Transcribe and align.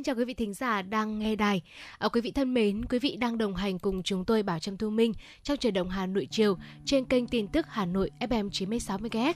Xin 0.00 0.04
chào 0.04 0.14
quý 0.14 0.24
vị 0.24 0.34
thính 0.34 0.54
giả 0.54 0.82
đang 0.82 1.18
nghe 1.18 1.36
đài. 1.36 1.62
À, 1.98 2.08
quý 2.08 2.20
vị 2.20 2.30
thân 2.30 2.54
mến, 2.54 2.84
quý 2.84 2.98
vị 2.98 3.16
đang 3.16 3.38
đồng 3.38 3.54
hành 3.54 3.78
cùng 3.78 4.02
chúng 4.02 4.24
tôi 4.24 4.42
Bảo 4.42 4.58
Trâm 4.58 4.76
Thu 4.76 4.90
Minh 4.90 5.12
trong 5.42 5.56
trời 5.56 5.72
động 5.72 5.90
Hà 5.90 6.06
Nội 6.06 6.28
chiều 6.30 6.56
trên 6.84 7.04
kênh 7.04 7.26
tin 7.26 7.48
tức 7.48 7.66
Hà 7.68 7.86
Nội 7.86 8.10
FM 8.20 8.50
96 8.50 8.98
MHz. 8.98 9.34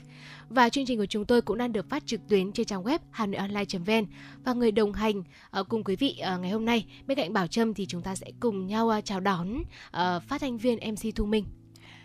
Và 0.48 0.68
chương 0.68 0.86
trình 0.86 0.98
của 0.98 1.06
chúng 1.06 1.24
tôi 1.24 1.42
cũng 1.42 1.58
đang 1.58 1.72
được 1.72 1.88
phát 1.90 2.06
trực 2.06 2.20
tuyến 2.28 2.52
trên 2.52 2.66
trang 2.66 2.82
web 2.82 2.98
hanoionline.vn. 3.10 4.06
Và 4.44 4.52
người 4.52 4.72
đồng 4.72 4.92
hành 4.92 5.22
à, 5.50 5.62
cùng 5.62 5.84
quý 5.84 5.96
vị 5.96 6.16
à, 6.18 6.36
ngày 6.36 6.50
hôm 6.50 6.64
nay 6.64 6.86
bên 7.06 7.18
cạnh 7.18 7.32
Bảo 7.32 7.46
Trâm 7.46 7.74
thì 7.74 7.86
chúng 7.86 8.02
ta 8.02 8.14
sẽ 8.14 8.26
cùng 8.40 8.66
nhau 8.66 8.88
à, 8.88 9.00
chào 9.00 9.20
đón 9.20 9.62
à, 9.90 10.18
phát 10.18 10.40
thanh 10.40 10.58
viên 10.58 10.78
MC 10.92 11.14
Thu 11.14 11.24
Minh. 11.24 11.44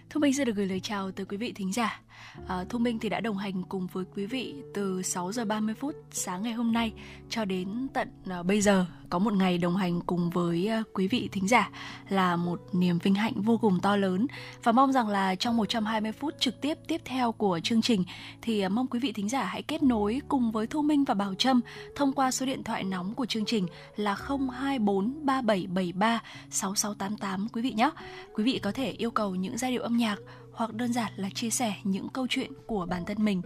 Thu 0.09 0.19
Minh 0.19 0.33
xin 0.33 0.47
được 0.47 0.55
gửi 0.55 0.65
lời 0.65 0.79
chào 0.79 1.11
tới 1.11 1.25
quý 1.25 1.37
vị 1.37 1.51
thính 1.51 1.73
giả. 1.73 2.01
À, 2.47 2.65
Thu 2.69 2.79
Minh 2.79 2.99
thì 2.99 3.09
đã 3.09 3.19
đồng 3.19 3.37
hành 3.37 3.63
cùng 3.63 3.87
với 3.87 4.05
quý 4.15 4.25
vị 4.25 4.55
từ 4.73 5.01
6 5.01 5.31
giờ 5.31 5.45
30 5.45 5.75
phút 5.75 5.95
sáng 6.11 6.43
ngày 6.43 6.53
hôm 6.53 6.71
nay 6.71 6.93
cho 7.29 7.45
đến 7.45 7.87
tận 7.93 8.07
à, 8.29 8.43
bây 8.43 8.61
giờ 8.61 8.85
có 9.09 9.19
một 9.19 9.33
ngày 9.33 9.57
đồng 9.57 9.75
hành 9.75 10.01
cùng 10.01 10.29
với 10.29 10.67
à, 10.67 10.83
quý 10.93 11.07
vị 11.07 11.29
thính 11.31 11.47
giả 11.47 11.69
là 12.09 12.35
một 12.35 12.61
niềm 12.73 12.99
vinh 12.99 13.15
hạnh 13.15 13.33
vô 13.35 13.57
cùng 13.57 13.79
to 13.79 13.95
lớn 13.95 14.27
và 14.63 14.71
mong 14.71 14.91
rằng 14.91 15.07
là 15.07 15.35
trong 15.35 15.57
120 15.57 16.11
phút 16.11 16.33
trực 16.39 16.61
tiếp 16.61 16.77
tiếp 16.87 17.01
theo 17.05 17.31
của 17.31 17.59
chương 17.63 17.81
trình 17.81 18.03
thì 18.41 18.61
à, 18.61 18.69
mong 18.69 18.87
quý 18.87 18.99
vị 18.99 19.11
thính 19.11 19.29
giả 19.29 19.43
hãy 19.43 19.61
kết 19.61 19.83
nối 19.83 20.21
cùng 20.27 20.51
với 20.51 20.67
Thu 20.67 20.81
Minh 20.81 21.03
và 21.03 21.13
Bảo 21.13 21.35
Trâm 21.35 21.61
thông 21.95 22.13
qua 22.13 22.31
số 22.31 22.45
điện 22.45 22.63
thoại 22.63 22.83
nóng 22.83 23.13
của 23.13 23.25
chương 23.25 23.45
trình 23.45 23.67
là 23.95 24.15
024 24.27 25.25
3773 25.25 26.21
6688 26.49 27.47
quý 27.53 27.61
vị 27.61 27.71
nhé. 27.71 27.91
Quý 28.33 28.43
vị 28.43 28.59
có 28.63 28.71
thể 28.71 28.91
yêu 28.91 29.11
cầu 29.11 29.35
những 29.35 29.57
giai 29.57 29.71
điệu 29.71 29.81
âm 29.81 29.97
nhạc 29.97 30.19
hoặc 30.59 30.73
đơn 30.73 30.93
giản 30.93 31.11
là 31.15 31.29
chia 31.29 31.49
sẻ 31.49 31.73
những 31.83 32.09
câu 32.09 32.27
chuyện 32.29 32.51
của 32.67 32.85
bản 32.85 33.05
thân 33.05 33.25
mình, 33.25 33.41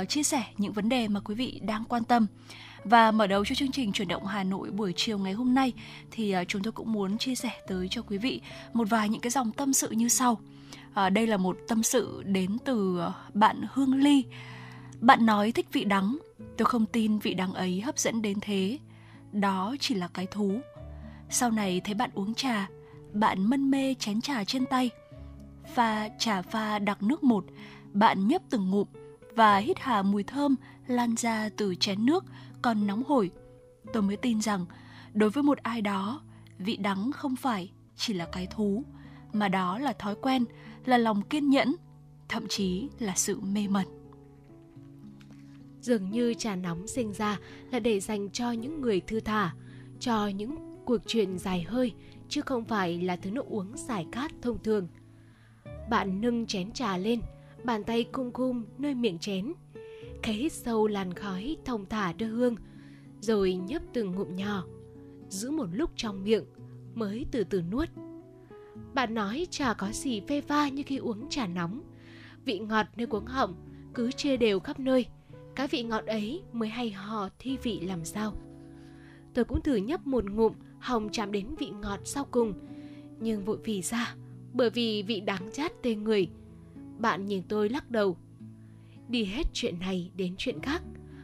uh, 0.00 0.08
chia 0.08 0.22
sẻ 0.22 0.42
những 0.56 0.72
vấn 0.72 0.88
đề 0.88 1.08
mà 1.08 1.20
quý 1.20 1.34
vị 1.34 1.60
đang 1.62 1.84
quan 1.84 2.04
tâm. 2.04 2.26
Và 2.84 3.10
mở 3.10 3.26
đầu 3.26 3.44
cho 3.44 3.54
chương 3.54 3.72
trình 3.72 3.92
chuyển 3.92 4.08
động 4.08 4.26
Hà 4.26 4.44
Nội 4.44 4.70
buổi 4.70 4.92
chiều 4.96 5.18
ngày 5.18 5.32
hôm 5.32 5.54
nay 5.54 5.72
thì 6.10 6.30
ờ, 6.30 6.44
chúng 6.44 6.62
tôi 6.62 6.72
cũng 6.72 6.92
muốn 6.92 7.18
chia 7.18 7.34
sẻ 7.34 7.50
tới 7.66 7.88
cho 7.90 8.02
quý 8.02 8.18
vị 8.18 8.40
một 8.72 8.90
vài 8.90 9.08
những 9.08 9.20
cái 9.20 9.30
dòng 9.30 9.52
tâm 9.52 9.72
sự 9.72 9.90
như 9.90 10.08
sau. 10.08 10.40
Ờ, 10.94 11.10
đây 11.10 11.26
là 11.26 11.36
một 11.36 11.58
tâm 11.68 11.82
sự 11.82 12.22
đến 12.26 12.56
từ 12.64 13.02
bạn 13.34 13.60
Hương 13.72 13.94
Ly. 13.94 14.24
Bạn 15.00 15.26
nói 15.26 15.52
thích 15.52 15.66
vị 15.72 15.84
đắng, 15.84 16.18
tôi 16.56 16.66
không 16.66 16.86
tin 16.86 17.18
vị 17.18 17.34
đắng 17.34 17.54
ấy 17.54 17.80
hấp 17.80 17.98
dẫn 17.98 18.22
đến 18.22 18.38
thế. 18.40 18.78
Đó 19.32 19.76
chỉ 19.80 19.94
là 19.94 20.08
cái 20.14 20.26
thú. 20.26 20.60
Sau 21.30 21.50
này 21.50 21.80
thấy 21.84 21.94
bạn 21.94 22.10
uống 22.14 22.34
trà, 22.34 22.68
bạn 23.12 23.44
mân 23.50 23.70
mê 23.70 23.94
chén 23.98 24.20
trà 24.20 24.44
trên 24.44 24.66
tay– 24.66 24.90
pha 25.66 26.08
trà 26.18 26.42
pha 26.42 26.78
đặc 26.78 27.02
nước 27.02 27.24
một, 27.24 27.44
bạn 27.92 28.28
nhấp 28.28 28.42
từng 28.50 28.70
ngụm 28.70 28.88
và 29.34 29.56
hít 29.56 29.78
hà 29.80 30.02
mùi 30.02 30.22
thơm 30.22 30.56
lan 30.86 31.14
ra 31.16 31.48
từ 31.56 31.74
chén 31.74 32.06
nước 32.06 32.24
còn 32.62 32.86
nóng 32.86 33.02
hổi. 33.04 33.30
Tôi 33.92 34.02
mới 34.02 34.16
tin 34.16 34.40
rằng 34.40 34.66
đối 35.12 35.30
với 35.30 35.42
một 35.42 35.58
ai 35.58 35.82
đó, 35.82 36.20
vị 36.58 36.76
đắng 36.76 37.12
không 37.12 37.36
phải 37.36 37.72
chỉ 37.96 38.12
là 38.12 38.26
cái 38.32 38.46
thú, 38.46 38.84
mà 39.32 39.48
đó 39.48 39.78
là 39.78 39.92
thói 39.92 40.14
quen, 40.14 40.44
là 40.84 40.98
lòng 40.98 41.22
kiên 41.22 41.50
nhẫn, 41.50 41.74
thậm 42.28 42.48
chí 42.48 42.88
là 42.98 43.12
sự 43.16 43.40
mê 43.40 43.68
mẩn. 43.68 43.86
Dường 45.80 46.10
như 46.10 46.34
trà 46.34 46.56
nóng 46.56 46.86
sinh 46.86 47.12
ra 47.12 47.38
là 47.70 47.78
để 47.78 48.00
dành 48.00 48.30
cho 48.30 48.52
những 48.52 48.80
người 48.80 49.00
thư 49.00 49.20
thả, 49.20 49.54
cho 50.00 50.26
những 50.26 50.56
cuộc 50.84 50.98
chuyện 51.06 51.38
dài 51.38 51.62
hơi, 51.62 51.92
chứ 52.28 52.40
không 52.40 52.64
phải 52.64 53.02
là 53.02 53.16
thứ 53.16 53.30
nước 53.30 53.46
uống 53.46 53.76
giải 53.76 54.06
khát 54.12 54.32
thông 54.42 54.62
thường– 54.62 54.88
bạn 55.90 56.20
nâng 56.20 56.46
chén 56.46 56.72
trà 56.72 56.96
lên, 56.96 57.20
bàn 57.64 57.84
tay 57.84 58.04
cung 58.04 58.32
cung 58.32 58.64
nơi 58.78 58.94
miệng 58.94 59.18
chén. 59.18 59.52
Khẽ 60.22 60.32
hít 60.32 60.52
sâu 60.52 60.86
làn 60.86 61.14
khói 61.14 61.56
thông 61.64 61.86
thả 61.86 62.12
đưa 62.12 62.26
hương, 62.26 62.56
rồi 63.20 63.54
nhấp 63.54 63.82
từng 63.92 64.12
ngụm 64.12 64.36
nhỏ, 64.36 64.64
giữ 65.28 65.50
một 65.50 65.66
lúc 65.72 65.90
trong 65.96 66.24
miệng 66.24 66.44
mới 66.94 67.26
từ 67.32 67.44
từ 67.44 67.62
nuốt. 67.62 67.88
Bạn 68.94 69.14
nói 69.14 69.46
trà 69.50 69.74
có 69.74 69.90
gì 69.92 70.20
phê 70.28 70.40
pha 70.40 70.68
như 70.68 70.82
khi 70.86 70.96
uống 70.96 71.28
trà 71.28 71.46
nóng. 71.46 71.80
Vị 72.44 72.58
ngọt 72.58 72.86
nơi 72.96 73.06
cuống 73.06 73.26
họng 73.26 73.54
cứ 73.94 74.12
chia 74.12 74.36
đều 74.36 74.60
khắp 74.60 74.80
nơi. 74.80 75.06
Cái 75.54 75.68
vị 75.68 75.82
ngọt 75.82 76.06
ấy 76.06 76.42
mới 76.52 76.68
hay 76.68 76.90
hò 76.90 77.28
thi 77.38 77.56
vị 77.62 77.80
làm 77.80 78.04
sao. 78.04 78.32
Tôi 79.34 79.44
cũng 79.44 79.60
thử 79.60 79.76
nhấp 79.76 80.06
một 80.06 80.24
ngụm 80.24 80.52
hồng 80.80 81.08
chạm 81.12 81.32
đến 81.32 81.54
vị 81.58 81.70
ngọt 81.82 82.00
sau 82.04 82.26
cùng. 82.30 82.52
Nhưng 83.20 83.44
vội 83.44 83.58
vì 83.64 83.82
ra 83.82 84.14
bởi 84.54 84.70
vì 84.70 85.02
vị 85.02 85.20
đáng 85.20 85.50
chát 85.52 85.82
tê 85.82 85.94
người. 85.94 86.28
Bạn 86.98 87.26
nhìn 87.26 87.42
tôi 87.48 87.68
lắc 87.68 87.90
đầu. 87.90 88.16
Đi 89.08 89.24
hết 89.24 89.46
chuyện 89.52 89.78
này 89.78 90.10
đến 90.16 90.34
chuyện 90.38 90.60
khác, 90.60 90.82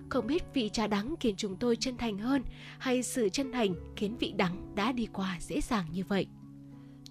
không 0.09 0.27
biết 0.27 0.43
vị 0.55 0.71
trà 0.73 0.87
đắng 0.87 1.15
khiến 1.21 1.35
chúng 1.37 1.57
tôi 1.57 1.77
chân 1.77 1.97
thành 1.97 2.19
hơn 2.19 2.43
hay 2.79 3.03
sự 3.03 3.29
chân 3.29 3.53
thành 3.53 3.75
khiến 3.97 4.17
vị 4.17 4.33
đắng 4.37 4.75
đã 4.75 4.93
đi 4.93 5.07
qua 5.13 5.37
dễ 5.41 5.61
dàng 5.61 5.87
như 5.93 6.05
vậy. 6.09 6.27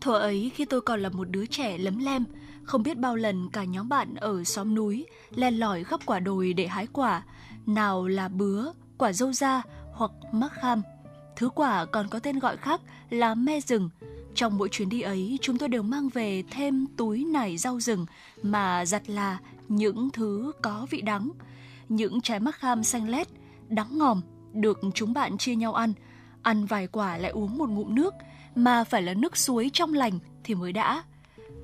Thuở 0.02 0.19
ấy 0.19 0.52
khi 0.56 0.66
tôi 0.66 0.81
còn 0.81 1.00
là 1.00 1.09
một 1.09 1.30
đứa 1.30 1.46
trẻ 1.46 1.78
lấm 1.78 1.97
lem, 1.97 2.25
không 2.63 2.84
biết 2.84 2.97
bao 2.97 3.16
lần 3.16 3.50
cả 3.50 3.63
nhóm 3.63 3.90
bạn 3.90 4.16
ở 4.16 4.44
xóm 4.44 4.75
núi 4.75 5.06
len 5.36 5.59
lỏi 5.59 5.84
khắp 5.84 6.00
quả 6.06 6.19
đồi 6.19 6.53
để 6.53 6.68
hái 6.68 6.88
quả, 6.88 7.24
nào 7.66 8.07
là 8.07 8.28
bứa, 8.28 8.66
quả 8.97 9.13
dâu 9.13 9.34
da 9.34 9.62
hoặc 9.94 10.12
mắc 10.31 10.51
kham. 10.53 10.81
Thứ 11.36 11.50
quả 11.50 11.86
còn 11.86 12.07
có 12.07 12.19
tên 12.19 12.40
gọi 12.40 12.57
khác 12.57 12.81
là 13.09 13.36
me 13.36 13.59
rừng, 13.62 13.90
trong 14.36 14.58
mỗi 14.58 14.70
chuyến 14.70 14.90
đi 14.90 15.02
ấy, 15.02 15.40
chúng 15.42 15.58
tôi 15.58 15.70
đều 15.70 15.84
mang 15.84 16.10
về 16.10 16.44
thêm 16.52 16.86
túi 16.98 17.26
nải 17.26 17.58
rau 17.58 17.80
rừng 17.80 18.06
mà 18.44 18.86
giặt 18.86 19.10
là 19.10 19.40
những 19.68 20.10
thứ 20.14 20.52
có 20.62 20.88
vị 20.90 21.02
đắng. 21.02 21.30
Những 21.90 22.22
trái 22.22 22.40
mắc 22.40 22.56
kham 22.56 22.84
xanh 22.84 23.10
lét, 23.10 23.28
đắng 23.68 23.98
ngòm, 23.98 24.22
được 24.54 24.80
chúng 24.94 25.14
bạn 25.14 25.38
chia 25.38 25.56
nhau 25.56 25.74
ăn. 25.74 25.94
Ăn 26.42 26.66
vài 26.66 26.88
quả 26.88 27.18
lại 27.18 27.32
uống 27.32 27.58
một 27.58 27.70
ngụm 27.70 27.96
nước, 27.96 28.14
mà 28.56 28.84
phải 28.84 29.02
là 29.02 29.14
nước 29.14 29.38
suối 29.38 29.70
trong 29.74 29.94
lành 29.94 30.20
thì 30.44 30.56
mới 30.56 30.74
đã. 30.74 31.04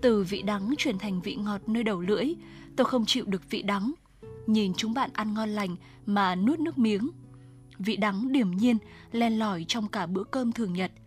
Từ 0.02 0.24
vị 0.24 0.42
đắng 0.42 0.74
chuyển 0.78 1.00
thành 1.00 1.22
vị 1.22 1.36
ngọt 1.36 1.62
nơi 1.68 1.84
đầu 1.84 2.02
lưỡi, 2.02 2.34
tôi 2.76 2.86
không 2.86 3.06
chịu 3.06 3.26
được 3.26 3.50
vị 3.50 3.62
đắng. 3.62 3.94
Nhìn 4.48 4.74
chúng 4.74 4.94
bạn 4.94 5.10
ăn 5.14 5.34
ngon 5.34 5.50
lành 5.50 5.76
mà 6.06 6.36
nuốt 6.36 6.60
nước 6.60 6.78
miếng. 6.78 7.10
Vị 7.78 7.98
đắng 7.98 8.32
điểm 8.32 8.52
nhiên 8.52 8.78
len 9.12 9.40
lỏi 9.40 9.66
trong 9.68 9.88
cả 9.88 10.06
bữa 10.06 10.24
cơm 10.24 10.52
thường 10.52 10.74
nhật– 10.74 10.92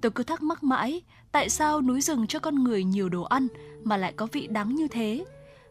Tôi 0.00 0.10
cứ 0.10 0.22
thắc 0.22 0.42
mắc 0.42 0.64
mãi, 0.64 1.02
tại 1.32 1.48
sao 1.48 1.82
núi 1.82 2.00
rừng 2.00 2.26
cho 2.26 2.38
con 2.38 2.64
người 2.64 2.84
nhiều 2.84 3.08
đồ 3.08 3.22
ăn 3.22 3.48
mà 3.84 3.96
lại 3.96 4.12
có 4.12 4.26
vị 4.32 4.46
đắng 4.46 4.74
như 4.74 4.88
thế? 4.88 5.24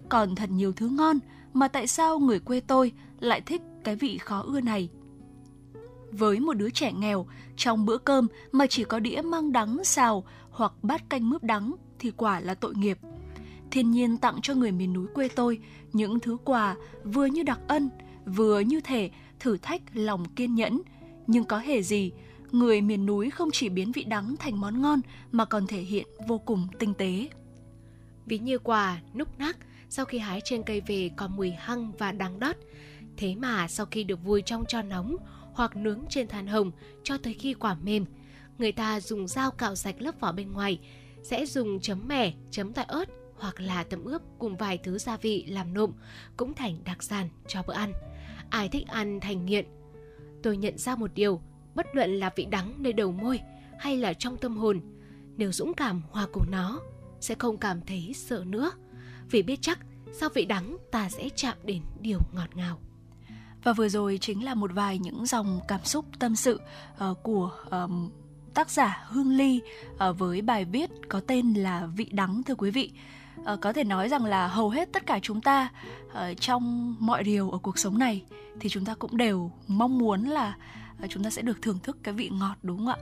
Còn 0.10 0.36
thật 0.36 0.50
nhiều 0.50 0.74
thứ 0.74 0.90
ngon 0.90 1.20
mà 1.54 1.68
tại 1.68 1.88
sao 1.88 2.20
người 2.20 2.40
quê 2.40 2.60
tôi 2.60 2.92
lại 3.20 3.42
thích 3.42 3.62
cái 3.84 3.96
vị 3.96 4.18
khó 4.18 4.42
ưa 4.42 4.62
này? 4.62 4.90
Với 6.12 6.40
một 6.40 6.54
đứa 6.54 6.70
trẻ 6.70 6.92
nghèo, 6.92 7.26
trong 7.56 7.86
bữa 7.86 7.98
cơm 7.98 8.28
mà 8.52 8.68
chỉ 8.68 8.84
có 8.84 9.00
đĩa 9.00 9.22
mang 9.22 9.52
đắng 9.52 9.84
xào 9.84 10.24
hoặc 10.50 10.72
bát 10.82 11.10
canh 11.10 11.30
mướp 11.30 11.44
đắng 11.44 11.76
thì 12.00 12.12
quả 12.12 12.40
là 12.40 12.54
tội 12.54 12.76
nghiệp. 12.76 12.98
Thiên 13.72 13.92
nhiên 13.92 14.18
tặng 14.18 14.40
cho 14.42 14.54
người 14.54 14.72
miền 14.72 14.94
núi 14.94 15.08
quê 15.14 15.28
tôi 15.28 15.60
những 15.94 16.20
thứ 16.20 16.38
quà 16.46 16.76
vừa 17.04 17.26
như 17.26 17.44
đặc 17.44 17.60
ân, 17.68 17.90
vừa 18.26 18.60
như 18.60 18.82
thể 18.82 19.10
thử 19.40 19.58
thách 19.58 19.82
lòng 19.94 20.26
kiên 20.36 20.56
nhẫn, 20.56 20.82
nhưng 21.28 21.44
có 21.44 21.58
hề 21.60 21.82
gì 21.82 22.12
người 22.60 22.82
miền 22.82 23.06
núi 23.06 23.30
không 23.30 23.50
chỉ 23.54 23.70
biến 23.70 23.92
vị 23.92 24.04
đắng 24.04 24.36
thành 24.40 24.62
món 24.62 24.82
ngon 24.82 25.02
mà 25.32 25.46
còn 25.46 25.68
thể 25.68 25.82
hiện 25.82 26.08
vô 26.28 26.38
cùng 26.38 26.68
tinh 26.80 26.94
tế. 26.94 27.30
Ví 28.26 28.40
như 28.40 28.60
quả, 28.60 29.02
núc 29.14 29.40
nắc, 29.40 29.58
sau 29.90 30.06
khi 30.06 30.18
hái 30.18 30.42
trên 30.44 30.64
cây 30.64 30.82
về 30.82 31.10
có 31.16 31.28
mùi 31.28 31.52
hăng 31.52 31.92
và 31.98 32.12
đắng 32.12 32.40
đót. 32.40 32.56
Thế 33.18 33.36
mà 33.36 33.68
sau 33.68 33.86
khi 33.86 34.04
được 34.04 34.24
vui 34.24 34.42
trong 34.42 34.66
cho 34.68 34.82
nóng 34.82 35.16
hoặc 35.54 35.76
nướng 35.76 36.00
trên 36.10 36.28
than 36.28 36.48
hồng 36.48 36.72
cho 37.04 37.18
tới 37.18 37.34
khi 37.34 37.54
quả 37.54 37.76
mềm, 37.84 38.06
người 38.58 38.72
ta 38.72 39.00
dùng 39.00 39.28
dao 39.28 39.52
cạo 39.52 39.76
sạch 39.76 40.02
lớp 40.02 40.20
vỏ 40.20 40.32
bên 40.32 40.52
ngoài, 40.52 40.80
sẽ 41.24 41.46
dùng 41.46 41.80
chấm 41.80 42.08
mẻ, 42.08 42.34
chấm 42.52 42.74
tỏi 42.74 42.86
ớt 42.88 43.10
hoặc 43.38 43.60
là 43.60 43.84
tẩm 43.84 44.04
ướp 44.04 44.22
cùng 44.40 44.58
vài 44.58 44.78
thứ 44.78 44.98
gia 44.98 45.18
vị 45.18 45.46
làm 45.48 45.74
nộm 45.74 45.92
cũng 46.38 46.54
thành 46.54 46.78
đặc 46.86 47.04
sản 47.04 47.30
cho 47.48 47.64
bữa 47.68 47.74
ăn. 47.74 47.94
Ai 48.50 48.70
thích 48.70 48.88
ăn 48.88 49.20
thành 49.20 49.46
nghiện. 49.46 49.66
Tôi 50.44 50.58
nhận 50.58 50.78
ra 50.78 50.96
một 50.96 51.12
điều, 51.16 51.42
bất 51.76 51.96
luận 51.96 52.20
là 52.20 52.30
vị 52.36 52.46
đắng 52.46 52.74
nơi 52.78 52.94
đầu 52.94 53.12
môi 53.12 53.40
hay 53.80 53.98
là 53.98 54.14
trong 54.14 54.38
tâm 54.38 54.58
hồn 54.58 54.82
nếu 55.38 55.52
dũng 55.52 55.74
cảm 55.74 56.02
hòa 56.12 56.28
cùng 56.34 56.46
nó 56.52 56.80
sẽ 57.20 57.36
không 57.36 57.58
cảm 57.58 57.82
thấy 57.82 58.14
sợ 58.16 58.44
nữa 58.48 58.72
vì 59.32 59.42
biết 59.42 59.60
chắc 59.62 59.80
sau 60.14 60.30
vị 60.30 60.46
đắng 60.46 60.78
ta 60.92 61.10
sẽ 61.10 61.30
chạm 61.36 61.58
đến 61.64 61.82
điều 62.02 62.20
ngọt 62.34 62.56
ngào 62.56 62.80
và 63.66 63.74
vừa 63.74 63.90
rồi 63.90 64.18
chính 64.22 64.44
là 64.44 64.54
một 64.54 64.72
vài 64.74 65.00
những 65.00 65.26
dòng 65.26 65.60
cảm 65.68 65.84
xúc 65.84 66.06
tâm 66.20 66.36
sự 66.36 66.60
uh, 67.10 67.24
của 67.24 67.52
um, 67.72 68.10
tác 68.54 68.70
giả 68.70 69.04
Hương 69.08 69.38
Ly 69.38 69.62
uh, 69.94 70.18
với 70.18 70.42
bài 70.42 70.66
viết 70.66 70.90
có 71.10 71.20
tên 71.20 71.54
là 71.54 71.86
Vị 71.86 72.06
đắng 72.12 72.44
thưa 72.44 72.56
quý 72.56 72.72
vị. 72.72 72.92
Uh, 73.42 73.62
có 73.62 73.74
thể 73.74 73.84
nói 73.84 74.10
rằng 74.10 74.26
là 74.26 74.48
hầu 74.48 74.70
hết 74.70 74.90
tất 74.94 75.06
cả 75.06 75.20
chúng 75.22 75.42
ta 75.42 75.70
uh, 76.08 76.18
trong 76.40 76.96
mọi 77.00 77.24
điều 77.24 77.52
ở 77.52 77.58
cuộc 77.58 77.80
sống 77.80 77.98
này 77.98 78.24
thì 78.60 78.70
chúng 78.70 78.86
ta 78.86 78.96
cũng 78.96 79.18
đều 79.18 79.52
mong 79.68 79.98
muốn 79.98 80.24
là 80.24 80.56
chúng 81.10 81.24
ta 81.24 81.30
sẽ 81.30 81.42
được 81.42 81.62
thưởng 81.62 81.80
thức 81.84 81.98
cái 82.04 82.14
vị 82.14 82.30
ngọt, 82.30 82.56
đúng 82.64 82.78
không 82.78 82.88
ạ? 82.88 82.98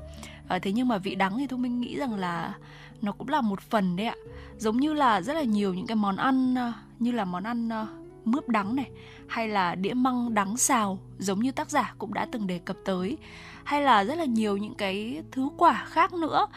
Ờ, 0.48 0.60
thế 0.60 0.72
nhưng 0.72 0.88
mà 0.88 0.98
vị 0.98 1.16
đắng 1.16 1.38
thì 1.38 1.48
tôi 1.48 1.60
mình 1.60 1.82
nghĩ 1.82 1.98
rằng 1.98 2.16
là 2.16 2.54
nó 3.02 3.12
cũng 3.12 3.30
là 3.30 3.42
một 3.42 3.62
phần 3.62 3.96
đấy 3.96 4.08
ạ. 4.08 4.16
Giống 4.58 4.78
như 4.78 4.94
là 4.94 5.22
rất 5.22 5.34
là 5.34 5.44
nhiều 5.44 5.74
những 5.74 5.88
cái 5.88 5.96
món 5.96 6.16
ăn 6.16 6.56
ờ, 6.56 6.74
như 7.00 7.12
là 7.12 7.26
món 7.26 7.44
ăn 7.44 7.70
ờ, 7.70 7.88
mướp 8.26 8.50
đắng 8.50 8.76
này, 8.76 8.90
hay 9.28 9.48
là 9.48 9.76
đĩa 9.76 9.94
măng 9.94 10.34
đắng 10.34 10.58
xào, 10.58 11.00
giống 11.20 11.40
như 11.40 11.52
tác 11.52 11.70
giả 11.70 11.94
cũng 11.98 12.14
đã 12.14 12.28
từng 12.32 12.48
đề 12.48 12.60
cập 12.60 12.78
tới. 12.86 13.18
Hay 13.64 13.82
là 13.82 14.04
rất 14.04 14.16
là 14.16 14.26
nhiều 14.26 14.58
những 14.58 14.76
cái 14.76 15.24
thứ 15.32 15.50
quả 15.58 15.86
khác 15.86 16.14
nữa 16.14 16.48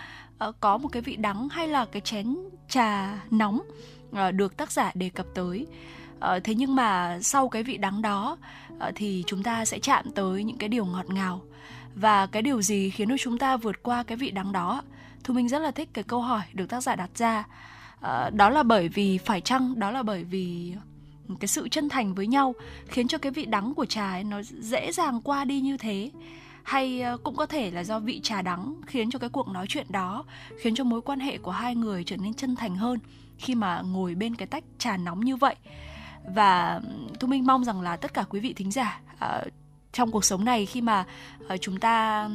có 0.60 0.78
một 0.78 0.88
cái 0.88 1.02
vị 1.02 1.16
đắng 1.16 1.48
hay 1.48 1.68
là 1.68 1.84
cái 1.84 2.00
chén 2.00 2.36
trà 2.68 3.18
nóng 3.30 3.60
được 4.32 4.56
tác 4.56 4.72
giả 4.72 4.92
đề 4.94 5.08
cập 5.08 5.26
tới. 5.34 5.66
Thế 6.44 6.54
nhưng 6.54 6.76
mà 6.76 7.18
sau 7.22 7.48
cái 7.48 7.62
vị 7.62 7.76
đắng 7.76 8.02
đó 8.02 8.36
Ờ, 8.78 8.93
thì 8.94 9.25
chúng 9.26 9.43
ta 9.43 9.64
sẽ 9.64 9.78
chạm 9.78 10.05
tới 10.14 10.44
những 10.44 10.58
cái 10.58 10.69
điều 10.69 10.84
ngọt 10.84 11.11
ngào. 11.11 11.40
Và 11.94 12.26
cái 12.26 12.43
điều 12.43 12.62
gì 12.62 12.90
khiến 12.90 13.08
cho 13.08 13.17
chúng 13.19 13.38
ta 13.38 13.56
vượt 13.56 13.82
qua 13.82 14.02
cái 14.02 14.17
vị 14.17 14.31
đắng 14.31 14.52
đó? 14.52 14.82
Thu 15.25 15.34
minh 15.34 15.49
rất 15.49 15.58
là 15.58 15.70
thích 15.70 15.88
cái 15.93 16.05
câu 16.05 16.20
hỏi 16.20 16.43
được 16.52 16.69
tác 16.69 16.81
giả 16.82 16.96
đặt 16.96 17.11
ra. 17.14 17.44
Ờ, 18.00 18.31
đó 18.31 18.50
là 18.50 18.62
bởi 18.62 18.88
vì 18.88 19.19
phải 19.19 19.40
chăng, 19.40 19.78
đó 19.78 19.90
là 19.90 20.02
bởi 20.02 20.25
vì 20.25 20.75
cái 21.40 21.49
sự 21.49 21.69
chân 21.69 21.88
thành 21.88 22.14
với 22.14 22.26
nhau 22.26 22.55
khiến 22.88 23.08
cho 23.08 23.19
cái 23.19 23.32
vị 23.32 23.44
đắng 23.46 23.75
của 23.75 23.87
trà 23.87 24.11
ấy 24.11 24.25
nó 24.25 24.43
dễ 24.43 24.93
dàng 24.93 25.20
qua 25.20 25.44
đi 25.44 25.61
như 25.61 25.76
thế? 25.76 26.11
Hay 26.62 27.00
ờ, 27.00 27.17
cũng 27.17 27.37
có 27.37 27.46
thể 27.46 27.70
là 27.70 27.84
do 27.84 27.99
vị 27.99 28.20
trà 28.22 28.43
đắng 28.43 28.75
khiến 28.87 29.11
cho 29.11 29.19
cái 29.19 29.31
cuộc 29.31 29.49
nói 29.49 29.67
chuyện 29.69 29.87
đó, 29.88 30.25
khiến 30.61 30.75
cho 30.75 30.84
mối 30.84 31.02
quan 31.02 31.20
hệ 31.20 31.38
của 31.38 31.50
hai 31.50 31.75
người 31.75 32.05
trở 32.05 32.17
nên 32.17 32.34
chân 32.34 32.56
thành 32.56 32.76
hơn 32.76 32.99
khi 33.38 33.55
mà 33.55 33.81
ngồi 33.81 34.14
bên 34.14 34.34
cái 34.34 34.46
tách 34.46 34.64
trà 34.79 34.96
nóng 34.96 35.20
như 35.20 35.37
vậy? 35.37 35.56
Và 36.34 36.81
thu 37.20 37.28
minh 37.28 37.46
mong 37.46 37.64
rằng 37.64 37.81
là 37.81 37.96
tất 37.96 38.14
cả 38.14 38.25
quý 38.28 38.40
vị 38.40 38.52
thính 38.52 38.70
giả 38.70 39.00
uh, 39.14 39.52
trong 39.93 40.11
cuộc 40.11 40.25
sống 40.25 40.44
này 40.44 40.67
khi 40.67 40.81
mà 40.81 41.05
uh, 41.55 41.61
chúng 41.61 41.81
ta 41.81 42.28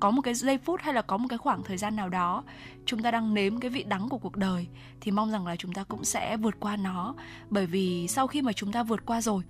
có 0.00 0.10
một 0.10 0.22
cái 0.22 0.34
giây 0.34 0.58
phút 0.58 0.80
hay 0.80 0.94
là 0.94 1.02
có 1.02 1.16
một 1.16 1.26
cái 1.30 1.38
khoảng 1.38 1.62
thời 1.62 1.76
gian 1.76 1.96
nào 1.96 2.08
đó 2.08 2.44
chúng 2.86 3.02
ta 3.02 3.10
đang 3.10 3.34
nếm 3.34 3.60
cái 3.60 3.70
vị 3.70 3.82
đắng 3.82 4.08
của 4.08 4.18
cuộc 4.18 4.36
đời 4.36 4.66
thì 5.00 5.10
mong 5.10 5.30
rằng 5.30 5.46
là 5.46 5.56
chúng 5.56 5.72
ta 5.72 5.84
cũng 5.84 6.04
sẽ 6.04 6.36
vượt 6.36 6.54
qua 6.60 6.76
nó. 6.76 7.14
Bởi 7.50 7.66
vì 7.66 8.08
sau 8.08 8.26
khi 8.26 8.42
mà 8.42 8.52
chúng 8.52 8.72
ta 8.72 8.82
vượt 8.82 9.06
qua 9.06 9.20
rồi 9.20 9.42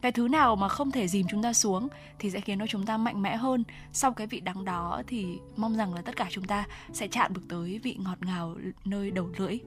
cái 0.00 0.12
thứ 0.12 0.28
nào 0.28 0.56
mà 0.56 0.68
không 0.68 0.90
thể 0.90 1.08
dìm 1.08 1.26
chúng 1.30 1.42
ta 1.42 1.52
xuống 1.52 1.88
thì 2.18 2.30
sẽ 2.30 2.40
khiến 2.40 2.58
cho 2.58 2.66
chúng 2.66 2.86
ta 2.86 2.96
mạnh 2.96 3.22
mẽ 3.22 3.36
hơn. 3.36 3.64
Sau 3.92 4.12
cái 4.12 4.26
vị 4.26 4.40
đắng 4.40 4.64
đó 4.64 5.02
thì 5.06 5.38
mong 5.56 5.76
rằng 5.76 5.94
là 5.94 6.02
tất 6.02 6.16
cả 6.16 6.26
chúng 6.30 6.44
ta 6.44 6.64
sẽ 6.92 7.08
chạm 7.08 7.34
được 7.34 7.42
tới 7.48 7.80
vị 7.82 7.96
ngọt 7.98 8.18
ngào 8.20 8.56
nơi 8.84 9.10
đầu 9.10 9.30
lưỡi. 9.38 9.58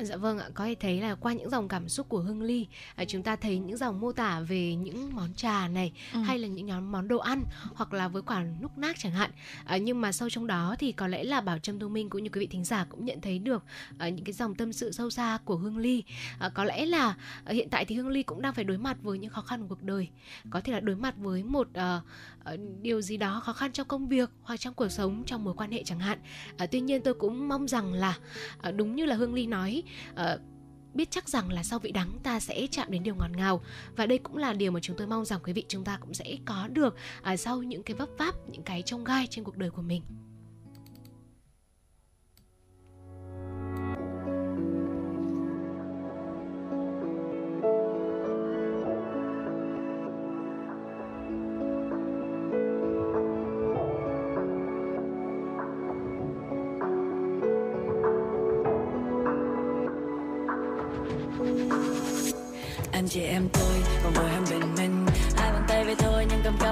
Dạ 0.00 0.16
vâng 0.16 0.38
ạ, 0.38 0.48
có 0.54 0.64
thể 0.64 0.74
thấy 0.80 1.00
là 1.00 1.14
qua 1.14 1.32
những 1.32 1.50
dòng 1.50 1.68
cảm 1.68 1.88
xúc 1.88 2.08
của 2.08 2.18
Hương 2.18 2.42
Ly, 2.42 2.66
à, 2.94 3.04
chúng 3.04 3.22
ta 3.22 3.36
thấy 3.36 3.58
những 3.58 3.76
dòng 3.76 4.00
mô 4.00 4.12
tả 4.12 4.40
về 4.40 4.74
những 4.74 5.14
món 5.14 5.34
trà 5.34 5.68
này 5.68 5.92
ừ. 6.12 6.20
hay 6.20 6.38
là 6.38 6.48
những 6.48 6.66
nhóm 6.66 6.92
món 6.92 7.08
đồ 7.08 7.18
ăn 7.18 7.44
hoặc 7.74 7.92
là 7.92 8.08
với 8.08 8.22
quả 8.22 8.44
núc 8.62 8.78
nác 8.78 8.96
chẳng 8.98 9.12
hạn. 9.12 9.30
À, 9.64 9.76
nhưng 9.76 10.00
mà 10.00 10.12
sâu 10.12 10.30
trong 10.30 10.46
đó 10.46 10.76
thì 10.78 10.92
có 10.92 11.06
lẽ 11.06 11.24
là 11.24 11.40
Bảo 11.40 11.58
Trâm 11.58 11.78
Thu 11.78 11.88
Minh 11.88 12.10
cũng 12.10 12.22
như 12.22 12.30
quý 12.32 12.40
vị 12.40 12.46
thính 12.46 12.64
giả 12.64 12.84
cũng 12.84 13.04
nhận 13.04 13.20
thấy 13.20 13.38
được 13.38 13.64
à, 13.98 14.08
những 14.08 14.24
cái 14.24 14.32
dòng 14.32 14.54
tâm 14.54 14.72
sự 14.72 14.92
sâu 14.92 15.10
xa 15.10 15.38
của 15.44 15.56
Hương 15.56 15.78
Ly. 15.78 16.04
À, 16.38 16.48
có 16.48 16.64
lẽ 16.64 16.86
là 16.86 17.14
à, 17.44 17.52
hiện 17.52 17.68
tại 17.70 17.84
thì 17.84 17.96
Hương 17.96 18.08
Ly 18.08 18.22
cũng 18.22 18.42
đang 18.42 18.54
phải 18.54 18.64
đối 18.64 18.78
mặt 18.78 18.96
với 19.02 19.18
những 19.18 19.30
khó 19.30 19.42
khăn 19.42 19.60
của 19.60 19.66
cuộc 19.68 19.82
đời, 19.82 20.08
có 20.50 20.60
thể 20.60 20.72
là 20.72 20.80
đối 20.80 20.96
mặt 20.96 21.14
với 21.16 21.42
một 21.42 21.68
Ờ, 22.44 22.56
điều 22.80 23.00
gì 23.00 23.16
đó 23.16 23.40
khó 23.44 23.52
khăn 23.52 23.72
trong 23.72 23.88
công 23.88 24.08
việc 24.08 24.30
hoặc 24.42 24.56
trong 24.56 24.74
cuộc 24.74 24.88
sống, 24.88 25.22
trong 25.26 25.44
mối 25.44 25.54
quan 25.54 25.70
hệ 25.70 25.82
chẳng 25.84 26.00
hạn. 26.00 26.18
À, 26.56 26.66
tuy 26.66 26.80
nhiên 26.80 27.02
tôi 27.02 27.14
cũng 27.14 27.48
mong 27.48 27.68
rằng 27.68 27.92
là 27.92 28.18
à, 28.60 28.70
đúng 28.70 28.96
như 28.96 29.04
là 29.04 29.14
Hương 29.14 29.34
Ly 29.34 29.46
nói 29.46 29.82
à, 30.14 30.38
biết 30.94 31.10
chắc 31.10 31.28
rằng 31.28 31.52
là 31.52 31.62
sau 31.62 31.78
vị 31.78 31.92
đắng 31.92 32.18
ta 32.22 32.40
sẽ 32.40 32.66
chạm 32.70 32.90
đến 32.90 33.02
điều 33.02 33.14
ngọt 33.14 33.30
ngào 33.36 33.62
và 33.96 34.06
đây 34.06 34.18
cũng 34.18 34.36
là 34.36 34.52
điều 34.52 34.72
mà 34.72 34.80
chúng 34.80 34.96
tôi 34.96 35.06
mong 35.06 35.24
rằng 35.24 35.40
quý 35.44 35.52
vị 35.52 35.64
chúng 35.68 35.84
ta 35.84 35.98
cũng 36.00 36.14
sẽ 36.14 36.36
có 36.44 36.68
được 36.68 36.96
à, 37.22 37.36
sau 37.36 37.62
những 37.62 37.82
cái 37.82 37.96
vấp 37.96 38.08
váp 38.18 38.34
những 38.48 38.62
cái 38.62 38.82
trông 38.82 39.04
gai 39.04 39.26
trên 39.30 39.44
cuộc 39.44 39.56
đời 39.56 39.70
của 39.70 39.82
mình 39.82 40.02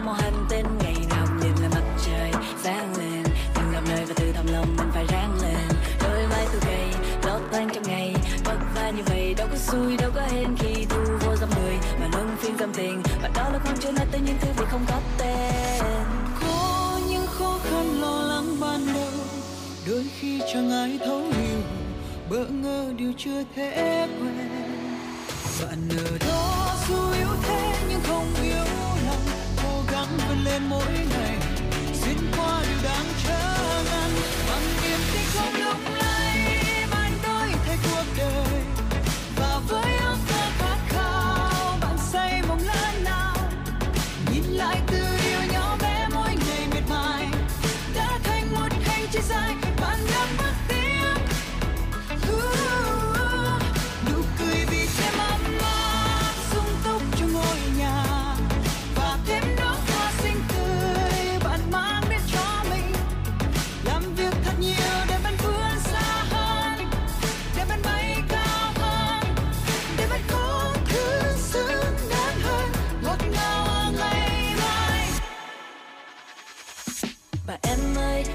một 0.04 0.12
hành 0.12 0.46
tinh, 0.48 0.66
ngày 0.82 0.96
nào 1.10 1.26
nhìn 1.42 1.52
là 1.62 1.68
mặt 1.68 1.84
trời 2.06 2.30
sáng 2.62 2.96
lên. 2.98 3.24
Từng 3.54 3.72
gặp 3.72 3.80
nơi 3.88 4.04
và 4.04 4.14
từ 4.16 4.32
thầm 4.32 4.46
lòng 4.52 4.76
mình 4.76 4.90
phải 4.94 5.06
ráng 5.08 5.38
lên. 5.42 5.68
Đôi 6.02 6.26
vai 6.26 6.46
tôi 6.52 6.60
gầy 6.66 6.88
lót 7.24 7.42
tan 7.52 7.68
trong 7.74 7.82
ngày. 7.82 8.14
Vất 8.44 8.58
vả 8.74 8.90
như 8.90 9.02
vậy, 9.06 9.34
đâu 9.34 9.48
có 9.50 9.56
xui, 9.56 9.96
đâu 9.96 10.10
có 10.14 10.20
hên 10.20 10.56
khi 10.58 10.86
thu 10.88 11.00
vô 11.20 11.36
dòng 11.36 11.50
người. 11.62 11.74
Mà 12.00 12.08
luân 12.12 12.36
phiên 12.38 12.58
tâm 12.58 12.72
tình, 12.72 13.02
và 13.22 13.30
đó 13.34 13.48
là 13.52 13.58
con 13.64 13.74
chưa 13.80 13.92
nói 13.92 14.06
tới 14.12 14.20
những 14.26 14.36
thứ 14.40 14.48
vì 14.58 14.64
không 14.70 14.84
có 14.88 15.00
tên. 15.18 15.82
Có 16.40 17.00
những 17.08 17.26
khó 17.26 17.58
khăn 17.62 18.00
lo 18.00 18.22
lắng 18.22 18.56
ban 18.60 18.86
đầu, 18.94 19.12
đôi 19.86 20.06
khi 20.18 20.40
chẳng 20.52 20.70
ai 20.70 20.98
thấu 21.06 21.20
hiểu. 21.20 21.60
Bỡ 22.30 22.44
ngỡ 22.44 22.92
điều 22.96 23.12
chưa 23.18 23.44
thể 23.56 24.06
quên. 24.20 24.50
Bạn 25.60 25.88
ở 25.88 26.18
đâu 26.26 26.59
cố 30.00 30.06
gắng 30.06 30.28
vươn 30.28 30.44
lên 30.44 30.62
mỗi 30.68 30.92
ngày 31.10 31.39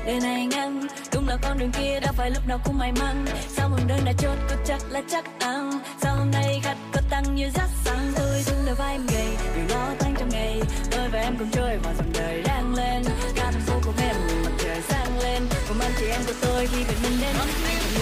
đời 0.06 0.20
này 0.20 0.46
ngang 0.46 0.88
đúng 1.14 1.28
là 1.28 1.38
con 1.42 1.58
đường 1.60 1.72
kia 1.72 2.00
đã 2.00 2.12
phải 2.12 2.32
lúc 2.32 2.48
nào 2.48 2.60
cũng 2.64 2.78
may 2.78 2.92
mắn. 2.92 3.26
Sao 3.50 3.70
một 3.70 3.78
đơn 3.88 4.00
đã 4.06 4.14
chốt, 4.18 4.36
có 4.50 4.56
chắc 4.66 4.82
là 4.90 5.02
chắc 5.12 5.26
ăn 5.40 5.72
sao 6.02 6.16
hôm 6.16 6.32
nay 6.32 6.60
khách 6.64 6.78
có 6.94 7.02
tăng 7.10 7.36
như 7.36 7.50
rắc 7.50 7.70
xăng 7.86 8.12
tôi 8.16 8.42
xuống 8.44 8.66
đôi 8.66 8.76
vai 8.76 8.94
em 8.94 9.08
gầy 9.08 9.28
điều 9.56 9.78
lo 9.78 9.88
tăng 10.00 10.16
trong 10.20 10.30
ngày. 10.30 10.62
Tôi 10.92 11.10
và 11.10 11.20
em 11.20 11.36
cùng 11.40 11.50
chơi 11.52 11.78
vào 11.78 11.94
dòng 11.98 12.14
đời 12.14 12.42
đang 12.42 12.76
lên. 12.76 13.04
Cả 13.36 13.52
thành 13.52 13.62
phố 13.62 13.74
cùng 13.86 13.96
em 14.02 14.16
mặt 14.44 14.52
trời 14.64 14.82
sáng 14.88 15.20
lên. 15.20 15.44
Cùng 15.68 15.80
anh 15.80 15.92
chị 16.00 16.06
em 16.06 16.22
của 16.28 16.34
tôi 16.42 16.68
khi 16.68 16.84
bình 16.84 16.98
minh 17.04 17.22
đến. 17.22 17.36
Anh 17.40 17.48
không 17.80 17.92
như 17.94 18.00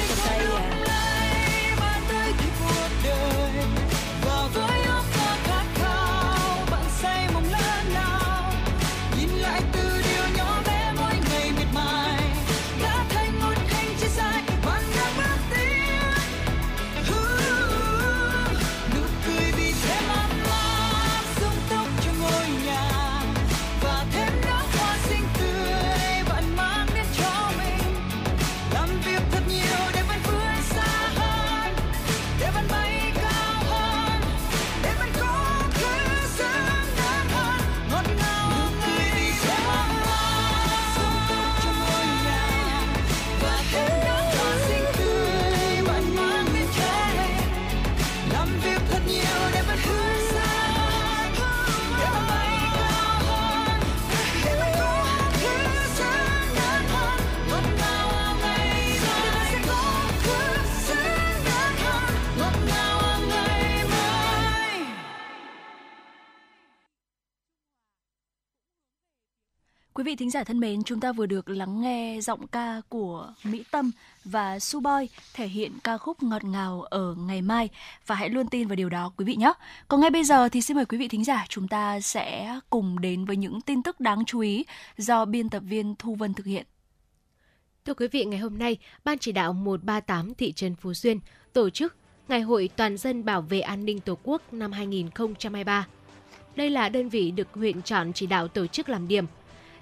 à 0.55 0.69
Lấy 0.87 1.75
bàn 1.79 2.01
tay 2.09 2.31
thì 2.37 2.45
cuộc 2.59 2.89
đời. 3.03 3.82
Quý 70.03 70.11
vị 70.11 70.15
thính 70.15 70.29
giả 70.29 70.43
thân 70.43 70.59
mến, 70.59 70.83
chúng 70.83 70.99
ta 70.99 71.11
vừa 71.11 71.25
được 71.25 71.49
lắng 71.49 71.81
nghe 71.81 72.19
giọng 72.21 72.47
ca 72.47 72.81
của 72.89 73.33
Mỹ 73.43 73.63
Tâm 73.71 73.91
và 74.25 74.59
Su 74.59 74.79
Boy 74.79 75.09
thể 75.33 75.47
hiện 75.47 75.71
ca 75.83 75.97
khúc 75.97 76.23
ngọt 76.23 76.43
ngào 76.43 76.81
ở 76.81 77.15
ngày 77.15 77.41
mai 77.41 77.69
và 78.07 78.15
hãy 78.15 78.29
luôn 78.29 78.47
tin 78.47 78.67
vào 78.67 78.75
điều 78.75 78.89
đó 78.89 79.11
quý 79.17 79.25
vị 79.25 79.35
nhé. 79.35 79.53
Còn 79.87 80.01
ngay 80.01 80.09
bây 80.09 80.23
giờ 80.23 80.49
thì 80.49 80.61
xin 80.61 80.77
mời 80.77 80.85
quý 80.85 80.97
vị 80.97 81.07
thính 81.07 81.23
giả 81.23 81.45
chúng 81.49 81.67
ta 81.67 81.99
sẽ 81.99 82.59
cùng 82.69 83.01
đến 83.01 83.25
với 83.25 83.35
những 83.35 83.61
tin 83.61 83.83
tức 83.83 83.99
đáng 83.99 84.25
chú 84.25 84.39
ý 84.39 84.65
do 84.97 85.25
biên 85.25 85.49
tập 85.49 85.63
viên 85.65 85.95
Thu 85.99 86.15
Vân 86.15 86.33
thực 86.33 86.45
hiện. 86.45 86.65
Thưa 87.85 87.93
quý 87.93 88.07
vị, 88.07 88.25
ngày 88.25 88.39
hôm 88.39 88.57
nay, 88.57 88.77
Ban 89.03 89.17
chỉ 89.17 89.31
đạo 89.31 89.53
138 89.53 90.33
thị 90.33 90.51
trấn 90.51 90.75
Phú 90.75 90.93
Xuyên 90.93 91.19
tổ 91.53 91.69
chức 91.69 91.95
Ngày 92.27 92.41
hội 92.41 92.69
Toàn 92.75 92.97
dân 92.97 93.25
bảo 93.25 93.41
vệ 93.41 93.59
an 93.59 93.85
ninh 93.85 93.99
Tổ 93.99 94.17
quốc 94.23 94.53
năm 94.53 94.71
2023. 94.71 95.87
Đây 96.55 96.69
là 96.69 96.89
đơn 96.89 97.09
vị 97.09 97.31
được 97.31 97.47
huyện 97.53 97.81
chọn 97.81 98.13
chỉ 98.13 98.27
đạo 98.27 98.47
tổ 98.47 98.67
chức 98.67 98.89
làm 98.89 99.07
điểm. 99.07 99.25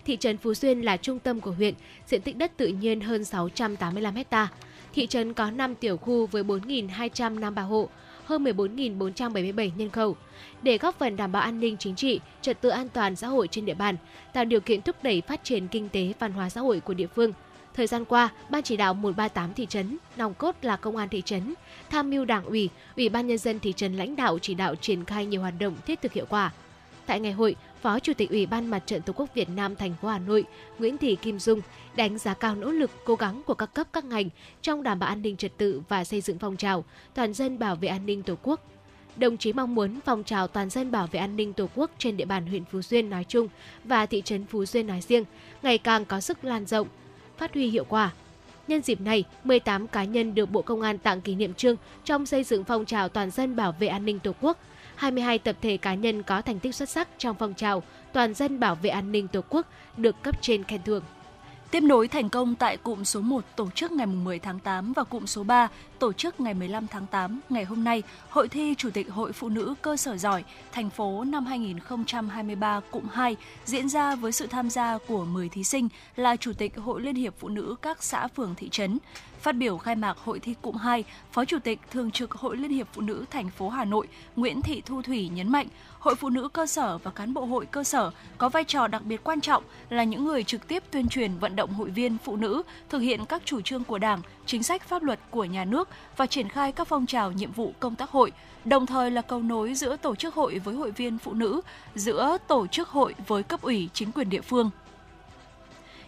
Thị 0.05 0.17
trấn 0.17 0.37
Phú 0.37 0.53
Xuyên 0.53 0.81
là 0.81 0.97
trung 0.97 1.19
tâm 1.19 1.41
của 1.41 1.51
huyện, 1.51 1.73
diện 2.07 2.21
tích 2.21 2.37
đất 2.37 2.57
tự 2.57 2.67
nhiên 2.67 3.01
hơn 3.01 3.23
685 3.23 4.15
ha. 4.31 4.47
Thị 4.93 5.07
trấn 5.07 5.33
có 5.33 5.51
5 5.51 5.75
tiểu 5.75 5.97
khu 5.97 6.25
với 6.25 6.43
4.253 6.43 7.67
hộ, 7.67 7.89
hơn 8.25 8.43
14.477 8.43 9.71
nhân 9.75 9.89
khẩu. 9.89 10.15
Để 10.61 10.77
góp 10.77 10.99
phần 10.99 11.15
đảm 11.15 11.31
bảo 11.31 11.41
an 11.41 11.59
ninh 11.59 11.77
chính 11.77 11.95
trị, 11.95 12.19
trật 12.41 12.61
tự 12.61 12.69
an 12.69 12.89
toàn 12.89 13.15
xã 13.15 13.27
hội 13.27 13.47
trên 13.47 13.65
địa 13.65 13.73
bàn, 13.73 13.95
tạo 14.33 14.45
điều 14.45 14.59
kiện 14.59 14.81
thúc 14.81 14.95
đẩy 15.03 15.21
phát 15.21 15.43
triển 15.43 15.67
kinh 15.67 15.89
tế 15.89 16.13
văn 16.19 16.31
hóa 16.31 16.49
xã 16.49 16.61
hội 16.61 16.79
của 16.79 16.93
địa 16.93 17.07
phương– 17.07 17.33
Thời 17.73 17.87
gian 17.87 18.05
qua, 18.05 18.29
Ban 18.49 18.63
chỉ 18.63 18.77
đạo 18.77 18.93
138 18.93 19.53
thị 19.53 19.65
trấn, 19.65 19.97
nòng 20.17 20.33
cốt 20.33 20.55
là 20.61 20.75
công 20.75 20.97
an 20.97 21.09
thị 21.09 21.21
trấn, 21.25 21.53
tham 21.89 22.09
mưu 22.09 22.25
đảng 22.25 22.45
ủy, 22.45 22.69
ủy 22.95 23.09
ban 23.09 23.27
nhân 23.27 23.37
dân 23.37 23.59
thị 23.59 23.73
trấn 23.73 23.93
lãnh 23.95 24.15
đạo 24.15 24.39
chỉ 24.39 24.53
đạo 24.53 24.75
triển 24.75 25.05
khai 25.05 25.25
nhiều 25.25 25.41
hoạt 25.41 25.53
động 25.59 25.75
thiết 25.85 26.01
thực 26.01 26.13
hiệu 26.13 26.25
quả. 26.29 26.51
Tại 27.05 27.19
ngày 27.19 27.31
hội, 27.31 27.55
Phó 27.81 27.99
Chủ 27.99 28.13
tịch 28.13 28.29
Ủy 28.29 28.45
ban 28.45 28.67
Mặt 28.67 28.83
trận 28.85 29.01
Tổ 29.01 29.13
quốc 29.13 29.33
Việt 29.33 29.49
Nam 29.49 29.75
thành 29.75 29.93
phố 30.01 30.07
Hà 30.07 30.19
Nội 30.19 30.43
Nguyễn 30.79 30.97
Thị 30.97 31.15
Kim 31.15 31.39
Dung 31.39 31.61
đánh 31.95 32.17
giá 32.17 32.33
cao 32.33 32.55
nỗ 32.55 32.71
lực, 32.71 32.91
cố 33.05 33.15
gắng 33.15 33.41
của 33.45 33.53
các 33.53 33.73
cấp 33.73 33.87
các 33.93 34.05
ngành 34.05 34.29
trong 34.61 34.83
đảm 34.83 34.99
bảo 34.99 35.09
an 35.09 35.21
ninh 35.21 35.37
trật 35.37 35.57
tự 35.57 35.81
và 35.89 36.03
xây 36.03 36.21
dựng 36.21 36.39
phong 36.39 36.57
trào 36.57 36.85
toàn 37.13 37.33
dân 37.33 37.59
bảo 37.59 37.75
vệ 37.75 37.87
an 37.87 38.05
ninh 38.05 38.23
Tổ 38.23 38.35
quốc. 38.43 38.59
Đồng 39.15 39.37
chí 39.37 39.53
mong 39.53 39.75
muốn 39.75 39.99
phong 40.05 40.23
trào 40.23 40.47
toàn 40.47 40.69
dân 40.69 40.91
bảo 40.91 41.07
vệ 41.07 41.19
an 41.19 41.35
ninh 41.35 41.53
Tổ 41.53 41.69
quốc 41.75 41.91
trên 41.97 42.17
địa 42.17 42.25
bàn 42.25 42.45
huyện 42.47 42.65
Phú 42.65 42.81
Xuyên 42.81 43.09
nói 43.09 43.25
chung 43.27 43.47
và 43.83 44.05
thị 44.05 44.21
trấn 44.25 44.45
Phú 44.45 44.65
Xuyên 44.65 44.87
nói 44.87 45.01
riêng 45.01 45.23
ngày 45.61 45.77
càng 45.77 46.05
có 46.05 46.21
sức 46.21 46.45
lan 46.45 46.65
rộng, 46.65 46.87
phát 47.37 47.53
huy 47.53 47.67
hiệu 47.67 47.85
quả. 47.89 48.11
Nhân 48.67 48.81
dịp 48.81 49.01
này, 49.01 49.23
18 49.43 49.87
cá 49.87 50.03
nhân 50.03 50.35
được 50.35 50.51
Bộ 50.51 50.61
Công 50.61 50.81
an 50.81 50.97
tặng 50.97 51.21
kỷ 51.21 51.35
niệm 51.35 51.53
trương 51.53 51.75
trong 52.05 52.25
xây 52.25 52.43
dựng 52.43 52.63
phong 52.63 52.85
trào 52.85 53.09
toàn 53.09 53.31
dân 53.31 53.55
bảo 53.55 53.75
vệ 53.79 53.87
an 53.87 54.05
ninh 54.05 54.19
Tổ 54.19 54.31
quốc. 54.41 54.57
22 55.01 55.39
tập 55.39 55.55
thể 55.61 55.77
cá 55.77 55.93
nhân 55.93 56.23
có 56.23 56.41
thành 56.41 56.59
tích 56.59 56.75
xuất 56.75 56.89
sắc 56.89 57.07
trong 57.17 57.35
phong 57.39 57.53
trào 57.53 57.83
toàn 58.13 58.33
dân 58.33 58.59
bảo 58.59 58.75
vệ 58.75 58.89
an 58.89 59.11
ninh 59.11 59.27
Tổ 59.27 59.41
quốc 59.49 59.67
được 59.97 60.21
cấp 60.21 60.35
trên 60.41 60.63
khen 60.63 60.81
thưởng. 60.83 61.03
Tiếp 61.71 61.79
nối 61.79 62.07
thành 62.07 62.29
công 62.29 62.55
tại 62.55 62.77
cụm 62.77 63.03
số 63.03 63.21
1 63.21 63.45
tổ 63.55 63.69
chức 63.75 63.91
ngày 63.91 64.05
10 64.05 64.39
tháng 64.39 64.59
8 64.59 64.93
và 64.93 65.03
cụm 65.03 65.25
số 65.25 65.43
3 65.43 65.67
tổ 65.99 66.13
chức 66.13 66.39
ngày 66.39 66.53
15 66.53 66.87
tháng 66.87 67.07
8 67.07 67.39
ngày 67.49 67.63
hôm 67.63 67.83
nay, 67.83 68.03
Hội 68.29 68.47
thi 68.47 68.75
Chủ 68.77 68.89
tịch 68.89 69.09
Hội 69.11 69.33
Phụ 69.33 69.49
nữ 69.49 69.73
cơ 69.81 69.97
sở 69.97 70.17
giỏi 70.17 70.43
thành 70.71 70.89
phố 70.89 71.23
năm 71.23 71.45
2023 71.45 72.79
cụm 72.91 73.03
2 73.11 73.35
diễn 73.65 73.89
ra 73.89 74.15
với 74.15 74.31
sự 74.31 74.47
tham 74.47 74.69
gia 74.69 74.97
của 75.07 75.25
10 75.25 75.49
thí 75.49 75.63
sinh 75.63 75.89
là 76.15 76.35
Chủ 76.35 76.53
tịch 76.53 76.77
Hội 76.77 77.01
Liên 77.01 77.15
hiệp 77.15 77.33
Phụ 77.39 77.49
nữ 77.49 77.75
các 77.81 78.03
xã 78.03 78.27
phường 78.27 78.55
thị 78.55 78.69
trấn. 78.69 78.97
Phát 79.41 79.51
biểu 79.51 79.77
khai 79.77 79.95
mạc 79.95 80.17
hội 80.17 80.39
thi 80.39 80.55
cụm 80.61 80.75
2, 80.75 81.03
Phó 81.31 81.45
Chủ 81.45 81.59
tịch 81.59 81.79
Thường 81.91 82.11
trực 82.11 82.31
Hội 82.31 82.57
Liên 82.57 82.71
hiệp 82.71 82.87
Phụ 82.93 83.01
nữ 83.01 83.25
thành 83.31 83.49
phố 83.49 83.69
Hà 83.69 83.85
Nội 83.85 84.07
Nguyễn 84.35 84.61
Thị 84.61 84.81
Thu 84.85 85.01
Thủy 85.01 85.29
nhấn 85.33 85.49
mạnh, 85.49 85.67
Hội 85.99 86.15
Phụ 86.15 86.29
nữ 86.29 86.49
cơ 86.53 86.65
sở 86.65 86.97
và 86.97 87.11
cán 87.11 87.33
bộ 87.33 87.45
hội 87.45 87.65
cơ 87.65 87.83
sở 87.83 88.11
có 88.37 88.49
vai 88.49 88.63
trò 88.63 88.87
đặc 88.87 89.01
biệt 89.05 89.23
quan 89.23 89.41
trọng 89.41 89.63
là 89.89 90.03
những 90.03 90.25
người 90.25 90.43
trực 90.43 90.67
tiếp 90.67 90.83
tuyên 90.91 91.09
truyền 91.09 91.37
vận 91.37 91.55
động 91.55 91.73
hội 91.73 91.89
viên 91.89 92.17
phụ 92.23 92.35
nữ 92.35 92.61
thực 92.89 92.99
hiện 92.99 93.25
các 93.25 93.41
chủ 93.45 93.61
trương 93.61 93.83
của 93.83 93.97
Đảng, 93.97 94.21
chính 94.45 94.63
sách 94.63 94.83
pháp 94.87 95.03
luật 95.03 95.19
của 95.29 95.45
nhà 95.45 95.65
nước 95.65 95.89
và 96.17 96.25
triển 96.25 96.49
khai 96.49 96.71
các 96.71 96.87
phong 96.87 97.05
trào 97.05 97.31
nhiệm 97.31 97.51
vụ 97.51 97.73
công 97.79 97.95
tác 97.95 98.09
hội, 98.09 98.31
đồng 98.65 98.85
thời 98.85 99.11
là 99.11 99.21
cầu 99.21 99.39
nối 99.39 99.73
giữa 99.73 99.97
tổ 99.97 100.15
chức 100.15 100.33
hội 100.33 100.59
với 100.59 100.75
hội 100.75 100.91
viên 100.91 101.17
phụ 101.17 101.33
nữ, 101.33 101.61
giữa 101.95 102.37
tổ 102.47 102.67
chức 102.67 102.89
hội 102.89 103.15
với 103.27 103.43
cấp 103.43 103.61
ủy 103.61 103.89
chính 103.93 104.11
quyền 104.11 104.29
địa 104.29 104.41
phương. 104.41 104.69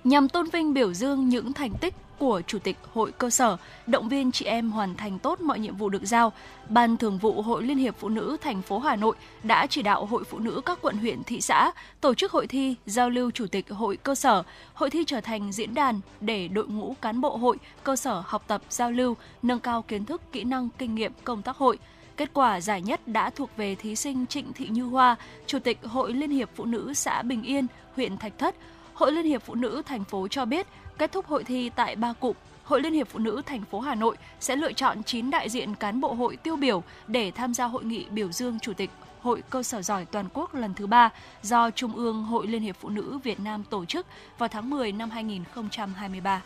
Nhằm 0.04 0.30
tôn 0.30 0.50
vinh 0.50 0.74
biểu 0.74 0.94
dương 0.94 1.30
những 1.30 1.54
thành 1.54 1.74
tích 1.82 1.96
của 2.24 2.42
Chủ 2.48 2.60
tịch 2.60 2.78
Hội 2.94 3.12
cơ 3.12 3.30
sở, 3.30 3.58
động 3.88 4.10
viên 4.10 4.32
chị 4.32 4.46
em 4.46 4.72
hoàn 4.72 4.96
thành 4.96 5.20
tốt 5.20 5.42
mọi 5.42 5.60
nhiệm 5.60 5.76
vụ 5.76 5.90
được 5.90 6.04
giao, 6.04 6.32
Ban 6.70 6.98
Thường 6.98 7.18
vụ 7.18 7.42
Hội 7.42 7.64
Liên 7.64 7.78
hiệp 7.78 7.96
Phụ 8.00 8.10
nữ 8.10 8.38
thành 8.42 8.62
phố 8.62 8.80
Hà 8.80 8.96
Nội 8.96 9.16
đã 9.44 9.68
chỉ 9.68 9.82
đạo 9.82 10.06
Hội 10.06 10.24
Phụ 10.24 10.40
nữ 10.40 10.62
các 10.66 10.80
quận 10.82 10.98
huyện 10.98 11.24
thị 11.24 11.42
xã 11.42 11.72
tổ 12.02 12.14
chức 12.14 12.32
hội 12.32 12.48
thi 12.48 12.76
giao 12.86 13.10
lưu 13.10 13.32
Chủ 13.32 13.48
tịch 13.48 13.70
Hội 13.70 13.98
cơ 13.98 14.16
sở. 14.16 14.44
Hội 14.74 14.90
thi 14.90 15.04
trở 15.08 15.22
thành 15.22 15.52
diễn 15.52 15.74
đàn 15.74 16.00
để 16.22 16.48
đội 16.48 16.68
ngũ 16.68 16.96
cán 17.02 17.22
bộ 17.22 17.38
hội 17.38 17.58
cơ 17.84 17.96
sở 17.96 18.24
học 18.26 18.44
tập 18.48 18.62
giao 18.70 18.92
lưu, 18.92 19.16
nâng 19.42 19.60
cao 19.60 19.82
kiến 19.82 20.06
thức, 20.06 20.22
kỹ 20.32 20.44
năng, 20.44 20.70
kinh 20.78 20.96
nghiệm 20.96 21.12
công 21.24 21.42
tác 21.42 21.58
hội. 21.58 21.78
Kết 22.18 22.30
quả 22.34 22.62
giải 22.62 22.82
nhất 22.82 23.08
đã 23.08 23.30
thuộc 23.30 23.50
về 23.58 23.76
thí 23.76 23.96
sinh 23.96 24.26
Trịnh 24.26 24.54
Thị 24.54 24.68
Như 24.68 24.84
Hoa, 24.84 25.16
Chủ 25.46 25.60
tịch 25.60 25.80
Hội 25.84 26.14
Liên 26.14 26.32
hiệp 26.32 26.50
Phụ 26.56 26.66
nữ 26.66 26.94
xã 26.94 27.22
Bình 27.22 27.44
Yên, 27.44 27.68
huyện 27.96 28.18
Thạch 28.18 28.40
Thất. 28.40 28.56
Hội 28.94 29.12
Liên 29.12 29.26
hiệp 29.26 29.44
Phụ 29.44 29.56
nữ 29.56 29.82
thành 29.86 30.04
phố 30.04 30.28
cho 30.28 30.46
biết 30.46 30.68
Kết 30.98 31.12
thúc 31.12 31.26
hội 31.26 31.44
thi 31.44 31.70
tại 31.76 31.96
ba 31.96 32.14
cụm, 32.14 32.36
Hội 32.64 32.82
Liên 32.82 32.94
hiệp 32.94 33.08
Phụ 33.10 33.20
nữ 33.20 33.42
thành 33.46 33.64
phố 33.66 33.80
Hà 33.80 33.96
Nội 33.96 34.18
sẽ 34.40 34.56
lựa 34.56 34.74
chọn 34.74 35.04
9 35.04 35.30
đại 35.30 35.50
diện 35.50 35.76
cán 35.76 36.02
bộ 36.02 36.14
hội 36.14 36.36
tiêu 36.36 36.56
biểu 36.56 36.84
để 37.08 37.32
tham 37.32 37.54
gia 37.54 37.66
hội 37.66 37.84
nghị 37.84 38.06
biểu 38.10 38.32
dương 38.32 38.60
Chủ 38.60 38.74
tịch 38.74 38.90
Hội 39.22 39.44
cơ 39.50 39.64
sở 39.64 39.82
giỏi 39.82 40.06
toàn 40.06 40.26
quốc 40.34 40.56
lần 40.56 40.74
thứ 40.74 40.88
ba 40.88 41.10
do 41.42 41.72
Trung 41.72 41.96
ương 41.96 42.24
Hội 42.24 42.48
Liên 42.48 42.62
hiệp 42.62 42.76
Phụ 42.80 42.90
nữ 42.90 43.20
Việt 43.24 43.40
Nam 43.40 43.64
tổ 43.70 43.86
chức 43.86 44.06
vào 44.38 44.50
tháng 44.50 44.70
10 44.70 44.92
năm 44.92 45.10
2023. 45.10 46.42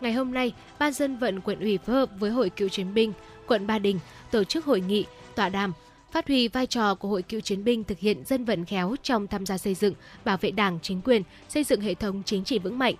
Ngày 0.00 0.12
hôm 0.12 0.34
nay, 0.34 0.52
Ban 0.78 0.92
dân 0.92 1.16
vận 1.16 1.40
quận 1.40 1.60
ủy 1.60 1.78
phối 1.78 1.96
hợp 1.96 2.10
với 2.18 2.30
Hội 2.30 2.50
Cựu 2.50 2.68
chiến 2.68 2.94
binh 2.94 3.12
quận 3.46 3.66
Ba 3.66 3.78
Đình 3.78 3.98
tổ 4.30 4.44
chức 4.44 4.64
hội 4.64 4.80
nghị 4.80 5.06
tọa 5.34 5.48
đàm 5.48 5.72
phát 6.10 6.26
huy 6.26 6.48
vai 6.48 6.66
trò 6.66 6.94
của 6.94 7.08
Hội 7.08 7.22
Cựu 7.22 7.40
chiến 7.40 7.64
binh 7.64 7.84
thực 7.84 7.98
hiện 7.98 8.24
dân 8.24 8.44
vận 8.44 8.64
khéo 8.64 8.96
trong 9.02 9.26
tham 9.26 9.46
gia 9.46 9.58
xây 9.58 9.74
dựng, 9.74 9.94
bảo 10.24 10.36
vệ 10.36 10.50
Đảng, 10.50 10.78
chính 10.82 11.00
quyền, 11.04 11.22
xây 11.48 11.64
dựng 11.64 11.80
hệ 11.80 11.94
thống 11.94 12.22
chính 12.26 12.44
trị 12.44 12.58
vững 12.58 12.78
mạnh, 12.78 12.94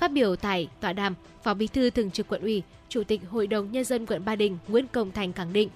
Phát 0.00 0.12
biểu 0.12 0.36
tại 0.36 0.68
tọa 0.80 0.92
đàm, 0.92 1.14
Phó 1.42 1.54
Bí 1.54 1.66
thư 1.66 1.90
Thường 1.90 2.10
trực 2.10 2.28
Quận 2.28 2.42
ủy, 2.42 2.62
Chủ 2.88 3.02
tịch 3.04 3.20
Hội 3.30 3.46
đồng 3.46 3.72
Nhân 3.72 3.84
dân 3.84 4.06
quận 4.06 4.24
Ba 4.24 4.36
Đình 4.36 4.58
Nguyễn 4.68 4.86
Công 4.86 5.12
Thành 5.12 5.32
khẳng 5.32 5.52
định, 5.52 5.68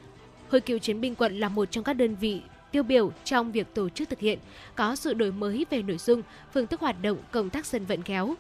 Hội 0.51 0.61
cựu 0.61 0.79
chiến 0.79 1.01
binh 1.01 1.15
quận 1.15 1.41
là 1.41 1.49
một 1.49 1.71
trong 1.71 1.85
các 1.85 1.93
đơn 1.93 2.17
vị 2.21 2.41
tiêu 2.73 2.83
biểu 2.83 3.13
trong 3.25 3.53
việc 3.53 3.75
tổ 3.75 3.89
chức 3.89 4.09
thực 4.09 4.19
hiện, 4.19 4.39
có 4.75 4.97
sự 4.97 5.15
đổi 5.15 5.33
mới 5.33 5.67
về 5.71 5.83
nội 5.83 5.99
dung, 5.99 6.23
phương 6.53 6.67
thức 6.67 6.81
hoạt 6.81 7.03
động 7.03 7.19
công 7.31 7.51
tác 7.51 7.67
dân 7.67 7.85
vận 7.85 8.03
kéo. 8.03 8.35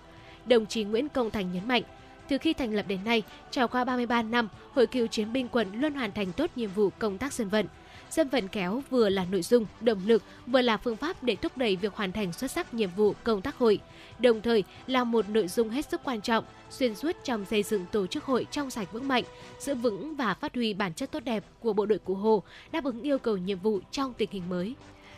Đồng 0.46 0.66
chí 0.66 0.84
Nguyễn 0.84 1.08
Công 1.08 1.30
Thành 1.30 1.52
nhấn 1.52 1.68
mạnh, 1.68 1.82
từ 2.28 2.38
khi 2.38 2.52
thành 2.52 2.74
lập 2.74 2.84
đến 2.88 3.04
nay, 3.04 3.22
trải 3.50 3.68
qua 3.68 3.84
33 3.84 4.22
năm, 4.22 4.48
Hội 4.72 4.86
cựu 4.86 5.06
chiến 5.06 5.32
binh 5.32 5.48
quận 5.48 5.80
luôn 5.80 5.94
hoàn 5.94 6.12
thành 6.12 6.32
tốt 6.32 6.50
nhiệm 6.56 6.70
vụ 6.70 6.90
công 6.98 7.18
tác 7.18 7.32
dân 7.32 7.48
vận– 7.48 7.66
Dân 8.14 8.28
vận 8.28 8.48
kéo 8.48 8.82
vừa 8.90 9.08
là 9.08 9.24
nội 9.24 9.42
dung, 9.42 9.66
động 9.80 10.00
lực, 10.06 10.22
vừa 10.46 10.60
là 10.60 10.76
phương 10.76 10.96
pháp 10.96 11.22
để 11.22 11.36
thúc 11.36 11.56
đẩy 11.56 11.76
việc 11.76 11.94
hoàn 11.94 12.12
thành 12.12 12.32
xuất 12.32 12.50
sắc 12.50 12.74
nhiệm 12.74 12.90
vụ 12.96 13.14
công 13.24 13.42
tác 13.42 13.56
hội, 13.56 13.80
đồng 14.18 14.42
thời 14.42 14.64
là 14.87 15.04
một 15.04 15.28
nội 15.28 15.49
dung 15.49 15.71
hết 15.71 15.90
sức 15.90 16.00
quan 16.04 16.21
trọng, 16.21 16.44
xuyên 16.71 16.94
suốt 16.94 17.16
trong 17.25 17.44
xây 17.44 17.62
dựng 17.62 17.87
tổ 17.92 18.06
chức 18.06 18.25
hội 18.25 18.47
trong 18.50 18.71
sạch 18.71 18.92
vững 18.92 19.09
mạnh, 19.09 19.25
giữ 19.59 19.75
vững 19.75 20.16
và 20.16 20.35
phát 20.35 20.54
huy 20.54 20.75
bản 20.75 20.94
chất 20.94 21.11
tốt 21.11 21.21
đẹp 21.25 21.44
của 21.61 21.73
bộ 21.73 21.87
đội 21.87 21.99
Cụ 21.99 22.14
Hồ, 22.14 22.42
đáp 22.73 22.85
ứng 22.85 23.02
yêu 23.02 23.18
cầu 23.18 23.37
nhiệm 23.37 23.59
vụ 23.59 23.80
trong 23.90 24.12
tình 24.14 24.30
hình 24.33 24.49
mới. 24.49 24.75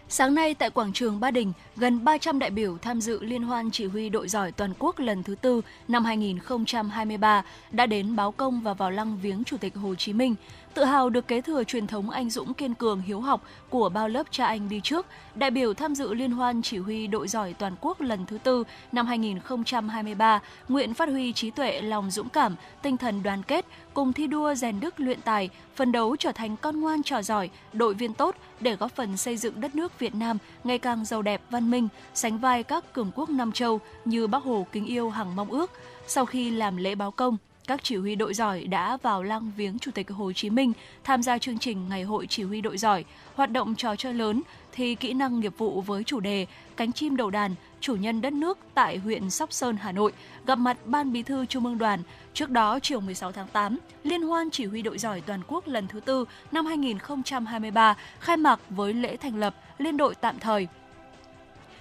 Sáng 0.09 0.35
nay 0.35 0.55
tại 0.55 0.71
quảng 0.71 0.93
trường 0.93 1.21
Ba 1.21 1.31
Đình, 1.31 1.53
gần 1.77 2.05
300 2.05 2.39
đại 2.39 2.51
biểu 2.51 2.79
tham 2.79 3.01
dự 3.01 3.23
liên 3.23 3.43
hoan 3.43 3.71
chỉ 3.71 3.87
huy 3.87 4.09
đội 4.09 4.29
giỏi 4.29 4.53
toàn 4.53 4.73
quốc 4.79 4.99
lần 4.99 5.23
thứ 5.23 5.35
tư 5.35 5.63
năm 5.89 6.05
2023 6.05 7.45
đã 7.71 7.87
đến 7.87 8.17
báo 8.17 8.33
công 8.33 8.61
và 8.61 8.75
vào 8.75 8.91
lăng 8.91 9.19
viếng 9.23 9.45
Chủ 9.45 9.57
tịch 9.57 9.75
Hồ 9.75 9.95
Chí 9.95 10.13
Minh. 10.13 10.35
Tự 10.77 10.85
hào 10.85 11.11
được 11.11 11.29
kế 11.29 11.41
thừa 11.41 11.65
truyền 11.65 11.87
thống 11.87 12.11
anh 12.11 12.31
dũng 12.31 12.55
kiên 12.55 12.75
cường 12.75 13.01
hiếu 13.01 13.21
học 13.21 13.43
của 13.71 13.89
bao 13.89 14.09
lớp 14.09 14.27
cha 14.31 14.47
anh 14.47 14.69
đi 14.69 14.81
trước, 14.85 15.07
đại 15.35 15.51
biểu 15.51 15.75
tham 15.75 15.95
dự 15.95 16.15
liên 16.15 16.31
hoan 16.31 16.63
chỉ 16.63 16.79
huy 16.79 17.07
đội 17.07 17.29
giỏi 17.29 17.55
toàn 17.59 17.75
quốc 17.81 18.01
lần 18.01 18.27
thứ 18.27 18.39
tư 18.39 18.65
năm 18.93 19.07
2023 19.07 20.41
nguyện 20.69 20.95
phát 20.95 21.09
huy 21.09 21.33
trí 21.33 21.51
tuệ, 21.51 21.81
lòng 21.81 22.11
dũng 22.11 22.29
cảm, 22.29 22.57
tinh 22.83 22.97
thần 22.97 23.23
đoàn 23.23 23.43
kết, 23.43 23.67
cùng 23.95 24.13
thi 24.13 24.27
đua 24.27 24.55
rèn 24.55 24.81
đức 24.81 25.01
luyện 25.01 25.21
tài, 25.21 25.49
phấn 25.75 25.93
đấu 25.93 26.17
trở 26.17 26.33
thành 26.33 26.57
con 26.57 26.81
ngoan 26.81 27.03
trò 27.03 27.23
giỏi, 27.23 27.51
đội 27.73 27.95
viên 27.95 28.15
tốt 28.15 28.37
để 28.61 28.77
góp 28.77 28.97
phần 28.97 29.17
xây 29.17 29.37
dựng 29.37 29.61
đất 29.61 29.75
nước 29.75 29.99
Việt 29.99 30.15
Nam 30.15 30.39
ngày 30.65 30.79
càng 30.79 31.05
giàu 31.05 31.23
đẹp, 31.23 31.41
văn 31.51 31.71
minh, 31.71 31.89
sánh 32.15 32.39
vai 32.39 32.63
các 32.63 32.93
cường 32.93 33.11
quốc 33.15 33.31
Nam 33.31 33.53
Châu 33.53 33.81
như 34.05 34.27
Bác 34.27 34.43
Hồ 34.43 34.67
kính 34.73 34.87
yêu 34.87 35.11
hằng 35.11 35.37
mong 35.37 35.51
ước. 35.51 35.71
Sau 36.07 36.27
khi 36.27 36.51
làm 36.51 36.77
lễ 36.77 36.95
báo 36.95 37.11
công, 37.11 37.37
các 37.67 37.81
chỉ 37.83 37.97
huy 37.97 38.15
đội 38.15 38.35
giỏi 38.35 38.65
đã 38.65 38.97
vào 39.03 39.23
lăng 39.23 39.53
viếng 39.57 39.79
Chủ 39.79 39.91
tịch 39.91 40.11
Hồ 40.11 40.33
Chí 40.33 40.51
Minh 40.51 40.73
tham 41.05 41.23
gia 41.23 41.39
chương 41.39 41.59
trình 41.59 41.89
Ngày 41.89 42.03
hội 42.03 42.27
chỉ 42.27 42.43
huy 42.43 42.61
đội 42.61 42.79
giỏi, 42.79 43.05
hoạt 43.35 43.53
động 43.53 43.75
trò 43.75 43.97
chơi 43.97 44.15
lớn, 44.15 44.43
thi 44.73 44.95
kỹ 44.95 45.13
năng 45.13 45.41
nghiệp 45.41 45.53
vụ 45.59 45.81
với 45.81 46.05
chủ 46.05 46.21
đề 46.21 46.47
Cánh 46.77 46.93
chim 46.93 47.17
đầu 47.17 47.31
đàn, 47.31 47.55
chủ 47.81 47.95
nhân 47.95 48.21
đất 48.21 48.33
nước 48.33 48.59
tại 48.75 48.99
huyện 48.99 49.31
Sóc 49.31 49.53
Sơn, 49.53 49.77
Hà 49.77 49.93
Nội, 49.93 50.13
gặp 50.47 50.55
mặt 50.55 50.77
Ban 50.85 51.13
Bí 51.13 51.23
thư 51.23 51.47
Trung 51.47 51.65
ương 51.65 51.79
Đoàn. 51.79 52.03
Trước 52.35 52.51
đó, 52.51 52.79
chiều 52.83 53.01
16 53.01 53.33
tháng 53.33 53.49
8, 53.49 53.79
Liên 54.05 54.23
hoan 54.23 54.51
chỉ 54.51 54.65
huy 54.65 54.83
đội 54.83 54.99
giỏi 54.99 55.21
toàn 55.21 55.41
quốc 55.49 55.69
lần 55.69 55.89
thứ 55.89 56.01
tư 56.01 56.25
năm 56.53 56.67
2023 56.67 57.97
khai 58.21 58.37
mạc 58.37 58.61
với 58.71 58.95
lễ 58.95 59.17
thành 59.17 59.37
lập 59.37 59.55
Liên 59.79 59.97
đội 59.97 60.15
tạm 60.15 60.39
thời 60.39 60.69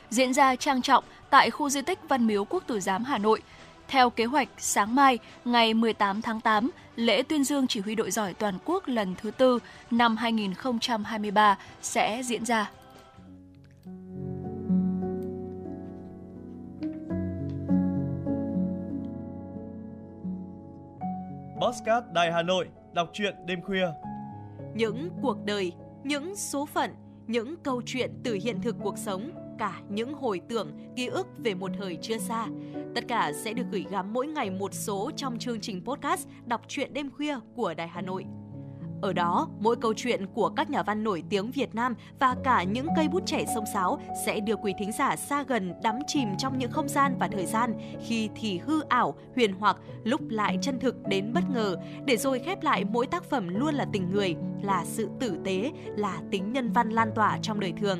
diễn 0.10 0.34
ra 0.34 0.56
trang 0.56 0.82
trọng 0.82 1.04
tại 1.30 1.52
khu 1.52 1.70
di 1.70 1.82
tích 1.82 2.00
Văn 2.10 2.28
Miếu 2.28 2.46
Quốc 2.46 2.64
Tử 2.68 2.80
Giám 2.80 3.04
Hà 3.04 3.18
Nội. 3.18 3.42
Theo 3.88 4.10
kế 4.10 4.26
hoạch, 4.26 4.50
sáng 4.58 4.96
mai, 4.96 5.20
ngày 5.46 5.74
18 5.74 6.22
tháng 6.22 6.42
8, 6.42 6.72
lễ 6.96 7.24
tuyên 7.24 7.44
dương 7.44 7.68
chỉ 7.68 7.80
huy 7.80 7.96
đội 7.96 8.12
giỏi 8.12 8.34
toàn 8.34 8.58
quốc 8.66 8.88
lần 8.88 9.16
thứ 9.22 9.32
tư 9.32 9.60
năm 9.92 10.18
2023 10.18 11.58
sẽ 11.82 12.22
diễn 12.24 12.46
ra. 12.46 12.72
Postcard 21.62 22.08
Đài 22.14 22.32
Hà 22.32 22.42
Nội, 22.42 22.68
đọc 22.94 23.10
truyện 23.14 23.36
đêm 23.46 23.62
khuya. 23.62 23.88
Những 24.76 25.10
cuộc 25.22 25.38
đời, 25.46 25.72
những 26.04 26.36
số 26.36 26.66
phận, 26.66 26.92
những 27.28 27.56
câu 27.64 27.82
chuyện 27.86 28.12
từ 28.24 28.40
hiện 28.44 28.62
thực 28.62 28.76
cuộc 28.84 28.98
sống, 28.98 29.32
cả 29.58 29.82
những 29.90 30.14
hồi 30.14 30.42
tưởng, 30.50 30.72
ký 30.96 31.08
ức 31.08 31.28
về 31.38 31.54
một 31.54 31.72
thời 31.80 31.98
chưa 32.02 32.18
xa. 32.18 32.48
Tất 32.96 33.08
cả 33.08 33.32
sẽ 33.44 33.54
được 33.54 33.66
gửi 33.72 33.86
gắm 33.90 34.14
mỗi 34.14 34.28
ngày 34.28 34.50
một 34.50 34.74
số 34.74 35.12
trong 35.16 35.40
chương 35.40 35.62
trình 35.62 35.86
podcast 35.86 36.28
Đọc 36.46 36.62
truyện 36.68 36.94
đêm 36.94 37.12
khuya 37.12 37.36
của 37.56 37.74
Đài 37.74 37.88
Hà 37.88 38.02
Nội. 38.02 38.26
Ở 39.02 39.14
đó, 39.14 39.48
mỗi 39.60 39.76
câu 39.76 39.94
chuyện 39.94 40.26
của 40.34 40.50
các 40.50 40.70
nhà 40.70 40.84
văn 40.84 41.04
nổi 41.04 41.24
tiếng 41.30 41.52
Việt 41.52 41.76
Nam 41.76 41.96
và 42.20 42.36
cả 42.44 42.64
những 42.64 42.88
cây 42.96 43.08
bút 43.08 43.26
trẻ 43.26 43.46
sông 43.56 43.64
sáo 43.74 44.00
sẽ 44.26 44.40
đưa 44.40 44.56
quý 44.56 44.74
thính 44.80 44.92
giả 44.92 45.16
xa 45.16 45.44
gần 45.44 45.74
đắm 45.84 46.00
chìm 46.08 46.30
trong 46.38 46.58
những 46.58 46.72
không 46.72 46.90
gian 46.90 47.16
và 47.20 47.28
thời 47.28 47.46
gian 47.46 47.74
khi 48.08 48.30
thì 48.36 48.58
hư 48.58 48.82
ảo, 48.82 49.16
huyền 49.36 49.54
hoặc, 49.60 49.78
lúc 50.04 50.22
lại 50.30 50.58
chân 50.62 50.80
thực 50.80 51.08
đến 51.08 51.34
bất 51.34 51.44
ngờ, 51.54 51.76
để 52.06 52.18
rồi 52.18 52.40
khép 52.40 52.64
lại 52.64 52.84
mỗi 52.84 53.08
tác 53.08 53.24
phẩm 53.24 53.48
luôn 53.48 53.74
là 53.74 53.86
tình 53.94 54.12
người, 54.12 54.36
là 54.62 54.86
sự 54.86 55.10
tử 55.20 55.38
tế, 55.44 55.72
là 55.86 56.22
tính 56.32 56.54
nhân 56.54 56.72
văn 56.72 56.90
lan 56.90 57.12
tỏa 57.16 57.38
trong 57.42 57.60
đời 57.60 57.74
thường 57.82 58.00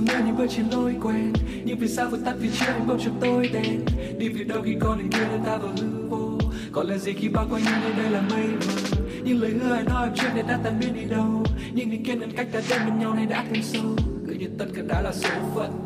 Mưa 0.00 0.26
như 0.26 0.32
bước 0.32 0.46
trên 0.56 0.70
lối 0.70 0.94
quen. 1.02 1.32
Nhưng 1.64 1.78
vì 1.78 1.88
sao 1.88 2.08
vẫn 2.08 2.24
tắt 2.24 2.34
vì 2.40 2.50
chưa 2.58 2.66
anh 2.66 2.86
bỗng 2.86 2.98
trời 3.00 3.12
tôi 3.20 3.48
đen. 3.48 3.80
Đi 4.18 4.28
về 4.28 4.44
đâu 4.44 4.62
khi 4.64 4.76
con 4.80 4.98
đường 4.98 5.08
kia 5.10 5.24
đưa 5.30 5.44
ta 5.46 5.56
vào 5.56 5.72
hư 5.80 6.08
vô. 6.08 6.38
Còn 6.72 6.86
là 6.86 6.98
gì 6.98 7.12
khi 7.12 7.28
bao 7.28 7.46
quanh 7.50 7.62
những 7.64 7.80
nơi 7.82 7.92
đây 7.92 8.10
là 8.10 8.20
mây 8.30 8.46
mờ. 8.46 8.74
Những 9.24 9.42
lời 9.42 9.50
hứa 9.50 9.74
ai 9.74 9.82
nói 9.82 10.06
em 10.06 10.14
chuyện 10.16 10.30
này 10.34 10.44
đã 10.48 10.58
tan 10.64 10.80
biến 10.80 10.94
đi 10.94 11.04
đâu. 11.04 11.44
Nhưng 11.72 11.90
những 11.90 12.04
kiên 12.04 12.20
định 12.20 12.30
cách 12.36 12.46
ta 12.52 12.60
đến 12.70 12.80
bên 12.86 12.98
nhau 12.98 13.14
này 13.14 13.26
đã 13.26 13.44
thêm 13.52 13.62
sâu. 13.62 13.96
Cứ 14.26 14.32
như 14.32 14.48
tất 14.58 14.66
cả 14.74 14.82
đã 14.88 15.00
là 15.02 15.12
số 15.12 15.28
phận. 15.54 15.84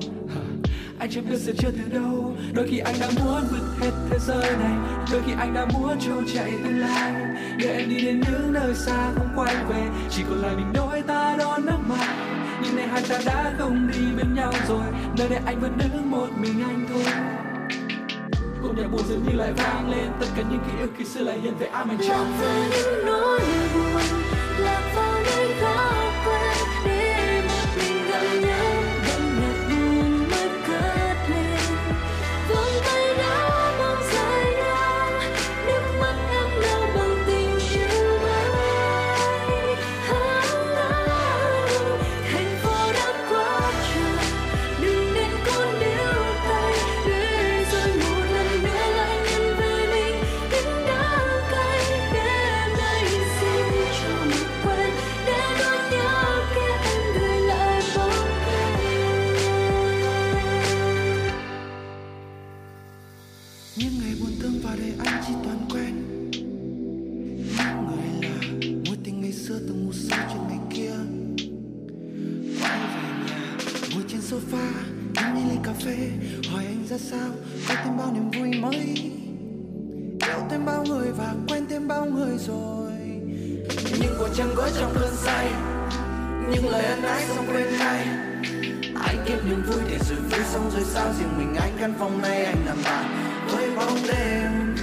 Anh 0.99 1.11
chưa 1.11 1.21
biết 1.21 1.37
sẽ 1.39 1.53
chưa 1.59 1.71
từ 1.71 1.99
đâu. 1.99 2.37
Đôi 2.53 2.69
khi 2.69 2.79
anh 2.79 2.95
đã 3.01 3.11
muốn 3.25 3.43
vượt 3.51 3.77
hết 3.81 3.91
thế 4.11 4.19
giới 4.27 4.57
này. 4.57 4.73
Đôi 5.13 5.23
khi 5.27 5.33
anh 5.39 5.55
đã 5.55 5.67
muốn 5.75 5.99
trôi 6.01 6.23
chạy 6.35 6.53
tương 6.65 6.79
lai. 6.79 7.13
Để 7.59 7.77
em 7.79 7.89
đi 7.89 8.05
đến 8.05 8.21
những 8.21 8.53
nơi 8.53 8.75
xa 8.75 9.13
không 9.15 9.29
quay 9.37 9.55
về. 9.69 9.83
Chỉ 10.11 10.23
còn 10.29 10.39
lại 10.43 10.57
mình 10.57 10.73
đôi 10.75 11.03
ta 11.03 11.37
đón 11.39 11.67
nước 11.67 11.79
mắt 11.89 12.42
nhưng 12.63 12.77
nay 12.77 12.87
hai 12.87 13.03
ta 13.09 13.19
đã 13.27 13.53
không 13.59 13.89
đi 13.93 14.17
bên 14.17 14.35
nhau 14.35 14.53
rồi. 14.69 14.87
Nơi 15.19 15.29
đây 15.29 15.41
anh 15.47 15.61
vẫn 15.61 15.79
đứng 15.79 16.11
một 16.11 16.29
mình 16.37 16.63
anh 16.63 16.87
thôi. 16.89 17.05
Cùng 18.63 18.77
nhạc 18.77 18.89
buồn 18.93 19.03
dường 19.09 19.25
như 19.29 19.37
lại 19.37 19.53
vang 19.53 19.91
lên. 19.91 20.11
Tất 20.21 20.27
cả 20.37 20.43
những 20.51 20.61
ký 20.67 20.81
ức 20.81 20.91
khi 20.97 21.05
xưa 21.05 21.21
lại 21.21 21.39
hiện 21.39 21.55
về 21.59 21.67
ám 21.67 21.99
trong 22.09 22.39
về 22.41 22.69
những 22.71 23.07
nỗi 23.07 23.41
buồn 23.75 24.22
nhưng 84.33 84.39
chẳng 84.39 84.55
gói 84.55 84.71
trong 84.79 84.95
cơn 85.01 85.17
say? 85.17 85.53
Những 86.51 86.69
lời 86.69 86.85
ân 86.85 87.03
ái 87.03 87.25
xong 87.29 87.47
quên 87.53 87.79
ngay. 87.79 88.07
Anh 89.05 89.25
kiếm 89.27 89.39
niềm 89.49 89.63
vui 89.67 89.81
để 89.89 89.99
rồi 90.09 90.19
vui 90.19 90.41
xong 90.53 90.71
rồi 90.75 90.85
sao? 90.85 91.07
Riêng 91.19 91.39
mình 91.39 91.55
anh 91.61 91.73
căn 91.81 91.95
phòng 91.99 92.23
này 92.23 92.45
anh 92.45 92.67
làm 92.67 92.77
bạn 92.85 93.35
với 93.53 93.71
bóng 93.77 93.99
đêm. 94.09 94.77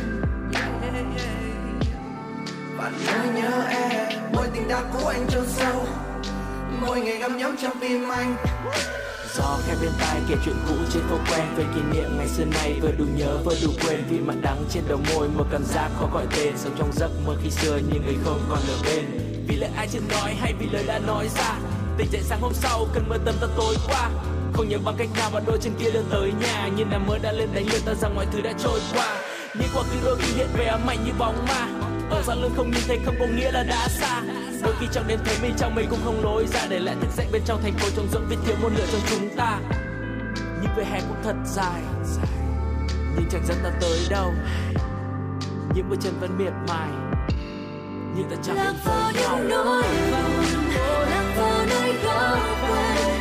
Và 2.77 2.91
nhớ 3.05 3.41
nhớ 3.41 3.63
em, 3.69 4.07
mối 4.33 4.47
tình 4.53 4.67
đã 4.67 4.83
cũ 4.93 5.07
anh 5.07 5.27
chôn 5.29 5.43
sâu. 5.47 5.85
Mỗi 6.81 7.01
ngày 7.01 7.17
gặm 7.17 7.37
nhấm 7.37 7.55
trong 7.61 7.79
tim 7.81 8.09
anh. 8.09 8.35
Gió 9.35 9.57
khẽ 9.67 9.75
bên 9.81 9.91
tai 9.99 10.19
kể 10.29 10.35
chuyện 10.45 10.55
cũ 10.69 10.75
trên 10.93 11.03
phố 11.09 11.17
quen. 11.31 11.45
Về 11.55 11.63
kỷ 11.75 11.81
niệm 11.93 12.17
ngày 12.17 12.27
xưa 12.27 12.45
nay 12.45 12.79
vừa 12.81 12.91
đủ 12.91 13.05
nhớ, 13.15 13.37
vừa 13.45 13.55
đủ 13.63 13.71
quên. 13.85 14.03
Vì 14.09 14.19
mặn 14.19 14.41
đắng 14.41 14.63
trên 14.69 14.83
đầu 14.87 14.99
môi, 15.13 15.29
một 15.29 15.45
cảm 15.51 15.63
giác 15.63 15.89
khó 15.99 16.09
gọi 16.13 16.25
tên. 16.35 16.57
Sống 16.57 16.75
trong 16.77 16.91
giấc 16.93 17.09
mơ 17.25 17.35
khi 17.43 17.49
xưa, 17.49 17.79
nhưng 17.91 18.05
người 18.05 18.17
không 18.25 18.41
còn 18.49 18.59
ở 18.67 18.77
bên 18.85 19.28
vì 19.49 19.55
lời 19.55 19.69
ai 19.75 19.87
chưa 19.91 19.99
nói 20.09 20.35
hay 20.41 20.53
vì 20.59 20.69
lời 20.69 20.83
đã 20.87 20.99
nói 20.99 21.27
ra. 21.27 21.55
Tỉnh 21.97 22.07
dậy 22.11 22.21
sáng 22.23 22.41
hôm 22.41 22.53
sau 22.53 22.87
cơn 22.93 23.09
mưa 23.09 23.17
tâm 23.25 23.35
ta 23.41 23.47
tối 23.57 23.75
qua. 23.87 24.09
Không 24.53 24.69
nhớ 24.69 24.77
bằng 24.85 24.95
cách 24.97 25.07
nào 25.17 25.29
mà 25.33 25.39
đôi 25.47 25.57
chân 25.61 25.73
kia 25.79 25.91
đưa 25.91 26.01
tới 26.11 26.31
nhà. 26.39 26.67
Như 26.67 26.85
nằm 26.85 27.07
mơ 27.07 27.17
đã 27.17 27.31
lên 27.31 27.49
đánh 27.53 27.65
lừa 27.71 27.79
ta 27.79 27.93
rằng 27.93 28.15
mọi 28.15 28.25
thứ 28.31 28.41
đã 28.41 28.53
trôi 28.59 28.79
qua. 28.93 29.21
Nhưng 29.53 29.67
quá 29.73 29.83
khứ 29.83 29.97
đôi 30.05 30.17
khi 30.19 30.33
hiện 30.33 30.47
về 30.53 30.65
ám 30.65 30.87
ảnh 30.87 31.05
như 31.05 31.11
bóng 31.19 31.45
ma. 31.47 31.67
Ở 32.09 32.21
xa 32.23 32.35
lưng 32.35 32.51
không 32.55 32.71
nhìn 32.71 32.83
thấy 32.87 32.99
không 33.05 33.15
có 33.19 33.25
nghĩa 33.25 33.51
là 33.51 33.63
đã 33.63 33.87
xa. 33.87 34.21
Đôi 34.63 34.73
khi 34.79 34.85
trong 34.91 35.07
đêm 35.07 35.19
thấy 35.25 35.35
mình 35.41 35.53
trong 35.57 35.75
mình 35.75 35.87
cũng 35.89 35.99
không 36.05 36.23
lối 36.23 36.47
ra. 36.47 36.61
Để 36.69 36.79
lại 36.79 36.95
thức 37.01 37.09
dậy 37.17 37.27
bên 37.31 37.41
trong 37.45 37.61
thành 37.63 37.73
phố 37.73 37.89
trong 37.95 38.07
rỗng 38.11 38.25
vì 38.29 38.37
thiếu 38.45 38.55
một 38.61 38.69
lửa 38.77 38.85
trong 38.91 39.01
chúng 39.09 39.29
ta. 39.37 39.59
Nhưng 40.61 40.71
về 40.75 40.85
hè 40.85 40.99
cũng 40.99 41.17
thật 41.23 41.35
dài. 41.45 41.81
Nhưng 43.15 43.29
chẳng 43.31 43.45
dẫn 43.47 43.57
ta 43.63 43.71
tới 43.81 43.99
đâu. 44.09 44.33
Những 45.75 45.89
bước 45.89 45.97
chân 46.01 46.13
vẫn 46.19 46.37
miệt 46.37 46.53
mài 46.67 47.08
nhưng 48.19 48.29
ta 48.29 48.35
chẳng 48.43 48.55
đến 48.55 48.75
với 48.83 49.13
nhau 49.13 49.39
nỗi 49.49 49.83
buồn 50.75 51.09
lạc 51.09 51.33
vào 51.37 51.65
nơi 51.65 51.93
góc 52.03 52.39
quên 52.69 53.18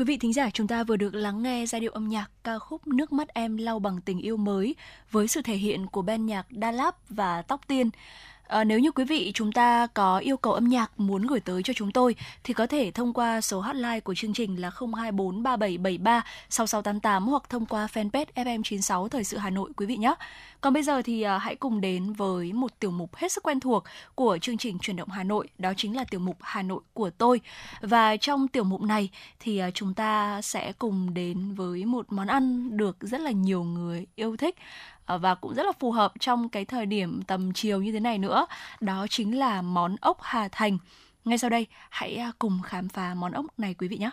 Quý 0.00 0.04
vị 0.04 0.16
thính 0.16 0.32
giả, 0.32 0.50
chúng 0.50 0.66
ta 0.66 0.84
vừa 0.84 0.96
được 0.96 1.14
lắng 1.14 1.42
nghe 1.42 1.66
giai 1.66 1.80
điệu 1.80 1.90
âm 1.92 2.08
nhạc 2.08 2.30
ca 2.44 2.58
khúc 2.58 2.86
Nước 2.86 3.12
mắt 3.12 3.28
em 3.28 3.56
lau 3.56 3.78
bằng 3.78 4.00
tình 4.00 4.20
yêu 4.20 4.36
mới 4.36 4.74
với 5.10 5.28
sự 5.28 5.42
thể 5.42 5.54
hiện 5.54 5.86
của 5.86 6.02
ban 6.02 6.26
nhạc 6.26 6.46
Đa 6.50 6.72
Láp 6.72 6.96
và 7.08 7.42
Tóc 7.42 7.60
Tiên. 7.66 7.90
À, 8.50 8.64
nếu 8.64 8.78
như 8.78 8.90
quý 8.90 9.04
vị 9.04 9.30
chúng 9.34 9.52
ta 9.52 9.86
có 9.94 10.18
yêu 10.18 10.36
cầu 10.36 10.52
âm 10.52 10.68
nhạc 10.68 11.00
muốn 11.00 11.26
gửi 11.26 11.40
tới 11.40 11.62
cho 11.62 11.72
chúng 11.72 11.92
tôi 11.92 12.14
thì 12.44 12.54
có 12.54 12.66
thể 12.66 12.90
thông 12.90 13.12
qua 13.12 13.40
số 13.40 13.60
hotline 13.60 14.00
của 14.00 14.14
chương 14.14 14.32
trình 14.32 14.60
là 14.60 14.70
024 14.96 15.42
3773 15.42 16.24
6688 16.48 17.26
hoặc 17.28 17.42
thông 17.50 17.66
qua 17.66 17.86
fanpage 17.86 18.24
FM96 18.34 19.08
Thời 19.08 19.24
sự 19.24 19.36
Hà 19.36 19.50
Nội 19.50 19.70
quý 19.76 19.86
vị 19.86 19.96
nhé. 19.96 20.14
Còn 20.60 20.72
bây 20.72 20.82
giờ 20.82 21.02
thì 21.02 21.22
à, 21.22 21.38
hãy 21.38 21.56
cùng 21.56 21.80
đến 21.80 22.12
với 22.12 22.52
một 22.52 22.80
tiểu 22.80 22.90
mục 22.90 23.16
hết 23.16 23.32
sức 23.32 23.42
quen 23.42 23.60
thuộc 23.60 23.84
của 24.14 24.38
chương 24.38 24.58
trình 24.58 24.78
Chuyển 24.78 24.96
động 24.96 25.08
Hà 25.08 25.22
Nội, 25.22 25.48
đó 25.58 25.72
chính 25.76 25.96
là 25.96 26.04
tiểu 26.04 26.20
mục 26.20 26.36
Hà 26.40 26.62
Nội 26.62 26.80
của 26.92 27.10
tôi. 27.10 27.40
Và 27.80 28.16
trong 28.16 28.48
tiểu 28.48 28.64
mục 28.64 28.82
này 28.82 29.10
thì 29.40 29.58
à, 29.58 29.70
chúng 29.70 29.94
ta 29.94 30.42
sẽ 30.42 30.72
cùng 30.72 31.14
đến 31.14 31.54
với 31.54 31.84
một 31.84 32.06
món 32.12 32.26
ăn 32.26 32.76
được 32.76 32.96
rất 33.00 33.20
là 33.20 33.30
nhiều 33.30 33.62
người 33.62 34.06
yêu 34.14 34.36
thích 34.36 34.56
Ờ, 35.10 35.18
và 35.18 35.34
cũng 35.34 35.54
rất 35.54 35.62
là 35.66 35.72
phù 35.80 35.92
hợp 35.92 36.12
trong 36.20 36.48
cái 36.48 36.64
thời 36.64 36.86
điểm 36.86 37.22
tầm 37.22 37.52
chiều 37.52 37.82
như 37.82 37.92
thế 37.92 38.00
này 38.00 38.18
nữa. 38.18 38.46
Đó 38.80 39.06
chính 39.10 39.38
là 39.38 39.62
món 39.62 39.96
ốc 40.00 40.18
Hà 40.22 40.48
Thành. 40.48 40.78
Ngay 41.24 41.38
sau 41.38 41.50
đây, 41.50 41.66
hãy 41.90 42.16
à, 42.16 42.32
cùng 42.38 42.62
khám 42.62 42.88
phá 42.88 43.14
món 43.14 43.32
ốc 43.32 43.46
này 43.58 43.74
quý 43.74 43.88
vị 43.88 43.98
nhé. 43.98 44.10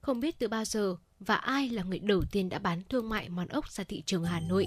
Không 0.00 0.20
biết 0.20 0.38
từ 0.38 0.48
bao 0.48 0.64
giờ 0.64 0.96
và 1.20 1.34
ai 1.34 1.68
là 1.68 1.82
người 1.82 1.98
đầu 1.98 2.22
tiên 2.32 2.48
đã 2.48 2.58
bán 2.58 2.82
thương 2.88 3.08
mại 3.08 3.28
món 3.28 3.48
ốc 3.48 3.70
ra 3.70 3.84
thị 3.84 4.02
trường 4.06 4.24
Hà 4.24 4.40
Nội. 4.40 4.66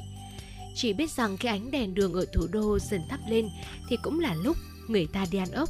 Chỉ 0.76 0.94
biết 0.94 1.12
rằng 1.12 1.38
cái 1.38 1.52
ánh 1.52 1.72
đèn 1.72 1.94
đường 1.94 2.14
ở 2.14 2.26
thủ 2.34 2.48
đô 2.52 2.80
dần 2.80 3.02
thắp 3.10 3.20
lên 3.28 3.50
thì 3.90 3.98
cũng 4.04 4.20
là 4.20 4.36
lúc 4.36 4.58
người 4.88 5.08
ta 5.14 5.26
đi 5.32 5.38
ăn 5.38 5.52
ốc. 5.52 5.70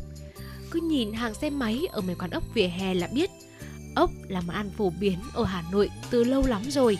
Cứ 0.71 0.79
nhìn 0.83 1.13
hàng 1.13 1.33
xe 1.33 1.49
máy 1.49 1.87
ở 1.91 2.01
mấy 2.01 2.15
quán 2.15 2.31
ốc 2.31 2.43
vỉa 2.53 2.67
hè 2.67 2.93
là 2.93 3.07
biết 3.13 3.29
ốc 3.95 4.11
là 4.27 4.41
món 4.41 4.55
ăn 4.55 4.69
phổ 4.69 4.89
biến 4.89 5.19
ở 5.33 5.43
Hà 5.43 5.63
Nội 5.71 5.89
từ 6.09 6.23
lâu 6.23 6.43
lắm 6.47 6.61
rồi. 6.63 6.97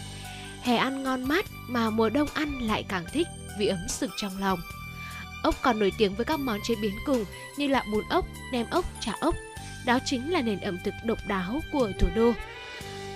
Hè 0.67 0.75
ăn 0.75 1.03
ngon 1.03 1.23
mát 1.23 1.45
mà 1.67 1.89
mùa 1.89 2.10
đông 2.10 2.27
ăn 2.34 2.62
lại 2.62 2.86
càng 2.88 3.06
thích 3.13 3.27
vì 3.60 3.67
ấm 3.67 3.80
sực 3.89 4.12
trong 4.17 4.39
lòng. 4.39 4.60
Ốc 5.43 5.56
còn 5.62 5.80
nổi 5.80 5.91
tiếng 5.97 6.15
với 6.15 6.25
các 6.25 6.39
món 6.39 6.60
chế 6.63 6.75
biến 6.82 6.93
cùng 7.06 7.25
như 7.58 7.67
là 7.67 7.84
bún 7.91 8.03
ốc, 8.10 8.25
nem 8.51 8.65
ốc, 8.69 8.86
chả 8.99 9.13
ốc. 9.19 9.36
Đó 9.86 9.99
chính 10.06 10.32
là 10.32 10.41
nền 10.41 10.60
ẩm 10.60 10.77
thực 10.86 10.93
độc 11.06 11.17
đáo 11.27 11.60
của 11.71 11.91
thủ 11.99 12.08
đô. 12.15 12.34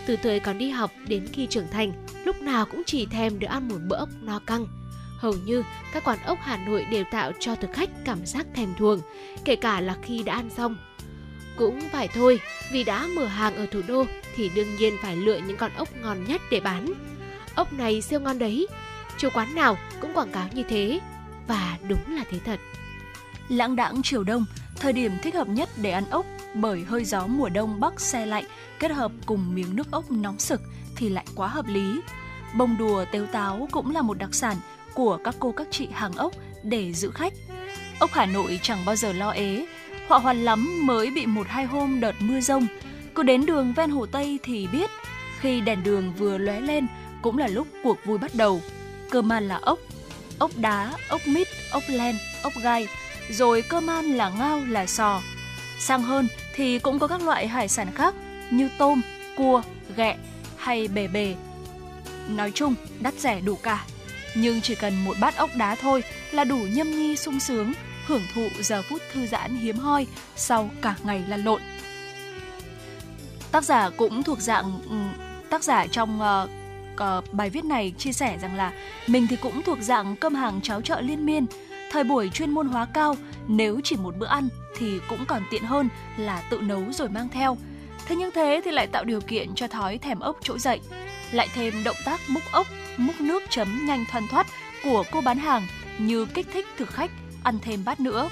Từ 0.05 0.15
thời 0.15 0.39
còn 0.39 0.57
đi 0.57 0.69
học 0.69 0.91
đến 1.07 1.27
khi 1.33 1.47
trưởng 1.47 1.67
thành, 1.71 2.05
lúc 2.25 2.41
nào 2.41 2.65
cũng 2.65 2.83
chỉ 2.85 3.05
thèm 3.05 3.39
được 3.39 3.47
ăn 3.47 3.67
một 3.67 3.79
bữa 3.87 3.97
ốc 3.97 4.09
no 4.21 4.39
căng. 4.39 4.67
Hầu 5.17 5.33
như 5.33 5.63
các 5.93 6.03
quán 6.03 6.19
ốc 6.25 6.37
Hà 6.41 6.57
Nội 6.57 6.85
đều 6.91 7.03
tạo 7.11 7.31
cho 7.39 7.55
thực 7.55 7.73
khách 7.73 7.89
cảm 8.05 8.25
giác 8.25 8.45
thèm 8.55 8.75
thuồng, 8.75 8.99
kể 9.45 9.55
cả 9.55 9.81
là 9.81 9.97
khi 10.03 10.23
đã 10.23 10.33
ăn 10.33 10.49
xong. 10.49 10.77
Cũng 11.57 11.81
phải 11.91 12.07
thôi, 12.07 12.39
vì 12.71 12.83
đã 12.83 13.07
mở 13.15 13.25
hàng 13.25 13.55
ở 13.55 13.65
thủ 13.65 13.81
đô 13.87 14.05
thì 14.35 14.49
đương 14.55 14.75
nhiên 14.75 14.93
phải 15.01 15.15
lựa 15.15 15.37
những 15.37 15.57
con 15.57 15.71
ốc 15.75 15.89
ngon 16.01 16.25
nhất 16.27 16.41
để 16.51 16.59
bán. 16.59 16.93
Ốc 17.55 17.73
này 17.73 18.01
siêu 18.01 18.19
ngon 18.19 18.39
đấy, 18.39 18.67
chủ 19.17 19.29
quán 19.33 19.55
nào 19.55 19.77
cũng 20.01 20.13
quảng 20.13 20.31
cáo 20.31 20.47
như 20.53 20.63
thế, 20.63 20.99
và 21.47 21.77
đúng 21.87 22.15
là 22.15 22.23
thế 22.31 22.39
thật. 22.45 22.59
Lãng 23.49 23.75
đãng 23.75 24.01
chiều 24.03 24.23
đông, 24.23 24.45
thời 24.79 24.93
điểm 24.93 25.11
thích 25.21 25.35
hợp 25.35 25.47
nhất 25.47 25.69
để 25.77 25.91
ăn 25.91 26.09
ốc 26.09 26.25
bởi 26.53 26.83
hơi 26.83 27.05
gió 27.05 27.27
mùa 27.27 27.49
đông 27.49 27.79
bắc 27.79 28.01
xe 28.01 28.25
lạnh 28.25 28.45
kết 28.79 28.91
hợp 28.91 29.11
cùng 29.25 29.55
miếng 29.55 29.75
nước 29.75 29.91
ốc 29.91 30.11
nóng 30.11 30.39
sực 30.39 30.61
thì 30.95 31.09
lại 31.09 31.25
quá 31.35 31.47
hợp 31.47 31.65
lý. 31.67 32.01
Bông 32.53 32.77
đùa 32.77 33.05
tếu 33.11 33.25
táo 33.27 33.67
cũng 33.71 33.93
là 33.93 34.01
một 34.01 34.17
đặc 34.17 34.33
sản 34.33 34.57
của 34.93 35.17
các 35.23 35.35
cô 35.39 35.51
các 35.51 35.67
chị 35.71 35.87
hàng 35.93 36.13
ốc 36.13 36.33
để 36.63 36.93
giữ 36.93 37.11
khách. 37.11 37.33
Ốc 37.99 38.09
Hà 38.13 38.25
Nội 38.25 38.59
chẳng 38.63 38.85
bao 38.85 38.95
giờ 38.95 39.13
lo 39.13 39.29
ế, 39.29 39.65
họ 40.07 40.17
hoàn 40.17 40.37
lắm 40.45 40.87
mới 40.87 41.11
bị 41.11 41.25
một 41.25 41.47
hai 41.49 41.65
hôm 41.65 41.99
đợt 41.99 42.15
mưa 42.19 42.39
rông. 42.39 42.67
Cứ 43.15 43.23
đến 43.23 43.45
đường 43.45 43.73
ven 43.73 43.89
hồ 43.89 44.05
Tây 44.05 44.39
thì 44.43 44.67
biết, 44.71 44.89
khi 45.39 45.61
đèn 45.61 45.83
đường 45.83 46.13
vừa 46.13 46.37
lóe 46.37 46.61
lên 46.61 46.87
cũng 47.21 47.37
là 47.37 47.47
lúc 47.47 47.67
cuộc 47.83 47.97
vui 48.05 48.17
bắt 48.17 48.35
đầu. 48.35 48.61
Cơm 49.09 49.31
ăn 49.31 49.47
là 49.47 49.59
ốc, 49.61 49.79
ốc 50.39 50.51
đá, 50.55 50.93
ốc 51.07 51.21
mít, 51.27 51.47
ốc 51.71 51.83
len, 51.87 52.17
ốc 52.43 52.53
gai, 52.63 52.87
rồi 53.29 53.61
cơm 53.61 53.89
ăn 53.89 54.05
là 54.05 54.29
ngao 54.29 54.59
là 54.59 54.85
sò. 54.85 55.21
Sang 55.79 56.01
hơn 56.01 56.27
thì 56.55 56.79
cũng 56.79 56.99
có 56.99 57.07
các 57.07 57.21
loại 57.21 57.47
hải 57.47 57.67
sản 57.67 57.87
khác 57.95 58.15
như 58.49 58.69
tôm, 58.77 59.01
cua, 59.35 59.61
ghẹ 59.95 60.17
hay 60.57 60.87
bề 60.87 61.07
bề. 61.07 61.35
Nói 62.27 62.51
chung, 62.55 62.75
đắt 62.99 63.13
rẻ 63.19 63.41
đủ 63.41 63.55
cả. 63.55 63.85
Nhưng 64.35 64.61
chỉ 64.61 64.75
cần 64.75 65.05
một 65.05 65.17
bát 65.19 65.37
ốc 65.37 65.49
đá 65.55 65.75
thôi 65.75 66.03
là 66.31 66.43
đủ 66.43 66.57
nhâm 66.57 66.91
nhi 66.91 67.15
sung 67.15 67.39
sướng, 67.39 67.73
hưởng 68.05 68.23
thụ 68.35 68.47
giờ 68.61 68.81
phút 68.89 69.01
thư 69.13 69.27
giãn 69.27 69.55
hiếm 69.55 69.77
hoi 69.77 70.07
sau 70.35 70.69
cả 70.81 70.95
ngày 71.03 71.23
lăn 71.27 71.43
lộn. 71.43 71.61
Tác 73.51 73.63
giả 73.63 73.89
cũng 73.89 74.23
thuộc 74.23 74.39
dạng 74.39 74.79
ừ, 74.89 75.25
tác 75.49 75.63
giả 75.63 75.87
trong 75.87 76.21
ờ, 76.21 76.47
Ờ, 77.01 77.21
bài 77.31 77.49
viết 77.49 77.65
này 77.65 77.93
chia 77.97 78.11
sẻ 78.11 78.37
rằng 78.41 78.55
là 78.55 78.71
mình 79.07 79.27
thì 79.27 79.35
cũng 79.35 79.61
thuộc 79.61 79.77
dạng 79.81 80.15
cơm 80.15 80.35
hàng 80.35 80.61
cháo 80.61 80.81
chợ 80.81 81.01
liên 81.01 81.25
miên. 81.25 81.45
Thời 81.91 82.03
buổi 82.03 82.29
chuyên 82.29 82.51
môn 82.51 82.67
hóa 82.67 82.87
cao, 82.93 83.15
nếu 83.47 83.79
chỉ 83.83 83.95
một 83.95 84.17
bữa 84.17 84.25
ăn 84.25 84.49
thì 84.77 84.99
cũng 85.09 85.25
còn 85.25 85.43
tiện 85.51 85.63
hơn 85.63 85.89
là 86.17 86.43
tự 86.49 86.61
nấu 86.61 86.83
rồi 86.91 87.09
mang 87.09 87.29
theo. 87.29 87.57
Thế 88.05 88.15
nhưng 88.15 88.31
thế 88.31 88.61
thì 88.65 88.71
lại 88.71 88.87
tạo 88.87 89.03
điều 89.03 89.21
kiện 89.21 89.55
cho 89.55 89.67
thói 89.67 89.97
thèm 89.97 90.19
ốc 90.19 90.37
trỗi 90.41 90.59
dậy. 90.59 90.79
Lại 91.31 91.47
thêm 91.53 91.83
động 91.83 91.95
tác 92.05 92.19
múc 92.27 92.43
ốc, 92.51 92.67
múc 92.97 93.21
nước 93.21 93.43
chấm 93.49 93.85
nhanh 93.85 94.05
thoăn 94.11 94.27
thoắt 94.27 94.47
của 94.83 95.03
cô 95.11 95.21
bán 95.21 95.37
hàng 95.37 95.67
như 95.97 96.25
kích 96.25 96.47
thích 96.53 96.65
thực 96.77 96.89
khách 96.89 97.11
ăn 97.43 97.59
thêm 97.61 97.85
bát 97.85 97.99
nữa. 97.99 98.29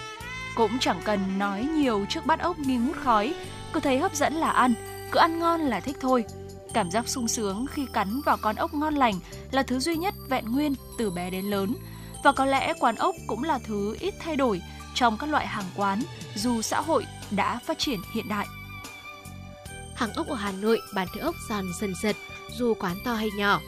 Cũng 0.56 0.80
chẳng 0.80 1.02
cần 1.04 1.20
nói 1.40 1.64
nhiều 1.64 2.06
trước 2.10 2.26
bát 2.26 2.40
ốc 2.40 2.60
nghi 2.60 2.78
ngút 2.78 2.98
khói, 2.98 3.34
cứ 3.74 3.80
thấy 3.80 4.00
hấp 4.00 4.16
dẫn 4.16 4.34
là 4.34 4.50
ăn, 4.50 4.74
cứ 5.12 5.20
ăn 5.20 5.40
ngon 5.40 5.62
là 5.62 5.80
thích 5.80 5.98
thôi. 6.00 6.24
Cảm 6.74 6.92
giác 6.92 7.08
sung 7.08 7.28
sướng 7.28 7.66
khi 7.72 7.86
cắn 7.94 8.22
vào 8.26 8.38
con 8.38 8.56
ốc 8.56 8.74
ngon 8.74 8.96
lành 8.96 9.20
là 9.52 9.64
thứ 9.64 9.80
duy 9.80 9.96
nhất 9.96 10.14
vẹn 10.30 10.46
nguyên 10.52 10.76
từ 10.98 11.12
bé 11.12 11.30
đến 11.30 11.46
lớn. 11.46 11.76
Và 12.24 12.32
có 12.32 12.46
lẽ 12.46 12.74
quán 12.80 12.96
ốc 12.96 13.16
cũng 13.28 13.44
là 13.44 13.60
thứ 13.64 13.98
ít 14.00 14.14
thay 14.20 14.36
đổi 14.36 14.62
trong 14.96 15.18
các 15.18 15.30
loại 15.30 15.48
hàng 15.48 15.70
quán 15.76 16.02
dù 16.36 16.62
xã 16.62 16.82
hội 16.82 17.06
đã 17.32 17.60
phát 17.66 17.80
triển 17.80 18.00
hiện 18.14 18.30
đại. 18.30 18.48
Hàng 19.96 20.14
ốc 20.14 20.28
ở 20.28 20.36
Hà 20.36 20.52
Nội 20.52 20.82
bán 20.94 21.08
thứ 21.14 21.20
ốc 21.20 21.36
giòn 21.50 21.66
dần 21.82 21.94
dật 22.02 22.16
dù 22.58 22.74
quán 22.74 22.98
to 23.06 23.14
hay 23.14 23.30
nhỏ. 23.38 23.62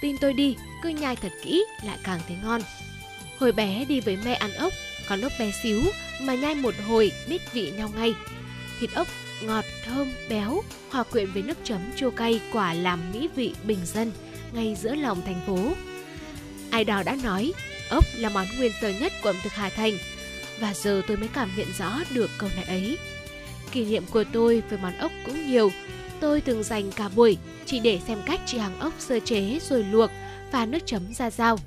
Tin 0.00 0.16
tôi 0.18 0.32
đi, 0.32 0.56
cứ 0.82 0.88
nhai 0.88 1.16
thật 1.16 1.32
kỹ 1.42 1.64
lại 1.82 1.98
càng 2.04 2.20
thấy 2.28 2.36
ngon. 2.44 2.60
Hồi 3.38 3.52
bé 3.52 3.84
đi 3.84 4.00
với 4.00 4.18
mẹ 4.24 4.34
ăn 4.34 4.52
ốc, 4.52 4.72
con 5.08 5.20
ốc 5.20 5.32
bé 5.38 5.52
xíu 5.62 5.82
mà 6.20 6.34
nhai 6.34 6.54
một 6.54 6.74
hồi 6.88 7.12
biết 7.28 7.52
vị 7.52 7.72
nhau 7.76 7.90
ngay. 7.96 8.14
Thịt 8.80 8.90
ốc 8.94 9.08
ngọt, 9.42 9.64
thơm, 9.84 10.12
béo, 10.28 10.62
hòa 10.90 11.02
quyện 11.02 11.32
với 11.32 11.42
nước 11.42 11.56
chấm 11.64 11.80
chua 11.96 12.10
cay 12.10 12.40
quả 12.52 12.74
làm 12.74 13.12
mỹ 13.12 13.28
vị 13.36 13.54
bình 13.64 13.78
dân 13.84 14.12
ngay 14.52 14.76
giữa 14.82 14.94
lòng 14.94 15.22
thành 15.26 15.40
phố. 15.46 15.58
Ai 16.70 16.84
đó 16.84 17.02
đã 17.02 17.16
nói, 17.22 17.52
ốc 17.90 18.04
là 18.16 18.28
món 18.28 18.46
nguyên 18.58 18.72
sơ 18.80 18.90
nhất 18.90 19.12
của 19.22 19.28
ẩm 19.28 19.36
thực 19.42 19.52
Hà 19.52 19.68
Thành 19.68 19.92
và 20.60 20.74
giờ 20.74 21.02
tôi 21.06 21.16
mới 21.16 21.28
cảm 21.28 21.50
nhận 21.56 21.66
rõ 21.78 22.00
được 22.10 22.30
câu 22.38 22.50
này 22.56 22.64
ấy. 22.64 22.98
Kỷ 23.72 23.84
niệm 23.84 24.04
của 24.10 24.24
tôi 24.32 24.62
với 24.68 24.78
món 24.82 24.98
ốc 24.98 25.12
cũng 25.26 25.46
nhiều. 25.46 25.70
Tôi 26.20 26.40
từng 26.40 26.62
dành 26.62 26.92
cả 26.92 27.08
buổi 27.16 27.36
chỉ 27.66 27.80
để 27.80 28.00
xem 28.06 28.18
cách 28.26 28.40
chị 28.46 28.58
hàng 28.58 28.78
ốc 28.80 28.92
sơ 28.98 29.20
chế 29.20 29.58
rồi 29.68 29.84
luộc 29.84 30.10
và 30.52 30.66
nước 30.66 30.78
chấm 30.86 31.14
ra 31.14 31.30
dao. 31.30 31.58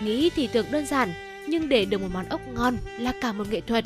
Nghĩ 0.00 0.30
thì 0.36 0.46
tưởng 0.46 0.66
đơn 0.70 0.86
giản, 0.86 1.12
nhưng 1.48 1.68
để 1.68 1.84
được 1.84 2.00
một 2.00 2.08
món 2.12 2.28
ốc 2.28 2.40
ngon 2.54 2.76
là 2.98 3.12
cả 3.20 3.32
một 3.32 3.50
nghệ 3.50 3.60
thuật. 3.60 3.84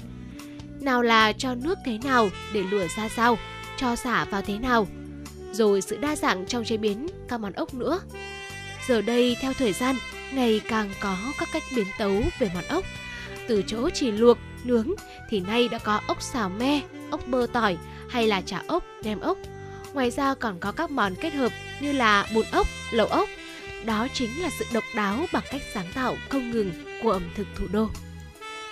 Nào 0.81 1.03
là 1.03 1.33
cho 1.33 1.55
nước 1.55 1.79
thế 1.85 1.99
nào 2.05 2.31
để 2.53 2.62
lửa 2.62 2.87
ra 2.97 3.09
sao, 3.09 3.38
cho 3.77 3.97
xả 3.97 4.25
vào 4.25 4.43
thế 4.43 4.59
nào, 4.59 4.87
rồi 5.53 5.83
sự 5.83 5.97
đa 5.97 6.16
dạng 6.16 6.47
trong 6.47 6.64
chế 6.64 6.77
biến 6.77 7.07
các 7.29 7.40
món 7.40 7.53
ốc 7.53 7.75
nữa. 7.75 8.01
Giờ 8.88 9.01
đây 9.01 9.37
theo 9.40 9.53
thời 9.53 9.73
gian, 9.73 9.97
ngày 10.33 10.61
càng 10.69 10.90
có 11.01 11.16
các 11.38 11.49
cách 11.53 11.62
biến 11.77 11.87
tấu 11.99 12.23
về 12.38 12.51
món 12.55 12.64
ốc. 12.64 12.85
Từ 13.49 13.62
chỗ 13.66 13.90
chỉ 13.90 14.11
luộc, 14.11 14.38
nướng 14.64 14.88
thì 15.31 15.40
nay 15.40 15.69
đã 15.69 15.79
có 15.79 16.01
ốc 16.07 16.23
xào 16.23 16.49
me, 16.49 16.81
ốc 17.11 17.21
bơ 17.27 17.47
tỏi 17.53 17.77
hay 18.09 18.27
là 18.27 18.40
chả 18.40 18.62
ốc, 18.66 18.85
nem 19.03 19.21
ốc. 19.21 19.38
Ngoài 19.93 20.11
ra 20.11 20.35
còn 20.35 20.59
có 20.61 20.73
các 20.73 20.90
món 20.90 21.14
kết 21.14 21.35
hợp 21.35 21.53
như 21.81 21.93
là 21.93 22.27
bún 22.35 22.45
ốc, 22.53 22.66
lẩu 22.90 23.07
ốc. 23.07 23.29
Đó 23.85 24.09
chính 24.14 24.43
là 24.43 24.51
sự 24.59 24.64
độc 24.73 24.85
đáo 24.95 25.27
bằng 25.33 25.43
cách 25.51 25.62
sáng 25.75 25.87
tạo 25.95 26.16
không 26.29 26.51
ngừng 26.51 26.73
của 27.03 27.11
ẩm 27.11 27.23
thực 27.37 27.47
thủ 27.57 27.66
đô. 27.73 27.88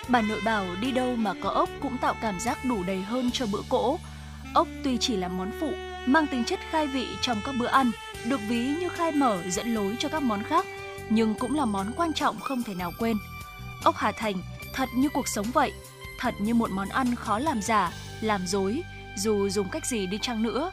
Bà 0.08 0.22
nội 0.22 0.40
bảo 0.44 0.66
đi 0.80 0.92
đâu 0.92 1.16
mà 1.16 1.34
có 1.42 1.50
ốc 1.50 1.68
cũng 1.80 1.98
tạo 1.98 2.14
cảm 2.20 2.40
giác 2.40 2.64
đủ 2.64 2.84
đầy 2.84 3.02
hơn 3.02 3.30
cho 3.30 3.46
bữa 3.52 3.62
cỗ. 3.68 3.98
Ốc 4.54 4.68
tuy 4.84 4.98
chỉ 5.00 5.16
là 5.16 5.28
món 5.28 5.50
phụ, 5.60 5.72
mang 6.06 6.26
tính 6.26 6.44
chất 6.44 6.60
khai 6.70 6.86
vị 6.86 7.06
trong 7.20 7.40
các 7.44 7.54
bữa 7.58 7.66
ăn, 7.66 7.90
được 8.24 8.40
ví 8.48 8.74
như 8.80 8.88
khai 8.88 9.12
mở 9.12 9.42
dẫn 9.50 9.74
lối 9.74 9.96
cho 9.98 10.08
các 10.08 10.22
món 10.22 10.42
khác, 10.42 10.66
nhưng 11.08 11.34
cũng 11.34 11.54
là 11.54 11.64
món 11.64 11.92
quan 11.96 12.12
trọng 12.12 12.40
không 12.40 12.62
thể 12.62 12.74
nào 12.74 12.92
quên. 12.98 13.16
Ốc 13.84 13.96
Hà 13.96 14.12
Thành 14.12 14.34
thật 14.74 14.88
như 14.96 15.08
cuộc 15.08 15.28
sống 15.28 15.46
vậy, 15.52 15.72
thật 16.18 16.34
như 16.38 16.54
một 16.54 16.70
món 16.70 16.88
ăn 16.88 17.14
khó 17.14 17.38
làm 17.38 17.62
giả, 17.62 17.92
làm 18.20 18.46
dối, 18.46 18.82
dù 19.16 19.48
dùng 19.48 19.68
cách 19.68 19.86
gì 19.86 20.06
đi 20.06 20.18
chăng 20.22 20.42
nữa. 20.42 20.70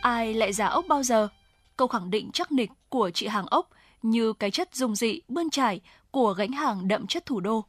Ai 0.00 0.34
lại 0.34 0.52
giả 0.52 0.66
ốc 0.66 0.84
bao 0.88 1.02
giờ? 1.02 1.28
Câu 1.76 1.88
khẳng 1.88 2.10
định 2.10 2.30
chắc 2.32 2.52
nịch 2.52 2.70
của 2.88 3.10
chị 3.14 3.26
hàng 3.26 3.46
ốc 3.46 3.68
như 4.02 4.32
cái 4.32 4.50
chất 4.50 4.74
dung 4.74 4.96
dị 4.96 5.20
bươn 5.28 5.50
trải 5.50 5.80
của 6.10 6.32
gánh 6.32 6.52
hàng 6.52 6.88
đậm 6.88 7.06
chất 7.06 7.26
thủ 7.26 7.40
đô. 7.40 7.64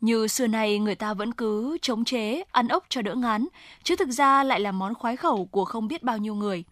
Như 0.00 0.26
xưa 0.26 0.46
nay 0.46 0.78
người 0.78 0.94
ta 0.94 1.14
vẫn 1.14 1.32
cứ 1.32 1.78
chống 1.82 2.04
chế, 2.04 2.42
ăn 2.52 2.68
ốc 2.68 2.84
cho 2.88 3.02
đỡ 3.02 3.14
ngán, 3.14 3.46
chứ 3.82 3.96
thực 3.96 4.08
ra 4.08 4.44
lại 4.44 4.60
là 4.60 4.72
món 4.72 4.94
khoái 4.94 5.16
khẩu 5.16 5.46
của 5.46 5.64
không 5.64 5.88
biết 5.88 6.02
bao 6.02 6.18
nhiêu 6.18 6.34
người. 6.34 6.64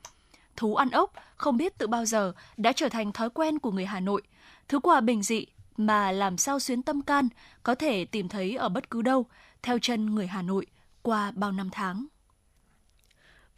Thú 0.56 0.74
ăn 0.74 0.90
ốc 0.90 1.12
không 1.36 1.56
biết 1.56 1.78
từ 1.78 1.86
bao 1.86 2.04
giờ 2.04 2.32
đã 2.56 2.72
trở 2.72 2.88
thành 2.88 3.12
thói 3.12 3.30
quen 3.30 3.58
của 3.58 3.70
người 3.70 3.86
Hà 3.86 4.00
Nội. 4.00 4.22
Thứ 4.68 4.80
quà 4.80 5.00
bình 5.00 5.22
dị 5.22 5.46
mà 5.76 6.12
làm 6.12 6.36
sao 6.36 6.58
xuyến 6.58 6.82
tâm 6.82 7.02
can 7.02 7.28
có 7.62 7.74
thể 7.74 8.04
tìm 8.04 8.28
thấy 8.28 8.56
ở 8.56 8.68
bất 8.68 8.90
cứ 8.90 9.02
đâu, 9.02 9.26
theo 9.62 9.78
chân 9.78 10.14
người 10.14 10.26
Hà 10.26 10.42
Nội 10.42 10.66
qua 11.02 11.30
bao 11.30 11.52
năm 11.52 11.68
tháng. 11.72 12.06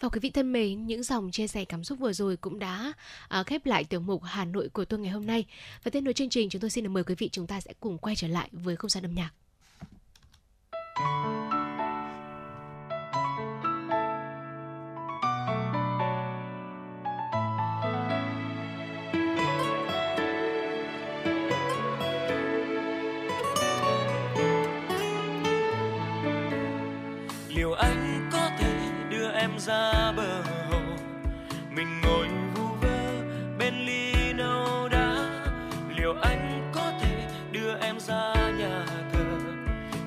Và 0.01 0.09
quý 0.09 0.21
vị 0.21 0.31
thân 0.31 0.53
mến, 0.53 0.87
những 0.87 1.03
dòng 1.03 1.31
chia 1.31 1.47
sẻ 1.47 1.65
cảm 1.65 1.85
xúc 1.85 1.99
vừa 1.99 2.13
rồi 2.13 2.37
cũng 2.37 2.59
đã 2.59 2.93
uh, 3.41 3.47
khép 3.47 3.67
lại 3.67 3.85
tiểu 3.85 4.01
mục 4.01 4.23
Hà 4.25 4.45
Nội 4.45 4.69
của 4.69 4.85
tôi 4.85 5.01
ngày 5.01 5.11
hôm 5.11 5.27
nay. 5.27 5.45
Và 5.85 5.91
tiếp 5.91 6.01
nối 6.01 6.15
chương 6.15 6.29
trình, 6.29 6.49
chúng 6.49 6.61
tôi 6.61 6.71
xin 6.71 6.85
được 6.85 6.91
mời 6.91 7.05
quý 7.05 7.15
vị 7.19 7.29
chúng 7.33 7.47
ta 7.47 7.61
sẽ 7.61 7.73
cùng 7.81 7.99
quay 7.99 8.17
trở 8.17 8.29
lại 8.29 8.49
với 8.53 8.77
không 8.77 8.91
gian 8.91 9.05
âm 9.05 9.15
nhạc 9.15 9.31
liệu 10.99 11.07
anh 27.73 28.29
có 28.33 28.51
thể 28.59 28.73
đưa 29.11 29.31
em 29.31 29.59
ra 29.59 30.13
bờ 30.17 30.43
hồ? 30.43 30.81
Mình 31.71 32.01
ngồi 32.01 32.29
vu 32.55 32.65
vơ 32.81 33.23
bên 33.59 33.75
ly 33.75 34.33
nâu 34.33 34.89
đá. 34.89 35.17
Liệu 35.97 36.15
anh 36.23 36.71
có 36.75 36.93
thể 37.01 37.29
đưa 37.53 37.79
em 37.81 38.01
ra 38.01 38.35
nhà 38.59 38.87
thờ? 39.13 39.25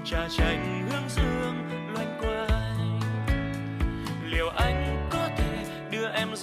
Trà 0.06 0.28
chanh 0.38 0.71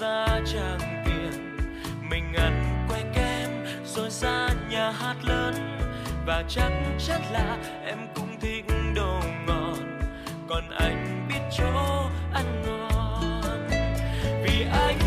ra 0.01 0.27
tràng 0.53 1.03
tiền 1.05 1.57
mình 2.11 2.35
ăn 2.37 2.87
que 2.89 3.03
kem 3.15 3.51
rồi 3.85 4.11
ra 4.11 4.49
nhà 4.71 4.91
hát 4.91 5.17
lớn. 5.23 5.55
Và 6.27 6.45
chắc 6.49 6.73
chắn 7.07 7.23
là 7.33 7.57
em 7.87 7.99
cũng 8.15 8.41
thích 8.41 8.65
đồ 8.95 9.21
ngon. 9.47 10.01
Còn 10.49 10.71
anh 10.71 11.27
biết 11.29 11.41
chỗ 11.59 12.05
ăn 12.33 12.63
ngon. 12.67 13.69
Vì 14.43 14.67
anh 14.73 14.99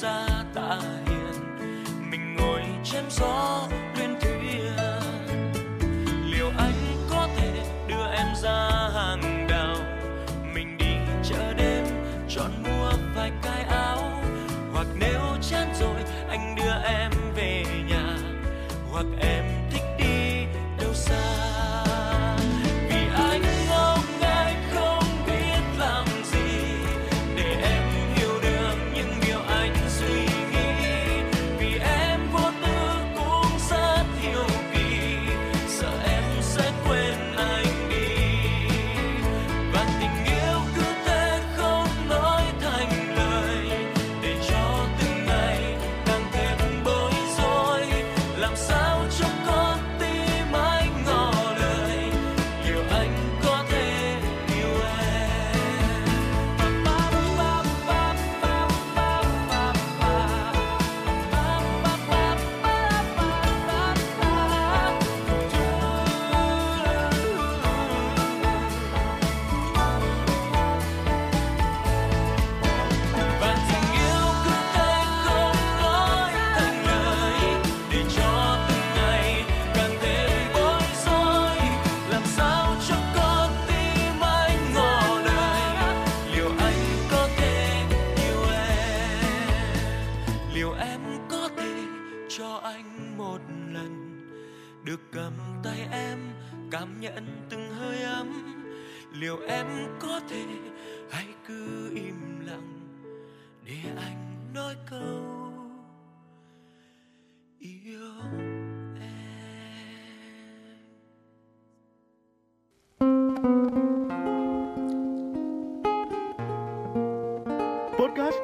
ra 0.00 0.44
ta 0.54 0.80
hiền. 1.06 1.58
Mình 2.10 2.36
ngồi 2.36 2.62
chém 2.84 3.04
gió 3.10 3.68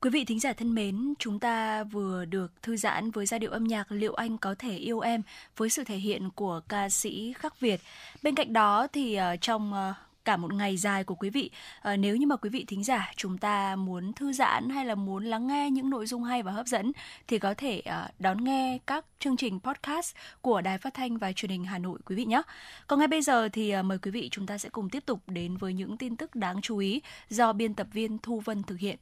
Quý 0.00 0.10
vị 0.10 0.24
thính 0.24 0.40
giả 0.40 0.52
thân 0.52 0.74
mến, 0.74 1.14
chúng 1.18 1.38
ta 1.38 1.84
vừa 1.84 2.24
được 2.24 2.62
thư 2.62 2.76
giãn 2.76 3.10
với 3.10 3.26
giai 3.26 3.40
điệu 3.40 3.50
âm 3.50 3.64
nhạc 3.64 3.92
Liệu 3.92 4.14
Anh 4.14 4.38
Có 4.38 4.54
Thể 4.58 4.76
Yêu 4.76 5.00
Em 5.00 5.22
với 5.56 5.70
sự 5.70 5.84
thể 5.84 5.96
hiện 5.96 6.30
của 6.30 6.60
ca 6.68 6.88
sĩ 6.88 7.32
Khắc 7.32 7.60
Việt. 7.60 7.80
Bên 8.22 8.34
cạnh 8.34 8.52
đó 8.52 8.86
thì 8.92 9.14
ờ, 9.14 9.36
trong 9.36 9.72
ờ, 9.72 9.94
cả 10.28 10.36
một 10.36 10.54
ngày 10.54 10.76
dài 10.76 11.04
của 11.04 11.14
quý 11.14 11.30
vị. 11.30 11.50
À, 11.80 11.96
nếu 11.96 12.16
như 12.16 12.26
mà 12.26 12.36
quý 12.36 12.50
vị 12.50 12.64
thính 12.68 12.84
giả 12.84 13.12
chúng 13.16 13.38
ta 13.38 13.76
muốn 13.76 14.12
thư 14.12 14.32
giãn 14.32 14.68
hay 14.70 14.84
là 14.84 14.94
muốn 14.94 15.24
lắng 15.24 15.46
nghe 15.46 15.70
những 15.70 15.90
nội 15.90 16.06
dung 16.06 16.24
hay 16.24 16.42
và 16.42 16.52
hấp 16.52 16.66
dẫn 16.66 16.92
thì 17.26 17.38
có 17.38 17.54
thể 17.54 17.80
à, 17.80 18.10
đón 18.18 18.44
nghe 18.44 18.78
các 18.86 19.04
chương 19.18 19.36
trình 19.36 19.60
podcast 19.60 20.14
của 20.40 20.60
Đài 20.60 20.78
Phát 20.78 20.94
thanh 20.94 21.18
và 21.18 21.32
Truyền 21.32 21.50
hình 21.50 21.64
Hà 21.64 21.78
Nội 21.78 21.98
quý 22.06 22.16
vị 22.16 22.24
nhé. 22.24 22.42
Còn 22.86 22.98
ngay 22.98 23.08
bây 23.08 23.22
giờ 23.22 23.48
thì 23.48 23.70
à, 23.70 23.82
mời 23.82 23.98
quý 23.98 24.10
vị 24.10 24.28
chúng 24.32 24.46
ta 24.46 24.58
sẽ 24.58 24.68
cùng 24.68 24.90
tiếp 24.90 25.06
tục 25.06 25.20
đến 25.26 25.56
với 25.56 25.72
những 25.72 25.96
tin 25.96 26.16
tức 26.16 26.34
đáng 26.34 26.60
chú 26.60 26.78
ý 26.78 27.00
do 27.28 27.52
biên 27.52 27.74
tập 27.74 27.86
viên 27.92 28.18
Thu 28.18 28.40
Vân 28.40 28.62
thực 28.62 28.78
hiện. 28.78 28.96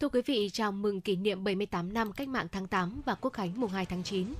Thưa 0.00 0.08
quý 0.08 0.22
vị, 0.26 0.50
chào 0.52 0.72
mừng 0.72 1.00
kỷ 1.00 1.16
niệm 1.16 1.44
78 1.44 1.94
năm 1.94 2.12
Cách 2.12 2.28
mạng 2.28 2.46
tháng 2.52 2.66
8 2.66 3.02
và 3.04 3.14
Quốc 3.14 3.32
khánh 3.32 3.60
mùng 3.60 3.70
2 3.70 3.86
tháng 3.86 4.02
9. 4.02 4.34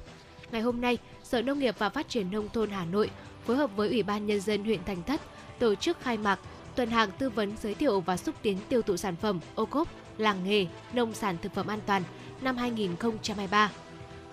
Ngày 0.53 0.61
hôm 0.61 0.81
nay, 0.81 0.99
Sở 1.23 1.43
Nông 1.43 1.59
nghiệp 1.59 1.75
và 1.79 1.89
Phát 1.89 2.09
triển 2.09 2.31
Nông 2.31 2.49
thôn 2.49 2.71
Hà 2.71 2.85
Nội 2.85 3.11
phối 3.47 3.57
hợp 3.57 3.77
với 3.77 3.89
Ủy 3.89 4.03
ban 4.03 4.27
Nhân 4.27 4.41
dân 4.41 4.65
huyện 4.65 4.85
Thành 4.85 5.03
Thất 5.03 5.21
tổ 5.65 5.75
chức 5.75 6.01
khai 6.01 6.19
mạc 6.19 6.41
tuần 6.77 6.91
hàng 6.91 7.11
tư 7.19 7.31
vấn 7.31 7.53
giới 7.63 7.75
thiệu 7.75 8.01
và 8.01 8.17
xúc 8.17 8.35
tiến 8.43 8.59
tiêu 8.69 8.83
thụ 8.83 8.97
sản 8.97 9.17
phẩm 9.17 9.41
ô 9.55 9.67
cốp, 9.67 9.89
làng 10.19 10.45
nghề, 10.45 10.67
nông 10.93 11.15
sản 11.15 11.37
thực 11.43 11.55
phẩm 11.55 11.67
an 11.67 11.79
toàn 11.87 12.03
năm 12.41 12.57
2023. 12.57 13.71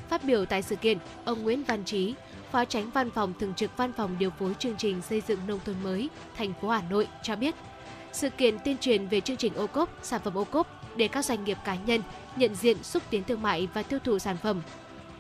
Phát 0.09 0.23
biểu 0.23 0.45
tại 0.45 0.61
sự 0.61 0.75
kiện, 0.75 0.97
ông 1.25 1.43
Nguyễn 1.43 1.63
Văn 1.63 1.83
Trí, 1.83 2.13
Phó 2.51 2.65
Tránh 2.65 2.89
Văn 2.89 3.11
phòng 3.11 3.33
Thường 3.39 3.53
trực 3.53 3.77
Văn 3.77 3.93
phòng 3.93 4.15
điều 4.19 4.29
phối 4.29 4.53
chương 4.59 4.75
trình 4.77 5.01
xây 5.01 5.21
dựng 5.27 5.39
nông 5.47 5.59
thôn 5.65 5.75
mới 5.83 6.09
thành 6.37 6.53
phố 6.61 6.69
Hà 6.69 6.81
Nội 6.89 7.07
cho 7.23 7.35
biết, 7.35 7.55
sự 8.11 8.29
kiện 8.29 8.57
tuyên 8.65 8.77
truyền 8.77 9.07
về 9.07 9.21
chương 9.21 9.37
trình 9.37 9.53
ô 9.55 9.67
cốp, 9.67 9.89
sản 10.01 10.21
phẩm 10.23 10.37
ô 10.37 10.43
cốp 10.43 10.67
để 10.95 11.07
các 11.07 11.25
doanh 11.25 11.43
nghiệp 11.43 11.57
cá 11.65 11.75
nhân 11.75 12.01
nhận 12.35 12.55
diện 12.55 12.83
xúc 12.83 13.03
tiến 13.09 13.23
thương 13.23 13.41
mại 13.41 13.67
và 13.73 13.83
tiêu 13.83 13.99
thụ 14.03 14.19
sản 14.19 14.37
phẩm 14.43 14.61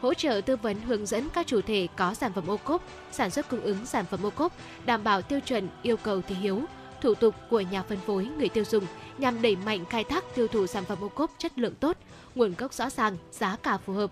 hỗ 0.01 0.13
trợ 0.13 0.41
tư 0.45 0.55
vấn 0.55 0.81
hướng 0.81 1.05
dẫn 1.05 1.29
các 1.33 1.47
chủ 1.47 1.61
thể 1.61 1.87
có 1.95 2.13
sản 2.13 2.33
phẩm 2.33 2.47
ô 2.47 2.57
cốp, 2.57 2.83
sản 3.11 3.29
xuất 3.29 3.49
cung 3.49 3.61
ứng 3.61 3.85
sản 3.85 4.05
phẩm 4.05 4.25
ô 4.25 4.29
cốp, 4.29 4.53
đảm 4.85 5.03
bảo 5.03 5.21
tiêu 5.21 5.39
chuẩn 5.39 5.67
yêu 5.81 5.97
cầu 5.97 6.21
thị 6.21 6.35
hiếu, 6.35 6.61
thủ 7.01 7.13
tục 7.13 7.35
của 7.49 7.61
nhà 7.61 7.83
phân 7.83 7.97
phối 8.05 8.25
người 8.37 8.49
tiêu 8.49 8.63
dùng 8.63 8.85
nhằm 9.17 9.41
đẩy 9.41 9.55
mạnh 9.55 9.85
khai 9.85 10.03
thác 10.03 10.35
tiêu 10.35 10.47
thụ 10.47 10.67
sản 10.67 10.85
phẩm 10.85 10.97
ô 11.01 11.07
cốp 11.07 11.31
chất 11.37 11.57
lượng 11.57 11.75
tốt, 11.75 11.97
nguồn 12.35 12.53
gốc 12.57 12.73
rõ 12.73 12.89
ràng, 12.89 13.17
giá 13.31 13.55
cả 13.63 13.77
phù 13.77 13.93
hợp. 13.93 14.11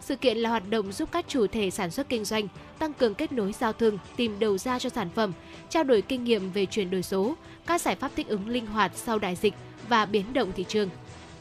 Sự 0.00 0.16
kiện 0.16 0.36
là 0.36 0.50
hoạt 0.50 0.70
động 0.70 0.92
giúp 0.92 1.08
các 1.12 1.24
chủ 1.28 1.46
thể 1.46 1.70
sản 1.70 1.90
xuất 1.90 2.08
kinh 2.08 2.24
doanh 2.24 2.48
tăng 2.78 2.92
cường 2.92 3.14
kết 3.14 3.32
nối 3.32 3.52
giao 3.52 3.72
thương, 3.72 3.98
tìm 4.16 4.38
đầu 4.38 4.58
ra 4.58 4.78
cho 4.78 4.88
sản 4.88 5.08
phẩm, 5.14 5.32
trao 5.68 5.84
đổi 5.84 6.02
kinh 6.02 6.24
nghiệm 6.24 6.50
về 6.50 6.66
chuyển 6.66 6.90
đổi 6.90 7.02
số, 7.02 7.34
các 7.66 7.80
giải 7.80 7.96
pháp 7.96 8.10
thích 8.16 8.28
ứng 8.28 8.48
linh 8.48 8.66
hoạt 8.66 8.92
sau 8.94 9.18
đại 9.18 9.36
dịch 9.36 9.54
và 9.88 10.06
biến 10.06 10.32
động 10.32 10.52
thị 10.56 10.64
trường. 10.68 10.90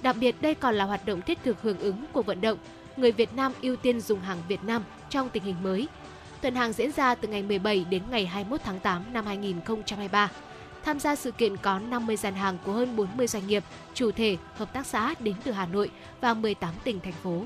Đặc 0.02 0.16
biệt 0.20 0.36
đây 0.42 0.56
còn 0.56 0.76
là 0.76 0.86
hoạt 0.86 1.06
động 1.06 1.22
thiết 1.22 1.38
thực 1.44 1.62
hưởng 1.62 1.80
ứng 1.80 2.06
của 2.14 2.22
vận 2.22 2.42
động 2.42 2.58
người 2.98 3.12
Việt 3.12 3.34
Nam 3.34 3.54
ưu 3.62 3.76
tiên 3.76 4.02
dùng 4.02 4.20
hàng 4.20 4.38
Việt 4.48 4.64
Nam 4.64 4.84
trong 5.10 5.30
tình 5.30 5.44
hình 5.44 5.64
mới. 5.64 5.88
Tuần 6.42 6.56
hàng 6.56 6.74
diễn 6.74 6.92
ra 6.92 7.16
từ 7.16 7.28
ngày 7.28 7.44
17 7.44 7.86
đến 7.90 8.04
ngày 8.12 8.26
21 8.26 8.62
tháng 8.64 8.80
8 8.80 9.14
năm 9.14 9.26
2023. 9.26 10.32
Tham 10.84 11.00
gia 11.00 11.16
sự 11.16 11.32
kiện 11.32 11.58
có 11.58 11.80
50 11.80 12.16
gian 12.16 12.34
hàng 12.34 12.58
của 12.66 12.72
hơn 12.72 12.96
40 12.96 13.28
doanh 13.28 13.48
nghiệp, 13.48 13.64
chủ 13.94 14.12
thể, 14.12 14.38
hợp 14.56 14.74
tác 14.74 14.86
xã 14.86 15.14
đến 15.20 15.36
từ 15.44 15.52
Hà 15.52 15.66
Nội 15.66 15.92
và 16.22 16.34
18 16.34 16.74
tỉnh 16.84 17.00
thành 17.00 17.14
phố. 17.24 17.44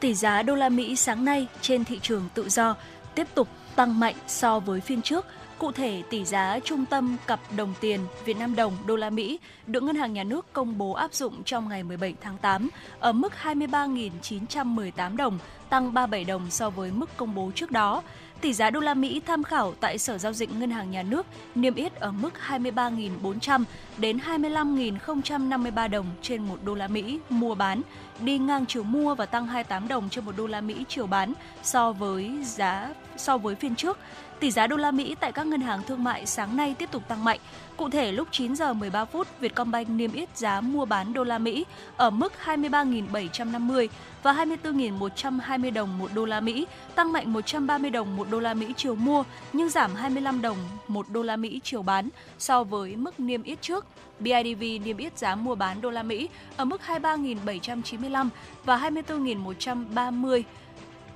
Tỷ 0.00 0.14
giá 0.14 0.42
đô 0.42 0.54
la 0.54 0.68
Mỹ 0.68 0.96
sáng 0.96 1.24
nay 1.24 1.46
trên 1.60 1.84
thị 1.84 1.98
trường 2.02 2.28
tự 2.34 2.48
do 2.48 2.76
tiếp 3.14 3.26
tục 3.34 3.48
tăng 3.76 4.00
mạnh 4.00 4.14
so 4.26 4.60
với 4.60 4.80
phiên 4.80 5.02
trước 5.02 5.26
Cụ 5.58 5.72
thể, 5.72 6.02
tỷ 6.10 6.24
giá 6.24 6.58
trung 6.64 6.84
tâm 6.84 7.16
cặp 7.26 7.40
đồng 7.56 7.74
tiền 7.80 8.00
Việt 8.24 8.36
Nam 8.36 8.56
đồng 8.56 8.76
đô 8.86 8.96
la 8.96 9.10
Mỹ 9.10 9.38
được 9.66 9.82
Ngân 9.82 9.96
hàng 9.96 10.12
Nhà 10.12 10.24
nước 10.24 10.52
công 10.52 10.78
bố 10.78 10.92
áp 10.92 11.14
dụng 11.14 11.42
trong 11.44 11.68
ngày 11.68 11.82
17 11.82 12.14
tháng 12.20 12.38
8 12.38 12.68
ở 12.98 13.12
mức 13.12 13.32
23.918 13.42 15.16
đồng, 15.16 15.38
tăng 15.68 15.94
37 15.94 16.24
đồng 16.24 16.50
so 16.50 16.70
với 16.70 16.90
mức 16.90 17.10
công 17.16 17.34
bố 17.34 17.50
trước 17.54 17.70
đó. 17.70 18.02
Tỷ 18.40 18.52
giá 18.52 18.70
đô 18.70 18.80
la 18.80 18.94
Mỹ 18.94 19.20
tham 19.26 19.42
khảo 19.42 19.74
tại 19.80 19.98
Sở 19.98 20.18
giao 20.18 20.32
dịch 20.32 20.50
Ngân 20.58 20.70
hàng 20.70 20.90
Nhà 20.90 21.02
nước 21.02 21.26
niêm 21.54 21.74
yết 21.74 21.94
ở 21.94 22.12
mức 22.12 22.34
23.400 22.48 23.64
đến 23.98 24.18
25.053 24.18 25.88
đồng 25.88 26.06
trên 26.22 26.42
một 26.42 26.58
đô 26.64 26.74
la 26.74 26.88
Mỹ 26.88 27.18
mua 27.30 27.54
bán, 27.54 27.82
đi 28.20 28.38
ngang 28.38 28.66
chiều 28.66 28.82
mua 28.82 29.14
và 29.14 29.26
tăng 29.26 29.46
28 29.46 29.88
đồng 29.88 30.08
trên 30.10 30.24
một 30.24 30.32
đô 30.36 30.46
la 30.46 30.60
Mỹ 30.60 30.84
chiều 30.88 31.06
bán 31.06 31.32
so 31.62 31.92
với 31.92 32.30
giá 32.44 32.94
so 33.16 33.38
với 33.38 33.54
phiên 33.54 33.76
trước. 33.76 33.98
Tỷ 34.40 34.50
giá 34.50 34.66
đô 34.66 34.76
la 34.76 34.90
Mỹ 34.90 35.16
tại 35.20 35.32
các 35.32 35.46
ngân 35.46 35.60
hàng 35.60 35.82
thương 35.86 36.04
mại 36.04 36.26
sáng 36.26 36.56
nay 36.56 36.74
tiếp 36.78 36.90
tục 36.92 37.02
tăng 37.08 37.24
mạnh. 37.24 37.40
Cụ 37.76 37.88
thể 37.88 38.12
lúc 38.12 38.28
9 38.30 38.56
giờ 38.56 38.72
13 38.72 39.04
phút, 39.04 39.26
Vietcombank 39.40 39.88
niêm 39.88 40.12
yết 40.12 40.36
giá 40.36 40.60
mua 40.60 40.84
bán 40.84 41.12
đô 41.12 41.24
la 41.24 41.38
Mỹ 41.38 41.64
ở 41.96 42.10
mức 42.10 42.32
23.750 42.44 43.88
và 44.22 44.32
24.120 44.32 45.72
đồng 45.72 45.98
một 45.98 46.10
đô 46.14 46.24
la 46.24 46.40
Mỹ, 46.40 46.66
tăng 46.94 47.12
mạnh 47.12 47.32
130 47.32 47.90
đồng 47.90 48.16
một 48.16 48.26
đô 48.30 48.40
la 48.40 48.54
Mỹ 48.54 48.72
chiều 48.76 48.94
mua 48.94 49.24
nhưng 49.52 49.68
giảm 49.68 49.94
25 49.94 50.42
đồng 50.42 50.56
một 50.88 51.06
đô 51.08 51.22
la 51.22 51.36
Mỹ 51.36 51.60
chiều 51.64 51.82
bán 51.82 52.08
so 52.38 52.64
với 52.64 52.96
mức 52.96 53.20
niêm 53.20 53.42
yết 53.42 53.62
trước. 53.62 53.86
BIDV 54.18 54.62
niêm 54.84 54.96
yết 54.96 55.18
giá 55.18 55.34
mua 55.34 55.54
bán 55.54 55.80
đô 55.80 55.90
la 55.90 56.02
Mỹ 56.02 56.28
ở 56.56 56.64
mức 56.64 56.80
23.795 56.86 58.28
và 58.64 58.78
24.130 58.78 60.42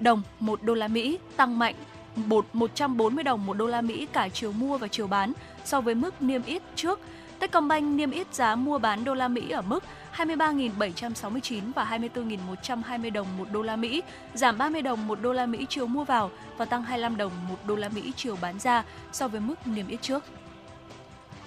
đồng 0.01 0.23
một 0.41 0.63
đô 0.63 0.75
la 0.75 0.89
Mỹ, 0.89 1.19
tăng 1.37 1.59
mạnh 1.59 1.75
140 2.17 3.25
đồng 3.25 3.47
một 3.47 3.55
đô 3.55 3.67
la 3.67 3.81
Mỹ 3.81 4.07
cả 4.13 4.29
chiều 4.29 4.53
mua 4.53 4.79
và 4.79 4.89
chiều 4.89 5.07
bán 5.07 5.33
so 5.65 5.81
với 5.81 5.95
mức 5.95 6.23
niêm 6.23 6.43
yết 6.43 6.63
trước. 6.77 7.01
Techcombank 7.39 7.85
niêm 7.85 8.11
yết 8.11 8.35
giá 8.35 8.57
mua 8.57 8.79
bán 8.79 9.05
đô 9.05 9.15
la 9.15 9.29
Mỹ 9.29 9.51
ở 9.51 9.63
mức 9.63 9.85
23.769 10.17 11.73
và 11.75 11.99
24.120 12.15 13.13
đồng 13.13 13.27
một 13.39 13.49
đô 13.53 13.63
la 13.63 13.77
Mỹ, 13.77 14.03
giảm 14.35 14.59
30 14.59 14.83
đồng 14.83 15.07
một 15.07 15.19
đô 15.23 15.33
la 15.33 15.47
Mỹ 15.47 15.67
chiều 15.69 15.87
mua 15.87 16.05
vào 16.05 16.31
và 16.57 16.65
tăng 16.65 16.83
25 16.83 17.17
đồng 17.17 17.33
một 17.49 17.57
đô 17.67 17.77
la 17.77 17.89
Mỹ 17.89 18.13
chiều 18.17 18.37
bán 18.41 18.59
ra 18.59 18.85
so 19.13 19.29
với 19.29 19.41
mức 19.41 19.67
niêm 19.67 19.89
yết 19.89 20.03
trước. 20.03 20.25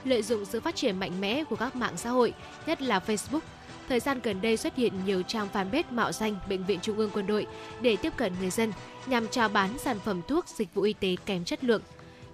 Lợi 0.03 0.21
dụng 0.21 0.45
sự 0.45 0.59
phát 0.59 0.75
triển 0.75 0.99
mạnh 0.99 1.21
mẽ 1.21 1.43
của 1.43 1.55
các 1.55 1.75
mạng 1.75 1.93
xã 1.97 2.09
hội, 2.09 2.33
nhất 2.65 2.81
là 2.81 2.99
Facebook, 3.07 3.39
thời 3.89 3.99
gian 3.99 4.19
gần 4.23 4.41
đây 4.41 4.57
xuất 4.57 4.75
hiện 4.75 4.93
nhiều 5.05 5.21
trang 5.21 5.47
fanpage 5.53 5.83
mạo 5.91 6.11
danh 6.11 6.35
Bệnh 6.49 6.65
viện 6.65 6.79
Trung 6.81 6.97
ương 6.97 7.09
Quân 7.13 7.27
đội 7.27 7.47
để 7.81 7.95
tiếp 7.95 8.13
cận 8.17 8.33
người 8.39 8.49
dân 8.49 8.71
nhằm 9.05 9.27
chào 9.27 9.49
bán 9.49 9.77
sản 9.77 9.99
phẩm 9.99 10.21
thuốc 10.27 10.47
dịch 10.47 10.73
vụ 10.73 10.81
y 10.81 10.93
tế 10.93 11.15
kém 11.25 11.43
chất 11.43 11.63
lượng. 11.63 11.81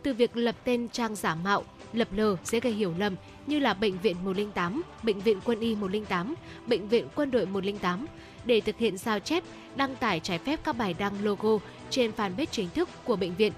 Từ 0.04 0.14
việc 0.14 0.38
lập 0.38 0.56
tên 0.64 0.90
trang 0.90 1.16
giả 1.16 1.36
mạo, 1.36 1.64
lập 1.94 2.08
lờ 2.12 2.36
sẽ 2.44 2.60
gây 2.60 2.74
hiểu 2.74 2.94
lầm 2.98 3.16
như 3.48 3.60
là 3.60 3.74
Bệnh 3.74 4.00
viện 4.00 4.16
108, 4.24 4.82
Bệnh 5.04 5.20
viện 5.20 5.40
Quân 5.46 5.60
y 5.60 5.76
108, 5.76 6.36
Bệnh 6.68 6.88
viện 6.88 7.08
Quân 7.16 7.32
đội 7.32 7.46
108 7.46 8.06
để 8.46 8.62
thực 8.62 8.78
hiện 8.78 8.98
sao 8.98 9.20
chép, 9.20 9.44
đăng 9.76 9.96
tải 9.96 10.20
trái 10.20 10.40
phép 10.40 10.60
các 10.64 10.78
bài 10.78 10.96
đăng 11.00 11.14
logo 11.24 11.58
trên 11.90 12.12
fanpage 12.18 12.46
chính 12.52 12.70
thức 12.70 12.90
của 13.04 13.16
bệnh 13.16 13.36
viện 13.36 13.54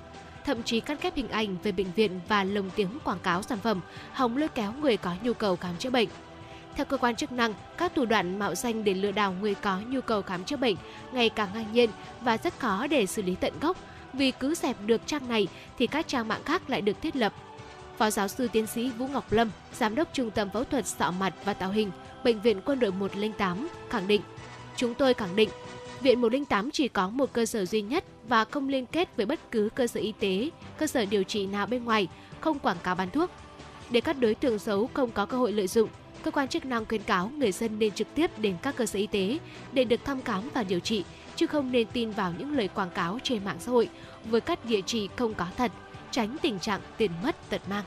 thậm 0.45 0.63
chí 0.63 0.79
cắt 0.79 1.01
ghép 1.01 1.15
hình 1.15 1.29
ảnh 1.29 1.55
về 1.63 1.71
bệnh 1.71 1.91
viện 1.95 2.19
và 2.27 2.43
lồng 2.43 2.69
tiếng 2.75 2.99
quảng 3.03 3.19
cáo 3.19 3.41
sản 3.41 3.59
phẩm, 3.63 3.81
hòng 4.13 4.37
lôi 4.37 4.49
kéo 4.49 4.73
người 4.81 4.97
có 4.97 5.13
nhu 5.23 5.33
cầu 5.33 5.55
khám 5.55 5.77
chữa 5.77 5.89
bệnh. 5.89 6.09
Theo 6.75 6.85
cơ 6.85 6.97
quan 6.97 7.15
chức 7.15 7.31
năng, 7.31 7.53
các 7.77 7.91
thủ 7.95 8.05
đoạn 8.05 8.39
mạo 8.39 8.55
danh 8.55 8.83
để 8.83 8.93
lừa 8.93 9.11
đảo 9.11 9.35
người 9.41 9.55
có 9.55 9.79
nhu 9.89 10.01
cầu 10.01 10.21
khám 10.21 10.43
chữa 10.43 10.57
bệnh 10.57 10.75
ngày 11.11 11.29
càng 11.29 11.49
ngang 11.53 11.73
nhiên 11.73 11.89
và 12.21 12.37
rất 12.37 12.59
khó 12.59 12.87
để 12.87 13.05
xử 13.05 13.21
lý 13.21 13.35
tận 13.35 13.53
gốc 13.61 13.77
vì 14.13 14.31
cứ 14.31 14.55
dẹp 14.55 14.77
được 14.85 15.01
trang 15.05 15.29
này 15.29 15.47
thì 15.77 15.87
các 15.87 16.07
trang 16.07 16.27
mạng 16.27 16.41
khác 16.45 16.69
lại 16.69 16.81
được 16.81 17.01
thiết 17.01 17.15
lập. 17.15 17.33
Phó 17.97 18.09
giáo 18.09 18.27
sư 18.27 18.47
tiến 18.51 18.67
sĩ 18.67 18.89
Vũ 18.89 19.07
Ngọc 19.07 19.31
Lâm, 19.31 19.51
Giám 19.73 19.95
đốc 19.95 20.13
Trung 20.13 20.31
tâm 20.31 20.49
Phẫu 20.49 20.63
thuật 20.63 20.87
Sọ 20.87 21.11
mặt 21.11 21.33
và 21.45 21.53
Tạo 21.53 21.71
hình, 21.71 21.91
Bệnh 22.23 22.41
viện 22.41 22.61
Quân 22.65 22.79
đội 22.79 22.91
108 22.91 23.67
khẳng 23.89 24.07
định 24.07 24.21
Chúng 24.75 24.93
tôi 24.93 25.13
khẳng 25.13 25.35
định 25.35 25.49
Viện 26.01 26.21
108 26.21 26.71
chỉ 26.71 26.87
có 26.87 27.09
một 27.09 27.33
cơ 27.33 27.45
sở 27.45 27.65
duy 27.65 27.81
nhất 27.81 28.03
và 28.27 28.45
không 28.45 28.69
liên 28.69 28.85
kết 28.85 29.15
với 29.17 29.25
bất 29.25 29.39
cứ 29.51 29.69
cơ 29.75 29.87
sở 29.87 29.99
y 29.99 30.13
tế, 30.19 30.49
cơ 30.77 30.87
sở 30.87 31.05
điều 31.05 31.23
trị 31.23 31.45
nào 31.45 31.65
bên 31.65 31.85
ngoài, 31.85 32.07
không 32.39 32.59
quảng 32.59 32.77
cáo 32.83 32.95
bán 32.95 33.09
thuốc. 33.09 33.29
Để 33.89 34.01
các 34.01 34.19
đối 34.19 34.35
tượng 34.35 34.59
xấu 34.59 34.89
không 34.93 35.11
có 35.11 35.25
cơ 35.25 35.37
hội 35.37 35.51
lợi 35.51 35.67
dụng, 35.67 35.89
cơ 36.23 36.31
quan 36.31 36.47
chức 36.47 36.65
năng 36.65 36.85
khuyến 36.85 37.03
cáo 37.03 37.31
người 37.37 37.51
dân 37.51 37.79
nên 37.79 37.91
trực 37.91 38.07
tiếp 38.15 38.39
đến 38.39 38.55
các 38.61 38.75
cơ 38.75 38.85
sở 38.85 38.99
y 38.99 39.07
tế 39.07 39.37
để 39.71 39.83
được 39.83 40.05
thăm 40.05 40.21
khám 40.21 40.49
và 40.53 40.63
điều 40.63 40.79
trị, 40.79 41.03
chứ 41.35 41.47
không 41.47 41.71
nên 41.71 41.87
tin 41.93 42.11
vào 42.11 42.33
những 42.37 42.57
lời 42.57 42.67
quảng 42.67 42.89
cáo 42.89 43.19
trên 43.23 43.45
mạng 43.45 43.57
xã 43.59 43.71
hội 43.71 43.89
với 44.25 44.41
các 44.41 44.65
địa 44.65 44.81
chỉ 44.85 45.09
không 45.15 45.33
có 45.33 45.45
thật, 45.57 45.71
tránh 46.11 46.37
tình 46.41 46.59
trạng 46.59 46.81
tiền 46.97 47.11
mất 47.23 47.49
tật 47.49 47.61
mang. 47.69 47.83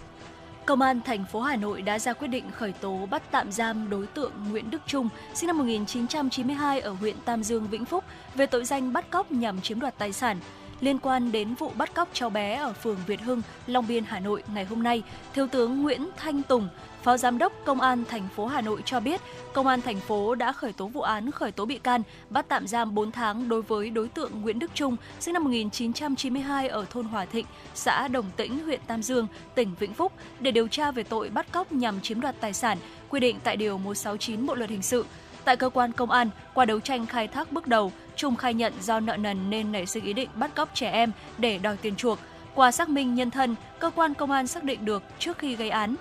Công 0.66 0.80
an 0.80 1.01
thành 1.05 1.24
phố 1.32 1.41
Hà 1.41 1.57
Nội 1.57 1.82
đã 1.82 1.99
ra 1.99 2.12
quyết 2.12 2.28
định 2.28 2.45
khởi 2.51 2.72
tố 2.72 3.07
bắt 3.11 3.22
tạm 3.30 3.53
giam 3.53 3.91
đối 3.91 4.07
tượng 4.07 4.32
Nguyễn 4.51 4.70
Đức 4.70 4.82
Trung, 4.87 5.09
sinh 5.35 5.47
năm 5.47 5.59
1992 5.59 6.80
ở 6.80 6.91
huyện 6.91 7.16
Tam 7.24 7.43
Dương, 7.43 7.66
Vĩnh 7.66 7.85
Phúc 7.85 8.05
về 8.35 8.47
tội 8.47 8.64
danh 8.64 8.93
bắt 8.93 9.11
cóc 9.11 9.32
nhằm 9.32 9.61
chiếm 9.61 9.80
đoạt 9.80 9.99
tài 9.99 10.12
sản 10.12 10.39
liên 10.80 10.99
quan 10.99 11.32
đến 11.32 11.55
vụ 11.55 11.72
bắt 11.76 11.95
cóc 11.95 12.09
cháu 12.12 12.30
bé 12.30 12.55
ở 12.55 12.72
phường 12.72 12.99
Việt 13.07 13.20
Hưng, 13.20 13.43
Long 13.66 13.87
Biên, 13.87 14.05
Hà 14.05 14.20
Nội 14.20 14.43
ngày 14.55 14.64
hôm 14.64 14.82
nay, 14.82 15.03
Thiếu 15.35 15.47
tướng 15.47 15.82
Nguyễn 15.82 16.09
Thanh 16.16 16.43
Tùng, 16.43 16.68
Phó 17.05 17.17
Giám 17.17 17.39
đốc 17.39 17.53
Công 17.65 17.81
an 17.81 18.05
thành 18.09 18.29
phố 18.37 18.47
Hà 18.47 18.61
Nội 18.61 18.83
cho 18.85 19.01
biết, 19.01 19.21
Công 19.53 19.67
an 19.67 19.81
thành 19.81 20.01
phố 20.01 20.35
đã 20.35 20.53
khởi 20.53 20.73
tố 20.73 20.87
vụ 20.87 21.01
án 21.01 21.31
khởi 21.31 21.53
tố 21.53 21.65
bị 21.65 21.79
can, 21.79 22.03
bắt 22.31 22.47
tạm 22.49 22.67
giam 22.67 22.95
4 22.95 23.13
tháng 23.13 23.49
đối 23.49 23.63
với 23.63 23.91
đối 23.91 24.09
tượng 24.09 24.43
Nguyễn 24.43 24.59
Đức 24.59 24.71
Trung, 24.75 24.97
sinh 25.21 25.35
năm 25.35 25.45
1992 25.45 26.69
ở 26.69 26.85
thôn 26.91 27.05
Hòa 27.05 27.25
Thịnh, 27.25 27.47
xã 27.75 28.09
Đồng 28.09 28.25
Tĩnh, 28.37 28.65
huyện 28.65 28.81
Tam 28.87 29.03
Dương, 29.03 29.27
tỉnh 29.55 29.75
Vĩnh 29.79 29.95
Phúc 29.95 30.13
để 30.41 30.51
điều 30.51 30.69
tra 30.69 30.91
về 30.91 31.03
tội 31.03 31.31
bắt 31.31 31.53
cóc 31.53 31.73
nhằm 31.73 32.01
chiếm 32.01 32.21
đoạt 32.21 32.35
tài 32.41 32.53
sản, 32.53 32.79
quy 33.09 33.21
định 33.21 33.39
tại 33.45 33.57
điều 33.57 33.79
169 33.79 34.47
Bộ 34.47 34.55
luật 34.55 34.71
hình 34.71 34.83
sự. 34.83 35.05
Tại 35.45 35.57
cơ 35.57 35.69
quan 35.69 35.93
công 35.93 36.11
an, 36.11 36.31
qua 36.55 36.65
đấu 36.65 36.81
tranh 36.81 37.07
khai 37.07 37.29
thác 37.29 37.53
bước 37.53 37.67
đầu, 37.67 37.93
Trung 38.17 38.37
khai 38.37 38.55
nhận 38.55 38.73
do 38.81 39.01
nợ 39.01 39.17
nần 39.17 39.51
nên 39.51 39.73
nảy 39.73 39.87
sinh 39.87 40.05
ý 40.05 40.13
định 40.13 40.29
bắt 40.35 40.55
cóc 40.55 40.75
trẻ 40.75 40.91
em 40.91 41.13
để 41.39 41.59
đòi 41.59 41.77
tiền 41.77 41.97
chuộc. 41.97 42.19
Qua 42.55 42.73
xác 42.73 42.89
minh 42.89 43.15
nhân 43.15 43.31
thân, 43.31 43.55
cơ 43.79 43.91
quan 43.91 44.15
công 44.15 44.31
an 44.31 44.47
xác 44.47 44.65
định 44.65 44.85
được 44.85 45.03
trước 45.19 45.39
khi 45.39 45.57
gây 45.57 45.71
án, 45.71 45.97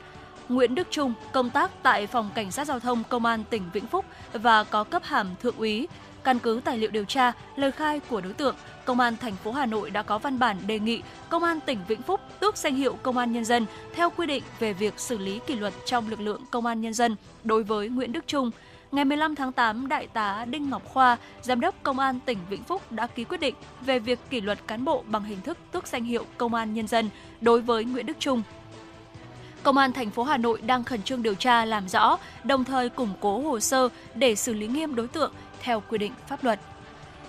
Nguyễn 0.49 0.75
Đức 0.75 0.87
Trung 0.91 1.13
công 1.31 1.49
tác 1.49 1.71
tại 1.83 2.07
phòng 2.07 2.29
cảnh 2.35 2.51
sát 2.51 2.67
giao 2.67 2.79
thông 2.79 3.03
công 3.09 3.25
an 3.25 3.43
tỉnh 3.49 3.63
Vĩnh 3.73 3.87
Phúc 3.87 4.05
và 4.33 4.63
có 4.63 4.83
cấp 4.83 5.03
hàm 5.05 5.27
thượng 5.41 5.57
úy. 5.57 5.87
Căn 6.23 6.39
cứ 6.39 6.61
tài 6.65 6.77
liệu 6.77 6.91
điều 6.91 7.05
tra, 7.05 7.31
lời 7.55 7.71
khai 7.71 7.99
của 7.99 8.21
đối 8.21 8.33
tượng, 8.33 8.55
Công 8.85 8.99
an 8.99 9.17
thành 9.17 9.35
phố 9.35 9.51
Hà 9.51 9.65
Nội 9.65 9.89
đã 9.89 10.03
có 10.03 10.17
văn 10.17 10.39
bản 10.39 10.57
đề 10.67 10.79
nghị 10.79 11.01
Công 11.29 11.43
an 11.43 11.59
tỉnh 11.65 11.79
Vĩnh 11.87 12.01
Phúc 12.01 12.19
tước 12.39 12.57
danh 12.57 12.75
hiệu 12.75 12.97
Công 13.03 13.17
an 13.17 13.31
nhân 13.31 13.45
dân 13.45 13.65
theo 13.95 14.09
quy 14.09 14.27
định 14.27 14.43
về 14.59 14.73
việc 14.73 14.99
xử 14.99 15.17
lý 15.17 15.39
kỷ 15.47 15.55
luật 15.55 15.73
trong 15.85 16.09
lực 16.09 16.21
lượng 16.21 16.41
Công 16.51 16.65
an 16.65 16.81
nhân 16.81 16.93
dân 16.93 17.15
đối 17.43 17.63
với 17.63 17.89
Nguyễn 17.89 18.11
Đức 18.11 18.27
Trung. 18.27 18.51
Ngày 18.91 19.05
15 19.05 19.35
tháng 19.35 19.51
8, 19.51 19.87
Đại 19.87 20.07
tá 20.07 20.45
Đinh 20.45 20.69
Ngọc 20.69 20.85
Khoa, 20.85 21.17
Giám 21.41 21.59
đốc 21.59 21.75
Công 21.83 21.99
an 21.99 22.19
tỉnh 22.25 22.37
Vĩnh 22.49 22.63
Phúc 22.63 22.91
đã 22.91 23.07
ký 23.07 23.23
quyết 23.23 23.39
định 23.39 23.55
về 23.81 23.99
việc 23.99 24.19
kỷ 24.29 24.41
luật 24.41 24.59
cán 24.67 24.85
bộ 24.85 25.03
bằng 25.07 25.23
hình 25.23 25.41
thức 25.41 25.57
tước 25.71 25.87
danh 25.87 26.03
hiệu 26.03 26.25
Công 26.37 26.53
an 26.53 26.73
Nhân 26.73 26.87
dân 26.87 27.09
đối 27.41 27.61
với 27.61 27.83
Nguyễn 27.85 28.05
Đức 28.05 28.19
Trung. 28.19 28.41
Công 29.63 29.77
an 29.77 29.93
thành 29.93 30.09
phố 30.09 30.23
Hà 30.23 30.37
Nội 30.37 30.61
đang 30.61 30.83
khẩn 30.83 31.03
trương 31.03 31.23
điều 31.23 31.35
tra 31.35 31.65
làm 31.65 31.87
rõ, 31.89 32.17
đồng 32.43 32.63
thời 32.63 32.89
củng 32.89 33.13
cố 33.19 33.39
hồ 33.41 33.59
sơ 33.59 33.89
để 34.15 34.35
xử 34.35 34.53
lý 34.53 34.67
nghiêm 34.67 34.95
đối 34.95 35.07
tượng 35.07 35.33
theo 35.59 35.83
quy 35.89 35.97
định 35.97 36.13
pháp 36.27 36.43
luật. 36.43 36.59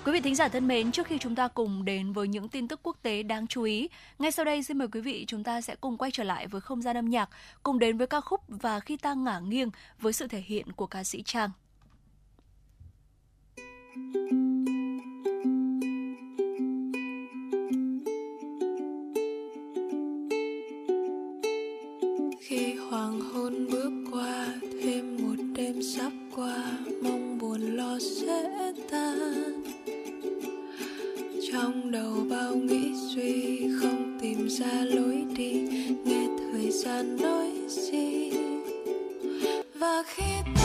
Quý 0.04 0.12
vị 0.12 0.20
thính 0.20 0.34
giả 0.34 0.48
thân 0.48 0.68
mến, 0.68 0.92
trước 0.92 1.06
khi 1.06 1.18
chúng 1.18 1.34
ta 1.34 1.48
cùng 1.48 1.84
đến 1.84 2.12
với 2.12 2.28
những 2.28 2.48
tin 2.48 2.68
tức 2.68 2.80
quốc 2.82 2.96
tế 3.02 3.22
đáng 3.22 3.46
chú 3.46 3.62
ý, 3.62 3.88
ngay 4.18 4.32
sau 4.32 4.44
đây 4.44 4.62
xin 4.62 4.78
mời 4.78 4.88
quý 4.88 5.00
vị 5.00 5.24
chúng 5.28 5.44
ta 5.44 5.60
sẽ 5.60 5.76
cùng 5.80 5.96
quay 5.96 6.10
trở 6.10 6.24
lại 6.24 6.46
với 6.46 6.60
không 6.60 6.82
gian 6.82 6.96
âm 6.96 7.10
nhạc, 7.10 7.28
cùng 7.62 7.78
đến 7.78 7.98
với 7.98 8.06
ca 8.06 8.20
khúc 8.20 8.40
và 8.48 8.80
khi 8.80 8.96
ta 8.96 9.14
ngả 9.14 9.38
nghiêng 9.38 9.70
với 10.00 10.12
sự 10.12 10.26
thể 10.26 10.40
hiện 10.46 10.72
của 10.72 10.86
ca 10.86 11.04
sĩ 11.04 11.22
Trang. 11.22 11.50
Khi 22.54 22.74
hoàng 22.74 23.20
hôn 23.20 23.66
bước 23.72 23.92
qua, 24.12 24.46
thêm 24.82 25.16
một 25.16 25.44
đêm 25.56 25.82
sắp 25.82 26.12
qua, 26.36 26.56
mong 27.02 27.38
buồn 27.38 27.60
lo 27.60 27.98
sẽ 27.98 28.72
tan. 28.90 29.62
Trong 31.52 31.90
đầu 31.90 32.26
bao 32.30 32.56
nghĩ 32.56 32.92
suy, 33.14 33.58
không 33.80 34.18
tìm 34.22 34.48
ra 34.48 34.84
lối 34.84 35.24
đi, 35.36 35.52
nghe 36.04 36.26
thời 36.38 36.70
gian 36.70 37.16
nói 37.16 37.50
gì. 37.68 38.30
Và 39.74 40.02
khi 40.06 40.32
ta 40.54 40.63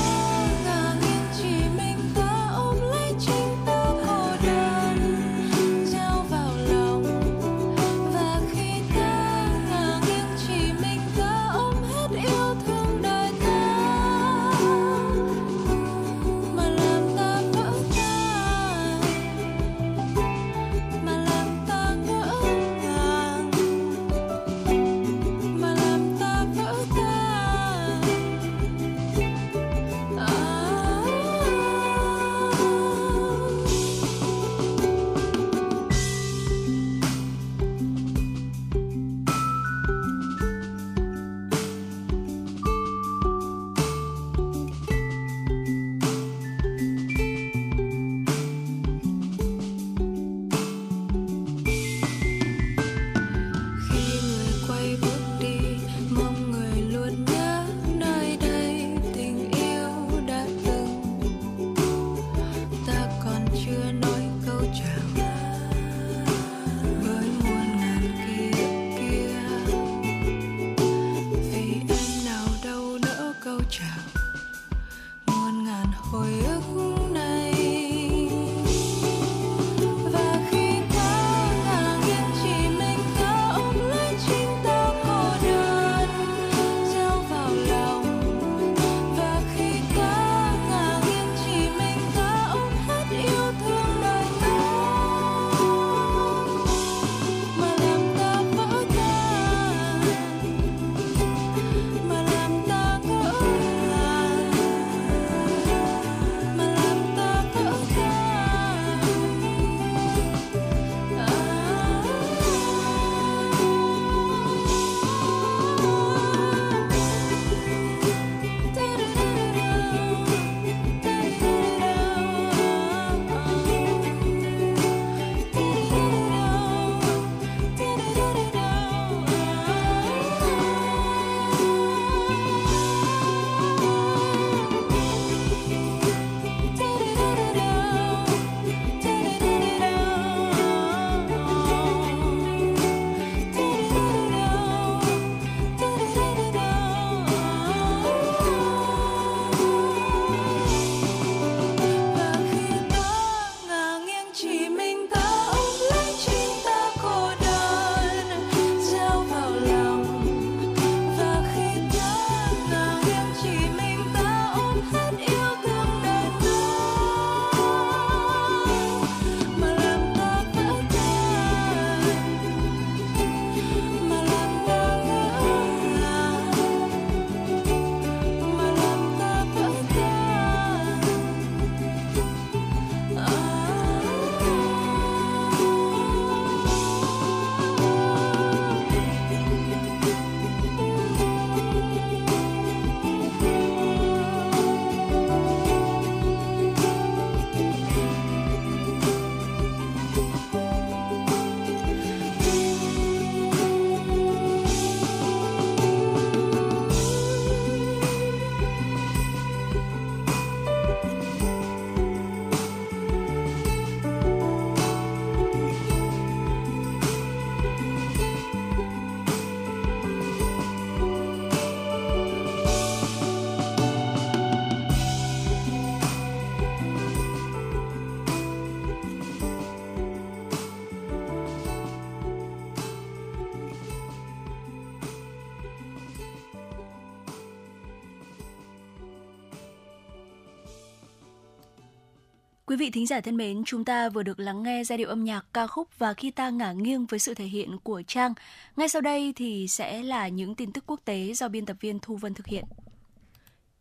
Quý 242.69 242.75
vị 242.75 242.89
thính 242.89 243.07
giả 243.07 243.21
thân 243.21 243.37
mến, 243.37 243.63
chúng 243.65 243.85
ta 243.85 244.09
vừa 244.09 244.23
được 244.23 244.39
lắng 244.39 244.63
nghe 244.63 244.83
giai 244.83 244.97
điệu 244.97 245.09
âm 245.09 245.23
nhạc 245.23 245.45
ca 245.53 245.67
khúc 245.67 245.87
và 245.97 246.13
khi 246.13 246.31
ta 246.31 246.49
ngả 246.49 246.71
nghiêng 246.71 247.05
với 247.05 247.19
sự 247.19 247.33
thể 247.33 247.45
hiện 247.45 247.77
của 247.83 248.01
Trang. 248.07 248.33
Ngay 248.75 248.89
sau 248.89 249.01
đây 249.01 249.33
thì 249.35 249.67
sẽ 249.67 250.03
là 250.03 250.27
những 250.27 250.55
tin 250.55 250.71
tức 250.71 250.83
quốc 250.87 250.99
tế 251.05 251.33
do 251.33 251.47
biên 251.47 251.65
tập 251.65 251.77
viên 251.79 251.99
Thu 251.99 252.15
Vân 252.15 252.33
thực 252.33 252.47
hiện. 252.47 252.65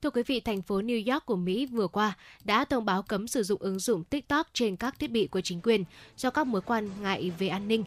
Thưa 0.02 0.10
quý 0.10 0.22
vị, 0.22 0.40
thành 0.40 0.62
phố 0.62 0.80
New 0.80 1.12
York 1.12 1.26
của 1.26 1.36
Mỹ 1.36 1.66
vừa 1.66 1.88
qua 1.88 2.16
đã 2.44 2.64
thông 2.64 2.84
báo 2.84 3.02
cấm 3.02 3.28
sử 3.28 3.42
dụng 3.42 3.62
ứng 3.62 3.78
dụng 3.78 4.04
TikTok 4.04 4.46
trên 4.52 4.76
các 4.76 4.98
thiết 4.98 5.10
bị 5.10 5.26
của 5.26 5.40
chính 5.40 5.60
quyền 5.62 5.84
do 6.16 6.30
các 6.30 6.46
mối 6.46 6.60
quan 6.60 6.90
ngại 7.02 7.32
về 7.38 7.48
an 7.48 7.68
ninh. 7.68 7.84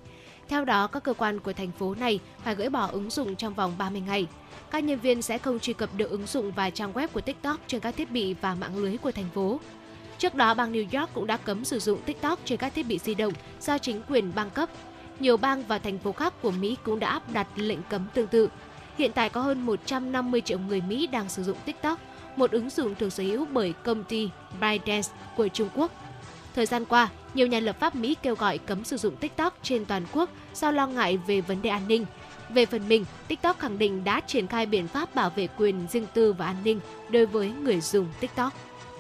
Theo 0.48 0.66
đó, 0.66 0.88
các 0.88 1.04
cơ 1.04 1.14
quan 1.14 1.40
của 1.40 1.54
thành 1.54 1.72
phố 1.72 1.96
này 1.96 2.20
phải 2.44 2.56
gỡ 2.56 2.70
bỏ 2.70 2.88
ứng 2.88 3.10
dụng 3.10 3.36
trong 3.36 3.54
vòng 3.54 3.74
30 3.78 4.02
ngày. 4.02 4.28
Các 4.72 4.84
nhân 4.84 5.00
viên 5.00 5.22
sẽ 5.22 5.38
không 5.38 5.60
truy 5.60 5.74
cập 5.74 5.90
được 5.98 6.10
ứng 6.10 6.26
dụng 6.26 6.52
và 6.52 6.70
trang 6.70 6.94
web 6.94 7.08
của 7.08 7.22
TikTok 7.22 7.60
trên 7.68 7.82
các 7.82 7.96
thiết 7.96 8.12
bị 8.12 8.34
và 8.34 8.56
mạng 8.56 8.78
lưới 8.78 8.98
của 8.98 9.12
thành 9.12 9.30
phố. 9.34 9.60
Trước 10.22 10.36
đó, 10.36 10.54
bang 10.54 10.74
New 10.74 11.00
York 11.00 11.14
cũng 11.14 11.28
đã 11.28 11.38
cấm 11.38 11.66
sử 11.66 11.80
dụng 11.80 12.02
TikTok 12.06 12.40
trên 12.46 12.58
các 12.58 12.74
thiết 12.76 12.84
bị 12.84 13.00
di 13.00 13.16
động 13.16 13.34
do 13.62 13.78
chính 13.78 14.02
quyền 14.10 14.32
bang 14.36 14.50
cấp. 14.50 14.70
Nhiều 15.20 15.38
bang 15.38 15.64
và 15.68 15.80
thành 15.80 16.00
phố 16.00 16.12
khác 16.12 16.34
của 16.42 16.52
Mỹ 16.52 16.78
cũng 16.84 17.00
đã 17.00 17.10
áp 17.10 17.34
đặt 17.34 17.48
lệnh 17.56 17.80
cấm 17.90 18.06
tương 18.14 18.28
tự. 18.28 18.50
Hiện 18.98 19.12
tại 19.12 19.30
có 19.30 19.42
hơn 19.42 19.66
150 19.66 20.42
triệu 20.42 20.60
người 20.60 20.82
Mỹ 20.82 21.08
đang 21.08 21.30
sử 21.30 21.44
dụng 21.44 21.58
TikTok, 21.66 22.00
một 22.36 22.52
ứng 22.52 22.70
dụng 22.70 22.94
được 23.00 23.10
sở 23.10 23.24
hữu 23.24 23.46
bởi 23.46 23.74
công 23.84 24.04
ty 24.04 24.30
ByteDance 24.62 25.10
của 25.38 25.48
Trung 25.48 25.70
Quốc. 25.76 25.92
Thời 26.56 26.66
gian 26.66 26.86
qua, 26.86 27.10
nhiều 27.34 27.48
nhà 27.48 27.60
lập 27.60 27.80
pháp 27.80 27.96
Mỹ 27.96 28.16
kêu 28.22 28.36
gọi 28.36 28.58
cấm 28.58 28.84
sử 28.84 28.98
dụng 28.98 29.16
TikTok 29.16 29.58
trên 29.64 29.86
toàn 29.86 30.04
quốc 30.12 30.30
do 30.54 30.72
lo 30.72 30.88
ngại 30.88 31.18
về 31.28 31.42
vấn 31.42 31.62
đề 31.62 31.70
an 31.70 31.88
ninh. 31.88 32.06
Về 32.50 32.66
phần 32.66 32.88
mình, 32.88 33.06
TikTok 33.28 33.60
khẳng 33.60 33.78
định 33.78 34.04
đã 34.04 34.20
triển 34.20 34.48
khai 34.48 34.66
biện 34.66 34.88
pháp 34.88 35.16
bảo 35.16 35.30
vệ 35.30 35.48
quyền 35.58 35.88
riêng 35.92 36.06
tư 36.14 36.34
và 36.34 36.46
an 36.46 36.58
ninh 36.64 36.80
đối 37.10 37.26
với 37.26 37.52
người 37.52 37.82
dùng 37.82 38.08
TikTok. 38.20 38.54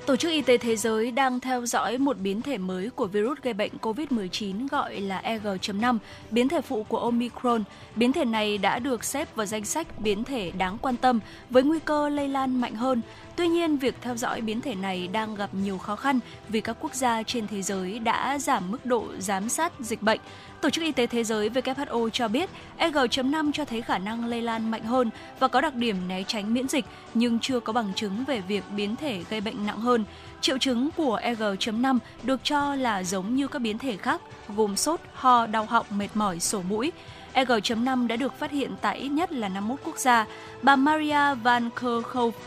Tổ 0.05 0.15
chức 0.15 0.31
Y 0.31 0.41
tế 0.41 0.57
Thế 0.57 0.75
giới 0.75 1.11
đang 1.11 1.39
theo 1.39 1.65
dõi 1.65 1.97
một 1.97 2.17
biến 2.17 2.41
thể 2.41 2.57
mới 2.57 2.89
của 2.89 3.07
virus 3.07 3.39
gây 3.41 3.53
bệnh 3.53 3.71
COVID-19 3.81 4.67
gọi 4.67 5.01
là 5.01 5.17
EG.5, 5.17 5.97
biến 6.31 6.49
thể 6.49 6.61
phụ 6.61 6.83
của 6.83 6.97
Omicron. 6.97 7.63
Biến 7.95 8.13
thể 8.13 8.25
này 8.25 8.57
đã 8.57 8.79
được 8.79 9.03
xếp 9.03 9.35
vào 9.35 9.45
danh 9.45 9.65
sách 9.65 9.99
biến 9.99 10.23
thể 10.23 10.51
đáng 10.51 10.77
quan 10.81 10.97
tâm 10.97 11.19
với 11.49 11.63
nguy 11.63 11.79
cơ 11.79 12.09
lây 12.09 12.27
lan 12.27 12.61
mạnh 12.61 12.75
hơn. 12.75 13.01
Tuy 13.35 13.47
nhiên, 13.47 13.77
việc 13.77 13.95
theo 14.01 14.17
dõi 14.17 14.41
biến 14.41 14.61
thể 14.61 14.75
này 14.75 15.07
đang 15.07 15.35
gặp 15.35 15.49
nhiều 15.53 15.77
khó 15.77 15.95
khăn 15.95 16.19
vì 16.49 16.61
các 16.61 16.77
quốc 16.79 16.95
gia 16.95 17.23
trên 17.23 17.47
thế 17.47 17.61
giới 17.61 17.99
đã 17.99 18.39
giảm 18.39 18.71
mức 18.71 18.85
độ 18.85 19.05
giám 19.19 19.49
sát 19.49 19.73
dịch 19.79 20.01
bệnh. 20.01 20.19
Tổ 20.61 20.69
chức 20.69 20.83
Y 20.83 20.91
tế 20.91 21.07
Thế 21.07 21.23
giới 21.23 21.49
WHO 21.49 22.09
cho 22.09 22.27
biết 22.27 22.49
EG.5 22.77 23.51
cho 23.51 23.65
thấy 23.65 23.81
khả 23.81 23.97
năng 23.97 24.25
lây 24.25 24.41
lan 24.41 24.71
mạnh 24.71 24.83
hơn 24.83 25.09
và 25.39 25.47
có 25.47 25.61
đặc 25.61 25.75
điểm 25.75 26.07
né 26.07 26.23
tránh 26.23 26.53
miễn 26.53 26.67
dịch 26.67 26.85
nhưng 27.13 27.39
chưa 27.39 27.59
có 27.59 27.73
bằng 27.73 27.93
chứng 27.95 28.23
về 28.27 28.41
việc 28.41 28.63
biến 28.75 28.95
thể 28.95 29.23
gây 29.29 29.41
bệnh 29.41 29.65
nặng 29.65 29.79
hơn. 29.79 30.05
Triệu 30.41 30.57
chứng 30.57 30.89
của 30.97 31.19
EG.5 31.21 31.97
được 32.23 32.39
cho 32.43 32.75
là 32.75 33.03
giống 33.03 33.35
như 33.35 33.47
các 33.47 33.59
biến 33.59 33.77
thể 33.77 33.97
khác, 33.97 34.21
gồm 34.55 34.75
sốt, 34.75 34.99
ho, 35.13 35.47
đau 35.47 35.65
họng, 35.65 35.85
mệt 35.89 36.09
mỏi, 36.13 36.39
sổ 36.39 36.61
mũi. 36.69 36.91
EG.5 37.33 38.07
đã 38.07 38.15
được 38.15 38.39
phát 38.39 38.51
hiện 38.51 38.71
tại 38.81 38.97
ít 38.97 39.09
nhất 39.09 39.31
là 39.31 39.49
51 39.49 39.79
quốc 39.83 39.97
gia. 39.97 40.25
Bà 40.61 40.75
Maria 40.75 41.35
Van 41.43 41.69
Kerkhove, 41.69 42.37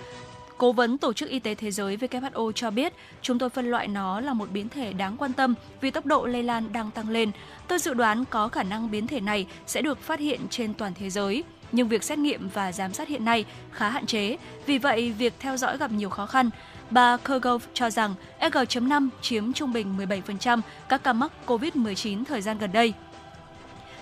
Cố 0.58 0.72
vấn 0.72 0.98
Tổ 0.98 1.12
chức 1.12 1.28
Y 1.28 1.38
tế 1.38 1.54
Thế 1.54 1.70
giới 1.70 1.96
WHO 1.96 2.52
cho 2.52 2.70
biết, 2.70 2.92
chúng 3.22 3.38
tôi 3.38 3.50
phân 3.50 3.70
loại 3.70 3.88
nó 3.88 4.20
là 4.20 4.32
một 4.32 4.50
biến 4.52 4.68
thể 4.68 4.92
đáng 4.92 5.16
quan 5.16 5.32
tâm 5.32 5.54
vì 5.80 5.90
tốc 5.90 6.06
độ 6.06 6.26
lây 6.26 6.42
lan 6.42 6.72
đang 6.72 6.90
tăng 6.90 7.08
lên. 7.08 7.30
Tôi 7.68 7.78
dự 7.78 7.94
đoán 7.94 8.24
có 8.30 8.48
khả 8.48 8.62
năng 8.62 8.90
biến 8.90 9.06
thể 9.06 9.20
này 9.20 9.46
sẽ 9.66 9.82
được 9.82 9.98
phát 10.00 10.20
hiện 10.20 10.40
trên 10.50 10.74
toàn 10.74 10.92
thế 10.94 11.10
giới. 11.10 11.44
Nhưng 11.72 11.88
việc 11.88 12.02
xét 12.02 12.18
nghiệm 12.18 12.48
và 12.48 12.72
giám 12.72 12.92
sát 12.92 13.08
hiện 13.08 13.24
nay 13.24 13.44
khá 13.72 13.88
hạn 13.88 14.06
chế, 14.06 14.36
vì 14.66 14.78
vậy 14.78 15.14
việc 15.18 15.34
theo 15.38 15.56
dõi 15.56 15.78
gặp 15.78 15.92
nhiều 15.92 16.10
khó 16.10 16.26
khăn. 16.26 16.50
Bà 16.90 17.16
Kergov 17.16 17.64
cho 17.74 17.90
rằng 17.90 18.14
EG.5 18.38 19.08
chiếm 19.22 19.52
trung 19.52 19.72
bình 19.72 19.96
17% 19.98 20.60
các 20.88 21.04
ca 21.04 21.12
mắc 21.12 21.32
COVID-19 21.46 22.24
thời 22.24 22.42
gian 22.42 22.58
gần 22.58 22.72
đây. 22.72 22.92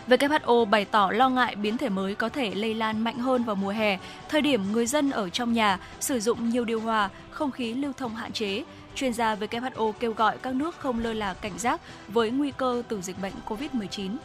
WHO 0.08 0.64
bày 0.64 0.84
tỏ 0.84 1.10
lo 1.10 1.28
ngại 1.28 1.56
biến 1.56 1.78
thể 1.78 1.88
mới 1.88 2.14
có 2.14 2.28
thể 2.28 2.54
lây 2.54 2.74
lan 2.74 3.04
mạnh 3.04 3.18
hơn 3.18 3.44
vào 3.44 3.56
mùa 3.56 3.70
hè, 3.70 3.98
thời 4.28 4.40
điểm 4.40 4.72
người 4.72 4.86
dân 4.86 5.10
ở 5.10 5.28
trong 5.28 5.52
nhà 5.52 5.78
sử 6.00 6.20
dụng 6.20 6.50
nhiều 6.50 6.64
điều 6.64 6.80
hòa, 6.80 7.10
không 7.30 7.50
khí 7.50 7.74
lưu 7.74 7.92
thông 7.92 8.14
hạn 8.14 8.32
chế. 8.32 8.64
Chuyên 8.94 9.12
gia 9.12 9.34
WHO 9.34 9.92
kêu 9.92 10.12
gọi 10.12 10.38
các 10.38 10.54
nước 10.54 10.76
không 10.78 10.98
lơ 10.98 11.12
là 11.12 11.34
cảnh 11.34 11.58
giác 11.58 11.80
với 12.08 12.30
nguy 12.30 12.52
cơ 12.56 12.82
từ 12.88 13.00
dịch 13.00 13.16
bệnh 13.22 13.32
COVID-19. 13.48 14.16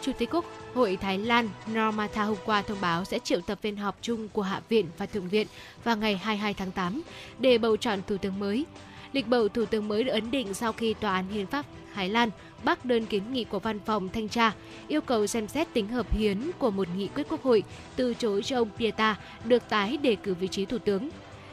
Chủ 0.00 0.12
tịch 0.18 0.30
Quốc 0.32 0.44
hội 0.74 0.98
Thái 1.00 1.18
Lan 1.18 1.48
Normatha 1.72 2.22
hôm 2.22 2.36
qua 2.44 2.62
thông 2.62 2.80
báo 2.80 3.04
sẽ 3.04 3.18
triệu 3.18 3.40
tập 3.40 3.58
phiên 3.62 3.76
họp 3.76 3.96
chung 4.00 4.28
của 4.28 4.42
Hạ 4.42 4.60
viện 4.68 4.86
và 4.98 5.06
Thượng 5.06 5.28
viện 5.28 5.46
vào 5.84 5.96
ngày 5.96 6.16
22 6.16 6.54
tháng 6.54 6.70
8 6.70 7.02
để 7.38 7.58
bầu 7.58 7.76
chọn 7.76 7.98
thủ 8.06 8.16
tướng 8.16 8.38
mới. 8.38 8.66
Lịch 9.12 9.28
bầu 9.28 9.48
thủ 9.48 9.64
tướng 9.64 9.88
mới 9.88 10.04
được 10.04 10.12
ấn 10.12 10.30
định 10.30 10.54
sau 10.54 10.72
khi 10.72 10.94
Tòa 10.94 11.14
án 11.14 11.28
Hiến 11.28 11.46
pháp 11.46 11.66
Thái 11.94 12.08
Lan 12.08 12.30
bác 12.64 12.84
đơn 12.84 13.06
kiến 13.06 13.22
nghị 13.32 13.44
của 13.44 13.58
văn 13.58 13.78
phòng 13.84 14.08
thanh 14.08 14.28
tra 14.28 14.52
yêu 14.88 15.00
cầu 15.00 15.26
xem 15.26 15.48
xét 15.48 15.68
tính 15.72 15.88
hợp 15.88 16.14
hiến 16.14 16.50
của 16.58 16.70
một 16.70 16.88
nghị 16.96 17.08
quyết 17.08 17.26
quốc 17.28 17.42
hội 17.42 17.62
từ 17.96 18.14
chối 18.14 18.42
cho 18.42 18.56
ông 18.56 18.68
Pieta 18.78 19.16
được 19.44 19.68
tái 19.68 19.96
đề 19.96 20.16
cử 20.16 20.34
vị 20.34 20.48
trí 20.48 20.64
thủ 20.64 20.78
tướng. 20.78 21.08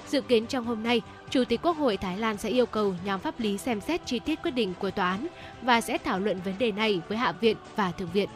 Dự 0.07 0.21
kiến 0.21 0.45
trong 0.45 0.65
hôm 0.65 0.83
nay, 0.83 1.01
Chủ 1.29 1.43
tịch 1.43 1.61
Quốc 1.63 1.77
hội 1.77 1.97
Thái 1.97 2.17
Lan 2.17 2.37
sẽ 2.37 2.49
yêu 2.49 2.65
cầu 2.65 2.95
nhóm 3.05 3.19
pháp 3.19 3.39
lý 3.39 3.57
xem 3.57 3.81
xét 3.81 4.05
chi 4.05 4.19
tiết 4.19 4.39
quyết 4.43 4.51
định 4.51 4.73
của 4.79 4.91
tòa 4.91 5.11
án 5.11 5.27
và 5.61 5.81
sẽ 5.81 5.97
thảo 5.97 6.19
luận 6.19 6.39
vấn 6.45 6.53
đề 6.59 6.71
này 6.71 7.01
với 7.07 7.17
Hạ 7.17 7.31
viện 7.31 7.57
và 7.75 7.91
Thượng 7.91 8.09
viện. 8.13 8.29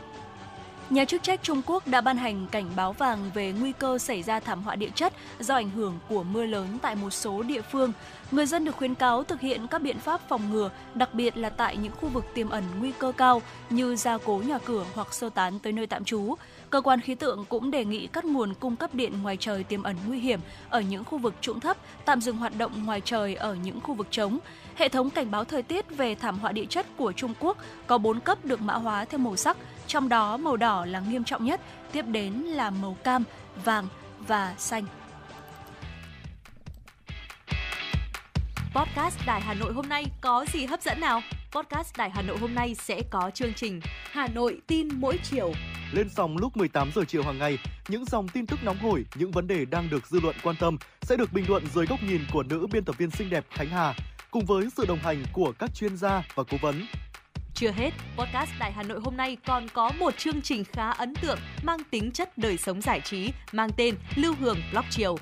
Nhà 0.90 1.06
chức 1.06 1.24
trách 1.24 1.44
Trung 1.44 1.62
Quốc 1.66 1.88
đã 1.88 2.02
ban 2.02 2.18
hành 2.18 2.48
cảnh 2.52 2.70
báo 2.76 2.94
vàng 2.94 3.32
về 3.34 3.54
nguy 3.60 3.72
cơ 3.72 3.98
xảy 3.98 4.24
ra 4.24 4.40
thảm 4.40 4.64
họa 4.64 4.76
địa 4.76 4.90
chất 4.96 5.14
do 5.40 5.56
ảnh 5.56 5.70
hưởng 5.70 6.00
của 6.10 6.24
mưa 6.24 6.46
lớn 6.46 6.78
tại 6.82 6.96
một 6.96 7.10
số 7.10 7.44
địa 7.44 7.62
phương. 7.62 7.92
Người 8.32 8.46
dân 8.46 8.66
được 8.66 8.76
khuyến 8.76 8.96
cáo 8.96 9.24
thực 9.24 9.42
hiện 9.42 9.68
các 9.68 9.82
biện 9.82 10.00
pháp 10.00 10.22
phòng 10.30 10.52
ngừa, 10.52 10.70
đặc 10.94 11.14
biệt 11.14 11.38
là 11.38 11.50
tại 11.50 11.78
những 11.78 11.94
khu 12.02 12.10
vực 12.10 12.26
tiềm 12.34 12.50
ẩn 12.50 12.64
nguy 12.80 12.92
cơ 12.92 13.12
cao 13.18 13.42
như 13.70 13.96
gia 13.96 14.18
cố 14.18 14.42
nhà 14.48 14.58
cửa 14.58 14.86
hoặc 14.94 15.14
sơ 15.14 15.30
tán 15.30 15.60
tới 15.60 15.74
nơi 15.74 15.88
tạm 15.88 16.04
trú. 16.04 16.36
Cơ 16.70 16.82
quan 16.82 17.02
khí 17.02 17.16
tượng 17.16 17.46
cũng 17.50 17.72
đề 17.72 17.86
nghị 17.86 18.08
cắt 18.08 18.26
nguồn 18.26 18.54
cung 18.54 18.76
cấp 18.76 18.96
điện 18.96 19.22
ngoài 19.24 19.38
trời 19.40 19.64
tiềm 19.64 19.84
ẩn 19.84 19.96
nguy 20.08 20.20
hiểm 20.20 20.40
ở 20.70 20.82
những 20.82 21.04
khu 21.04 21.18
vực 21.18 21.34
trũng 21.42 21.60
thấp, 21.60 21.78
tạm 22.06 22.22
dừng 22.22 22.38
hoạt 22.38 22.58
động 22.58 22.86
ngoài 22.86 23.02
trời 23.06 23.36
ở 23.36 23.56
những 23.64 23.82
khu 23.82 23.94
vực 23.94 24.08
trống. 24.12 24.40
Hệ 24.76 24.90
thống 24.90 25.10
cảnh 25.10 25.32
báo 25.32 25.46
thời 25.46 25.64
tiết 25.64 25.98
về 25.98 26.16
thảm 26.16 26.40
họa 26.40 26.52
địa 26.52 26.66
chất 26.66 26.86
của 26.98 27.12
Trung 27.12 27.34
Quốc 27.40 27.58
có 27.88 27.98
4 27.98 28.20
cấp 28.20 28.46
được 28.46 28.62
mã 28.62 28.74
hóa 28.74 29.06
theo 29.06 29.20
màu 29.20 29.36
sắc, 29.36 29.58
trong 29.88 30.10
đó 30.10 30.38
màu 30.38 30.58
đỏ 30.58 30.86
là 30.86 31.00
nghiêm 31.00 31.24
trọng 31.24 31.46
nhất, 31.46 31.62
tiếp 31.92 32.06
đến 32.08 32.34
là 32.34 32.70
màu 32.70 32.98
cam, 33.04 33.24
vàng 33.64 33.88
và 34.28 34.56
xanh. 34.58 34.86
Podcast 38.76 39.18
Đài 39.26 39.42
Hà 39.42 39.54
Nội 39.54 39.74
hôm 39.74 39.90
nay 39.90 40.06
có 40.22 40.46
gì 40.54 40.66
hấp 40.66 40.82
dẫn 40.82 41.00
nào? 41.00 41.22
Podcast 41.52 41.98
Đài 41.98 42.10
Hà 42.10 42.22
Nội 42.22 42.38
hôm 42.38 42.56
nay 42.56 42.76
sẽ 42.76 43.02
có 43.10 43.32
chương 43.34 43.54
trình 43.54 43.82
Hà 44.12 44.28
Nội 44.28 44.62
tin 44.68 44.90
mỗi 44.94 45.20
chiều. 45.24 45.52
Lên 45.92 46.10
sóng 46.10 46.38
lúc 46.38 46.58
18 46.58 46.92
giờ 46.96 47.02
chiều 47.08 47.24
hàng 47.24 47.38
ngày, 47.38 47.58
những 47.88 48.06
dòng 48.06 48.28
tin 48.28 48.46
tức 48.46 48.60
nóng 48.64 48.78
hổi, 48.78 49.06
những 49.16 49.32
vấn 49.32 49.48
đề 49.48 49.66
đang 49.66 49.90
được 49.90 50.08
dư 50.08 50.20
luận 50.20 50.36
quan 50.44 50.56
tâm 50.60 50.78
sẽ 51.02 51.16
được 51.16 51.34
bình 51.34 51.46
luận 51.48 51.64
dưới 51.74 51.86
góc 51.86 52.00
nhìn 52.04 52.22
của 52.34 52.44
nữ 52.44 52.68
biên 52.72 52.86
tập 52.86 52.98
viên 52.98 53.12
xinh 53.12 53.30
đẹp 53.30 53.46
Khánh 53.52 53.70
Hà 53.70 53.94
cùng 54.32 54.46
với 54.46 54.68
sự 54.78 54.86
đồng 54.86 55.00
hành 55.00 55.24
của 55.34 55.54
các 55.60 55.76
chuyên 55.76 55.98
gia 55.98 56.24
và 56.36 56.44
cố 56.52 56.58
vấn. 56.62 56.86
Chưa 57.56 57.72
hết, 57.72 57.92
podcast 58.18 58.50
Đại 58.60 58.72
Hà 58.72 58.84
Nội 58.84 59.00
hôm 59.04 59.18
nay 59.18 59.38
còn 59.46 59.68
có 59.74 59.92
một 60.00 60.18
chương 60.18 60.42
trình 60.42 60.64
khá 60.64 60.92
ấn 60.92 61.14
tượng 61.16 61.40
mang 61.64 61.80
tính 61.92 62.12
chất 62.12 62.38
đời 62.38 62.58
sống 62.58 62.82
giải 62.82 63.02
trí 63.02 63.32
mang 63.52 63.70
tên 63.78 63.96
Lưu 64.16 64.34
Hương 64.40 64.58
Blog 64.72 64.86
Chiều. 64.90 65.18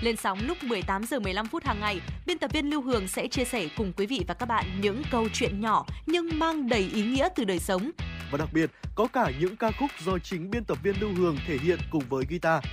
Lên 0.00 0.16
sóng 0.16 0.38
lúc 0.46 0.62
18 0.62 1.04
giờ 1.04 1.20
15 1.20 1.46
phút 1.46 1.64
hàng 1.64 1.80
ngày, 1.80 2.00
biên 2.26 2.38
tập 2.38 2.50
viên 2.52 2.70
Lưu 2.70 2.82
Hương 2.82 3.08
sẽ 3.08 3.28
chia 3.28 3.44
sẻ 3.44 3.68
cùng 3.76 3.92
quý 3.96 4.06
vị 4.06 4.24
và 4.28 4.34
các 4.34 4.46
bạn 4.46 4.64
những 4.80 5.02
câu 5.10 5.28
chuyện 5.32 5.60
nhỏ 5.60 5.86
nhưng 6.06 6.38
mang 6.38 6.68
đầy 6.68 6.90
ý 6.94 7.02
nghĩa 7.02 7.28
từ 7.36 7.44
đời 7.44 7.58
sống. 7.58 7.90
Và 8.30 8.38
đặc 8.38 8.48
biệt, 8.52 8.70
có 8.94 9.06
cả 9.06 9.30
những 9.40 9.56
ca 9.56 9.70
khúc 9.70 9.90
do 10.04 10.18
chính 10.18 10.50
biên 10.50 10.64
tập 10.64 10.78
viên 10.82 10.94
Lưu 11.00 11.10
Hương 11.16 11.36
thể 11.46 11.58
hiện 11.58 11.78
cùng 11.90 12.02
với 12.08 12.24
guitar. 12.28 12.64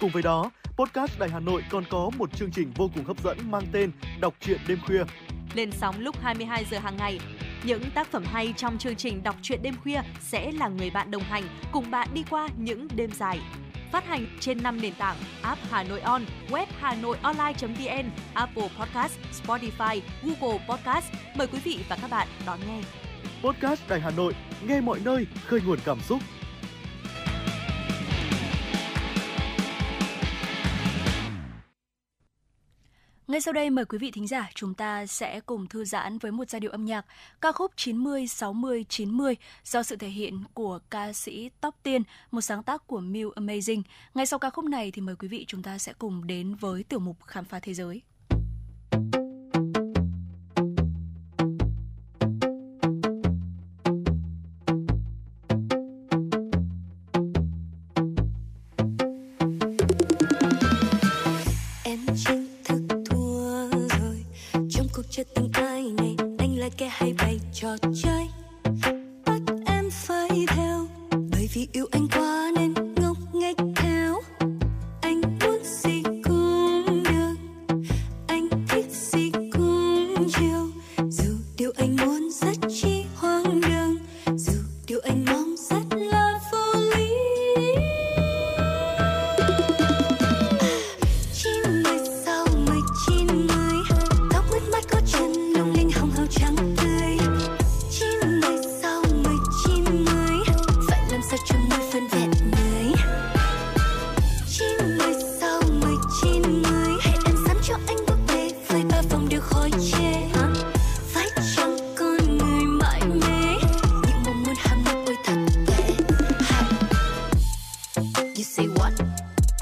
Cùng 0.00 0.10
với 0.10 0.22
đó, 0.22 0.50
podcast 0.76 1.18
Đài 1.18 1.28
Hà 1.28 1.40
Nội 1.40 1.62
còn 1.70 1.84
có 1.90 2.10
một 2.18 2.36
chương 2.36 2.50
trình 2.50 2.72
vô 2.76 2.90
cùng 2.94 3.04
hấp 3.04 3.22
dẫn 3.24 3.50
mang 3.50 3.64
tên 3.72 3.90
Đọc 4.20 4.34
truyện 4.40 4.58
đêm 4.68 4.78
khuya. 4.86 5.02
Lên 5.54 5.72
sóng 5.72 6.00
lúc 6.00 6.16
22 6.22 6.64
giờ 6.70 6.78
hàng 6.78 6.96
ngày, 6.96 7.20
những 7.64 7.82
tác 7.94 8.06
phẩm 8.10 8.24
hay 8.24 8.54
trong 8.56 8.78
chương 8.78 8.96
trình 8.96 9.22
Đọc 9.22 9.36
truyện 9.42 9.62
đêm 9.62 9.74
khuya 9.82 10.00
sẽ 10.20 10.52
là 10.52 10.68
người 10.68 10.90
bạn 10.90 11.10
đồng 11.10 11.22
hành 11.22 11.42
cùng 11.72 11.90
bạn 11.90 12.08
đi 12.14 12.24
qua 12.30 12.48
những 12.58 12.88
đêm 12.96 13.10
dài. 13.12 13.40
Phát 13.92 14.06
hành 14.06 14.26
trên 14.40 14.62
5 14.62 14.80
nền 14.80 14.94
tảng 14.94 15.16
app 15.42 15.60
Hà 15.70 15.82
Nội 15.82 16.00
On, 16.00 16.22
web 16.48 16.66
Hà 16.78 16.94
Nội 16.94 17.16
Online.vn, 17.22 18.10
Apple 18.34 18.68
Podcast, 18.78 19.18
Spotify, 19.42 20.00
Google 20.22 20.66
Podcast. 20.68 21.06
Mời 21.36 21.46
quý 21.46 21.58
vị 21.64 21.78
và 21.88 21.96
các 22.00 22.10
bạn 22.10 22.28
đón 22.46 22.58
nghe. 22.66 22.80
Podcast 23.42 23.88
Đài 23.88 24.00
Hà 24.00 24.10
Nội, 24.10 24.34
nghe 24.66 24.80
mọi 24.80 25.00
nơi, 25.04 25.26
khơi 25.46 25.60
nguồn 25.66 25.78
cảm 25.84 26.00
xúc. 26.00 26.18
Ngay 33.28 33.40
sau 33.40 33.52
đây 33.52 33.70
mời 33.70 33.84
quý 33.84 33.98
vị 33.98 34.10
thính 34.10 34.26
giả 34.26 34.50
chúng 34.54 34.74
ta 34.74 35.06
sẽ 35.06 35.40
cùng 35.40 35.66
thư 35.66 35.84
giãn 35.84 36.18
với 36.18 36.32
một 36.32 36.48
giai 36.50 36.60
điệu 36.60 36.70
âm 36.70 36.84
nhạc 36.84 37.06
ca 37.40 37.52
khúc 37.52 37.72
90 37.76 38.26
60 38.26 38.84
90 38.88 39.36
do 39.64 39.82
sự 39.82 39.96
thể 39.96 40.08
hiện 40.08 40.44
của 40.54 40.78
ca 40.90 41.12
sĩ 41.12 41.50
Tóc 41.60 41.76
Tiên, 41.82 42.02
một 42.30 42.40
sáng 42.40 42.62
tác 42.62 42.86
của 42.86 43.00
Mew 43.00 43.32
Amazing. 43.32 43.82
Ngay 44.14 44.26
sau 44.26 44.38
ca 44.38 44.50
khúc 44.50 44.64
này 44.64 44.90
thì 44.90 45.02
mời 45.02 45.16
quý 45.16 45.28
vị 45.28 45.44
chúng 45.48 45.62
ta 45.62 45.78
sẽ 45.78 45.92
cùng 45.98 46.26
đến 46.26 46.54
với 46.54 46.82
tiểu 46.82 47.00
mục 47.00 47.16
khám 47.26 47.44
phá 47.44 47.58
thế 47.60 47.74
giới. 47.74 48.02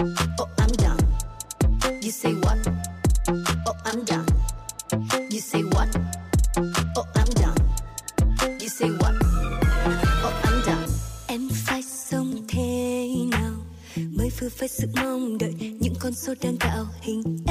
Oh, 0.01 0.49
I'm 0.59 0.73
done. 0.79 0.99
You 2.03 2.11
say 2.11 2.33
what? 2.33 2.59
Oh, 3.67 3.77
I'm 3.85 4.05
done. 4.05 4.27
You 5.31 5.41
say 5.41 5.63
what? 5.63 5.89
Oh, 6.97 7.07
I'm 7.15 7.29
done. 7.35 7.57
You 8.61 8.69
say 8.69 8.89
what? 8.89 9.15
Oh, 10.25 10.33
I'm 10.45 10.63
done. 10.67 10.89
Em 11.27 11.49
phải 11.67 11.83
sống 11.83 12.35
thế 12.49 13.09
nào 13.31 13.53
mới 13.97 14.31
vừa 14.41 14.49
phải 14.49 14.69
sự 14.69 14.87
mong 14.97 15.39
đợi 15.39 15.55
những 15.81 15.95
con 16.01 16.15
số 16.15 16.35
đang 16.43 16.57
tạo 16.57 16.87
hình 17.01 17.42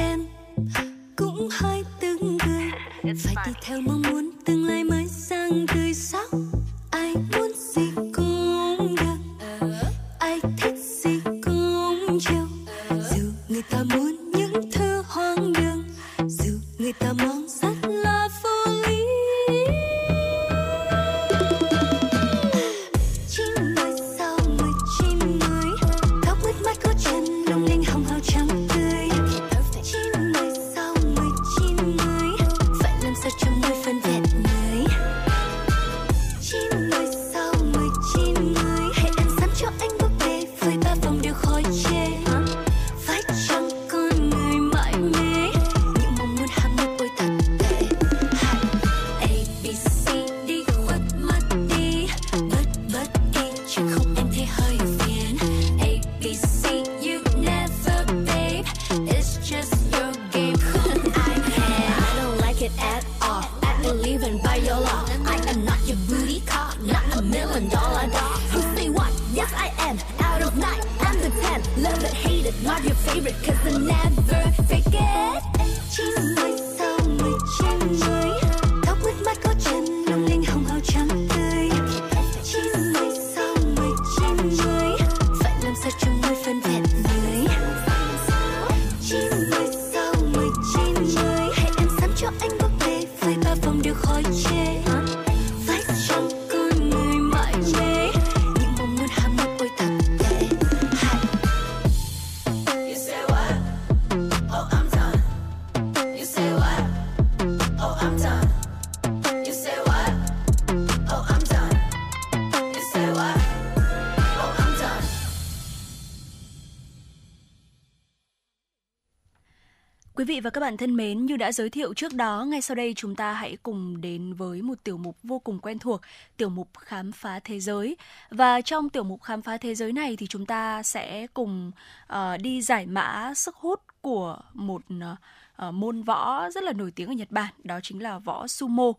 và 120.42 120.50
các 120.50 120.60
bạn 120.60 120.76
thân 120.76 120.96
mến, 120.96 121.26
như 121.26 121.36
đã 121.36 121.52
giới 121.52 121.70
thiệu 121.70 121.94
trước 121.94 122.14
đó, 122.14 122.44
ngay 122.44 122.62
sau 122.62 122.74
đây 122.74 122.94
chúng 122.96 123.14
ta 123.14 123.32
hãy 123.32 123.56
cùng 123.62 124.00
đến 124.00 124.34
với 124.34 124.62
một 124.62 124.74
tiểu 124.84 124.98
mục 124.98 125.16
vô 125.22 125.38
cùng 125.38 125.58
quen 125.58 125.78
thuộc, 125.78 126.00
tiểu 126.36 126.48
mục 126.48 126.68
khám 126.78 127.12
phá 127.12 127.40
thế 127.44 127.60
giới. 127.60 127.96
Và 128.30 128.60
trong 128.60 128.90
tiểu 128.90 129.02
mục 129.04 129.22
khám 129.22 129.42
phá 129.42 129.56
thế 129.56 129.74
giới 129.74 129.92
này 129.92 130.16
thì 130.16 130.26
chúng 130.26 130.46
ta 130.46 130.82
sẽ 130.82 131.26
cùng 131.34 131.72
uh, 132.12 132.18
đi 132.42 132.62
giải 132.62 132.86
mã 132.86 133.32
sức 133.34 133.56
hút 133.56 133.80
của 134.00 134.38
một 134.54 134.82
uh, 134.94 135.74
môn 135.74 136.02
võ 136.02 136.50
rất 136.50 136.64
là 136.64 136.72
nổi 136.72 136.90
tiếng 136.90 137.08
ở 137.08 137.12
Nhật 137.12 137.30
Bản, 137.30 137.54
đó 137.64 137.80
chính 137.82 138.02
là 138.02 138.18
võ 138.18 138.46
sumo. 138.46 138.92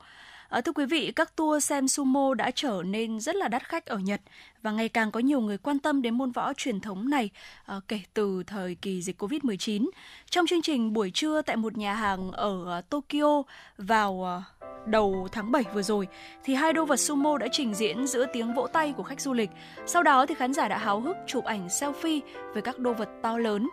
À, 0.54 0.62
thưa 0.62 0.72
quý 0.72 0.86
vị, 0.86 1.12
các 1.16 1.36
tour 1.36 1.64
xem 1.64 1.88
sumo 1.88 2.34
đã 2.34 2.52
trở 2.56 2.84
nên 2.86 3.20
rất 3.20 3.36
là 3.36 3.48
đắt 3.48 3.70
khách 3.70 3.86
ở 3.86 3.98
Nhật 3.98 4.22
và 4.62 4.72
ngày 4.72 4.90
càng 4.90 5.12
có 5.12 5.20
nhiều 5.20 5.42
người 5.42 5.58
quan 5.58 5.80
tâm 5.80 6.02
đến 6.02 6.14
môn 6.14 6.32
võ 6.32 6.54
truyền 6.54 6.80
thống 6.80 7.10
này 7.10 7.30
à, 7.66 7.76
kể 7.88 8.00
từ 8.14 8.44
thời 8.48 8.76
kỳ 8.76 9.02
dịch 9.02 9.22
Covid-19. 9.22 9.90
Trong 10.30 10.48
chương 10.48 10.62
trình 10.62 10.94
buổi 10.94 11.12
trưa 11.14 11.42
tại 11.42 11.56
một 11.56 11.78
nhà 11.78 11.94
hàng 11.94 12.32
ở 12.32 12.66
ờ, 12.66 12.82
Tokyo 12.82 13.44
vào 13.78 14.44
đầu 14.86 15.28
tháng 15.32 15.52
7 15.52 15.64
vừa 15.74 15.82
rồi 15.82 16.08
thì 16.44 16.56
hai 16.56 16.74
đô 16.74 16.86
vật 16.86 17.00
sumo 17.00 17.38
đã 17.38 17.48
trình 17.52 17.74
diễn 17.74 18.08
giữa 18.08 18.26
tiếng 18.34 18.54
vỗ 18.54 18.68
tay 18.68 18.94
của 18.98 19.04
khách 19.04 19.22
du 19.22 19.34
lịch. 19.34 19.50
Sau 19.86 20.04
đó 20.04 20.26
thì 20.26 20.36
khán 20.36 20.54
giả 20.54 20.68
đã 20.68 20.78
háo 20.78 21.00
hức 21.00 21.18
chụp 21.28 21.44
ảnh 21.44 21.68
selfie 21.68 22.20
với 22.54 22.62
các 22.62 22.80
đô 22.80 22.94
vật 22.94 23.10
to 23.22 23.38
lớn. 23.38 23.70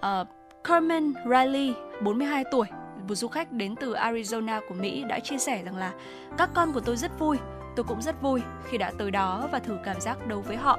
À, 0.00 0.24
Carmen 0.64 1.14
Riley, 1.24 1.72
42 2.02 2.44
tuổi, 2.50 2.66
một 3.08 3.14
du 3.14 3.28
khách 3.28 3.52
đến 3.52 3.74
từ 3.76 3.94
Arizona 3.94 4.60
của 4.68 4.74
Mỹ 4.74 5.04
đã 5.08 5.20
chia 5.20 5.38
sẻ 5.38 5.62
rằng 5.64 5.76
là 5.76 5.92
các 6.38 6.50
con 6.54 6.72
của 6.72 6.80
tôi 6.80 6.96
rất 6.96 7.18
vui, 7.18 7.38
tôi 7.76 7.84
cũng 7.84 8.02
rất 8.02 8.22
vui 8.22 8.40
khi 8.64 8.78
đã 8.78 8.92
tới 8.98 9.10
đó 9.10 9.48
và 9.52 9.58
thử 9.58 9.78
cảm 9.84 10.00
giác 10.00 10.26
đấu 10.26 10.40
với 10.40 10.56
họ. 10.56 10.78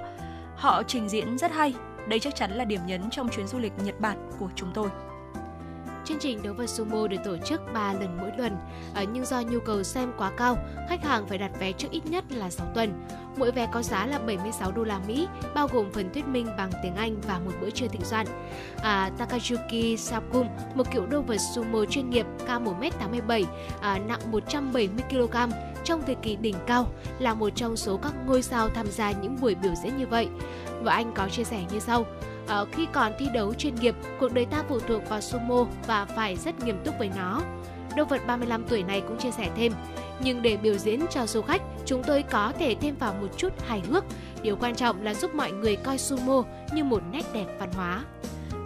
Họ 0.55 0.83
trình 0.83 1.09
diễn 1.09 1.37
rất 1.37 1.51
hay, 1.51 1.75
đây 2.07 2.19
chắc 2.19 2.35
chắn 2.35 2.51
là 2.51 2.65
điểm 2.65 2.81
nhấn 2.85 3.09
trong 3.09 3.29
chuyến 3.29 3.47
du 3.47 3.59
lịch 3.59 3.73
Nhật 3.83 3.99
Bản 3.99 4.29
của 4.39 4.49
chúng 4.55 4.71
tôi. 4.73 4.89
Chương 6.05 6.19
trình 6.19 6.43
đấu 6.43 6.53
vật 6.53 6.67
sumo 6.67 7.07
được 7.07 7.17
tổ 7.25 7.37
chức 7.37 7.61
3 7.73 7.93
lần 7.93 8.17
mỗi 8.21 8.31
tuần, 8.37 8.57
à, 8.93 9.03
nhưng 9.13 9.25
do 9.25 9.41
nhu 9.41 9.59
cầu 9.59 9.83
xem 9.83 10.11
quá 10.17 10.31
cao, 10.37 10.57
khách 10.89 11.03
hàng 11.03 11.27
phải 11.27 11.37
đặt 11.37 11.51
vé 11.59 11.71
trước 11.71 11.87
ít 11.91 12.05
nhất 12.05 12.23
là 12.29 12.49
6 12.49 12.67
tuần. 12.75 13.05
Mỗi 13.37 13.51
vé 13.51 13.67
có 13.71 13.81
giá 13.81 14.05
là 14.05 14.19
76 14.19 14.71
đô 14.71 14.83
la 14.83 14.99
Mỹ, 15.07 15.27
bao 15.55 15.67
gồm 15.67 15.91
phần 15.91 16.13
thuyết 16.13 16.27
minh 16.27 16.47
bằng 16.57 16.71
tiếng 16.83 16.95
Anh 16.95 17.21
và 17.27 17.39
một 17.39 17.51
bữa 17.61 17.69
trưa 17.69 17.87
thịnh 17.87 18.03
soạn. 18.03 18.27
À, 18.81 19.11
Takayuki 19.17 19.99
Sakum, 19.99 20.47
một 20.75 20.91
cựu 20.91 21.05
đô 21.05 21.21
vật 21.21 21.37
sumo 21.55 21.85
chuyên 21.85 22.09
nghiệp 22.09 22.25
cao 22.47 22.59
1m87, 22.59 23.45
à, 23.81 23.99
nặng 24.07 24.31
170 24.31 25.03
kg, 25.09 25.35
trong 25.83 26.01
thời 26.05 26.15
kỳ 26.15 26.35
đỉnh 26.35 26.55
cao, 26.67 26.87
là 27.19 27.33
một 27.33 27.49
trong 27.55 27.77
số 27.77 27.97
các 27.97 28.13
ngôi 28.25 28.41
sao 28.41 28.69
tham 28.69 28.87
gia 28.91 29.11
những 29.11 29.37
buổi 29.41 29.55
biểu 29.55 29.73
diễn 29.83 29.97
như 29.97 30.07
vậy. 30.07 30.27
Và 30.81 30.93
anh 30.93 31.11
có 31.15 31.29
chia 31.29 31.43
sẻ 31.43 31.63
như 31.73 31.79
sau. 31.79 32.05
À, 32.47 32.65
khi 32.71 32.87
còn 32.93 33.11
thi 33.19 33.27
đấu 33.33 33.53
chuyên 33.53 33.75
nghiệp, 33.75 33.95
cuộc 34.19 34.33
đời 34.33 34.45
ta 34.45 34.63
phụ 34.69 34.79
thuộc 34.79 35.09
vào 35.09 35.21
sumo 35.21 35.65
và 35.87 36.05
phải 36.05 36.35
rất 36.35 36.63
nghiêm 36.63 36.77
túc 36.85 36.95
với 36.99 37.09
nó. 37.15 37.41
Đô 37.95 38.05
vật 38.05 38.21
35 38.27 38.63
tuổi 38.69 38.83
này 38.83 39.01
cũng 39.01 39.17
chia 39.17 39.31
sẻ 39.31 39.49
thêm, 39.55 39.73
nhưng 40.23 40.41
để 40.41 40.57
biểu 40.57 40.77
diễn 40.77 41.05
cho 41.09 41.25
du 41.25 41.41
khách, 41.41 41.61
chúng 41.85 42.03
tôi 42.03 42.23
có 42.23 42.53
thể 42.59 42.75
thêm 42.75 42.95
vào 42.99 43.13
một 43.21 43.27
chút 43.37 43.53
hài 43.67 43.81
hước. 43.89 44.03
Điều 44.41 44.55
quan 44.55 44.75
trọng 44.75 45.03
là 45.03 45.13
giúp 45.13 45.35
mọi 45.35 45.51
người 45.51 45.75
coi 45.75 45.97
sumo 45.97 46.43
như 46.73 46.83
một 46.83 47.01
nét 47.11 47.23
đẹp 47.33 47.45
văn 47.59 47.71
hóa. 47.73 48.03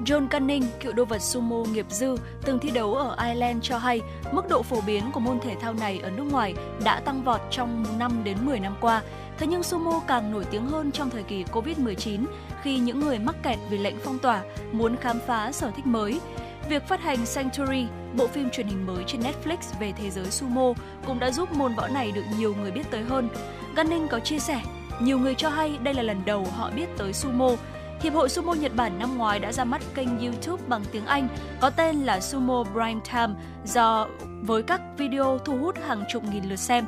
John 0.06 0.28
Cunning, 0.28 0.64
cựu 0.80 0.94
đô 0.94 1.06
vật 1.06 1.22
sumo 1.22 1.64
nghiệp 1.72 1.86
dư, 1.90 2.16
từng 2.42 2.60
thi 2.60 2.70
đấu 2.70 2.96
ở 2.96 3.16
Ireland 3.28 3.64
cho 3.64 3.78
hay 3.78 4.02
mức 4.32 4.50
độ 4.50 4.64
phổ 4.64 4.82
biến 4.82 5.04
của 5.14 5.20
môn 5.20 5.40
thể 5.40 5.56
thao 5.62 5.74
này 5.74 6.00
ở 6.04 6.10
nước 6.10 6.24
ngoài 6.32 6.54
đã 6.84 7.00
tăng 7.00 7.24
vọt 7.24 7.42
trong 7.52 7.86
5 8.00 8.22
đến 8.24 8.38
10 8.42 8.60
năm 8.60 8.76
qua. 8.82 9.02
Thế 9.38 9.48
nhưng 9.48 9.64
sumo 9.64 10.02
càng 10.08 10.32
nổi 10.32 10.46
tiếng 10.52 10.66
hơn 10.66 10.92
trong 10.92 11.10
thời 11.10 11.24
kỳ 11.24 11.44
Covid-19 11.44 12.26
khi 12.62 12.80
những 12.80 13.00
người 13.00 13.20
mắc 13.20 13.36
kẹt 13.44 13.58
vì 13.70 13.78
lệnh 13.78 13.96
phong 14.04 14.20
tỏa 14.20 14.42
muốn 14.72 14.96
khám 14.98 15.20
phá 15.28 15.52
sở 15.52 15.72
thích 15.76 15.88
mới. 15.88 16.20
Việc 16.70 16.88
phát 16.88 17.02
hành 17.02 17.26
Sanctuary, 17.26 17.86
bộ 18.18 18.28
phim 18.28 18.50
truyền 18.50 18.68
hình 18.68 18.86
mới 18.88 19.04
trên 19.08 19.22
Netflix 19.22 19.58
về 19.80 19.94
thế 19.98 20.10
giới 20.10 20.32
sumo 20.32 20.74
cũng 21.06 21.20
đã 21.20 21.32
giúp 21.32 21.52
môn 21.52 21.76
võ 21.76 21.88
này 21.88 22.12
được 22.12 22.24
nhiều 22.38 22.56
người 22.62 22.72
biết 22.72 22.92
tới 22.92 23.04
hơn. 23.04 23.30
Gunning 23.76 24.08
có 24.08 24.20
chia 24.20 24.40
sẻ, 24.40 24.62
nhiều 25.02 25.20
người 25.20 25.36
cho 25.36 25.50
hay 25.50 25.78
đây 25.84 25.94
là 25.94 26.04
lần 26.04 26.22
đầu 26.26 26.48
họ 26.56 26.72
biết 26.76 26.88
tới 26.98 27.14
sumo. 27.14 27.50
Hiệp 28.02 28.14
hội 28.14 28.30
Sumo 28.30 28.54
Nhật 28.54 28.76
Bản 28.76 29.00
năm 29.00 29.18
ngoái 29.18 29.40
đã 29.40 29.52
ra 29.52 29.64
mắt 29.64 29.82
kênh 29.96 30.20
YouTube 30.20 30.64
bằng 30.68 30.84
tiếng 30.92 31.06
Anh 31.06 31.28
có 31.62 31.70
tên 31.70 31.96
là 31.96 32.20
Sumo 32.20 32.64
Prime 32.74 33.00
Time 33.12 33.34
do 33.66 34.08
với 34.42 34.64
các 34.64 34.82
video 34.98 35.38
thu 35.46 35.58
hút 35.58 35.76
hàng 35.88 36.04
chục 36.10 36.24
nghìn 36.24 36.44
lượt 36.50 36.56
xem. 36.56 36.86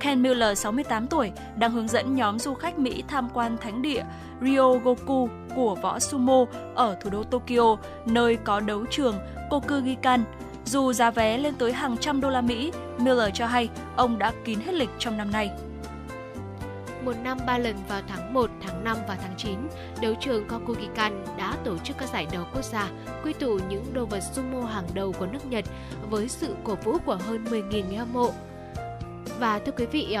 Ken 0.00 0.22
Miller, 0.22 0.58
68 0.58 1.06
tuổi, 1.06 1.32
đang 1.56 1.72
hướng 1.72 1.88
dẫn 1.88 2.14
nhóm 2.14 2.38
du 2.38 2.54
khách 2.54 2.78
Mỹ 2.78 3.02
tham 3.08 3.28
quan 3.34 3.56
thánh 3.58 3.82
địa 3.82 4.04
Ryogoku 4.40 5.28
của 5.56 5.74
võ 5.74 5.98
sumo 5.98 6.44
ở 6.74 6.96
thủ 7.00 7.10
đô 7.10 7.22
Tokyo, 7.22 7.76
nơi 8.06 8.36
có 8.44 8.60
đấu 8.60 8.84
trường 8.90 9.14
Kokugikan. 9.50 10.24
Dù 10.64 10.92
giá 10.92 11.10
vé 11.10 11.38
lên 11.38 11.54
tới 11.54 11.72
hàng 11.72 11.96
trăm 11.96 12.20
đô 12.20 12.30
la 12.30 12.40
Mỹ, 12.40 12.72
Miller 12.98 13.30
cho 13.34 13.46
hay 13.46 13.68
ông 13.96 14.18
đã 14.18 14.32
kín 14.44 14.60
hết 14.60 14.72
lịch 14.72 14.90
trong 14.98 15.16
năm 15.16 15.30
nay. 15.30 15.50
Một 17.04 17.14
năm 17.22 17.38
ba 17.46 17.58
lần 17.58 17.76
vào 17.88 18.00
tháng 18.08 18.34
1, 18.34 18.50
tháng 18.60 18.84
5 18.84 18.96
và 19.08 19.18
tháng 19.22 19.34
9, 19.36 19.58
đấu 20.02 20.14
trường 20.20 20.48
Kokugikan 20.48 21.24
đã 21.38 21.56
tổ 21.64 21.78
chức 21.78 21.98
các 21.98 22.08
giải 22.08 22.26
đấu 22.32 22.44
quốc 22.54 22.64
gia, 22.64 22.90
quy 23.24 23.32
tụ 23.32 23.58
những 23.68 23.84
đồ 23.92 24.04
vật 24.04 24.20
sumo 24.32 24.60
hàng 24.60 24.86
đầu 24.94 25.12
của 25.18 25.26
nước 25.26 25.46
Nhật 25.46 25.64
với 26.10 26.28
sự 26.28 26.54
cổ 26.64 26.74
vũ 26.84 26.98
của 27.06 27.18
hơn 27.26 27.44
10.000 27.44 27.88
người 27.88 27.96
hâm 27.96 28.12
mộ. 28.12 28.30
Và 29.38 29.58
thưa 29.58 29.72
quý 29.72 29.86
vị, 29.86 30.16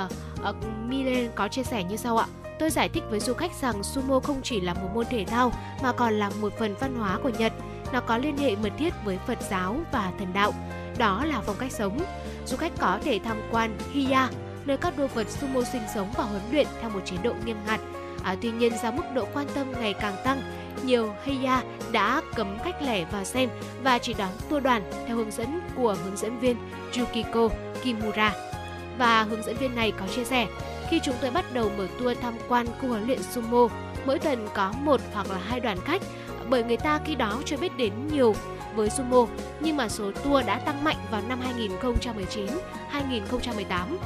uh, 0.48 0.56
Milen 0.88 1.30
có 1.34 1.48
chia 1.48 1.62
sẻ 1.62 1.84
như 1.84 1.96
sau 1.96 2.18
ạ. 2.18 2.26
Tôi 2.58 2.70
giải 2.70 2.88
thích 2.88 3.02
với 3.10 3.20
du 3.20 3.34
khách 3.34 3.52
rằng 3.62 3.82
sumo 3.82 4.20
không 4.20 4.40
chỉ 4.42 4.60
là 4.60 4.74
một 4.74 4.88
môn 4.94 5.06
thể 5.10 5.24
thao 5.24 5.52
mà 5.82 5.92
còn 5.92 6.14
là 6.14 6.30
một 6.40 6.52
phần 6.58 6.74
văn 6.80 6.96
hóa 6.98 7.18
của 7.22 7.30
Nhật. 7.38 7.52
Nó 7.92 8.00
có 8.00 8.18
liên 8.18 8.36
hệ 8.36 8.56
mật 8.56 8.72
thiết 8.78 8.94
với 9.04 9.18
Phật 9.26 9.38
giáo 9.50 9.76
và 9.92 10.12
thần 10.18 10.32
đạo. 10.32 10.52
Đó 10.98 11.24
là 11.24 11.40
phong 11.46 11.56
cách 11.58 11.72
sống. 11.72 11.98
Du 12.46 12.56
khách 12.56 12.72
có 12.78 12.98
thể 13.04 13.20
tham 13.24 13.36
quan 13.50 13.78
Hiya, 13.92 14.28
nơi 14.66 14.76
các 14.76 14.98
đô 14.98 15.06
vật 15.06 15.30
sumo 15.30 15.62
sinh 15.72 15.82
sống 15.94 16.12
và 16.16 16.24
huấn 16.24 16.42
luyện 16.50 16.66
theo 16.80 16.90
một 16.90 17.00
chế 17.04 17.16
độ 17.22 17.34
nghiêm 17.44 17.56
ngặt. 17.66 17.80
À, 18.22 18.36
tuy 18.42 18.50
nhiên 18.50 18.72
do 18.82 18.90
mức 18.90 19.02
độ 19.14 19.26
quan 19.34 19.46
tâm 19.54 19.72
ngày 19.80 19.94
càng 19.94 20.16
tăng, 20.24 20.42
nhiều 20.84 21.14
Heya 21.24 21.62
đã 21.92 22.22
cấm 22.34 22.58
khách 22.64 22.82
lẻ 22.82 23.04
vào 23.04 23.24
xem 23.24 23.48
và 23.82 23.98
chỉ 23.98 24.14
đón 24.14 24.30
tour 24.48 24.62
đoàn 24.62 24.82
theo 25.06 25.16
hướng 25.16 25.30
dẫn 25.30 25.60
của 25.76 25.96
hướng 26.04 26.16
dẫn 26.16 26.38
viên 26.38 26.56
Yukiko 26.96 27.48
Kimura. 27.82 28.34
Và 28.98 29.22
hướng 29.22 29.42
dẫn 29.42 29.56
viên 29.56 29.74
này 29.74 29.92
có 30.00 30.06
chia 30.06 30.24
sẻ, 30.24 30.46
khi 30.90 31.00
chúng 31.04 31.14
tôi 31.20 31.30
bắt 31.30 31.44
đầu 31.52 31.70
mở 31.78 31.86
tour 31.98 32.18
tham 32.20 32.34
quan 32.48 32.66
khu 32.66 32.88
huấn 32.88 33.06
luyện 33.06 33.22
sumo, 33.22 33.68
mỗi 34.06 34.18
tuần 34.18 34.48
có 34.54 34.72
một 34.82 35.00
hoặc 35.12 35.30
là 35.30 35.38
hai 35.38 35.60
đoàn 35.60 35.78
khách 35.84 36.02
bởi 36.50 36.64
người 36.64 36.76
ta 36.76 37.00
khi 37.04 37.14
đó 37.14 37.42
chưa 37.44 37.56
biết 37.56 37.76
đến 37.76 37.92
nhiều 38.12 38.34
với 38.74 38.90
sumo 38.90 39.26
nhưng 39.60 39.76
mà 39.76 39.88
số 39.88 40.12
tour 40.12 40.46
đã 40.46 40.58
tăng 40.58 40.84
mạnh 40.84 40.96
vào 41.10 41.22
năm 41.28 41.40
2019, 41.40 42.46
2018. 42.88 43.98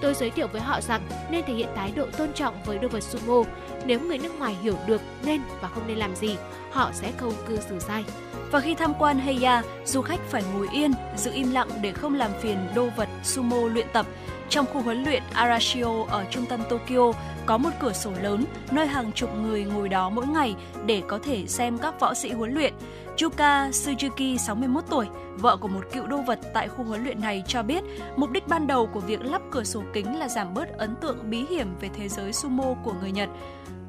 Tôi 0.00 0.14
giới 0.14 0.30
thiệu 0.30 0.46
với 0.52 0.60
họ 0.60 0.80
rằng 0.80 1.00
nên 1.30 1.44
thể 1.46 1.54
hiện 1.54 1.68
thái 1.76 1.92
độ 1.96 2.06
tôn 2.18 2.32
trọng 2.32 2.54
với 2.64 2.78
đồ 2.78 2.88
vật 2.88 3.02
sumo. 3.02 3.42
Nếu 3.84 4.00
người 4.00 4.18
nước 4.18 4.38
ngoài 4.38 4.56
hiểu 4.62 4.74
được 4.86 5.00
nên 5.24 5.40
và 5.60 5.68
không 5.68 5.86
nên 5.86 5.96
làm 5.96 6.16
gì, 6.16 6.36
họ 6.70 6.90
sẽ 6.92 7.12
không 7.16 7.32
cư 7.48 7.58
xử 7.68 7.78
sai. 7.78 8.04
Và 8.50 8.60
khi 8.60 8.74
tham 8.74 8.92
quan 8.98 9.18
Heya, 9.18 9.62
du 9.84 10.02
khách 10.02 10.20
phải 10.28 10.42
ngồi 10.54 10.68
yên, 10.72 10.92
giữ 11.16 11.30
im 11.34 11.52
lặng 11.52 11.68
để 11.82 11.92
không 11.92 12.14
làm 12.14 12.30
phiền 12.40 12.58
đô 12.74 12.88
vật 12.96 13.08
sumo 13.22 13.56
luyện 13.56 13.86
tập. 13.92 14.06
Trong 14.50 14.66
khu 14.66 14.82
huấn 14.82 15.04
luyện 15.04 15.22
Arashio 15.32 16.04
ở 16.08 16.24
trung 16.30 16.46
tâm 16.46 16.60
Tokyo 16.68 17.12
có 17.46 17.58
một 17.58 17.70
cửa 17.80 17.92
sổ 17.92 18.12
lớn 18.22 18.44
nơi 18.70 18.86
hàng 18.86 19.12
chục 19.12 19.30
người 19.42 19.64
ngồi 19.64 19.88
đó 19.88 20.10
mỗi 20.10 20.26
ngày 20.26 20.54
để 20.86 21.02
có 21.08 21.18
thể 21.22 21.46
xem 21.46 21.78
các 21.78 22.00
võ 22.00 22.14
sĩ 22.14 22.30
huấn 22.30 22.54
luyện. 22.54 22.74
Yuka 23.22 23.68
Suzuki, 23.68 24.36
61 24.36 24.84
tuổi, 24.90 25.06
vợ 25.36 25.56
của 25.56 25.68
một 25.68 25.80
cựu 25.92 26.06
đô 26.06 26.16
vật 26.22 26.38
tại 26.54 26.68
khu 26.68 26.84
huấn 26.84 27.04
luyện 27.04 27.20
này 27.20 27.42
cho 27.46 27.62
biết 27.62 27.84
mục 28.16 28.30
đích 28.30 28.48
ban 28.48 28.66
đầu 28.66 28.86
của 28.86 29.00
việc 29.00 29.24
lắp 29.24 29.42
cửa 29.50 29.64
sổ 29.64 29.82
kính 29.92 30.18
là 30.18 30.28
giảm 30.28 30.54
bớt 30.54 30.78
ấn 30.78 30.94
tượng 30.96 31.30
bí 31.30 31.44
hiểm 31.50 31.68
về 31.80 31.88
thế 31.94 32.08
giới 32.08 32.32
sumo 32.32 32.74
của 32.84 32.94
người 33.00 33.10
Nhật. 33.10 33.28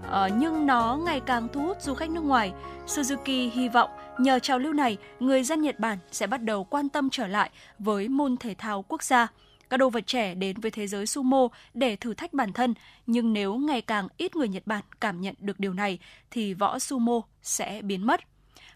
Ờ, 0.09 0.29
nhưng 0.37 0.67
nó 0.67 0.99
ngày 1.05 1.19
càng 1.19 1.47
thu 1.53 1.61
hút 1.61 1.77
du 1.81 1.93
khách 1.93 2.09
nước 2.09 2.23
ngoài. 2.23 2.53
Suzuki 2.87 3.49
hy 3.53 3.69
vọng 3.69 3.89
nhờ 4.17 4.39
trào 4.39 4.59
lưu 4.59 4.73
này, 4.73 4.97
người 5.19 5.43
dân 5.43 5.61
Nhật 5.61 5.79
Bản 5.79 5.97
sẽ 6.11 6.27
bắt 6.27 6.43
đầu 6.43 6.63
quan 6.63 6.89
tâm 6.89 7.09
trở 7.09 7.27
lại 7.27 7.49
với 7.79 8.07
môn 8.07 8.37
thể 8.37 8.55
thao 8.57 8.85
quốc 8.87 9.03
gia. 9.03 9.27
Các 9.71 9.77
đồ 9.77 9.89
vật 9.89 10.07
trẻ 10.07 10.35
đến 10.35 10.59
với 10.59 10.71
thế 10.71 10.87
giới 10.87 11.05
sumo 11.05 11.47
để 11.73 11.95
thử 11.95 12.13
thách 12.13 12.33
bản 12.33 12.53
thân, 12.53 12.73
nhưng 13.07 13.33
nếu 13.33 13.55
ngày 13.55 13.81
càng 13.81 14.07
ít 14.17 14.35
người 14.35 14.47
Nhật 14.47 14.67
Bản 14.67 14.83
cảm 15.01 15.21
nhận 15.21 15.35
được 15.39 15.59
điều 15.59 15.73
này 15.73 15.99
thì 16.31 16.53
võ 16.53 16.79
sumo 16.79 17.21
sẽ 17.41 17.81
biến 17.81 18.07
mất. 18.07 18.21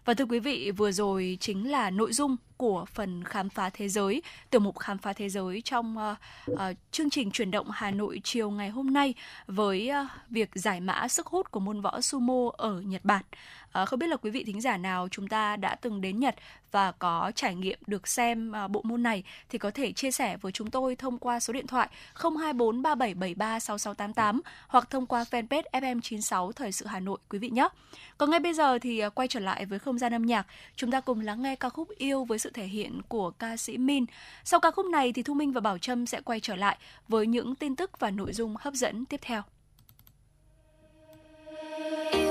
Và 0.04 0.14
thưa 0.14 0.24
quý 0.24 0.38
vị, 0.38 0.70
vừa 0.70 0.92
rồi 0.92 1.38
chính 1.40 1.70
là 1.70 1.90
nội 1.90 2.12
dung 2.12 2.36
của 2.56 2.84
phần 2.84 3.24
khám 3.24 3.48
phá 3.48 3.70
thế 3.70 3.88
giới, 3.88 4.22
tiểu 4.50 4.60
mục 4.60 4.78
khám 4.78 4.98
phá 4.98 5.12
thế 5.12 5.28
giới 5.28 5.62
trong 5.62 5.96
uh, 5.98 6.52
uh, 6.52 6.58
chương 6.90 7.10
trình 7.10 7.30
chuyển 7.30 7.50
động 7.50 7.70
Hà 7.70 7.90
Nội 7.90 8.20
chiều 8.24 8.50
ngày 8.50 8.70
hôm 8.70 8.92
nay 8.92 9.14
với 9.46 9.90
uh, 10.04 10.10
việc 10.30 10.50
giải 10.54 10.80
mã 10.80 11.08
sức 11.08 11.26
hút 11.26 11.50
của 11.50 11.60
môn 11.60 11.80
võ 11.80 12.00
sumo 12.00 12.50
ở 12.56 12.80
Nhật 12.80 13.04
Bản. 13.04 13.22
À, 13.76 13.84
không 13.84 13.98
biết 13.98 14.06
là 14.06 14.16
quý 14.16 14.30
vị 14.30 14.44
thính 14.44 14.60
giả 14.60 14.76
nào 14.76 15.08
chúng 15.10 15.28
ta 15.28 15.56
đã 15.56 15.74
từng 15.74 16.00
đến 16.00 16.20
Nhật 16.20 16.34
và 16.70 16.92
có 16.92 17.32
trải 17.34 17.54
nghiệm 17.54 17.78
được 17.86 18.08
xem 18.08 18.52
à, 18.52 18.68
bộ 18.68 18.80
môn 18.84 19.02
này 19.02 19.22
thì 19.48 19.58
có 19.58 19.70
thể 19.70 19.92
chia 19.92 20.10
sẻ 20.10 20.36
với 20.36 20.52
chúng 20.52 20.70
tôi 20.70 20.96
thông 20.96 21.18
qua 21.18 21.40
số 21.40 21.52
điện 21.52 21.66
thoại 21.66 21.88
024 22.14 22.82
3773 22.82 23.60
6688 23.60 24.40
hoặc 24.68 24.90
thông 24.90 25.06
qua 25.06 25.24
fanpage 25.30 25.62
FM96 25.72 26.52
Thời 26.52 26.72
sự 26.72 26.86
Hà 26.86 27.00
Nội 27.00 27.18
quý 27.30 27.38
vị 27.38 27.50
nhé. 27.50 27.68
Còn 28.18 28.30
ngay 28.30 28.40
bây 28.40 28.54
giờ 28.54 28.78
thì 28.78 28.98
à, 28.98 29.08
quay 29.08 29.28
trở 29.28 29.40
lại 29.40 29.66
với 29.66 29.78
không 29.78 29.98
gian 29.98 30.14
âm 30.14 30.26
nhạc, 30.26 30.46
chúng 30.76 30.90
ta 30.90 31.00
cùng 31.00 31.20
lắng 31.20 31.42
nghe 31.42 31.56
ca 31.56 31.68
khúc 31.68 31.88
Yêu 31.96 32.24
với 32.24 32.38
sự 32.38 32.50
thể 32.50 32.66
hiện 32.66 33.00
của 33.08 33.30
ca 33.30 33.56
sĩ 33.56 33.78
Min. 33.78 34.04
Sau 34.44 34.60
ca 34.60 34.70
khúc 34.70 34.86
này 34.86 35.12
thì 35.12 35.22
Thu 35.22 35.34
Minh 35.34 35.52
và 35.52 35.60
Bảo 35.60 35.78
Trâm 35.78 36.06
sẽ 36.06 36.20
quay 36.20 36.40
trở 36.40 36.56
lại 36.56 36.78
với 37.08 37.26
những 37.26 37.54
tin 37.54 37.76
tức 37.76 38.00
và 38.00 38.10
nội 38.10 38.32
dung 38.32 38.54
hấp 38.58 38.74
dẫn 38.74 39.04
tiếp 39.04 39.20
theo. 39.22 39.42
Yêu 42.12 42.25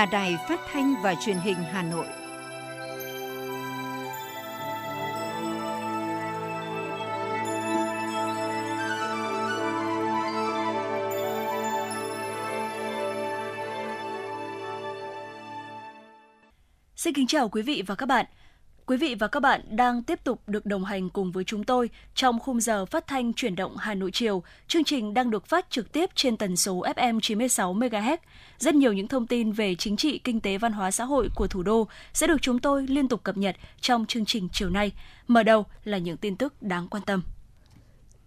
là 0.00 0.06
Đài 0.06 0.36
Phát 0.48 0.60
thanh 0.72 0.94
và 1.02 1.14
Truyền 1.14 1.36
hình 1.36 1.56
Hà 1.72 1.82
Nội. 1.82 2.06
Xin 16.96 17.14
kính 17.14 17.26
chào 17.26 17.48
quý 17.48 17.62
vị 17.62 17.82
và 17.86 17.94
các 17.94 18.06
bạn. 18.06 18.26
Quý 18.90 18.96
vị 18.96 19.14
và 19.14 19.28
các 19.28 19.40
bạn 19.40 19.60
đang 19.70 20.02
tiếp 20.02 20.24
tục 20.24 20.42
được 20.46 20.66
đồng 20.66 20.84
hành 20.84 21.10
cùng 21.10 21.32
với 21.32 21.44
chúng 21.44 21.64
tôi 21.64 21.90
trong 22.14 22.38
khung 22.38 22.60
giờ 22.60 22.86
phát 22.86 23.06
thanh 23.06 23.32
chuyển 23.32 23.56
động 23.56 23.76
Hà 23.76 23.94
Nội 23.94 24.10
chiều. 24.12 24.42
Chương 24.68 24.84
trình 24.84 25.14
đang 25.14 25.30
được 25.30 25.46
phát 25.46 25.70
trực 25.70 25.92
tiếp 25.92 26.10
trên 26.14 26.36
tần 26.36 26.56
số 26.56 26.82
FM 26.96 27.20
96 27.20 27.74
MHz. 27.74 28.16
Rất 28.58 28.74
nhiều 28.74 28.92
những 28.92 29.08
thông 29.08 29.26
tin 29.26 29.52
về 29.52 29.74
chính 29.74 29.96
trị, 29.96 30.18
kinh 30.18 30.40
tế, 30.40 30.58
văn 30.58 30.72
hóa 30.72 30.90
xã 30.90 31.04
hội 31.04 31.28
của 31.34 31.46
thủ 31.46 31.62
đô 31.62 31.88
sẽ 32.12 32.26
được 32.26 32.42
chúng 32.42 32.58
tôi 32.58 32.86
liên 32.86 33.08
tục 33.08 33.22
cập 33.22 33.36
nhật 33.36 33.56
trong 33.80 34.06
chương 34.06 34.24
trình 34.24 34.48
chiều 34.52 34.70
nay. 34.70 34.92
Mở 35.26 35.42
đầu 35.42 35.66
là 35.84 35.98
những 35.98 36.16
tin 36.16 36.36
tức 36.36 36.62
đáng 36.62 36.88
quan 36.88 37.02
tâm. 37.06 37.22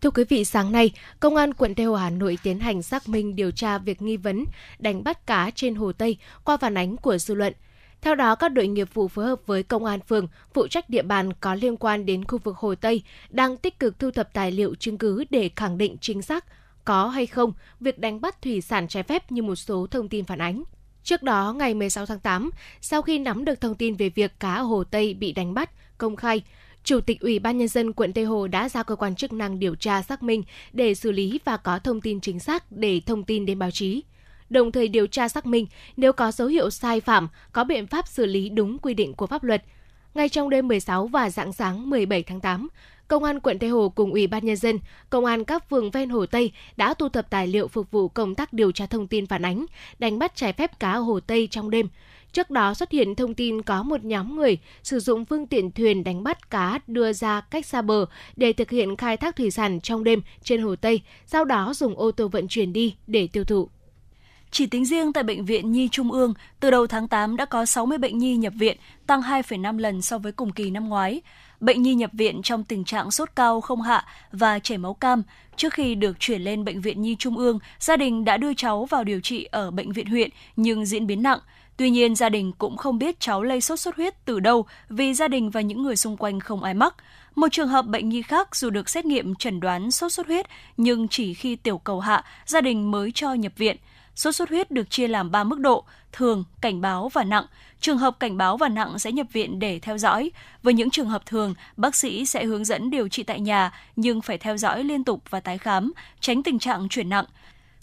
Thưa 0.01 0.11
quý 0.11 0.24
vị, 0.30 0.45
sáng 0.45 0.72
nay, 0.72 0.91
Công 1.20 1.36
an 1.36 1.53
quận 1.53 1.76
Tây 1.76 1.86
Hồ 1.86 1.95
Hà 1.95 2.09
Nội 2.09 2.38
tiến 2.43 2.59
hành 2.59 2.84
xác 2.84 3.09
minh 3.09 3.36
điều 3.36 3.51
tra 3.51 3.78
việc 3.78 4.01
nghi 4.01 4.18
vấn 4.18 4.45
đánh 4.80 5.03
bắt 5.03 5.28
cá 5.28 5.51
trên 5.55 5.76
Hồ 5.76 5.91
Tây 5.91 6.18
qua 6.43 6.57
phản 6.57 6.78
ánh 6.78 6.97
của 6.97 7.18
dư 7.18 7.34
luận. 7.34 7.53
Theo 8.04 8.16
đó, 8.16 8.36
các 8.36 8.49
đội 8.49 8.68
nghiệp 8.68 8.93
vụ 8.93 9.08
phối 9.08 9.26
hợp 9.26 9.39
với 9.45 9.64
công 9.64 9.86
an 9.86 9.99
phường 10.08 10.28
phụ 10.54 10.68
trách 10.68 10.89
địa 10.89 11.01
bàn 11.01 11.34
có 11.34 11.56
liên 11.56 11.78
quan 11.78 12.06
đến 12.06 12.26
khu 12.26 12.38
vực 12.38 12.58
Hồ 12.58 12.76
Tây 12.76 13.04
đang 13.30 13.58
tích 13.58 13.80
cực 13.80 13.99
thu 13.99 14.12
thập 14.12 14.34
tài 14.34 14.51
liệu 14.51 14.76
chứng 14.76 14.97
cứ 14.97 15.24
để 15.30 15.49
khẳng 15.56 15.78
định 15.78 15.97
chính 16.01 16.22
xác 16.22 16.45
có 16.86 17.08
hay 17.08 17.26
không 17.26 17.54
việc 17.80 17.99
đánh 17.99 18.22
bắt 18.22 18.41
thủy 18.41 18.62
sản 18.62 18.88
trái 18.88 19.04
phép 19.04 19.32
như 19.32 19.41
một 19.41 19.56
số 19.56 19.88
thông 19.88 20.10
tin 20.10 20.26
phản 20.26 20.41
ánh. 20.41 20.64
Trước 21.04 21.24
đó, 21.24 21.54
ngày 21.54 21.74
16 21.74 22.06
tháng 22.06 22.20
8, 22.20 22.49
sau 22.82 23.01
khi 23.01 23.20
nắm 23.20 23.45
được 23.45 23.62
thông 23.62 23.76
tin 23.76 23.95
về 23.95 24.10
việc 24.10 24.39
cá 24.39 24.60
Hồ 24.60 24.84
Tây 24.84 25.14
bị 25.14 25.32
đánh 25.32 25.54
bắt, 25.54 25.70
công 25.97 26.16
khai, 26.16 26.41
Chủ 26.84 27.01
tịch 27.01 27.20
Ủy 27.20 27.39
ban 27.39 27.58
Nhân 27.58 27.68
dân 27.68 27.93
quận 27.93 28.14
Tây 28.14 28.24
Hồ 28.24 28.47
đã 28.47 28.70
giao 28.70 28.84
cơ 28.84 28.95
quan 28.95 29.16
chức 29.16 29.34
năng 29.34 29.60
điều 29.60 29.76
tra 29.76 30.01
xác 30.01 30.24
minh 30.24 30.43
để 30.74 30.95
xử 30.95 31.12
lý 31.12 31.39
và 31.45 31.58
có 31.58 31.80
thông 31.80 32.01
tin 32.01 32.22
chính 32.22 32.39
xác 32.39 32.72
để 32.72 33.01
thông 33.06 33.24
tin 33.24 33.45
đến 33.45 33.60
báo 33.60 33.72
chí 33.72 34.04
đồng 34.50 34.72
thời 34.72 34.88
điều 34.88 35.08
tra 35.08 35.30
xác 35.30 35.46
minh 35.46 35.68
nếu 35.98 36.14
có 36.14 36.32
dấu 36.32 36.48
hiệu 36.48 36.70
sai 36.70 37.02
phạm, 37.02 37.28
có 37.52 37.64
biện 37.64 37.88
pháp 37.88 38.08
xử 38.08 38.26
lý 38.26 38.50
đúng 38.50 38.80
quy 38.80 38.94
định 38.94 39.14
của 39.14 39.28
pháp 39.28 39.44
luật. 39.44 39.64
Ngay 40.14 40.30
trong 40.30 40.50
đêm 40.50 40.68
16 40.68 41.08
và 41.08 41.30
dạng 41.30 41.54
sáng 41.54 41.89
17 41.89 42.24
tháng 42.24 42.39
8, 42.39 42.68
Công 43.08 43.24
an 43.24 43.39
quận 43.39 43.60
Tây 43.60 43.70
Hồ 43.70 43.89
cùng 43.96 44.12
Ủy 44.12 44.28
ban 44.28 44.46
Nhân 44.46 44.56
dân, 44.56 44.80
Công 45.10 45.26
an 45.26 45.44
các 45.44 45.70
phường 45.70 45.91
ven 45.91 46.10
Hồ 46.10 46.26
Tây 46.26 46.52
đã 46.78 46.94
thu 46.94 47.10
thập 47.10 47.30
tài 47.30 47.48
liệu 47.48 47.68
phục 47.68 47.91
vụ 47.91 48.08
công 48.08 48.36
tác 48.36 48.54
điều 48.54 48.72
tra 48.72 48.86
thông 48.86 49.08
tin 49.08 49.26
phản 49.26 49.46
ánh, 49.46 49.66
đánh 50.00 50.20
bắt 50.20 50.36
trái 50.36 50.54
phép 50.54 50.80
cá 50.80 50.91
ở 50.91 51.00
Hồ 51.00 51.20
Tây 51.20 51.48
trong 51.52 51.70
đêm. 51.70 51.88
Trước 52.34 52.50
đó 52.50 52.74
xuất 52.74 52.91
hiện 52.91 53.16
thông 53.16 53.34
tin 53.34 53.62
có 53.62 53.84
một 53.84 54.04
nhóm 54.04 54.36
người 54.36 54.58
sử 54.84 55.00
dụng 55.00 55.26
phương 55.26 55.48
tiện 55.48 55.72
thuyền 55.72 56.04
đánh 56.04 56.24
bắt 56.24 56.50
cá 56.50 56.80
đưa 56.88 57.14
ra 57.14 57.41
cách 57.41 57.66
xa 57.66 57.82
bờ 57.82 58.06
để 58.36 58.54
thực 58.54 58.70
hiện 58.70 58.98
khai 58.98 59.18
thác 59.18 59.36
thủy 59.36 59.52
sản 59.52 59.82
trong 59.82 60.04
đêm 60.04 60.22
trên 60.44 60.62
Hồ 60.62 60.76
Tây, 60.76 61.02
sau 61.26 61.46
đó 61.46 61.74
dùng 61.74 62.00
ô 62.00 62.12
tô 62.12 62.28
vận 62.28 62.48
chuyển 62.48 62.74
đi 62.74 62.96
để 63.08 63.28
tiêu 63.28 63.44
thụ. 63.44 63.70
Chỉ 64.54 64.66
tính 64.66 64.86
riêng 64.86 65.14
tại 65.14 65.24
Bệnh 65.24 65.45
viện 65.45 65.72
Nhi 65.72 65.89
Trung 65.91 66.12
ương, 66.12 66.34
từ 66.60 66.72
đầu 66.72 66.88
tháng 66.88 67.08
8 67.08 67.36
đã 67.36 67.45
có 67.45 67.66
60 67.66 67.97
bệnh 67.97 68.18
nhi 68.18 68.36
nhập 68.36 68.54
viện, 68.58 68.78
tăng 69.08 69.22
2,5 69.22 69.78
lần 69.78 70.01
so 70.01 70.18
với 70.18 70.32
cùng 70.32 70.51
kỳ 70.51 70.70
năm 70.72 70.89
ngoái. 70.89 71.22
Bệnh 71.60 71.82
nhi 71.82 71.93
nhập 71.93 72.10
viện 72.14 72.41
trong 72.41 72.64
tình 72.64 72.84
trạng 72.84 73.12
sốt 73.12 73.30
cao 73.36 73.62
không 73.62 73.82
hạ 73.82 74.06
và 74.32 74.60
chảy 74.60 74.78
máu 74.78 74.93
cam. 74.93 75.24
Trước 75.56 75.74
khi 75.74 75.95
được 75.95 76.20
chuyển 76.20 76.41
lên 76.41 76.64
Bệnh 76.64 76.82
viện 76.82 77.01
Nhi 77.01 77.16
Trung 77.20 77.38
ương, 77.38 77.60
gia 77.80 77.97
đình 77.97 78.26
đã 78.26 78.38
đưa 78.38 78.54
cháu 78.54 78.86
vào 78.86 79.04
điều 79.04 79.20
trị 79.22 79.43
ở 79.43 79.72
Bệnh 79.72 79.91
viện 79.91 80.06
huyện 80.06 80.30
nhưng 80.56 80.86
diễn 80.86 81.08
biến 81.08 81.24
nặng. 81.24 81.39
Tuy 81.78 81.89
nhiên, 81.89 82.16
gia 82.16 82.30
đình 82.30 82.51
cũng 82.58 82.78
không 82.78 82.99
biết 82.99 83.20
cháu 83.20 83.43
lây 83.43 83.62
sốt 83.62 83.80
xuất 83.80 83.95
huyết 83.95 84.26
từ 84.26 84.39
đâu 84.39 84.66
vì 84.89 85.14
gia 85.14 85.28
đình 85.28 85.49
và 85.49 85.62
những 85.62 85.84
người 85.84 85.95
xung 85.95 86.18
quanh 86.18 86.39
không 86.39 86.64
ai 86.64 86.74
mắc. 86.74 86.95
Một 87.36 87.47
trường 87.51 87.68
hợp 87.68 87.86
bệnh 87.88 88.10
nhi 88.10 88.22
khác 88.22 88.56
dù 88.56 88.70
được 88.70 88.89
xét 88.89 89.06
nghiệm 89.06 89.36
chẩn 89.36 89.60
đoán 89.60 89.91
sốt 89.91 90.12
xuất 90.12 90.28
huyết 90.28 90.45
nhưng 90.78 91.08
chỉ 91.08 91.34
khi 91.34 91.56
tiểu 91.56 91.78
cầu 91.78 91.99
hạ, 91.99 92.24
gia 92.45 92.62
đình 92.62 92.91
mới 92.91 93.12
cho 93.16 93.34
nhập 93.34 93.54
viện– 93.58 93.78
Sốt 94.16 94.36
xuất 94.36 94.49
huyết 94.49 94.72
được 94.72 94.89
chia 94.89 95.07
làm 95.07 95.32
3 95.32 95.43
mức 95.43 95.59
độ, 95.59 95.84
thường, 96.11 96.43
cảnh 96.61 96.82
báo 96.82 97.09
và 97.09 97.24
nặng. 97.24 97.45
Trường 97.80 97.97
hợp 97.97 98.20
cảnh 98.20 98.38
báo 98.38 98.57
và 98.57 98.70
nặng 98.70 98.99
sẽ 98.99 99.11
nhập 99.11 99.28
viện 99.34 99.59
để 99.59 99.80
theo 99.80 99.97
dõi. 99.97 100.32
Với 100.64 100.74
những 100.74 100.89
trường 100.89 101.09
hợp 101.09 101.26
thường, 101.26 101.55
bác 101.78 101.95
sĩ 101.95 102.26
sẽ 102.26 102.45
hướng 102.45 102.66
dẫn 102.66 102.89
điều 102.89 103.07
trị 103.07 103.24
tại 103.24 103.39
nhà 103.39 103.72
nhưng 103.95 104.22
phải 104.22 104.38
theo 104.38 104.57
dõi 104.57 104.84
liên 104.84 105.03
tục 105.03 105.22
và 105.30 105.39
tái 105.39 105.57
khám, 105.57 105.93
tránh 106.20 106.43
tình 106.43 106.59
trạng 106.59 106.89
chuyển 106.89 107.09
nặng. 107.09 107.26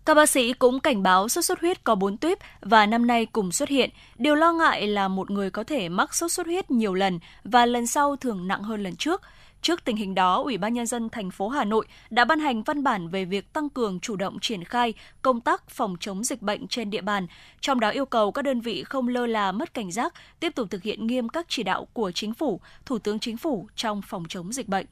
Các 0.07 0.14
bác 0.14 0.31
sĩ 0.31 0.53
cũng 0.53 0.81
cảnh 0.81 1.03
báo 1.03 1.28
sốt 1.28 1.45
xuất 1.45 1.61
huyết 1.61 1.85
có 1.85 1.95
4 1.95 2.16
tuyếp 2.16 2.39
và 2.61 2.87
năm 2.87 3.07
nay 3.07 3.26
cùng 3.26 3.53
xuất 3.53 3.68
hiện. 3.68 3.91
Điều 4.18 4.35
lo 4.35 4.53
ngại 4.53 4.87
là 4.87 5.09
một 5.09 5.31
người 5.31 5.51
có 5.51 5.64
thể 5.64 5.89
mắc 5.89 6.14
sốt 6.14 6.33
xuất 6.33 6.47
huyết 6.47 6.70
nhiều 6.70 6.95
lần 6.95 7.18
và 7.45 7.66
lần 7.66 7.87
sau 7.87 8.16
thường 8.16 8.49
nặng 8.49 8.62
hơn 8.62 8.83
lần 8.83 8.97
trước. 8.97 9.22
Trước 9.63 9.85
tình 9.85 9.97
hình 9.97 10.15
đó, 10.15 10.43
Ủy 10.43 10.59
ban 10.59 10.75
nhân 10.75 10.87
dân 10.87 11.09
thành 11.09 11.31
phố 11.31 11.49
Hà 11.49 11.65
Nội 11.65 11.87
đã 12.11 12.25
ban 12.25 12.41
hành 12.41 12.63
văn 12.63 12.83
bản 12.83 13.09
về 13.09 13.25
việc 13.25 13.53
tăng 13.53 13.71
cường 13.71 14.01
chủ 14.01 14.17
động 14.17 14.39
triển 14.41 14.65
khai 14.65 14.95
công 15.23 15.41
tác 15.41 15.71
phòng 15.71 15.97
chống 16.01 16.25
dịch 16.25 16.43
bệnh 16.43 16.69
trên 16.69 16.91
địa 16.91 17.01
bàn, 17.01 17.27
trong 17.61 17.81
đó 17.81 17.89
yêu 17.89 18.05
cầu 18.07 18.33
các 18.33 18.43
đơn 18.43 18.61
vị 18.61 18.85
không 18.85 19.09
lơ 19.09 19.27
là 19.27 19.53
mất 19.53 19.75
cảnh 19.75 19.93
giác, 19.93 20.15
tiếp 20.41 20.55
tục 20.55 20.71
thực 20.71 20.83
hiện 20.83 21.07
nghiêm 21.07 21.29
các 21.29 21.47
chỉ 21.49 21.63
đạo 21.63 21.85
của 21.93 22.13
chính 22.13 22.35
phủ, 22.35 22.61
Thủ 22.87 22.99
tướng 22.99 23.19
Chính 23.19 23.37
phủ 23.37 23.69
trong 23.77 24.03
phòng 24.03 24.25
chống 24.29 24.53
dịch 24.53 24.69
bệnh. 24.69 24.87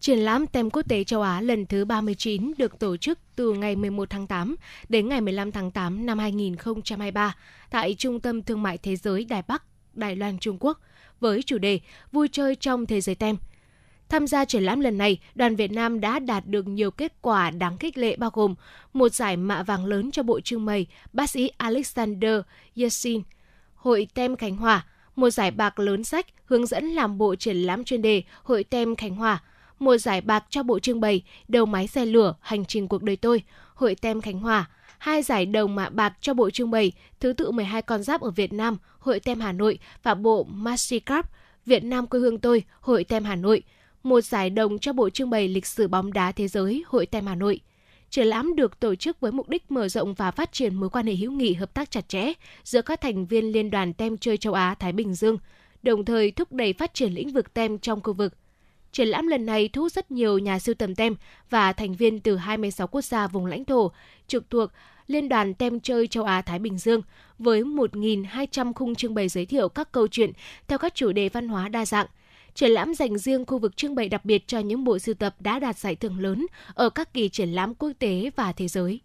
Triển 0.00 0.18
lãm 0.18 0.46
tem 0.46 0.70
quốc 0.70 0.82
tế 0.88 1.04
châu 1.04 1.22
Á 1.22 1.40
lần 1.40 1.66
thứ 1.66 1.84
39 1.84 2.52
được 2.58 2.78
tổ 2.78 2.96
chức 2.96 3.18
từ 3.36 3.52
ngày 3.52 3.76
11 3.76 4.10
tháng 4.10 4.26
8 4.26 4.56
đến 4.88 5.08
ngày 5.08 5.20
15 5.20 5.52
tháng 5.52 5.70
8 5.70 6.06
năm 6.06 6.18
2023 6.18 7.36
tại 7.70 7.94
Trung 7.98 8.20
tâm 8.20 8.42
Thương 8.42 8.62
mại 8.62 8.78
Thế 8.78 8.96
giới 8.96 9.24
Đài 9.24 9.42
Bắc, 9.42 9.62
Đài 9.94 10.16
Loan, 10.16 10.38
Trung 10.38 10.56
Quốc 10.60 10.80
với 11.20 11.42
chủ 11.42 11.58
đề 11.58 11.80
Vui 12.12 12.28
chơi 12.32 12.54
trong 12.54 12.86
thế 12.86 13.00
giới 13.00 13.14
tem– 13.14 13.36
Tham 14.10 14.26
gia 14.26 14.44
triển 14.44 14.62
lãm 14.62 14.80
lần 14.80 14.98
này, 14.98 15.18
đoàn 15.34 15.56
Việt 15.56 15.72
Nam 15.72 16.00
đã 16.00 16.18
đạt 16.18 16.46
được 16.46 16.66
nhiều 16.68 16.90
kết 16.90 17.12
quả 17.22 17.50
đáng 17.50 17.78
khích 17.78 17.98
lệ 17.98 18.16
bao 18.16 18.30
gồm 18.32 18.54
một 18.92 19.14
giải 19.14 19.36
mạ 19.36 19.62
vàng 19.62 19.86
lớn 19.86 20.10
cho 20.10 20.22
bộ 20.22 20.40
trưng 20.40 20.64
bày 20.64 20.86
bác 21.12 21.30
sĩ 21.30 21.50
Alexander 21.56 22.40
Yesin, 22.76 23.22
Hội 23.74 24.08
Tem 24.14 24.36
Khánh 24.36 24.56
Hòa, 24.56 24.86
một 25.16 25.30
giải 25.30 25.50
bạc 25.50 25.78
lớn 25.78 26.04
sách 26.04 26.26
hướng 26.44 26.66
dẫn 26.66 26.84
làm 26.84 27.18
bộ 27.18 27.34
triển 27.34 27.56
lãm 27.56 27.84
chuyên 27.84 28.02
đề 28.02 28.22
Hội 28.42 28.64
Tem 28.64 28.96
Khánh 28.96 29.14
Hòa, 29.14 29.42
một 29.78 29.96
giải 29.96 30.20
bạc 30.20 30.44
cho 30.50 30.62
bộ 30.62 30.78
trưng 30.78 31.00
bày 31.00 31.22
Đầu 31.48 31.66
máy 31.66 31.86
xe 31.86 32.06
lửa 32.06 32.34
Hành 32.40 32.64
trình 32.64 32.88
cuộc 32.88 33.02
đời 33.02 33.16
tôi, 33.16 33.42
Hội 33.74 33.94
Tem 33.94 34.20
Khánh 34.20 34.38
Hòa, 34.38 34.70
hai 34.98 35.22
giải 35.22 35.46
đầu 35.46 35.66
mạ 35.66 35.88
bạc 35.88 36.12
cho 36.20 36.34
bộ 36.34 36.50
trưng 36.50 36.70
bày 36.70 36.92
Thứ 37.20 37.32
tự 37.32 37.50
12 37.50 37.82
con 37.82 38.02
giáp 38.02 38.20
ở 38.20 38.30
Việt 38.30 38.52
Nam, 38.52 38.76
Hội 38.98 39.20
Tem 39.20 39.40
Hà 39.40 39.52
Nội 39.52 39.78
và 40.02 40.14
bộ 40.14 40.44
Mastercard 40.44 41.28
Việt 41.66 41.84
Nam 41.84 42.06
quê 42.06 42.20
hương 42.20 42.38
tôi, 42.38 42.62
Hội 42.80 43.04
Tem 43.04 43.24
Hà 43.24 43.36
Nội– 43.36 43.62
một 44.02 44.20
giải 44.20 44.50
đồng 44.50 44.78
cho 44.78 44.92
bộ 44.92 45.10
trưng 45.10 45.30
bày 45.30 45.48
lịch 45.48 45.66
sử 45.66 45.88
bóng 45.88 46.12
đá 46.12 46.32
thế 46.32 46.48
giới 46.48 46.84
Hội 46.86 47.06
Tem 47.06 47.26
Hà 47.26 47.34
Nội. 47.34 47.60
Triển 48.10 48.26
lãm 48.26 48.56
được 48.56 48.80
tổ 48.80 48.94
chức 48.94 49.20
với 49.20 49.32
mục 49.32 49.48
đích 49.48 49.70
mở 49.70 49.88
rộng 49.88 50.14
và 50.14 50.30
phát 50.30 50.52
triển 50.52 50.74
mối 50.74 50.90
quan 50.90 51.06
hệ 51.06 51.14
hữu 51.14 51.32
nghị 51.32 51.54
hợp 51.54 51.74
tác 51.74 51.90
chặt 51.90 52.08
chẽ 52.08 52.32
giữa 52.64 52.82
các 52.82 53.00
thành 53.00 53.26
viên 53.26 53.52
Liên 53.52 53.70
đoàn 53.70 53.92
Tem 53.92 54.18
chơi 54.18 54.36
châu 54.36 54.52
Á 54.52 54.74
Thái 54.74 54.92
Bình 54.92 55.14
Dương, 55.14 55.38
đồng 55.82 56.04
thời 56.04 56.30
thúc 56.30 56.52
đẩy 56.52 56.72
phát 56.72 56.94
triển 56.94 57.12
lĩnh 57.12 57.32
vực 57.32 57.54
tem 57.54 57.78
trong 57.78 58.00
khu 58.00 58.12
vực. 58.12 58.32
Triển 58.92 59.08
lãm 59.08 59.26
lần 59.26 59.46
này 59.46 59.68
thu 59.68 59.82
hút 59.82 59.92
rất 59.92 60.10
nhiều 60.10 60.38
nhà 60.38 60.58
sưu 60.58 60.74
tầm 60.74 60.94
tem 60.94 61.14
và 61.50 61.72
thành 61.72 61.94
viên 61.94 62.20
từ 62.20 62.36
26 62.36 62.86
quốc 62.86 63.04
gia 63.04 63.26
vùng 63.26 63.46
lãnh 63.46 63.64
thổ 63.64 63.92
trực 64.26 64.50
thuộc 64.50 64.70
Liên 65.06 65.28
đoàn 65.28 65.54
Tem 65.54 65.80
chơi 65.80 66.06
châu 66.06 66.24
Á 66.24 66.42
Thái 66.42 66.58
Bình 66.58 66.78
Dương 66.78 67.02
với 67.38 67.62
1.200 67.62 68.72
khung 68.72 68.94
trưng 68.94 69.14
bày 69.14 69.28
giới 69.28 69.46
thiệu 69.46 69.68
các 69.68 69.92
câu 69.92 70.08
chuyện 70.08 70.32
theo 70.68 70.78
các 70.78 70.94
chủ 70.94 71.12
đề 71.12 71.28
văn 71.28 71.48
hóa 71.48 71.68
đa 71.68 71.86
dạng– 71.86 72.06
Triển 72.54 72.70
lãm 72.70 72.94
dành 72.94 73.18
riêng 73.18 73.46
khu 73.46 73.58
vực 73.58 73.76
trưng 73.76 73.94
bày 73.94 74.08
đặc 74.08 74.24
biệt 74.24 74.48
cho 74.48 74.58
những 74.58 74.84
bộ 74.84 74.98
sưu 74.98 75.14
tập 75.14 75.34
đã 75.38 75.58
đạt 75.58 75.78
giải 75.78 75.96
thưởng 75.96 76.20
lớn 76.20 76.46
ở 76.74 76.90
các 76.90 77.14
kỳ 77.14 77.28
triển 77.28 77.48
lãm 77.48 77.74
quốc 77.74 77.90
tế 77.98 78.30
và 78.36 78.52
thế 78.52 78.68
giới. 78.68 79.00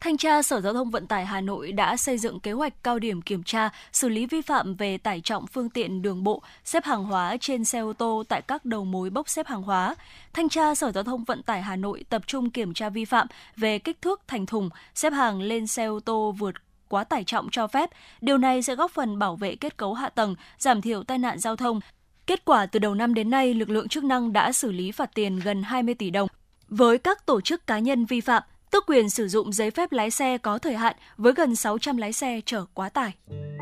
Thanh 0.00 0.16
tra 0.16 0.42
Sở 0.42 0.60
Giao 0.60 0.72
thông 0.72 0.90
Vận 0.90 1.06
tải 1.06 1.26
Hà 1.26 1.40
Nội 1.40 1.72
đã 1.72 1.96
xây 1.96 2.18
dựng 2.18 2.40
kế 2.40 2.52
hoạch 2.52 2.82
cao 2.82 2.98
điểm 2.98 3.22
kiểm 3.22 3.42
tra, 3.42 3.70
xử 3.92 4.08
lý 4.08 4.26
vi 4.26 4.40
phạm 4.40 4.74
về 4.74 4.98
tải 4.98 5.20
trọng 5.20 5.46
phương 5.46 5.70
tiện 5.70 6.02
đường 6.02 6.24
bộ, 6.24 6.42
xếp 6.64 6.84
hàng 6.84 7.04
hóa 7.04 7.36
trên 7.40 7.64
xe 7.64 7.78
ô 7.78 7.92
tô 7.92 8.22
tại 8.28 8.42
các 8.42 8.64
đầu 8.64 8.84
mối 8.84 9.10
bốc 9.10 9.28
xếp 9.28 9.46
hàng 9.46 9.62
hóa. 9.62 9.94
Thanh 10.32 10.48
tra 10.48 10.74
Sở 10.74 10.92
Giao 10.92 11.04
thông 11.04 11.24
Vận 11.24 11.42
tải 11.42 11.62
Hà 11.62 11.76
Nội 11.76 12.04
tập 12.08 12.22
trung 12.26 12.50
kiểm 12.50 12.74
tra 12.74 12.88
vi 12.88 13.04
phạm 13.04 13.26
về 13.56 13.78
kích 13.78 14.02
thước 14.02 14.20
thành 14.26 14.46
thùng, 14.46 14.70
xếp 14.94 15.12
hàng 15.12 15.42
lên 15.42 15.66
xe 15.66 15.86
ô 15.86 16.00
tô 16.00 16.34
vượt 16.38 16.54
quá 16.88 17.04
tải 17.04 17.24
trọng 17.24 17.48
cho 17.50 17.66
phép. 17.66 17.90
Điều 18.20 18.38
này 18.38 18.62
sẽ 18.62 18.74
góp 18.74 18.90
phần 18.90 19.18
bảo 19.18 19.36
vệ 19.36 19.56
kết 19.56 19.76
cấu 19.76 19.94
hạ 19.94 20.08
tầng, 20.08 20.34
giảm 20.58 20.82
thiểu 20.82 21.02
tai 21.02 21.18
nạn 21.18 21.38
giao 21.38 21.56
thông, 21.56 21.80
Kết 22.26 22.44
quả 22.44 22.66
từ 22.66 22.78
đầu 22.78 22.94
năm 22.94 23.14
đến 23.14 23.30
nay, 23.30 23.54
lực 23.54 23.70
lượng 23.70 23.88
chức 23.88 24.04
năng 24.04 24.32
đã 24.32 24.52
xử 24.52 24.72
lý 24.72 24.92
phạt 24.92 25.10
tiền 25.14 25.40
gần 25.44 25.62
20 25.62 25.94
tỷ 25.94 26.10
đồng 26.10 26.28
với 26.68 26.98
các 26.98 27.26
tổ 27.26 27.40
chức 27.40 27.66
cá 27.66 27.78
nhân 27.78 28.04
vi 28.04 28.20
phạm, 28.20 28.42
tước 28.70 28.86
quyền 28.86 29.10
sử 29.10 29.28
dụng 29.28 29.52
giấy 29.52 29.70
phép 29.70 29.92
lái 29.92 30.10
xe 30.10 30.38
có 30.38 30.58
thời 30.58 30.74
hạn 30.74 30.96
với 31.16 31.32
gần 31.32 31.56
600 31.56 31.96
lái 31.96 32.12
xe 32.12 32.40
chở 32.46 32.64
quá 32.74 32.88
tải. 32.88 33.12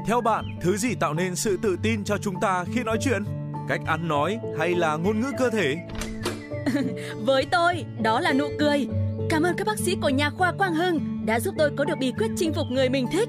Theo 0.06 0.20
bạn, 0.20 0.44
thứ 0.62 0.76
gì 0.76 0.94
tạo 1.00 1.14
nên 1.14 1.36
sự 1.36 1.58
tự 1.62 1.76
tin 1.82 2.04
cho 2.04 2.18
chúng 2.18 2.34
ta 2.40 2.64
khi 2.74 2.82
nói 2.82 2.98
chuyện? 3.00 3.24
Cách 3.68 3.80
ăn 3.86 4.08
nói 4.08 4.38
hay 4.58 4.74
là 4.74 4.96
ngôn 4.96 5.20
ngữ 5.20 5.32
cơ 5.38 5.50
thể? 5.50 5.76
với 7.24 7.46
tôi, 7.50 7.84
đó 8.02 8.20
là 8.20 8.32
nụ 8.32 8.48
cười. 8.58 8.88
Cảm 9.30 9.42
ơn 9.42 9.56
các 9.56 9.66
bác 9.66 9.78
sĩ 9.78 9.96
của 10.02 10.08
nhà 10.08 10.30
khoa 10.30 10.52
Quang 10.52 10.74
Hưng 10.74 11.26
đã 11.26 11.40
giúp 11.40 11.54
tôi 11.58 11.70
có 11.76 11.84
được 11.84 11.98
bí 12.00 12.12
quyết 12.18 12.28
chinh 12.36 12.54
phục 12.54 12.66
người 12.70 12.88
mình 12.88 13.06
thích 13.12 13.28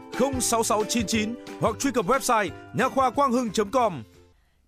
06699 0.19 1.35
hoặc 1.59 1.75
truy 1.79 1.91
cập 1.91 2.05
website 2.05 2.49
nha 2.73 2.89
khoa 2.89 3.09
quang 3.09 3.31
hưng.com. 3.31 4.03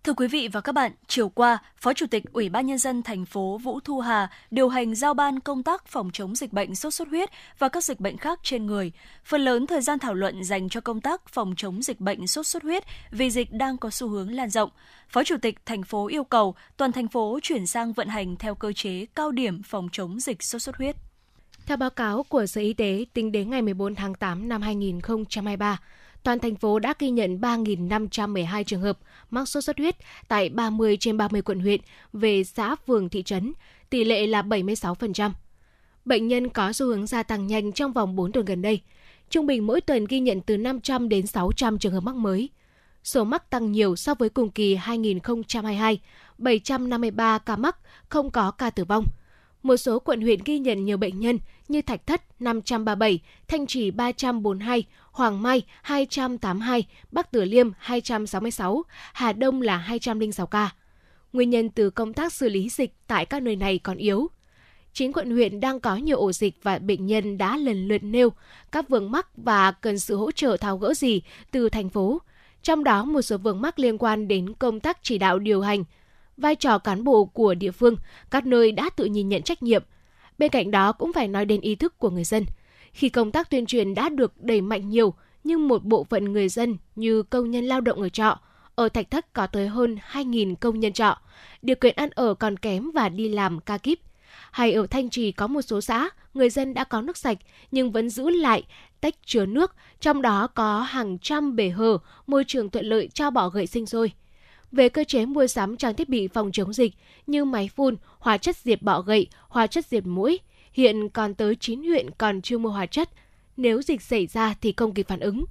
Thưa 0.04 0.12
quý 0.12 0.28
vị 0.28 0.48
và 0.52 0.60
các 0.60 0.72
bạn, 0.72 0.92
chiều 1.06 1.28
qua, 1.28 1.58
Phó 1.76 1.94
Chủ 1.94 2.06
tịch 2.06 2.24
Ủy 2.32 2.48
ban 2.48 2.66
Nhân 2.66 2.78
dân 2.78 3.02
thành 3.02 3.24
phố 3.24 3.58
Vũ 3.58 3.80
Thu 3.80 4.00
Hà 4.00 4.30
điều 4.50 4.68
hành 4.68 4.94
giao 4.94 5.14
ban 5.14 5.40
công 5.40 5.62
tác 5.62 5.86
phòng 5.86 6.10
chống 6.12 6.34
dịch 6.34 6.52
bệnh 6.52 6.74
sốt 6.74 6.94
xuất 6.94 7.08
huyết 7.08 7.30
và 7.58 7.68
các 7.68 7.84
dịch 7.84 8.00
bệnh 8.00 8.16
khác 8.16 8.40
trên 8.42 8.66
người. 8.66 8.92
Phần 9.24 9.40
lớn 9.40 9.66
thời 9.66 9.80
gian 9.80 9.98
thảo 9.98 10.14
luận 10.14 10.44
dành 10.44 10.68
cho 10.68 10.80
công 10.80 11.00
tác 11.00 11.28
phòng 11.28 11.54
chống 11.56 11.82
dịch 11.82 12.00
bệnh 12.00 12.26
sốt 12.26 12.46
xuất 12.46 12.62
huyết 12.62 12.84
vì 13.10 13.30
dịch 13.30 13.52
đang 13.52 13.78
có 13.78 13.90
xu 13.90 14.08
hướng 14.08 14.34
lan 14.34 14.50
rộng. 14.50 14.70
Phó 15.08 15.24
Chủ 15.24 15.36
tịch 15.42 15.66
thành 15.66 15.82
phố 15.82 16.06
yêu 16.06 16.24
cầu 16.24 16.54
toàn 16.76 16.92
thành 16.92 17.08
phố 17.08 17.38
chuyển 17.42 17.66
sang 17.66 17.92
vận 17.92 18.08
hành 18.08 18.36
theo 18.36 18.54
cơ 18.54 18.72
chế 18.72 19.06
cao 19.14 19.30
điểm 19.30 19.62
phòng 19.62 19.88
chống 19.92 20.20
dịch 20.20 20.42
sốt 20.42 20.62
xuất 20.62 20.76
huyết. 20.76 20.96
Theo 21.66 21.76
báo 21.76 21.90
cáo 21.90 22.22
của 22.22 22.46
Sở 22.46 22.60
Y 22.60 22.72
tế, 22.72 23.04
tính 23.12 23.32
đến 23.32 23.50
ngày 23.50 23.62
14 23.62 23.94
tháng 23.94 24.14
8 24.14 24.48
năm 24.48 24.62
2023, 24.62 25.80
toàn 26.22 26.38
thành 26.38 26.56
phố 26.56 26.78
đã 26.78 26.94
ghi 26.98 27.10
nhận 27.10 27.40
3.512 27.40 28.64
trường 28.64 28.80
hợp 28.80 28.98
mắc 29.30 29.48
sốt 29.48 29.64
xuất 29.64 29.78
huyết 29.78 29.96
tại 30.28 30.48
30 30.48 30.96
trên 31.00 31.16
30 31.16 31.42
quận 31.42 31.60
huyện 31.60 31.80
về 32.12 32.44
xã 32.44 32.76
phường 32.86 33.08
thị 33.08 33.22
trấn, 33.22 33.52
tỷ 33.90 34.04
lệ 34.04 34.26
là 34.26 34.42
76%. 34.42 35.30
Bệnh 36.04 36.28
nhân 36.28 36.48
có 36.48 36.72
xu 36.72 36.86
hướng 36.86 37.06
gia 37.06 37.22
tăng 37.22 37.46
nhanh 37.46 37.72
trong 37.72 37.92
vòng 37.92 38.16
4 38.16 38.32
tuần 38.32 38.44
gần 38.44 38.62
đây. 38.62 38.80
Trung 39.30 39.46
bình 39.46 39.66
mỗi 39.66 39.80
tuần 39.80 40.04
ghi 40.04 40.20
nhận 40.20 40.40
từ 40.40 40.56
500 40.56 41.08
đến 41.08 41.26
600 41.26 41.78
trường 41.78 41.92
hợp 41.92 42.00
mắc 42.00 42.14
mới. 42.14 42.48
Số 43.04 43.24
mắc 43.24 43.50
tăng 43.50 43.72
nhiều 43.72 43.96
so 43.96 44.14
với 44.14 44.28
cùng 44.28 44.50
kỳ 44.50 44.74
2022, 44.74 46.00
753 46.38 47.38
ca 47.38 47.56
mắc, 47.56 47.76
không 48.08 48.30
có 48.30 48.50
ca 48.50 48.70
tử 48.70 48.84
vong– 48.84 49.04
một 49.64 49.76
số 49.76 49.98
quận 49.98 50.20
huyện 50.20 50.40
ghi 50.44 50.58
nhận 50.58 50.84
nhiều 50.84 50.96
bệnh 50.96 51.20
nhân 51.20 51.38
như 51.68 51.82
Thạch 51.82 52.06
Thất 52.06 52.22
537, 52.40 53.18
Thanh 53.48 53.66
Trì 53.66 53.90
342, 53.90 54.84
Hoàng 55.12 55.42
Mai 55.42 55.62
282, 55.82 56.86
Bắc 57.12 57.30
Tử 57.30 57.44
Liêm 57.44 57.70
266, 57.78 58.82
Hà 59.12 59.32
Đông 59.32 59.62
là 59.62 59.76
206 59.76 60.46
ca. 60.46 60.70
Nguyên 61.32 61.50
nhân 61.50 61.70
từ 61.70 61.90
công 61.90 62.12
tác 62.12 62.32
xử 62.32 62.48
lý 62.48 62.68
dịch 62.68 62.94
tại 63.06 63.26
các 63.26 63.42
nơi 63.42 63.56
này 63.56 63.78
còn 63.78 63.96
yếu. 63.96 64.28
Chính 64.92 65.12
quận 65.12 65.30
huyện 65.30 65.60
đang 65.60 65.80
có 65.80 65.96
nhiều 65.96 66.18
ổ 66.18 66.32
dịch 66.32 66.54
và 66.62 66.78
bệnh 66.78 67.06
nhân 67.06 67.38
đã 67.38 67.56
lần 67.56 67.88
lượt 67.88 68.02
nêu 68.02 68.32
các 68.72 68.88
vướng 68.88 69.10
mắc 69.10 69.28
và 69.36 69.72
cần 69.72 69.98
sự 69.98 70.16
hỗ 70.16 70.30
trợ 70.30 70.56
tháo 70.56 70.78
gỡ 70.78 70.94
gì 70.94 71.22
từ 71.50 71.68
thành 71.68 71.88
phố. 71.88 72.20
Trong 72.62 72.84
đó 72.84 73.04
một 73.04 73.22
số 73.22 73.38
vướng 73.38 73.60
mắc 73.60 73.78
liên 73.78 73.98
quan 73.98 74.28
đến 74.28 74.52
công 74.52 74.80
tác 74.80 74.98
chỉ 75.02 75.18
đạo 75.18 75.38
điều 75.38 75.60
hành, 75.60 75.84
vai 76.36 76.56
trò 76.56 76.78
cán 76.78 77.04
bộ 77.04 77.24
của 77.24 77.54
địa 77.54 77.70
phương, 77.70 77.96
các 78.30 78.46
nơi 78.46 78.72
đã 78.72 78.90
tự 78.90 79.04
nhìn 79.04 79.28
nhận 79.28 79.42
trách 79.42 79.62
nhiệm. 79.62 79.82
Bên 80.38 80.50
cạnh 80.50 80.70
đó 80.70 80.92
cũng 80.92 81.12
phải 81.12 81.28
nói 81.28 81.44
đến 81.44 81.60
ý 81.60 81.74
thức 81.74 81.98
của 81.98 82.10
người 82.10 82.24
dân. 82.24 82.44
Khi 82.92 83.08
công 83.08 83.32
tác 83.32 83.50
tuyên 83.50 83.66
truyền 83.66 83.94
đã 83.94 84.08
được 84.08 84.42
đẩy 84.42 84.60
mạnh 84.60 84.88
nhiều, 84.88 85.14
nhưng 85.44 85.68
một 85.68 85.84
bộ 85.84 86.04
phận 86.04 86.32
người 86.32 86.48
dân 86.48 86.76
như 86.96 87.22
công 87.22 87.50
nhân 87.50 87.64
lao 87.64 87.80
động 87.80 88.02
ở 88.02 88.08
trọ, 88.08 88.38
ở 88.74 88.88
Thạch 88.88 89.10
Thất 89.10 89.32
có 89.32 89.46
tới 89.46 89.68
hơn 89.68 89.98
2.000 90.12 90.54
công 90.54 90.80
nhân 90.80 90.92
trọ, 90.92 91.18
điều 91.62 91.76
kiện 91.76 91.96
ăn 91.96 92.10
ở 92.14 92.34
còn 92.34 92.56
kém 92.56 92.90
và 92.90 93.08
đi 93.08 93.28
làm 93.28 93.60
ca 93.60 93.78
kíp. 93.78 94.00
Hay 94.50 94.72
ở 94.72 94.86
Thanh 94.86 95.10
Trì 95.10 95.32
có 95.32 95.46
một 95.46 95.62
số 95.62 95.80
xã, 95.80 96.08
người 96.34 96.50
dân 96.50 96.74
đã 96.74 96.84
có 96.84 97.00
nước 97.00 97.16
sạch 97.16 97.38
nhưng 97.70 97.92
vẫn 97.92 98.10
giữ 98.10 98.30
lại 98.30 98.62
tách 99.00 99.14
chứa 99.26 99.46
nước, 99.46 99.74
trong 100.00 100.22
đó 100.22 100.46
có 100.46 100.80
hàng 100.80 101.18
trăm 101.18 101.56
bể 101.56 101.68
hở, 101.68 101.98
môi 102.26 102.44
trường 102.44 102.70
thuận 102.70 102.86
lợi 102.86 103.08
cho 103.14 103.30
bọ 103.30 103.48
gậy 103.48 103.66
sinh 103.66 103.86
sôi 103.86 104.12
về 104.74 104.88
cơ 104.88 105.04
chế 105.04 105.26
mua 105.26 105.46
sắm 105.46 105.76
trang 105.76 105.94
thiết 105.94 106.08
bị 106.08 106.28
phòng 106.28 106.52
chống 106.52 106.72
dịch 106.72 106.94
như 107.26 107.44
máy 107.44 107.70
phun, 107.76 107.96
hóa 108.18 108.38
chất 108.38 108.56
diệt 108.56 108.82
bọ 108.82 109.00
gậy, 109.00 109.26
hóa 109.48 109.66
chất 109.66 109.86
diệt 109.86 110.06
mũi. 110.06 110.40
Hiện 110.72 111.08
còn 111.08 111.34
tới 111.34 111.56
9 111.56 111.82
huyện 111.82 112.10
còn 112.10 112.42
chưa 112.42 112.58
mua 112.58 112.68
hóa 112.68 112.86
chất. 112.86 113.10
Nếu 113.56 113.82
dịch 113.82 114.02
xảy 114.02 114.26
ra 114.26 114.54
thì 114.60 114.74
không 114.76 114.94
kịp 114.94 115.08
phản 115.08 115.20
ứng. 115.20 115.44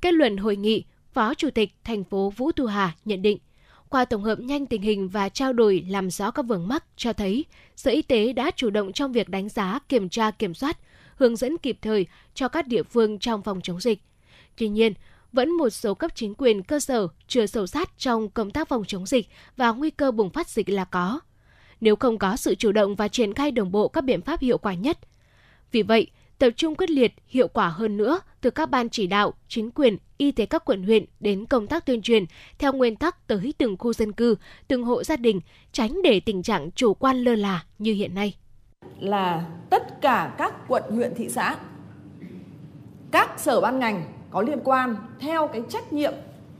Kết 0.00 0.14
luận 0.14 0.36
hội 0.36 0.56
nghị, 0.56 0.84
Phó 1.12 1.34
Chủ 1.34 1.50
tịch 1.50 1.74
thành 1.84 2.04
phố 2.04 2.32
Vũ 2.36 2.52
Thu 2.52 2.66
Hà 2.66 2.94
nhận 3.04 3.22
định, 3.22 3.38
qua 3.88 4.04
tổng 4.04 4.22
hợp 4.22 4.40
nhanh 4.40 4.66
tình 4.66 4.82
hình 4.82 5.08
và 5.08 5.28
trao 5.28 5.52
đổi 5.52 5.84
làm 5.88 6.10
rõ 6.10 6.30
các 6.30 6.42
vướng 6.42 6.68
mắc 6.68 6.84
cho 6.96 7.12
thấy 7.12 7.44
Sở 7.76 7.90
Y 7.90 8.02
tế 8.02 8.32
đã 8.32 8.50
chủ 8.56 8.70
động 8.70 8.92
trong 8.92 9.12
việc 9.12 9.28
đánh 9.28 9.48
giá, 9.48 9.78
kiểm 9.88 10.08
tra, 10.08 10.30
kiểm 10.30 10.54
soát, 10.54 10.78
hướng 11.16 11.36
dẫn 11.36 11.58
kịp 11.58 11.78
thời 11.82 12.06
cho 12.34 12.48
các 12.48 12.66
địa 12.66 12.82
phương 12.82 13.18
trong 13.18 13.42
phòng 13.42 13.60
chống 13.62 13.80
dịch. 13.80 14.02
Tuy 14.56 14.68
nhiên, 14.68 14.92
vẫn 15.34 15.50
một 15.50 15.70
số 15.70 15.94
cấp 15.94 16.10
chính 16.14 16.34
quyền 16.34 16.62
cơ 16.62 16.80
sở 16.80 17.08
chưa 17.28 17.46
sâu 17.46 17.66
sát 17.66 17.90
trong 17.98 18.28
công 18.28 18.50
tác 18.50 18.68
phòng 18.68 18.84
chống 18.86 19.06
dịch 19.06 19.28
và 19.56 19.72
nguy 19.72 19.90
cơ 19.90 20.10
bùng 20.10 20.30
phát 20.30 20.48
dịch 20.48 20.68
là 20.68 20.84
có. 20.84 21.20
Nếu 21.80 21.96
không 21.96 22.18
có 22.18 22.36
sự 22.36 22.54
chủ 22.54 22.72
động 22.72 22.94
và 22.94 23.08
triển 23.08 23.34
khai 23.34 23.50
đồng 23.50 23.72
bộ 23.72 23.88
các 23.88 24.00
biện 24.04 24.22
pháp 24.22 24.40
hiệu 24.40 24.58
quả 24.58 24.74
nhất. 24.74 24.98
Vì 25.72 25.82
vậy, 25.82 26.10
tập 26.38 26.50
trung 26.56 26.74
quyết 26.74 26.90
liệt, 26.90 27.14
hiệu 27.26 27.48
quả 27.48 27.68
hơn 27.68 27.96
nữa 27.96 28.20
từ 28.40 28.50
các 28.50 28.70
ban 28.70 28.88
chỉ 28.88 29.06
đạo, 29.06 29.34
chính 29.48 29.70
quyền, 29.70 29.96
y 30.18 30.32
tế 30.32 30.46
các 30.46 30.64
quận 30.64 30.82
huyện 30.82 31.04
đến 31.20 31.46
công 31.46 31.66
tác 31.66 31.86
tuyên 31.86 32.02
truyền 32.02 32.24
theo 32.58 32.72
nguyên 32.72 32.96
tắc 32.96 33.26
tới 33.26 33.54
từng 33.58 33.76
khu 33.76 33.92
dân 33.92 34.12
cư, 34.12 34.36
từng 34.68 34.84
hộ 34.84 35.04
gia 35.04 35.16
đình, 35.16 35.40
tránh 35.72 36.02
để 36.02 36.20
tình 36.20 36.42
trạng 36.42 36.70
chủ 36.70 36.94
quan 36.94 37.24
lơ 37.24 37.34
là 37.34 37.64
như 37.78 37.94
hiện 37.94 38.14
nay. 38.14 38.34
Là 39.00 39.46
tất 39.70 40.00
cả 40.00 40.34
các 40.38 40.54
quận 40.68 40.82
huyện 40.90 41.14
thị 41.14 41.28
xã, 41.28 41.56
các 43.10 43.40
sở 43.40 43.60
ban 43.60 43.78
ngành 43.78 44.13
có 44.34 44.42
liên 44.42 44.58
quan 44.64 44.96
theo 45.18 45.46
cái 45.46 45.62
trách 45.68 45.92
nhiệm 45.92 46.12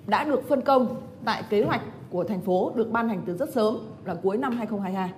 đã 0.06 0.24
được 0.24 0.48
phân 0.48 0.60
công 0.60 1.00
tại 1.24 1.42
kế 1.50 1.62
hoạch 1.62 1.80
của 2.10 2.24
thành 2.24 2.40
phố 2.40 2.72
được 2.74 2.90
ban 2.90 3.08
hành 3.08 3.22
từ 3.26 3.36
rất 3.36 3.52
sớm 3.52 3.78
là 4.04 4.14
cuối 4.14 4.36
năm 4.36 4.56
2022. 4.56 5.10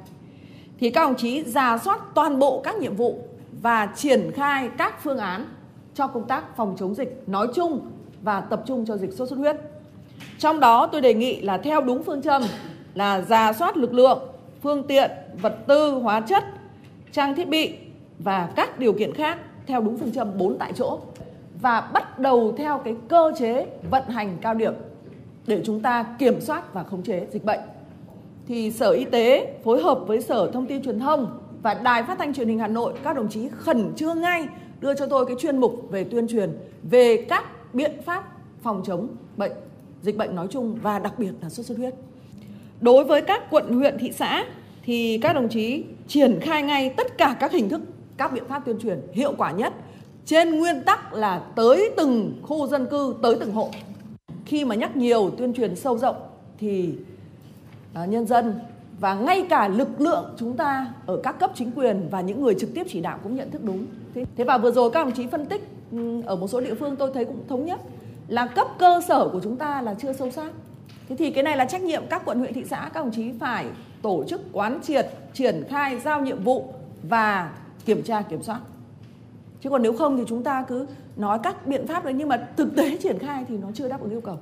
Thì 0.81 0.91
các 0.91 1.01
đồng 1.01 1.17
chí 1.17 1.43
giả 1.43 1.79
soát 1.79 2.01
toàn 2.15 2.39
bộ 2.39 2.61
các 2.65 2.77
nhiệm 2.77 2.97
vụ 2.97 3.19
và 3.63 3.87
triển 3.97 4.31
khai 4.35 4.71
các 4.79 5.03
phương 5.03 5.19
án 5.19 5.47
cho 5.95 6.07
công 6.07 6.27
tác 6.27 6.57
phòng 6.57 6.77
chống 6.79 6.95
dịch 6.95 7.23
nói 7.27 7.49
chung 7.55 7.81
và 8.23 8.41
tập 8.41 8.63
trung 8.67 8.87
cho 8.87 8.97
dịch 8.97 9.13
sốt 9.13 9.29
xuất 9.29 9.39
huyết. 9.39 9.57
Trong 10.39 10.61
đó 10.61 10.87
tôi 10.87 11.01
đề 11.01 11.15
nghị 11.15 11.41
là 11.41 11.59
theo 11.59 11.81
đúng 11.81 12.03
phương 12.03 12.23
châm 12.23 12.43
là 12.95 13.21
giả 13.21 13.53
soát 13.53 13.77
lực 13.77 13.93
lượng, 13.93 14.19
phương 14.63 14.83
tiện, 14.87 15.11
vật 15.43 15.57
tư, 15.67 15.91
hóa 15.91 16.21
chất, 16.21 16.45
trang 17.13 17.35
thiết 17.35 17.49
bị 17.49 17.75
và 18.19 18.49
các 18.57 18.79
điều 18.79 18.93
kiện 18.93 19.15
khác 19.15 19.39
theo 19.67 19.81
đúng 19.81 19.99
phương 19.99 20.13
châm 20.13 20.39
4 20.39 20.59
tại 20.59 20.73
chỗ 20.73 20.99
và 21.61 21.81
bắt 21.81 22.19
đầu 22.19 22.55
theo 22.57 22.79
cái 22.85 22.95
cơ 23.09 23.33
chế 23.39 23.67
vận 23.91 24.09
hành 24.09 24.37
cao 24.41 24.55
điểm 24.55 24.75
để 25.47 25.63
chúng 25.65 25.81
ta 25.81 26.05
kiểm 26.19 26.41
soát 26.41 26.75
và 26.75 26.83
khống 26.83 27.03
chế 27.03 27.27
dịch 27.33 27.45
bệnh. 27.45 27.61
Thì 28.49 28.71
Sở 28.71 28.91
Y 28.91 29.05
tế 29.05 29.55
phối 29.65 29.83
hợp 29.83 29.99
với 30.07 30.21
Sở 30.23 30.51
Thông 30.53 30.67
tin 30.67 30.83
Truyền 30.83 30.99
thông 30.99 31.39
và 31.63 31.75
Đài 31.75 32.03
Phát 32.03 32.19
thanh 32.19 32.35
Truyền 32.35 32.49
hình 32.49 32.59
Hà 32.59 32.69
Nội, 32.69 32.93
các 33.03 33.17
đồng 33.17 33.29
chí 33.29 33.49
khẩn 33.49 33.93
trương 33.97 34.21
ngay 34.21 34.49
đưa 34.81 34.95
cho 34.95 35.07
tôi 35.07 35.27
cái 35.27 35.37
chuyên 35.39 35.59
mục 35.59 35.87
về 35.91 36.05
tuyên 36.05 36.29
truyền 36.29 36.59
về 36.83 37.27
các 37.29 37.45
biện 37.75 37.93
pháp 38.05 38.25
phòng 38.63 38.83
chống 38.87 39.09
bệnh, 39.37 39.53
dịch 40.03 40.17
bệnh 40.17 40.35
nói 40.35 40.47
chung 40.51 40.79
và 40.83 40.99
đặc 40.99 41.19
biệt 41.19 41.33
là 41.43 41.49
sốt 41.49 41.67
xuất 41.67 41.79
huyết. 41.79 41.95
Đối 42.81 43.05
với 43.05 43.23
các 43.23 43.51
quận, 43.51 43.73
huyện, 43.73 43.99
thị 43.99 44.13
xã 44.13 44.45
thì 44.83 45.19
các 45.23 45.33
đồng 45.33 45.49
chí 45.49 45.85
triển 46.09 46.41
khai 46.41 46.63
ngay 46.63 46.91
tất 46.97 47.19
cả 47.19 47.37
các 47.41 47.53
hình 47.53 47.69
thức, 47.69 47.81
các 48.17 48.33
biện 48.33 48.45
pháp 48.49 48.63
tuyên 48.67 48.79
truyền 48.79 49.01
hiệu 49.13 49.35
quả 49.39 49.51
nhất 49.51 49.73
trên 50.27 50.59
nguyên 50.59 50.83
tắc 50.83 51.15
là 51.15 51.39
tới 51.39 51.91
từng 51.97 52.41
khu 52.43 52.67
dân 52.67 52.87
cư 52.87 53.15
tới 53.23 53.37
từng 53.41 53.53
hộ. 53.53 53.71
Khi 54.45 54.65
mà 54.65 54.75
nhắc 54.75 54.97
nhiều 54.97 55.31
tuyên 55.39 55.53
truyền 55.55 55.77
sâu 55.77 55.99
rộng 55.99 56.17
thì 56.59 56.95
à, 57.95 58.05
nhân 58.05 58.27
dân 58.27 58.55
và 59.01 59.15
ngay 59.15 59.47
cả 59.51 59.69
lực 59.69 60.01
lượng 60.01 60.35
chúng 60.39 60.57
ta 60.57 60.93
ở 61.07 61.17
các 61.23 61.33
cấp 61.33 61.51
chính 61.55 61.71
quyền 61.71 62.09
và 62.11 62.21
những 62.21 62.43
người 62.43 62.55
trực 62.55 62.75
tiếp 62.75 62.87
chỉ 62.89 63.01
đạo 63.01 63.19
cũng 63.23 63.37
nhận 63.37 63.51
thức 63.51 63.65
đúng. 63.65 63.87
Thế, 64.15 64.25
thế 64.37 64.45
và 64.45 64.59
vừa 64.59 64.71
rồi 64.71 64.91
các 64.91 65.05
đồng 65.05 65.13
chí 65.13 65.27
phân 65.27 65.47
tích 65.47 65.69
ở 66.27 66.37
một 66.37 66.49
số 66.49 66.61
địa 66.61 66.75
phương 66.75 66.97
tôi 66.97 67.11
thấy 67.15 67.25
cũng 67.25 67.49
thống 67.49 67.65
nhất 67.65 67.81
là 68.29 68.47
cấp 68.47 68.67
cơ 68.79 69.01
sở 69.09 69.29
của 69.29 69.41
chúng 69.43 69.57
ta 69.57 69.83
là 69.83 69.95
chưa 69.95 70.13
sâu 70.13 70.31
sát. 70.31 70.51
Thế 71.09 71.17
thì 71.17 71.31
cái 71.31 71.45
này 71.45 71.57
là 71.57 71.65
trách 71.65 71.83
nhiệm 71.83 72.03
các 72.11 72.23
quận 72.25 72.39
huyện 72.39 72.55
thị 72.55 72.65
xã 72.71 72.91
các 72.95 73.01
đồng 73.01 73.13
chí 73.13 73.33
phải 73.41 73.67
tổ 74.03 74.25
chức 74.29 74.41
quán 74.53 74.81
triệt 74.83 75.07
triển 75.35 75.65
khai 75.69 75.99
giao 75.99 76.21
nhiệm 76.21 76.45
vụ 76.45 76.75
và 77.03 77.53
kiểm 77.85 78.03
tra 78.03 78.23
kiểm 78.23 78.43
soát 78.43 78.61
chứ 79.61 79.71
còn 79.71 79.83
nếu 79.83 79.97
không 79.97 80.17
thì 80.17 80.25
chúng 80.29 80.43
ta 80.43 80.65
cứ 80.69 80.87
nói 81.17 81.39
các 81.43 81.67
biện 81.67 81.87
pháp 81.87 82.05
đấy 82.05 82.15
nhưng 82.17 82.29
mà 82.29 82.49
thực 82.57 82.77
tế 82.77 82.97
triển 83.03 83.19
khai 83.19 83.45
thì 83.49 83.57
nó 83.57 83.69
chưa 83.75 83.89
đáp 83.89 84.01
ứng 84.01 84.11
yêu 84.11 84.21
cầu 84.21 84.39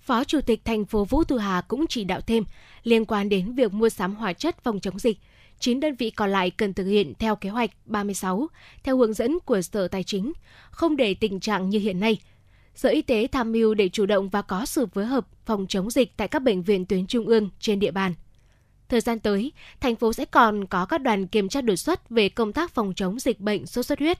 Phó 0.00 0.24
Chủ 0.24 0.40
tịch 0.40 0.64
thành 0.64 0.84
phố 0.84 1.04
Vũ 1.04 1.24
Thu 1.24 1.36
Hà 1.36 1.60
cũng 1.60 1.86
chỉ 1.88 2.04
đạo 2.04 2.20
thêm 2.20 2.44
liên 2.82 3.04
quan 3.04 3.28
đến 3.28 3.52
việc 3.54 3.72
mua 3.72 3.88
sắm 3.88 4.14
hóa 4.14 4.32
chất 4.32 4.64
phòng 4.64 4.80
chống 4.80 4.98
dịch. 4.98 5.18
9 5.58 5.80
đơn 5.80 5.94
vị 5.94 6.10
còn 6.10 6.30
lại 6.30 6.50
cần 6.50 6.74
thực 6.74 6.84
hiện 6.84 7.12
theo 7.18 7.36
kế 7.36 7.48
hoạch 7.48 7.70
36, 7.84 8.48
theo 8.82 8.96
hướng 8.96 9.12
dẫn 9.12 9.38
của 9.44 9.62
Sở 9.62 9.88
Tài 9.88 10.02
chính, 10.04 10.32
không 10.70 10.96
để 10.96 11.14
tình 11.14 11.40
trạng 11.40 11.68
như 11.68 11.78
hiện 11.78 12.00
nay. 12.00 12.18
Sở 12.74 12.88
Y 12.88 13.02
tế 13.02 13.26
tham 13.32 13.52
mưu 13.52 13.74
để 13.74 13.88
chủ 13.88 14.06
động 14.06 14.28
và 14.28 14.42
có 14.42 14.66
sự 14.66 14.86
phối 14.86 15.06
hợp 15.06 15.26
phòng 15.44 15.66
chống 15.68 15.90
dịch 15.90 16.16
tại 16.16 16.28
các 16.28 16.38
bệnh 16.42 16.62
viện 16.62 16.84
tuyến 16.84 17.06
trung 17.06 17.26
ương 17.26 17.48
trên 17.60 17.80
địa 17.80 17.90
bàn. 17.90 18.14
Thời 18.88 19.00
gian 19.00 19.18
tới, 19.18 19.52
thành 19.80 19.96
phố 19.96 20.12
sẽ 20.12 20.24
còn 20.24 20.66
có 20.66 20.86
các 20.86 21.00
đoàn 21.00 21.26
kiểm 21.26 21.48
tra 21.48 21.60
đột 21.60 21.76
xuất 21.76 22.10
về 22.10 22.28
công 22.28 22.52
tác 22.52 22.74
phòng 22.74 22.92
chống 22.96 23.18
dịch 23.20 23.40
bệnh 23.40 23.66
sốt 23.66 23.86
xuất 23.86 23.98
huyết. 23.98 24.18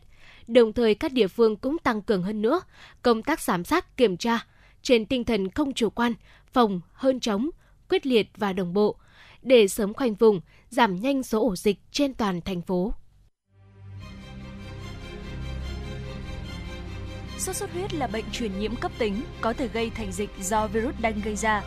Đồng 0.53 0.73
thời 0.73 0.95
các 0.95 1.13
địa 1.13 1.29
phương 1.29 1.57
cũng 1.57 1.79
tăng 1.79 2.03
cường 2.03 2.23
hơn 2.23 2.43
nữa 2.43 2.61
công 3.03 3.23
tác 3.23 3.41
giám 3.41 3.65
sát 3.65 3.97
kiểm 3.97 4.17
tra 4.17 4.47
trên 4.83 5.07
tinh 5.07 5.25
thần 5.25 5.51
không 5.51 5.73
chủ 5.75 5.91
quan, 5.91 6.15
phòng 6.53 6.81
hơn 6.93 7.21
chống, 7.21 7.51
quyết 7.89 8.07
liệt 8.07 8.29
và 8.37 8.53
đồng 8.53 8.73
bộ 8.73 8.97
để 9.43 9.69
sớm 9.69 9.95
khoanh 9.95 10.15
vùng, 10.15 10.41
giảm 10.71 10.97
nhanh 10.97 11.23
số 11.23 11.41
ổ 11.49 11.57
dịch 11.57 11.79
trên 11.93 12.15
toàn 12.15 12.41
thành 12.41 12.63
phố. 12.63 12.95
Sốt 17.39 17.57
xuất 17.57 17.73
huyết 17.73 17.95
là 17.95 18.07
bệnh 18.07 18.25
truyền 18.33 18.59
nhiễm 18.59 18.77
cấp 18.77 18.93
tính, 18.99 19.23
có 19.41 19.53
thể 19.53 19.69
gây 19.69 19.91
thành 19.91 20.13
dịch 20.13 20.31
do 20.41 20.67
virus 20.67 20.95
đanh 21.01 21.21
gây 21.25 21.37
ra. 21.37 21.63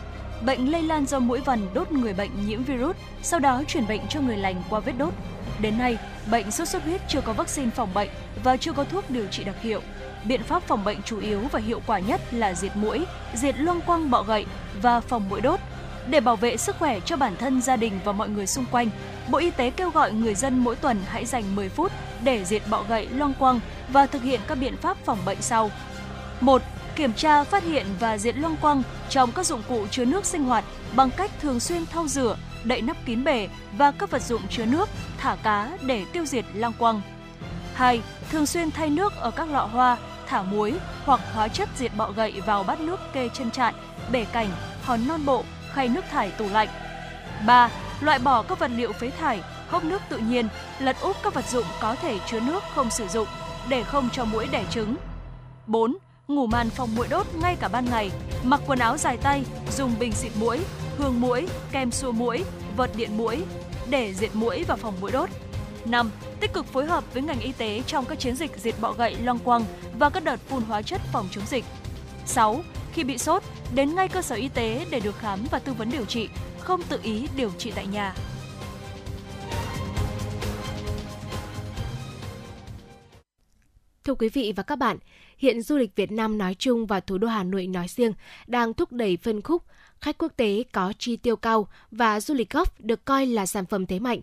Bệnh 0.46 0.72
lây 0.72 0.82
lan 0.82 1.06
do 1.06 1.20
mũi 1.20 1.40
vằn 1.40 1.60
đốt 1.74 1.92
người 1.92 2.14
bệnh 2.14 2.32
nhiễm 2.48 2.64
virus, 2.64 2.96
sau 3.22 3.40
đó 3.40 3.64
truyền 3.68 3.88
bệnh 3.88 4.02
cho 4.10 4.22
người 4.22 4.38
lành 4.38 4.64
qua 4.70 4.80
vết 4.80 4.94
đốt. 4.98 5.14
Đến 5.62 5.78
nay, 5.78 5.98
bệnh 6.32 6.52
sốt 6.52 6.68
xuất 6.68 6.84
huyết 6.84 7.02
chưa 7.08 7.22
có 7.22 7.34
vaccine 7.34 7.70
phòng 7.70 7.94
bệnh 7.94 8.10
và 8.44 8.58
chưa 8.58 8.74
có 8.74 8.84
thuốc 8.84 9.10
điều 9.10 9.28
trị 9.28 9.44
đặc 9.44 9.56
hiệu. 9.62 9.82
Biện 10.26 10.44
pháp 10.44 10.64
phòng 10.64 10.84
bệnh 10.84 11.02
chủ 11.02 11.20
yếu 11.20 11.40
và 11.52 11.60
hiệu 11.60 11.82
quả 11.88 12.00
nhất 12.00 12.22
là 12.34 12.54
diệt 12.54 12.76
mũi, 12.76 13.06
diệt 13.34 13.60
loang 13.60 13.82
quăng 13.82 14.12
bọ 14.12 14.24
gậy 14.24 14.46
và 14.82 15.00
phòng 15.00 15.30
mũi 15.30 15.42
đốt. 15.42 15.60
Để 16.08 16.20
bảo 16.20 16.36
vệ 16.36 16.58
sức 16.58 16.76
khỏe 16.80 17.00
cho 17.00 17.18
bản 17.18 17.36
thân, 17.36 17.62
gia 17.62 17.76
đình 17.76 18.00
và 18.04 18.12
mọi 18.12 18.30
người 18.30 18.48
xung 18.48 18.66
quanh, 18.72 18.90
Bộ 19.30 19.38
Y 19.38 19.52
tế 19.52 19.70
kêu 19.70 19.90
gọi 19.90 20.12
người 20.12 20.36
dân 20.36 20.60
mỗi 20.60 20.76
tuần 20.76 21.02
hãy 21.08 21.26
dành 21.26 21.56
10 21.56 21.70
phút 21.70 21.92
để 22.24 22.46
diệt 22.46 22.62
bọ 22.70 22.84
gậy, 22.90 23.08
loang 23.08 23.34
quăng 23.34 23.60
và 23.90 24.06
thực 24.06 24.24
hiện 24.24 24.40
các 24.48 24.56
biện 24.56 24.78
pháp 24.78 24.98
phòng 25.06 25.20
bệnh 25.26 25.42
sau. 25.42 25.72
1. 26.42 26.62
Kiểm 26.96 27.14
tra, 27.14 27.44
phát 27.44 27.64
hiện 27.64 27.86
và 28.00 28.18
diệt 28.18 28.38
loang 28.38 28.58
quăng 28.58 28.84
trong 29.10 29.32
các 29.32 29.46
dụng 29.46 29.64
cụ 29.70 29.88
chứa 29.92 30.06
nước 30.06 30.26
sinh 30.26 30.44
hoạt 30.44 30.66
bằng 30.96 31.10
cách 31.12 31.32
thường 31.42 31.60
xuyên 31.60 31.86
thau 31.86 32.08
rửa, 32.08 32.38
đậy 32.64 32.81
nắp 32.81 32.98
kín 33.06 33.23
bể 33.23 33.48
và 33.77 33.91
các 33.91 34.11
vật 34.11 34.22
dụng 34.22 34.41
chứa 34.49 34.65
nước, 34.65 34.90
thả 35.18 35.35
cá 35.35 35.77
để 35.81 36.06
tiêu 36.14 36.26
diệt 36.26 36.45
lang 36.53 36.73
quăng. 36.80 37.02
2. 37.73 38.02
Thường 38.31 38.45
xuyên 38.45 38.72
thay 38.72 38.90
nước 38.90 39.15
ở 39.15 39.31
các 39.31 39.49
lọ 39.49 39.65
hoa, 39.65 39.98
thả 40.27 40.41
muối 40.41 40.73
hoặc 41.06 41.19
hóa 41.34 41.48
chất 41.48 41.69
diệt 41.76 41.91
bọ 41.98 42.11
gậy 42.11 42.41
vào 42.45 42.64
bát 42.64 42.80
nước 42.80 42.99
kê 43.14 43.30
chân 43.34 43.52
trạn, 43.52 43.73
bể 44.11 44.26
cảnh, 44.26 44.49
hòn 44.84 45.07
non 45.07 45.26
bộ, 45.26 45.44
khay 45.73 45.90
nước 45.90 46.06
thải 46.11 46.31
tủ 46.31 46.49
lạnh. 46.49 46.69
3. 47.45 47.69
Loại 48.02 48.19
bỏ 48.19 48.41
các 48.41 48.60
vật 48.60 48.72
liệu 48.76 48.91
phế 48.91 49.10
thải, 49.10 49.41
hốc 49.69 49.84
nước 49.84 50.02
tự 50.10 50.18
nhiên, 50.18 50.48
lật 50.80 50.95
úp 51.02 51.15
các 51.23 51.34
vật 51.34 51.49
dụng 51.49 51.65
có 51.81 51.95
thể 51.95 52.19
chứa 52.27 52.40
nước 52.40 52.64
không 52.76 52.90
sử 52.90 53.07
dụng 53.07 53.27
để 53.69 53.84
không 53.84 54.10
cho 54.14 54.26
muỗi 54.26 54.48
đẻ 54.52 54.64
trứng. 54.69 54.95
4. 55.68 55.98
Ngủ 56.27 56.48
màn 56.48 56.69
phòng 56.69 56.95
muỗi 56.95 57.07
đốt 57.07 57.27
ngay 57.41 57.56
cả 57.60 57.68
ban 57.68 57.85
ngày, 57.85 58.11
mặc 58.44 58.61
quần 58.68 58.80
áo 58.80 58.98
dài 58.98 59.18
tay, 59.18 59.44
dùng 59.77 59.99
bình 59.99 60.11
xịt 60.11 60.31
muỗi, 60.40 60.60
hương 60.98 61.22
muỗi, 61.22 61.48
kem 61.72 61.91
xua 61.91 62.11
muỗi, 62.11 62.44
vật 62.78 62.90
điện 62.95 63.18
muỗi 63.18 63.44
để 63.90 64.14
diệt 64.14 64.30
muỗi 64.34 64.64
và 64.68 64.76
phòng 64.76 64.94
muỗi 65.02 65.11
đốt. 65.11 65.30
5. 65.86 66.11
Tích 66.40 66.53
cực 66.53 66.65
phối 66.65 66.86
hợp 66.86 67.14
với 67.14 67.24
ngành 67.24 67.40
y 67.40 67.52
tế 67.52 67.82
trong 67.88 68.06
các 68.06 68.20
chiến 68.20 68.36
dịch 68.36 68.52
diệt 68.57 68.76
bọ 68.82 68.91
gậy, 68.91 69.15
loang 69.24 69.40
quăng 69.40 69.65
và 69.99 70.10
các 70.10 70.24
đợt 70.24 70.38
phun 70.48 70.64
hóa 70.64 70.82
chất 70.82 71.02
phòng 71.11 71.28
chống 71.32 71.45
dịch. 71.45 71.65
6. 72.26 72.64
Khi 72.94 73.03
bị 73.03 73.18
sốt, 73.18 73.44
đến 73.76 73.95
ngay 73.95 74.07
cơ 74.07 74.22
sở 74.22 74.36
y 74.36 74.48
tế 74.48 74.86
để 74.90 74.99
được 74.99 75.18
khám 75.18 75.40
và 75.52 75.60
tư 75.60 75.74
vấn 75.74 75.91
điều 75.91 76.06
trị, 76.06 76.30
không 76.60 76.84
tự 76.84 76.99
ý 77.03 77.28
điều 77.36 77.52
trị 77.57 77.72
tại 77.76 77.88
nhà. 77.88 78.14
Thưa 84.03 84.15
quý 84.15 84.30
vị 84.30 84.53
và 84.56 84.64
các 84.64 84.76
bạn, 84.76 84.98
hiện 85.38 85.61
du 85.61 85.78
lịch 85.78 85.95
Việt 85.95 86.11
Nam 86.11 86.38
nói 86.38 86.56
chung 86.60 86.86
và 86.86 86.99
thủ 86.99 87.18
đô 87.18 87.28
Hà 87.28 87.44
Nội 87.44 87.68
nói 87.68 87.88
riêng 87.88 88.14
đang 88.48 88.74
thúc 88.74 88.91
đẩy 88.91 89.18
phân 89.18 89.41
khúc 89.41 89.64
khách 90.04 90.18
quốc 90.18 90.34
tế 90.38 90.64
có 90.72 90.94
chi 90.98 91.18
tiêu 91.18 91.36
cao 91.36 91.68
và 91.92 92.20
du 92.20 92.34
lịch 92.34 92.50
gốc 92.50 92.82
được 92.82 93.06
coi 93.06 93.26
là 93.26 93.46
sản 93.46 93.66
phẩm 93.66 93.86
thế 93.86 94.00
mạnh. 94.00 94.22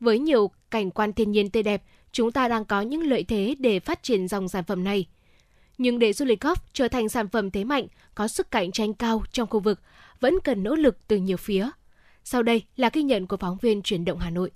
Với 0.00 0.18
nhiều 0.18 0.50
cảnh 0.70 0.90
quan 0.90 1.12
thiên 1.12 1.32
nhiên 1.32 1.50
tươi 1.50 1.62
đẹp, 1.62 1.82
chúng 2.12 2.32
ta 2.32 2.48
đang 2.48 2.64
có 2.64 2.80
những 2.80 3.02
lợi 3.02 3.24
thế 3.24 3.54
để 3.58 3.80
phát 3.80 4.02
triển 4.02 4.28
dòng 4.28 4.48
sản 4.48 4.64
phẩm 4.64 4.84
này. 4.84 5.06
Nhưng 5.78 5.98
để 5.98 6.12
du 6.12 6.24
lịch 6.24 6.44
golf 6.44 6.56
trở 6.72 6.88
thành 6.88 7.08
sản 7.08 7.28
phẩm 7.28 7.50
thế 7.50 7.64
mạnh, 7.64 7.86
có 8.14 8.28
sức 8.28 8.50
cạnh 8.50 8.72
tranh 8.72 8.94
cao 8.94 9.22
trong 9.32 9.48
khu 9.48 9.60
vực, 9.60 9.80
vẫn 10.20 10.34
cần 10.44 10.62
nỗ 10.62 10.74
lực 10.74 11.08
từ 11.08 11.16
nhiều 11.16 11.36
phía. 11.36 11.70
Sau 12.24 12.42
đây 12.42 12.62
là 12.76 12.90
ghi 12.92 13.02
nhận 13.02 13.26
của 13.26 13.36
phóng 13.36 13.58
viên 13.60 13.82
chuyển 13.82 14.04
động 14.04 14.18
Hà 14.18 14.30
Nội. 14.30 14.50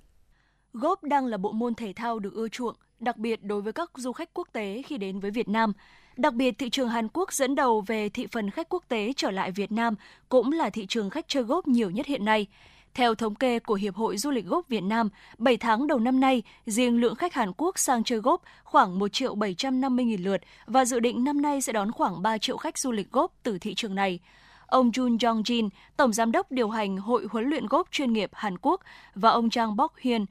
Golf 0.73 0.95
đang 1.01 1.25
là 1.25 1.37
bộ 1.37 1.51
môn 1.51 1.75
thể 1.75 1.93
thao 1.95 2.19
được 2.19 2.33
ưa 2.33 2.47
chuộng, 2.47 2.75
đặc 2.99 3.17
biệt 3.17 3.43
đối 3.43 3.61
với 3.61 3.73
các 3.73 3.91
du 3.95 4.11
khách 4.11 4.33
quốc 4.33 4.47
tế 4.53 4.81
khi 4.87 4.97
đến 4.97 5.19
với 5.19 5.31
Việt 5.31 5.47
Nam. 5.47 5.73
Đặc 6.21 6.33
biệt, 6.33 6.57
thị 6.57 6.69
trường 6.69 6.89
Hàn 6.89 7.07
Quốc 7.13 7.33
dẫn 7.33 7.55
đầu 7.55 7.81
về 7.81 8.09
thị 8.09 8.27
phần 8.31 8.49
khách 8.49 8.69
quốc 8.69 8.83
tế 8.87 9.13
trở 9.17 9.31
lại 9.31 9.51
Việt 9.51 9.71
Nam 9.71 9.95
cũng 10.29 10.51
là 10.51 10.69
thị 10.69 10.85
trường 10.85 11.09
khách 11.09 11.25
chơi 11.27 11.43
golf 11.43 11.61
nhiều 11.65 11.89
nhất 11.89 12.05
hiện 12.05 12.25
nay. 12.25 12.47
Theo 12.93 13.15
thống 13.15 13.35
kê 13.35 13.59
của 13.59 13.73
Hiệp 13.73 13.95
hội 13.95 14.17
Du 14.17 14.31
lịch 14.31 14.45
Gốc 14.45 14.67
Việt 14.69 14.83
Nam, 14.83 15.09
7 15.37 15.57
tháng 15.57 15.87
đầu 15.87 15.99
năm 15.99 16.19
nay, 16.19 16.43
riêng 16.65 17.01
lượng 17.01 17.15
khách 17.15 17.33
Hàn 17.33 17.51
Quốc 17.57 17.79
sang 17.79 18.03
chơi 18.03 18.19
Gốc 18.19 18.41
khoảng 18.63 18.99
1 18.99 19.13
triệu 19.13 19.35
750 19.35 20.05
nghìn 20.05 20.23
lượt 20.23 20.41
và 20.65 20.85
dự 20.85 20.99
định 20.99 21.23
năm 21.23 21.41
nay 21.41 21.61
sẽ 21.61 21.73
đón 21.73 21.91
khoảng 21.91 22.21
3 22.21 22.37
triệu 22.37 22.57
khách 22.57 22.77
du 22.77 22.91
lịch 22.91 23.11
Gốc 23.11 23.33
từ 23.43 23.57
thị 23.59 23.73
trường 23.73 23.95
này. 23.95 24.19
Ông 24.67 24.91
Jun 24.91 25.17
Jong 25.17 25.41
Jin, 25.41 25.69
Tổng 25.97 26.13
Giám 26.13 26.31
đốc 26.31 26.51
điều 26.51 26.69
hành 26.69 26.97
Hội 26.97 27.27
huấn 27.29 27.45
luyện 27.45 27.67
Gốc 27.67 27.87
chuyên 27.91 28.13
nghiệp 28.13 28.29
Hàn 28.33 28.57
Quốc 28.61 28.81
và 29.15 29.29
ông 29.29 29.47
Jang 29.47 29.75
Bok 29.75 29.97
Hyun, 29.97 30.25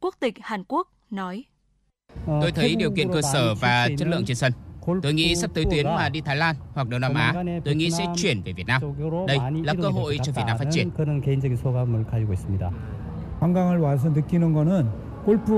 quốc 0.00 0.14
tịch 0.20 0.34
Hàn 0.40 0.64
Quốc, 0.68 0.88
nói. 1.10 1.44
Tôi 2.26 2.52
thấy 2.52 2.74
điều 2.78 2.90
kiện 2.96 3.12
cơ 3.12 3.22
sở 3.32 3.54
và 3.54 3.88
chất 3.98 4.08
lượng 4.08 4.24
trên 4.26 4.36
sân 4.36 4.52
Tôi 5.02 5.12
nghĩ 5.12 5.36
sắp 5.36 5.50
tới 5.54 5.64
tuyến 5.70 5.86
mà 5.86 6.08
đi 6.08 6.20
Thái 6.20 6.36
Lan 6.36 6.56
hoặc 6.74 6.88
Đông 6.88 7.00
Nam 7.00 7.14
Á, 7.14 7.34
tôi 7.64 7.74
nghĩ 7.74 7.90
sẽ 7.90 8.06
chuyển 8.16 8.42
về 8.42 8.52
Việt 8.52 8.66
Nam. 8.66 8.82
Đây 9.26 9.38
là 9.64 9.74
cơ 9.82 9.88
hội 9.88 10.18
cho 10.22 10.32
Việt 10.32 10.42
Nam 10.46 10.58
phát 10.58 10.64
triển. 10.70 10.90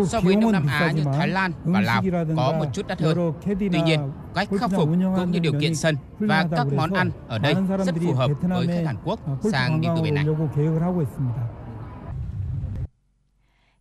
So 0.06 0.20
với 0.20 0.36
Đông 0.36 0.52
Nam 0.52 0.66
Á 0.66 0.92
như 0.92 1.04
Thái 1.04 1.28
Lan 1.28 1.52
và 1.64 1.80
Lào 1.80 2.02
có 2.36 2.52
một 2.58 2.64
chút 2.72 2.86
đắt 2.86 3.00
hơn. 3.00 3.32
Tuy 3.58 3.82
nhiên, 3.82 4.00
cách 4.34 4.48
khắc 4.58 4.70
phục 4.70 4.88
cũng 5.16 5.30
như 5.30 5.38
điều 5.38 5.52
kiện 5.60 5.74
sân 5.74 5.96
và 6.18 6.46
các 6.56 6.66
món 6.76 6.92
ăn 6.92 7.10
ở 7.28 7.38
đây 7.38 7.54
rất 7.86 7.94
phù 8.04 8.12
hợp 8.12 8.30
với 8.40 8.66
khách 8.66 8.86
Hàn 8.86 8.96
Quốc 9.04 9.20
sang 9.52 9.80
đi 9.80 9.88
từ 9.96 10.02
bên 10.02 10.14
này. 10.14 10.26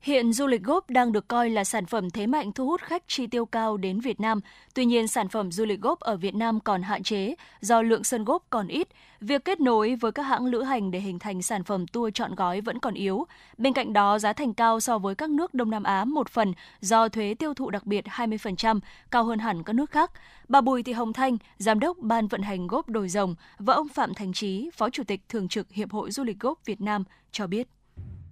Hiện 0.02 0.34
du 0.34 0.48
lịch 0.48 0.64
góp 0.64 0.90
đang 0.90 1.12
được 1.12 1.28
coi 1.28 1.50
là 1.50 1.64
sản 1.64 1.86
phẩm 1.86 2.10
thế 2.10 2.28
mạnh 2.28 2.52
thu 2.52 2.66
hút 2.66 2.82
khách 2.82 3.04
chi 3.08 3.28
tiêu 3.28 3.46
cao 3.46 3.78
đến 3.78 4.00
Việt 4.00 4.20
Nam. 4.20 4.40
Tuy 4.74 4.86
nhiên, 4.86 5.08
sản 5.08 5.30
phẩm 5.30 5.52
du 5.52 5.66
lịch 5.66 5.82
góp 5.82 6.00
ở 6.00 6.18
Việt 6.18 6.36
Nam 6.36 6.60
còn 6.60 6.82
hạn 6.82 7.04
chế 7.04 7.36
do 7.60 7.82
lượng 7.82 8.04
sân 8.04 8.26
góp 8.26 8.44
còn 8.50 8.68
ít. 8.68 8.88
Việc 9.20 9.46
kết 9.46 9.60
nối 9.60 9.96
với 9.96 10.12
các 10.12 10.24
hãng 10.24 10.46
lữ 10.46 10.64
hành 10.64 10.92
để 10.92 11.00
hình 11.00 11.20
thành 11.20 11.42
sản 11.42 11.64
phẩm 11.64 11.88
tour 11.88 12.14
chọn 12.14 12.36
gói 12.36 12.62
vẫn 12.62 12.80
còn 12.80 12.94
yếu. 12.94 13.26
Bên 13.58 13.74
cạnh 13.74 13.94
đó, 13.94 14.20
giá 14.20 14.34
thành 14.34 14.54
cao 14.54 14.80
so 14.80 14.98
với 14.98 15.16
các 15.16 15.30
nước 15.30 15.54
Đông 15.54 15.72
Nam 15.72 15.84
Á 15.84 16.06
một 16.06 16.30
phần 16.30 16.54
do 16.80 17.10
thuế 17.10 17.34
tiêu 17.40 17.54
thụ 17.54 17.70
đặc 17.70 17.86
biệt 17.86 18.06
20%, 18.06 18.80
cao 19.12 19.24
hơn 19.24 19.40
hẳn 19.40 19.64
các 19.64 19.74
nước 19.74 19.92
khác. 19.92 20.12
Bà 20.48 20.62
Bùi 20.62 20.84
Thị 20.84 20.94
Hồng 20.94 21.14
Thanh, 21.14 21.38
Giám 21.58 21.80
đốc 21.80 21.98
Ban 21.98 22.28
vận 22.28 22.42
hành 22.42 22.68
góp 22.68 22.90
Đồi 22.90 23.10
Rồng 23.10 23.36
và 23.60 23.74
ông 23.74 23.88
Phạm 23.88 24.14
Thành 24.14 24.34
Trí, 24.34 24.70
Phó 24.74 24.90
Chủ 24.90 25.04
tịch 25.04 25.22
Thường 25.30 25.48
trực 25.48 25.72
Hiệp 25.72 25.92
hội 25.92 26.12
Du 26.12 26.24
lịch 26.24 26.40
góp 26.40 26.66
Việt 26.66 26.82
Nam 26.82 27.04
cho 27.32 27.48
biết 27.48 27.68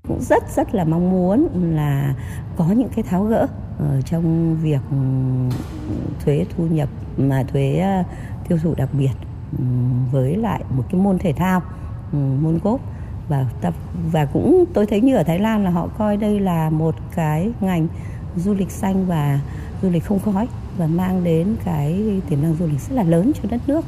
cũng 0.10 0.22
rất 0.22 0.44
rất 0.56 0.76
là 0.76 0.84
mong 0.84 1.11
muốn 1.11 1.48
là 1.76 2.14
có 2.57 2.65
những 2.65 2.90
cái 2.95 3.03
tháo 3.03 3.23
gỡ 3.23 3.48
ở 3.80 4.02
trong 4.06 4.56
việc 4.61 4.80
ừ, 4.91 4.98
thuế 6.26 6.45
thu 6.57 6.68
nhập 6.68 6.90
mà 7.18 7.44
thuế 7.44 7.77
ờ, 7.77 8.03
tiêu 8.48 8.57
thụ 8.64 8.76
đặc 8.76 8.90
biệt 8.94 9.11
ừ, 9.57 9.64
với 10.11 10.36
lại 10.36 10.61
một 10.69 10.84
cái 10.91 11.02
môn 11.02 11.18
thể 11.18 11.34
thao 11.34 11.61
ừ, 12.11 12.18
môn 12.18 12.60
golf 12.64 12.77
và 13.27 13.45
tập 13.61 13.73
và 14.11 14.26
cũng, 14.26 14.65
tôi 14.73 14.86
thấy 14.86 15.02
như 15.02 15.15
ở 15.15 15.23
Thái 15.23 15.40
Lan 15.40 15.64
là 15.64 15.69
họ 15.69 15.88
coi 15.98 16.18
đây 16.18 16.40
là 16.40 16.69
một 16.69 16.95
cái 17.15 17.52
ngành 17.61 17.88
du 18.36 18.53
lịch 18.53 18.72
xanh 18.72 19.06
và 19.06 19.40
du 19.81 19.90
lịch 19.90 20.06
không 20.06 20.19
khói 20.19 20.48
và 20.77 20.88
mang 20.88 21.23
đến 21.23 21.56
cái 21.65 22.22
tiềm 22.30 22.41
năng 22.41 22.53
du 22.53 22.68
lịch 22.68 22.80
rất 22.80 22.95
là 22.95 23.03
lớn 23.03 23.31
cho 23.36 23.49
đất 23.52 23.61
nước. 23.68 23.86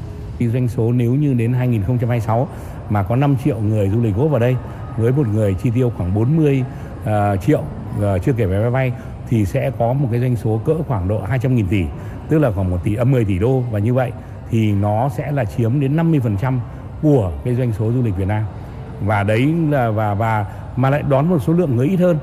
Doanh 0.53 0.68
số 0.68 0.91
nếu 0.91 1.15
như 1.15 1.34
đến 1.34 1.53
2026 1.53 2.48
mà 2.89 3.03
có 3.03 3.15
5 3.15 3.35
triệu 3.43 3.60
người 3.60 3.89
du 3.89 4.02
lịch 4.02 4.15
golf 4.15 4.27
vào 4.27 4.39
đây 4.39 4.56
với 5.02 5.11
một 5.11 5.28
người 5.28 5.53
chi 5.53 5.72
tiêu 5.76 5.91
khoảng 5.98 6.14
40 6.14 6.64
uh, 7.02 7.07
à, 7.07 7.36
triệu 7.36 7.60
uh, 7.60 8.23
chưa 8.23 8.34
kể 8.34 8.45
vé 8.45 8.60
máy 8.60 8.72
bay 8.72 8.94
thì 9.30 9.45
sẽ 9.45 9.72
có 9.80 9.94
một 9.94 10.07
cái 10.11 10.19
doanh 10.22 10.36
số 10.36 10.61
cỡ 10.65 10.73
khoảng 10.88 11.07
độ 11.07 11.22
200.000 11.30 11.64
tỷ 11.69 11.84
tức 12.30 12.40
là 12.40 12.52
khoảng 12.52 12.69
1 12.69 12.78
tỷ 12.84 12.95
à, 12.95 13.02
âm 13.02 13.11
10 13.11 13.26
tỷ 13.26 13.40
đô. 13.40 13.64
Và 13.72 13.80
như 13.80 13.94
vậy 13.94 14.11
thì 14.49 14.72
nó 14.72 15.10
sẽ 15.10 15.32
là 15.32 15.45
chiếm 15.45 15.80
đến 15.80 15.98
50% 15.98 16.60
của 17.02 17.32
cái 17.44 17.56
doanh 17.56 17.73
số 17.73 17.91
du 17.91 18.03
lịch 18.03 18.18
Việt 18.18 18.28
Nam. 18.28 18.44
Và 19.06 19.23
đấy 19.23 19.53
là 19.69 19.90
và 19.90 20.14
và 20.14 20.45
mà 20.76 20.90
lại 20.90 21.03
đón 21.10 21.30
một 21.30 21.40
số 21.40 21.53
lượng 21.53 21.76
người 21.76 21.88
ít 21.88 21.98
hơn. 21.98 22.18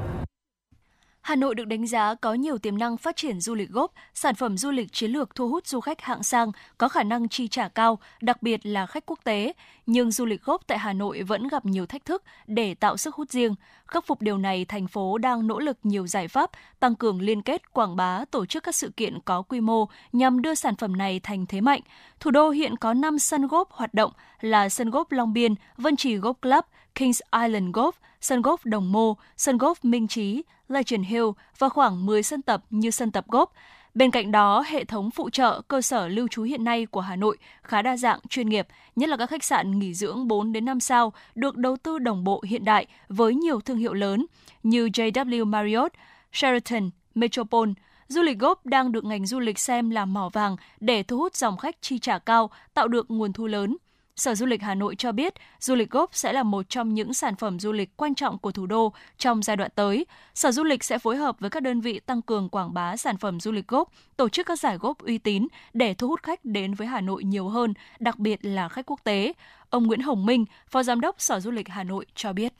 Hà 1.29 1.37
Nội 1.37 1.55
được 1.55 1.65
đánh 1.65 1.87
giá 1.87 2.15
có 2.15 2.35
nhiều 2.35 2.59
tiềm 2.59 2.79
năng 2.79 2.97
phát 2.97 3.17
triển 3.17 3.41
du 3.41 3.55
lịch 3.55 3.71
gốc, 3.71 3.93
sản 4.15 4.35
phẩm 4.35 4.59
du 4.59 4.71
lịch 4.71 4.93
chiến 4.93 5.11
lược 5.11 5.35
thu 5.35 5.49
hút 5.49 5.67
du 5.67 5.81
khách 5.81 6.01
hạng 6.01 6.23
sang, 6.23 6.53
có 6.79 6.89
khả 6.89 7.03
năng 7.03 7.29
chi 7.29 7.49
trả 7.49 7.69
cao, 7.69 7.99
đặc 8.21 8.43
biệt 8.43 8.67
là 8.67 8.87
khách 8.87 9.07
quốc 9.07 9.19
tế. 9.25 9.53
Nhưng 9.87 10.11
du 10.11 10.25
lịch 10.25 10.45
gốc 10.45 10.63
tại 10.67 10.79
Hà 10.79 10.93
Nội 10.93 11.23
vẫn 11.23 11.49
gặp 11.49 11.67
nhiều 11.67 11.87
thách 11.87 12.05
thức 12.05 12.23
để 12.47 12.75
tạo 12.75 12.97
sức 12.97 13.15
hút 13.15 13.31
riêng. 13.31 13.55
Khắc 13.87 14.07
phục 14.07 14.23
điều 14.23 14.39
này, 14.39 14.65
thành 14.65 14.89
phố 14.89 15.19
đang 15.19 15.47
nỗ 15.47 15.59
lực 15.59 15.79
nhiều 15.83 16.07
giải 16.07 16.29
pháp, 16.29 16.51
tăng 16.81 16.95
cường 16.95 17.21
liên 17.21 17.43
kết, 17.43 17.73
quảng 17.73 17.97
bá, 17.97 18.25
tổ 18.31 18.47
chức 18.47 18.63
các 18.63 18.75
sự 18.75 18.91
kiện 18.97 19.19
có 19.25 19.43
quy 19.43 19.61
mô 19.61 19.89
nhằm 20.13 20.43
đưa 20.43 20.55
sản 20.55 20.77
phẩm 20.77 20.97
này 20.97 21.21
thành 21.23 21.47
thế 21.47 21.61
mạnh. 21.61 21.81
Thủ 22.21 22.31
đô 22.31 22.51
hiện 22.51 22.77
có 22.77 22.95
5 22.95 23.19
sân 23.19 23.47
góp 23.47 23.71
hoạt 23.71 23.95
động 23.95 24.13
là 24.41 24.69
sân 24.69 24.91
góp 24.91 25.13
Long 25.13 25.33
Biên, 25.33 25.55
Vân 25.77 25.97
Trì 25.97 26.17
Golf 26.17 26.35
Club, 26.35 26.65
Kings 26.95 27.21
Island 27.43 27.77
Golf, 27.77 27.93
sân 28.21 28.43
golf 28.43 28.57
Đồng 28.65 28.93
Mô, 28.93 29.17
sân 29.37 29.59
golf 29.59 29.75
Minh 29.83 30.09
Trí, 30.09 30.43
Legend 30.69 31.07
Hill 31.07 31.27
và 31.59 31.69
khoảng 31.69 32.07
10 32.07 32.23
sân 32.23 32.43
tập 32.43 32.65
như 32.71 32.91
sân 32.91 33.11
tập 33.11 33.25
golf. 33.29 33.47
Bên 33.95 34.11
cạnh 34.11 34.31
đó, 34.31 34.65
hệ 34.67 34.85
thống 34.85 35.11
phụ 35.11 35.31
trợ 35.31 35.61
cơ 35.69 35.81
sở 35.81 36.09
lưu 36.09 36.29
trú 36.29 36.43
hiện 36.43 36.65
nay 36.65 36.87
của 36.87 37.01
Hà 37.01 37.17
Nội 37.17 37.37
khá 37.63 37.83
đa 37.83 37.97
dạng, 37.97 38.21
chuyên 38.29 38.49
nghiệp, 38.49 38.67
nhất 38.97 39.09
là 39.09 39.17
các 39.17 39.31
khách 39.31 39.45
sạn 39.45 39.79
nghỉ 39.79 39.95
dưỡng 39.95 40.29
4 40.29 40.53
đến 40.53 40.65
5 40.65 40.81
sao 40.81 41.13
được 41.35 41.57
đầu 41.57 41.77
tư 41.77 41.99
đồng 41.99 42.25
bộ 42.25 42.43
hiện 42.47 42.65
đại 42.65 42.87
với 43.09 43.35
nhiều 43.35 43.61
thương 43.61 43.79
hiệu 43.79 43.95
lớn 43.95 44.27
như 44.63 44.87
JW 44.87 45.45
Marriott, 45.45 45.95
Sheraton, 46.33 46.91
Metropole. 47.15 47.73
Du 48.09 48.23
lịch 48.23 48.39
góp 48.39 48.67
đang 48.67 48.93
được 48.93 49.05
ngành 49.05 49.27
du 49.27 49.41
lịch 49.41 49.59
xem 49.59 49.91
là 49.91 50.05
mỏ 50.05 50.29
vàng 50.29 50.57
để 50.81 51.03
thu 51.03 51.19
hút 51.19 51.37
dòng 51.37 51.57
khách 51.57 51.77
chi 51.81 51.99
trả 51.99 52.19
cao, 52.19 52.51
tạo 52.75 52.89
được 52.89 53.11
nguồn 53.11 53.33
thu 53.33 53.47
lớn. 53.47 53.77
Sở 54.19 54.35
Du 54.35 54.47
lịch 54.47 54.63
Hà 54.63 54.75
Nội 54.75 54.95
cho 54.99 55.13
biết, 55.13 55.35
du 55.61 55.75
lịch 55.75 55.91
góp 55.91 56.11
sẽ 56.13 56.33
là 56.33 56.43
một 56.43 56.69
trong 56.69 56.95
những 56.95 57.15
sản 57.15 57.37
phẩm 57.37 57.61
du 57.61 57.73
lịch 57.73 57.97
quan 57.97 58.15
trọng 58.15 58.39
của 58.39 58.53
thủ 58.53 58.67
đô 58.67 58.93
trong 59.19 59.43
giai 59.43 59.57
đoạn 59.57 59.71
tới. 59.75 60.07
Sở 60.35 60.53
Du 60.53 60.65
lịch 60.65 60.85
sẽ 60.85 60.99
phối 60.99 61.17
hợp 61.17 61.37
với 61.41 61.51
các 61.51 61.63
đơn 61.63 61.81
vị 61.81 62.01
tăng 62.07 62.23
cường 62.23 62.49
quảng 62.49 62.75
bá 62.75 62.97
sản 62.97 63.17
phẩm 63.17 63.41
du 63.41 63.53
lịch 63.53 63.69
góp, 63.69 63.89
tổ 64.17 64.29
chức 64.29 64.47
các 64.47 64.61
giải 64.61 64.79
góp 64.79 64.99
uy 64.99 65.19
tín 65.19 65.47
để 65.73 65.95
thu 65.95 66.09
hút 66.09 66.23
khách 66.23 66.45
đến 66.45 66.75
với 66.75 66.87
Hà 66.87 67.01
Nội 67.01 67.25
nhiều 67.25 67.49
hơn, 67.49 67.75
đặc 68.01 68.19
biệt 68.19 68.45
là 68.45 68.69
khách 68.69 68.87
quốc 68.87 69.01
tế. 69.05 69.33
Ông 69.71 69.87
Nguyễn 69.87 70.01
Hồng 70.01 70.27
Minh, 70.27 70.45
Phó 70.71 70.83
Giám 70.83 71.01
đốc 71.01 71.17
Sở 71.19 71.41
Du 71.41 71.51
lịch 71.51 71.69
Hà 71.69 71.85
Nội 71.85 72.07
cho 72.15 72.33
biết. 72.33 72.53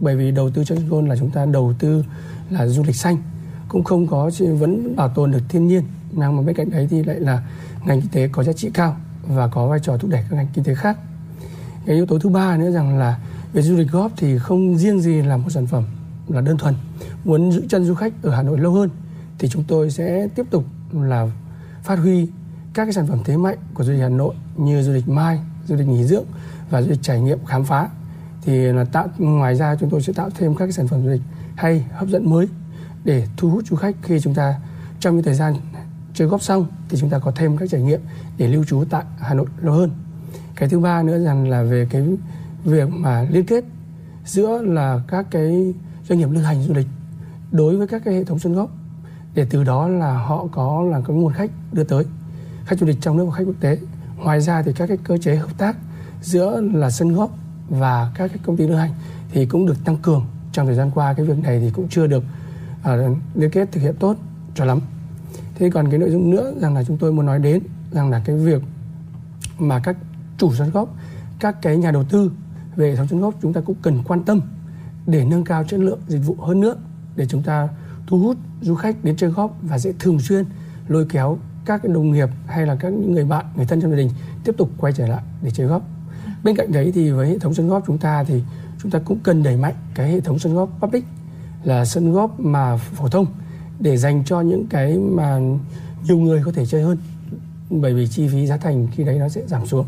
Bởi 0.00 0.16
vì 0.16 0.30
đầu 0.30 0.50
tư 0.50 0.64
cho 0.64 0.76
Gold 0.88 1.08
là 1.08 1.16
chúng 1.16 1.30
ta 1.30 1.46
đầu 1.46 1.74
tư 1.78 2.04
là 2.50 2.66
du 2.66 2.82
lịch 2.82 2.96
xanh, 2.96 3.16
cũng 3.68 3.84
không 3.84 4.06
có 4.06 4.30
vẫn 4.58 4.96
bảo 4.96 5.08
tồn 5.14 5.30
được 5.30 5.42
thiên 5.48 5.68
nhiên, 5.68 5.82
nhưng 6.12 6.36
mà 6.36 6.42
bên 6.42 6.56
cạnh 6.56 6.70
đấy 6.70 6.86
thì 6.90 7.02
lại 7.02 7.20
là 7.20 7.42
ngành 7.86 8.00
kinh 8.00 8.10
tế 8.10 8.28
có 8.32 8.42
giá 8.42 8.52
trị 8.52 8.70
cao 8.74 8.96
và 9.28 9.48
có 9.48 9.66
vai 9.66 9.80
trò 9.80 9.96
thúc 9.96 10.10
đẩy 10.10 10.24
các 10.30 10.36
ngành 10.36 10.46
kinh 10.54 10.64
tế 10.64 10.74
khác. 10.74 10.98
Cái 11.86 11.96
yếu 11.96 12.06
tố 12.06 12.18
thứ 12.18 12.28
ba 12.28 12.56
nữa 12.56 12.70
rằng 12.70 12.98
là 12.98 13.18
về 13.52 13.62
du 13.62 13.76
lịch 13.76 13.90
góp 13.90 14.12
thì 14.16 14.38
không 14.38 14.78
riêng 14.78 15.00
gì 15.00 15.22
là 15.22 15.36
một 15.36 15.50
sản 15.50 15.66
phẩm 15.66 15.84
là 16.28 16.40
đơn 16.40 16.58
thuần. 16.58 16.74
Muốn 17.24 17.52
giữ 17.52 17.66
chân 17.68 17.84
du 17.84 17.94
khách 17.94 18.12
ở 18.22 18.30
Hà 18.30 18.42
Nội 18.42 18.58
lâu 18.58 18.72
hơn 18.72 18.90
thì 19.38 19.48
chúng 19.48 19.64
tôi 19.68 19.90
sẽ 19.90 20.28
tiếp 20.34 20.46
tục 20.50 20.64
là 20.92 21.26
phát 21.82 21.98
huy 21.98 22.28
các 22.74 22.84
cái 22.84 22.92
sản 22.92 23.06
phẩm 23.06 23.18
thế 23.24 23.36
mạnh 23.36 23.58
của 23.74 23.84
du 23.84 23.92
lịch 23.92 24.00
Hà 24.02 24.08
Nội 24.08 24.34
như 24.56 24.82
du 24.82 24.92
lịch 24.92 25.08
mai, 25.08 25.40
du 25.66 25.76
lịch 25.76 25.88
nghỉ 25.88 26.04
dưỡng 26.04 26.24
và 26.70 26.82
du 26.82 26.88
lịch 26.90 27.02
trải 27.02 27.20
nghiệm 27.20 27.44
khám 27.44 27.64
phá 27.64 27.88
thì 28.42 28.72
là 28.72 28.84
tạo 28.84 29.08
ngoài 29.18 29.54
ra 29.54 29.76
chúng 29.80 29.90
tôi 29.90 30.02
sẽ 30.02 30.12
tạo 30.12 30.30
thêm 30.38 30.54
các 30.54 30.64
cái 30.66 30.72
sản 30.72 30.88
phẩm 30.88 31.04
du 31.04 31.10
lịch 31.10 31.22
hay 31.56 31.84
hấp 31.92 32.08
dẫn 32.08 32.30
mới 32.30 32.48
để 33.04 33.26
thu 33.36 33.50
hút 33.50 33.64
du 33.66 33.76
khách 33.76 33.96
khi 34.02 34.20
chúng 34.20 34.34
ta 34.34 34.54
trong 35.00 35.16
cái 35.16 35.22
thời 35.22 35.34
gian 35.34 35.54
chơi 36.18 36.28
góp 36.28 36.42
xong 36.42 36.66
thì 36.88 36.98
chúng 37.00 37.10
ta 37.10 37.18
có 37.18 37.32
thêm 37.36 37.56
các 37.56 37.70
trải 37.70 37.80
nghiệm 37.80 38.00
để 38.38 38.48
lưu 38.48 38.64
trú 38.64 38.84
tại 38.90 39.04
Hà 39.18 39.34
Nội 39.34 39.46
lâu 39.60 39.74
hơn. 39.74 39.90
Cái 40.56 40.68
thứ 40.68 40.80
ba 40.80 41.02
nữa 41.02 41.24
rằng 41.24 41.50
là 41.50 41.62
về 41.62 41.86
cái 41.90 42.02
việc 42.64 42.88
mà 42.90 43.26
liên 43.30 43.46
kết 43.46 43.64
giữa 44.24 44.62
là 44.62 45.00
các 45.08 45.26
cái 45.30 45.74
doanh 46.08 46.18
nghiệp 46.18 46.28
lưu 46.30 46.42
hành 46.42 46.62
du 46.62 46.74
lịch 46.74 46.86
đối 47.52 47.76
với 47.76 47.86
các 47.86 48.02
cái 48.04 48.14
hệ 48.14 48.24
thống 48.24 48.38
sân 48.38 48.54
góp 48.54 48.70
để 49.34 49.46
từ 49.50 49.64
đó 49.64 49.88
là 49.88 50.12
họ 50.18 50.46
có 50.52 50.82
là 50.90 51.00
cái 51.06 51.16
nguồn 51.16 51.32
khách 51.32 51.50
đưa 51.72 51.84
tới 51.84 52.04
khách 52.64 52.78
du 52.78 52.86
lịch 52.86 53.00
trong 53.00 53.16
nước 53.16 53.24
và 53.24 53.32
khách 53.36 53.44
quốc 53.46 53.56
tế. 53.60 53.78
Ngoài 54.16 54.40
ra 54.40 54.62
thì 54.62 54.72
các 54.72 54.86
cái 54.86 54.98
cơ 55.04 55.18
chế 55.18 55.36
hợp 55.36 55.58
tác 55.58 55.76
giữa 56.22 56.60
là 56.60 56.90
sân 56.90 57.14
góp 57.14 57.30
và 57.68 58.12
các 58.14 58.28
cái 58.28 58.38
công 58.46 58.56
ty 58.56 58.66
lữ 58.66 58.74
hành 58.74 58.90
thì 59.32 59.46
cũng 59.46 59.66
được 59.66 59.84
tăng 59.84 59.96
cường 59.96 60.26
trong 60.52 60.66
thời 60.66 60.74
gian 60.74 60.90
qua 60.90 61.14
cái 61.14 61.26
việc 61.26 61.38
này 61.42 61.60
thì 61.60 61.70
cũng 61.70 61.88
chưa 61.88 62.06
được 62.06 62.24
uh, 62.80 63.16
liên 63.34 63.50
kết 63.50 63.72
thực 63.72 63.80
hiện 63.80 63.94
tốt 64.00 64.16
cho 64.54 64.64
lắm 64.64 64.80
thế 65.58 65.70
còn 65.70 65.90
cái 65.90 65.98
nội 65.98 66.10
dung 66.10 66.30
nữa 66.30 66.54
rằng 66.60 66.74
là 66.74 66.84
chúng 66.84 66.98
tôi 66.98 67.12
muốn 67.12 67.26
nói 67.26 67.38
đến 67.38 67.62
rằng 67.90 68.10
là 68.10 68.22
cái 68.24 68.36
việc 68.36 68.62
mà 69.58 69.78
các 69.78 69.96
chủ 70.38 70.54
sân 70.54 70.70
góp 70.70 70.94
các 71.40 71.62
cái 71.62 71.76
nhà 71.76 71.90
đầu 71.90 72.04
tư 72.04 72.32
về 72.76 72.90
hệ 72.90 72.96
thống 72.96 73.06
sân 73.10 73.20
góp 73.20 73.34
chúng 73.42 73.52
ta 73.52 73.60
cũng 73.60 73.76
cần 73.82 74.02
quan 74.04 74.24
tâm 74.24 74.40
để 75.06 75.24
nâng 75.24 75.44
cao 75.44 75.64
chất 75.64 75.80
lượng 75.80 76.00
dịch 76.08 76.20
vụ 76.26 76.34
hơn 76.34 76.60
nữa 76.60 76.76
để 77.16 77.26
chúng 77.26 77.42
ta 77.42 77.68
thu 78.06 78.18
hút 78.18 78.36
du 78.60 78.74
khách 78.74 79.04
đến 79.04 79.16
chơi 79.16 79.30
góp 79.30 79.56
và 79.62 79.78
sẽ 79.78 79.92
thường 79.98 80.20
xuyên 80.20 80.44
lôi 80.88 81.06
kéo 81.08 81.38
các 81.64 81.82
cái 81.82 81.92
đồng 81.92 82.12
nghiệp 82.12 82.28
hay 82.46 82.66
là 82.66 82.74
các 82.74 82.92
những 82.92 83.12
người 83.12 83.24
bạn, 83.24 83.46
người 83.56 83.66
thân 83.66 83.80
trong 83.80 83.90
gia 83.90 83.96
đình 83.96 84.10
tiếp 84.44 84.54
tục 84.56 84.70
quay 84.78 84.92
trở 84.92 85.06
lại 85.06 85.22
để 85.42 85.50
chơi 85.50 85.66
góp 85.66 85.82
bên 86.44 86.56
cạnh 86.56 86.72
đấy 86.72 86.92
thì 86.94 87.10
với 87.10 87.28
hệ 87.28 87.38
thống 87.38 87.54
sân 87.54 87.68
góp 87.68 87.82
chúng 87.86 87.98
ta 87.98 88.24
thì 88.24 88.42
chúng 88.82 88.90
ta 88.90 88.98
cũng 89.04 89.18
cần 89.22 89.42
đẩy 89.42 89.56
mạnh 89.56 89.74
cái 89.94 90.10
hệ 90.10 90.20
thống 90.20 90.38
sân 90.38 90.54
góp 90.54 90.68
public 90.80 91.04
là 91.64 91.84
sân 91.84 92.12
góp 92.12 92.40
mà 92.40 92.76
phổ 92.76 93.08
thông 93.08 93.26
để 93.80 93.96
dành 93.96 94.24
cho 94.24 94.40
những 94.40 94.66
cái 94.66 94.98
mà 94.98 95.38
nhiều 96.04 96.18
người 96.18 96.42
có 96.44 96.52
thể 96.52 96.66
chơi 96.66 96.82
hơn. 96.82 96.98
Bởi 97.70 97.94
vì 97.94 98.06
chi 98.06 98.28
phí 98.28 98.46
giá 98.46 98.56
thành 98.56 98.88
khi 98.92 99.04
đấy 99.04 99.18
nó 99.18 99.28
sẽ 99.28 99.42
giảm 99.46 99.66
xuống. 99.66 99.86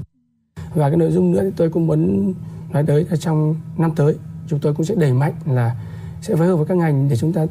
Và 0.74 0.88
cái 0.88 0.96
nội 0.96 1.12
dung 1.12 1.32
nữa 1.32 1.40
thì 1.42 1.50
tôi 1.56 1.70
cũng 1.70 1.86
muốn 1.86 2.32
nói 2.72 2.84
tới 2.86 3.06
là 3.10 3.16
trong 3.16 3.56
năm 3.78 3.90
tới 3.96 4.14
chúng 4.48 4.58
tôi 4.58 4.74
cũng 4.74 4.86
sẽ 4.86 4.94
đẩy 4.94 5.12
mạnh 5.12 5.32
là 5.46 5.76
sẽ 6.22 6.36
phối 6.36 6.46
hợp 6.46 6.56
với 6.56 6.66
các 6.66 6.76
ngành 6.76 7.08
để 7.08 7.16
chúng 7.16 7.32
ta 7.32 7.46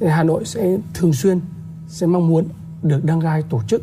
Hà 0.00 0.22
Nội 0.22 0.44
sẽ 0.44 0.76
thường 0.94 1.12
xuyên 1.12 1.40
sẽ 1.88 2.06
mong 2.06 2.28
muốn 2.28 2.44
được 2.82 3.04
đăng 3.04 3.20
cai 3.20 3.42
tổ 3.42 3.62
chức 3.68 3.82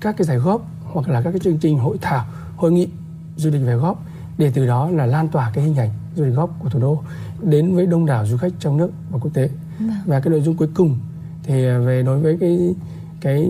các 0.00 0.16
cái 0.16 0.26
giải 0.26 0.36
góp 0.36 0.66
hoặc 0.84 1.08
là 1.08 1.22
các 1.22 1.30
cái 1.30 1.40
chương 1.40 1.58
trình 1.58 1.78
hội 1.78 1.98
thảo 2.00 2.26
hội 2.56 2.72
nghị 2.72 2.88
du 3.36 3.50
lịch 3.50 3.66
về 3.66 3.74
góp 3.74 4.02
để 4.38 4.50
từ 4.54 4.66
đó 4.66 4.90
là 4.90 5.06
lan 5.06 5.28
tỏa 5.28 5.50
cái 5.54 5.64
hình 5.64 5.76
ảnh 5.76 5.90
du 6.16 6.24
lịch 6.24 6.34
góp 6.34 6.56
của 6.58 6.68
thủ 6.68 6.80
đô 6.80 7.02
đến 7.42 7.74
với 7.74 7.86
đông 7.86 8.06
đảo 8.06 8.26
du 8.26 8.36
khách 8.36 8.52
trong 8.58 8.76
nước 8.76 8.90
và 9.10 9.18
quốc 9.18 9.30
tế. 9.34 9.50
Vâng. 9.78 9.90
và 10.06 10.20
cái 10.20 10.30
nội 10.30 10.40
dung 10.40 10.56
cuối 10.56 10.68
cùng 10.74 10.98
thì 11.44 11.66
à, 11.66 11.78
về 11.78 12.02
đối 12.02 12.18
với 12.18 12.36
cái 12.40 12.74
cái 13.20 13.48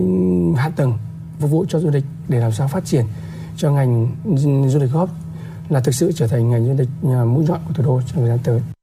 hạ 0.57 0.69
tầng 0.75 0.93
phục 1.39 1.51
vụ 1.51 1.65
cho 1.69 1.79
du 1.79 1.89
lịch 1.89 2.03
để 2.27 2.39
làm 2.39 2.51
sao 2.51 2.67
phát 2.67 2.85
triển 2.85 3.05
cho 3.57 3.71
ngành 3.71 4.15
du 4.67 4.79
lịch 4.79 4.91
góp 4.91 5.09
là 5.69 5.79
thực 5.79 5.95
sự 5.95 6.11
trở 6.11 6.27
thành 6.27 6.49
ngành 6.49 6.65
du 6.65 6.73
lịch 6.73 6.89
à, 7.03 7.23
mũi 7.23 7.45
nhọn 7.47 7.59
của 7.67 7.73
thủ 7.73 7.83
đô 7.83 8.01
trong 8.01 8.15
thời 8.15 8.27
gian 8.27 8.39
tới. 8.43 8.74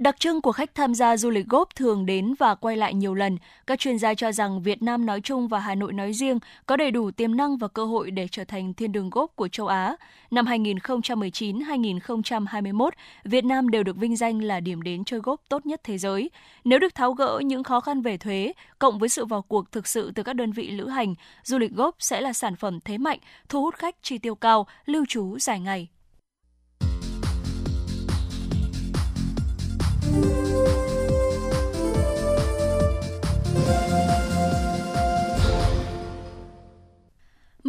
Đặc 0.00 0.20
trưng 0.20 0.40
của 0.40 0.52
khách 0.52 0.74
tham 0.74 0.94
gia 0.94 1.16
du 1.16 1.30
lịch 1.30 1.46
góp 1.46 1.74
thường 1.74 2.06
đến 2.06 2.34
và 2.38 2.54
quay 2.54 2.76
lại 2.76 2.94
nhiều 2.94 3.14
lần. 3.14 3.38
Các 3.66 3.78
chuyên 3.78 3.98
gia 3.98 4.14
cho 4.14 4.32
rằng 4.32 4.62
Việt 4.62 4.82
Nam 4.82 5.06
nói 5.06 5.20
chung 5.20 5.48
và 5.48 5.58
Hà 5.58 5.74
Nội 5.74 5.92
nói 5.92 6.12
riêng 6.12 6.38
có 6.66 6.76
đầy 6.76 6.90
đủ 6.90 7.10
tiềm 7.10 7.36
năng 7.36 7.56
và 7.56 7.68
cơ 7.68 7.84
hội 7.84 8.10
để 8.10 8.28
trở 8.30 8.44
thành 8.44 8.74
thiên 8.74 8.92
đường 8.92 9.10
góp 9.10 9.36
của 9.36 9.48
châu 9.48 9.66
Á. 9.66 9.96
Năm 10.30 10.46
2019-2021, 10.46 12.90
Việt 13.24 13.44
Nam 13.44 13.68
đều 13.68 13.82
được 13.82 13.96
vinh 13.96 14.16
danh 14.16 14.42
là 14.42 14.60
điểm 14.60 14.82
đến 14.82 15.04
chơi 15.04 15.20
góp 15.20 15.40
tốt 15.48 15.66
nhất 15.66 15.80
thế 15.84 15.98
giới. 15.98 16.30
Nếu 16.64 16.78
được 16.78 16.94
tháo 16.94 17.12
gỡ 17.12 17.40
những 17.44 17.62
khó 17.62 17.80
khăn 17.80 18.02
về 18.02 18.16
thuế, 18.16 18.52
cộng 18.78 18.98
với 18.98 19.08
sự 19.08 19.24
vào 19.24 19.42
cuộc 19.42 19.72
thực 19.72 19.86
sự 19.86 20.12
từ 20.14 20.22
các 20.22 20.32
đơn 20.32 20.52
vị 20.52 20.70
lữ 20.70 20.88
hành, 20.88 21.14
du 21.44 21.58
lịch 21.58 21.72
góp 21.72 21.94
sẽ 21.98 22.20
là 22.20 22.32
sản 22.32 22.56
phẩm 22.56 22.80
thế 22.80 22.98
mạnh, 22.98 23.18
thu 23.48 23.62
hút 23.62 23.74
khách 23.74 23.96
chi 24.02 24.18
tiêu 24.18 24.34
cao, 24.34 24.66
lưu 24.86 25.04
trú 25.08 25.38
dài 25.38 25.60
ngày. 25.60 25.88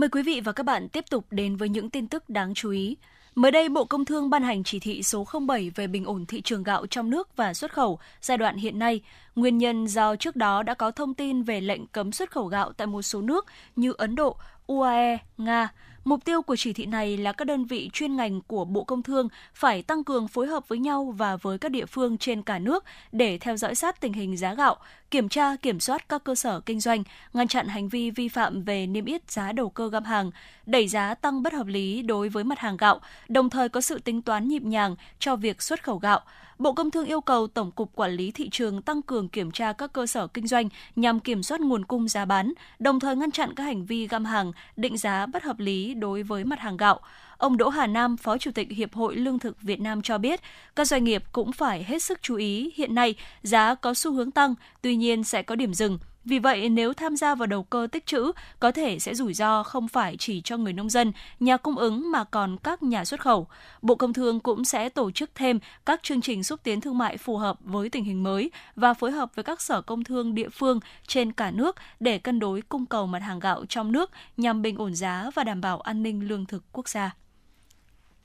Mời 0.02 0.10
quý 0.10 0.22
vị 0.22 0.42
và 0.42 0.52
các 0.52 0.64
bạn 0.64 0.90
tiếp 0.90 1.06
tục 1.10 1.26
đến 1.32 1.56
với 1.56 1.70
những 1.70 1.90
tin 1.90 2.08
tức 2.08 2.30
đáng 2.30 2.54
chú 2.54 2.72
ý. 2.72 2.98
Mới 3.36 3.52
đây, 3.52 3.70
Bộ 3.70 3.86
Công 3.86 4.06
Thương 4.06 4.30
ban 4.30 4.44
hành 4.44 4.64
chỉ 4.64 4.80
thị 4.80 5.04
số 5.04 5.26
07 5.48 5.70
về 5.70 5.88
bình 5.88 6.06
ổn 6.06 6.26
thị 6.26 6.42
trường 6.42 6.64
gạo 6.64 6.88
trong 6.88 7.10
nước 7.10 7.36
và 7.36 7.54
xuất 7.54 7.74
khẩu 7.74 8.00
giai 8.22 8.38
đoạn 8.38 8.58
hiện 8.58 8.80
nay. 8.80 9.02
Nguyên 9.36 9.58
nhân 9.58 9.88
do 9.88 10.16
trước 10.16 10.36
đó 10.36 10.64
đã 10.64 10.74
có 10.74 10.92
thông 10.92 11.14
tin 11.14 11.44
về 11.44 11.62
lệnh 11.62 11.88
cấm 11.88 12.12
xuất 12.12 12.32
khẩu 12.32 12.46
gạo 12.46 12.74
tại 12.74 12.88
một 12.88 13.02
số 13.02 13.22
nước 13.22 13.46
như 13.76 13.94
Ấn 13.98 14.16
Độ, 14.16 14.38
UAE, 14.68 15.18
Nga. 15.38 15.70
Mục 16.04 16.26
tiêu 16.26 16.42
của 16.42 16.56
chỉ 16.56 16.74
thị 16.74 16.86
này 16.86 17.18
là 17.18 17.34
các 17.34 17.46
đơn 17.46 17.66
vị 17.66 17.90
chuyên 17.94 18.16
ngành 18.16 18.42
của 18.42 18.66
Bộ 18.66 18.84
Công 18.84 19.04
Thương 19.04 19.28
phải 19.54 19.84
tăng 19.84 20.04
cường 20.04 20.28
phối 20.28 20.48
hợp 20.48 20.68
với 20.68 20.80
nhau 20.80 21.14
và 21.18 21.36
với 21.36 21.58
các 21.58 21.72
địa 21.72 21.86
phương 21.86 22.18
trên 22.18 22.42
cả 22.42 22.60
nước 22.60 22.84
để 23.12 23.38
theo 23.38 23.58
dõi 23.58 23.76
sát 23.76 24.02
tình 24.02 24.14
hình 24.14 24.38
giá 24.38 24.54
gạo, 24.54 24.78
kiểm 25.12 25.30
tra, 25.30 25.56
kiểm 25.56 25.80
soát 25.80 26.10
các 26.10 26.24
cơ 26.24 26.36
sở 26.36 26.60
kinh 26.60 26.80
doanh, 26.80 27.04
ngăn 27.34 27.48
chặn 27.48 27.68
hành 27.68 27.90
vi 27.90 28.12
vi 28.12 28.28
phạm 28.28 28.64
về 28.64 28.88
niêm 28.88 29.06
yết 29.06 29.32
giá 29.32 29.52
đầu 29.52 29.70
cơ 29.70 29.90
găm 29.90 30.04
hàng, 30.04 30.32
đẩy 30.66 30.88
giá 30.88 31.14
tăng 31.14 31.44
bất 31.44 31.54
hợp 31.54 31.68
lý 31.68 32.02
đối 32.02 32.30
với 32.30 32.44
mặt 32.44 32.60
hàng 32.60 32.78
gạo, 32.78 33.00
đồng 33.30 33.50
thời 33.50 33.70
có 33.70 33.82
sự 33.82 34.00
tính 34.00 34.22
toán 34.22 34.48
nhịp 34.48 34.64
nhàng 34.64 34.96
cho 35.20 35.36
việc 35.36 35.62
xuất 35.62 35.84
khẩu 35.84 35.98
gạo. 35.98 36.20
Bộ 36.60 36.74
Công 36.74 36.92
Thương 36.92 37.06
yêu 37.06 37.22
cầu 37.22 37.48
Tổng 37.48 37.72
cục 37.72 37.96
Quản 37.96 38.12
lý 38.12 38.32
thị 38.32 38.50
trường 38.50 38.82
tăng 38.82 39.02
cường 39.02 39.30
kiểm 39.30 39.52
tra 39.52 39.74
các 39.74 39.94
cơ 39.94 40.08
sở 40.08 40.28
kinh 40.28 40.48
doanh 40.48 40.70
nhằm 40.96 41.20
kiểm 41.20 41.44
soát 41.44 41.62
nguồn 41.62 41.86
cung 41.86 42.08
giá 42.08 42.26
bán, 42.26 42.54
đồng 42.80 43.00
thời 43.00 43.16
ngăn 43.16 43.32
chặn 43.32 43.54
các 43.56 43.64
hành 43.64 43.86
vi 43.86 44.08
găm 44.08 44.26
hàng, 44.26 44.52
định 44.76 44.98
giá 44.98 45.26
bất 45.26 45.44
hợp 45.44 45.60
lý 45.60 45.94
đối 45.94 46.24
với 46.24 46.44
mặt 46.46 46.60
hàng 46.60 46.78
gạo 46.78 47.00
ông 47.42 47.58
Đỗ 47.58 47.70
Hà 47.70 47.88
Nam, 47.88 48.18
Phó 48.18 48.38
Chủ 48.38 48.52
tịch 48.52 48.72
Hiệp 48.72 48.94
hội 48.94 49.16
Lương 49.16 49.40
thực 49.40 49.62
Việt 49.62 49.80
Nam 49.80 50.02
cho 50.02 50.18
biết, 50.18 50.42
các 50.76 50.88
doanh 50.88 51.04
nghiệp 51.04 51.24
cũng 51.32 51.52
phải 51.52 51.84
hết 51.84 52.04
sức 52.04 52.22
chú 52.22 52.36
ý 52.36 52.72
hiện 52.76 52.96
nay 52.96 53.16
giá 53.42 53.76
có 53.76 53.94
xu 53.94 54.14
hướng 54.14 54.32
tăng, 54.32 54.56
tuy 54.82 54.96
nhiên 54.96 55.24
sẽ 55.24 55.42
có 55.42 55.56
điểm 55.56 55.74
dừng. 55.74 56.00
Vì 56.26 56.40
vậy, 56.40 56.70
nếu 56.70 56.94
tham 56.94 57.16
gia 57.16 57.36
vào 57.36 57.48
đầu 57.48 57.64
cơ 57.64 57.88
tích 57.92 58.06
trữ, 58.06 58.32
có 58.60 58.72
thể 58.72 59.00
sẽ 59.00 59.16
rủi 59.16 59.34
ro 59.34 59.64
không 59.64 59.88
phải 59.88 60.18
chỉ 60.20 60.42
cho 60.42 60.58
người 60.58 60.74
nông 60.74 60.90
dân, 60.90 61.12
nhà 61.40 61.58
cung 61.58 61.76
ứng 61.76 62.12
mà 62.12 62.24
còn 62.24 62.58
các 62.64 62.84
nhà 62.84 63.06
xuất 63.06 63.22
khẩu. 63.22 63.48
Bộ 63.82 63.96
Công 63.96 64.14
Thương 64.14 64.40
cũng 64.40 64.66
sẽ 64.66 64.90
tổ 64.90 65.12
chức 65.12 65.30
thêm 65.36 65.60
các 65.86 66.04
chương 66.04 66.22
trình 66.22 66.44
xúc 66.44 66.60
tiến 66.64 66.82
thương 66.82 66.98
mại 66.98 67.18
phù 67.18 67.38
hợp 67.38 67.58
với 67.64 67.90
tình 67.90 68.04
hình 68.04 68.24
mới 68.24 68.52
và 68.76 68.94
phối 68.94 69.12
hợp 69.12 69.36
với 69.36 69.44
các 69.44 69.62
sở 69.62 69.82
công 69.82 70.04
thương 70.04 70.36
địa 70.36 70.50
phương 70.50 70.80
trên 71.08 71.32
cả 71.32 71.52
nước 71.52 71.76
để 72.00 72.18
cân 72.18 72.40
đối 72.40 72.62
cung 72.62 72.86
cầu 72.86 73.08
mặt 73.08 73.20
hàng 73.20 73.40
gạo 73.40 73.66
trong 73.70 73.92
nước 73.92 74.12
nhằm 74.38 74.62
bình 74.62 74.78
ổn 74.78 74.96
giá 74.96 75.30
và 75.36 75.44
đảm 75.44 75.62
bảo 75.62 75.82
an 75.82 76.04
ninh 76.04 76.28
lương 76.28 76.46
thực 76.46 76.64
quốc 76.72 76.90
gia. 76.90 77.16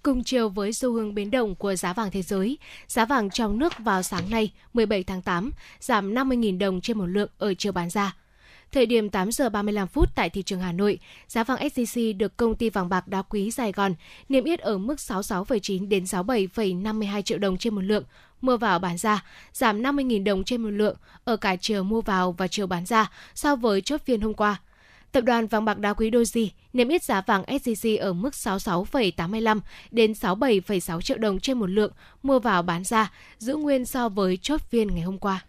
Cùng 0.07 0.25
chiều 0.25 0.49
với 0.49 0.73
xu 0.73 0.93
hướng 0.93 1.15
biến 1.15 1.31
động 1.31 1.55
của 1.55 1.77
giá 1.77 1.93
vàng 1.93 2.11
thế 2.11 2.23
giới, 2.23 2.59
giá 2.89 3.05
vàng 3.05 3.31
trong 3.31 3.59
nước 3.59 3.73
vào 3.79 4.03
sáng 4.03 4.31
nay 4.31 4.53
17 4.75 5.03
tháng 5.03 5.23
8 5.23 5.51
giảm 5.81 6.15
50.000 6.15 6.59
đồng 6.59 6.81
trên 6.81 6.99
một 6.99 7.07
lượng 7.07 7.29
ở 7.39 7.55
chiều 7.55 7.73
bán 7.73 7.91
ra. 7.91 8.17
Thời 8.73 8.87
điểm 8.87 9.09
8 9.09 9.33
giờ 9.33 9.49
35 9.49 9.89
phút 9.89 10.09
tại 10.15 10.31
thị 10.31 10.43
trường 10.43 10.61
Hà 10.61 10.73
Nội, 10.73 10.99
giá 11.29 11.45
vàng 11.45 11.59
SJC 11.59 12.17
được 12.17 12.37
công 12.37 12.55
ty 12.55 12.71
vàng 12.71 12.89
bạc 12.89 13.09
đá 13.09 13.23
quý 13.23 13.51
Sài 13.51 13.73
Gòn 13.73 13.95
niêm 14.29 14.45
yết 14.45 14.61
ở 14.61 14.79
mức 14.79 14.95
66,9 14.95 15.89
đến 15.89 16.05
67,52 16.05 17.23
triệu 17.23 17.39
đồng 17.39 17.59
trên 17.59 17.75
một 17.75 17.85
lượng, 17.85 18.05
mua 18.41 18.57
vào 18.57 18.79
bán 18.79 18.99
ra, 18.99 19.25
giảm 19.53 19.83
50.000 19.83 20.25
đồng 20.25 20.45
trên 20.45 20.63
một 20.63 20.71
lượng 20.71 20.97
ở 21.25 21.37
cả 21.37 21.57
chiều 21.57 21.83
mua 21.83 22.01
vào 22.01 22.33
và 22.33 22.49
chiều 22.49 22.67
bán 22.67 22.87
ra 22.87 23.11
so 23.35 23.57
với 23.57 23.81
chốt 23.81 24.01
phiên 24.05 24.21
hôm 24.21 24.35
qua. 24.35 24.61
Tập 25.17 25.25
đoàn 25.25 25.47
vàng 25.47 25.65
bạc 25.65 25.79
đá 25.79 25.93
quý 25.93 26.11
Doji 26.11 26.49
niêm 26.73 26.89
yết 26.89 27.03
giá 27.03 27.21
vàng 27.21 27.43
SJC 27.43 28.01
ở 28.01 28.13
mức 28.13 28.35
66,85 28.35 29.61
đến 29.91 30.13
67,6 30.13 31.01
triệu 31.01 31.19
đồng 31.19 31.41
trên 31.41 31.59
một 31.59 31.67
lượng 31.67 31.93
mua 32.23 32.39
vào 32.39 32.63
bán 32.63 32.85
ra, 32.85 33.13
giữ 33.39 33.57
nguyên 33.57 33.85
so 33.85 34.09
với 34.09 34.37
chốt 34.37 34.61
phiên 34.71 34.95
ngày 34.95 35.03
hôm 35.03 35.19
qua. 35.19 35.45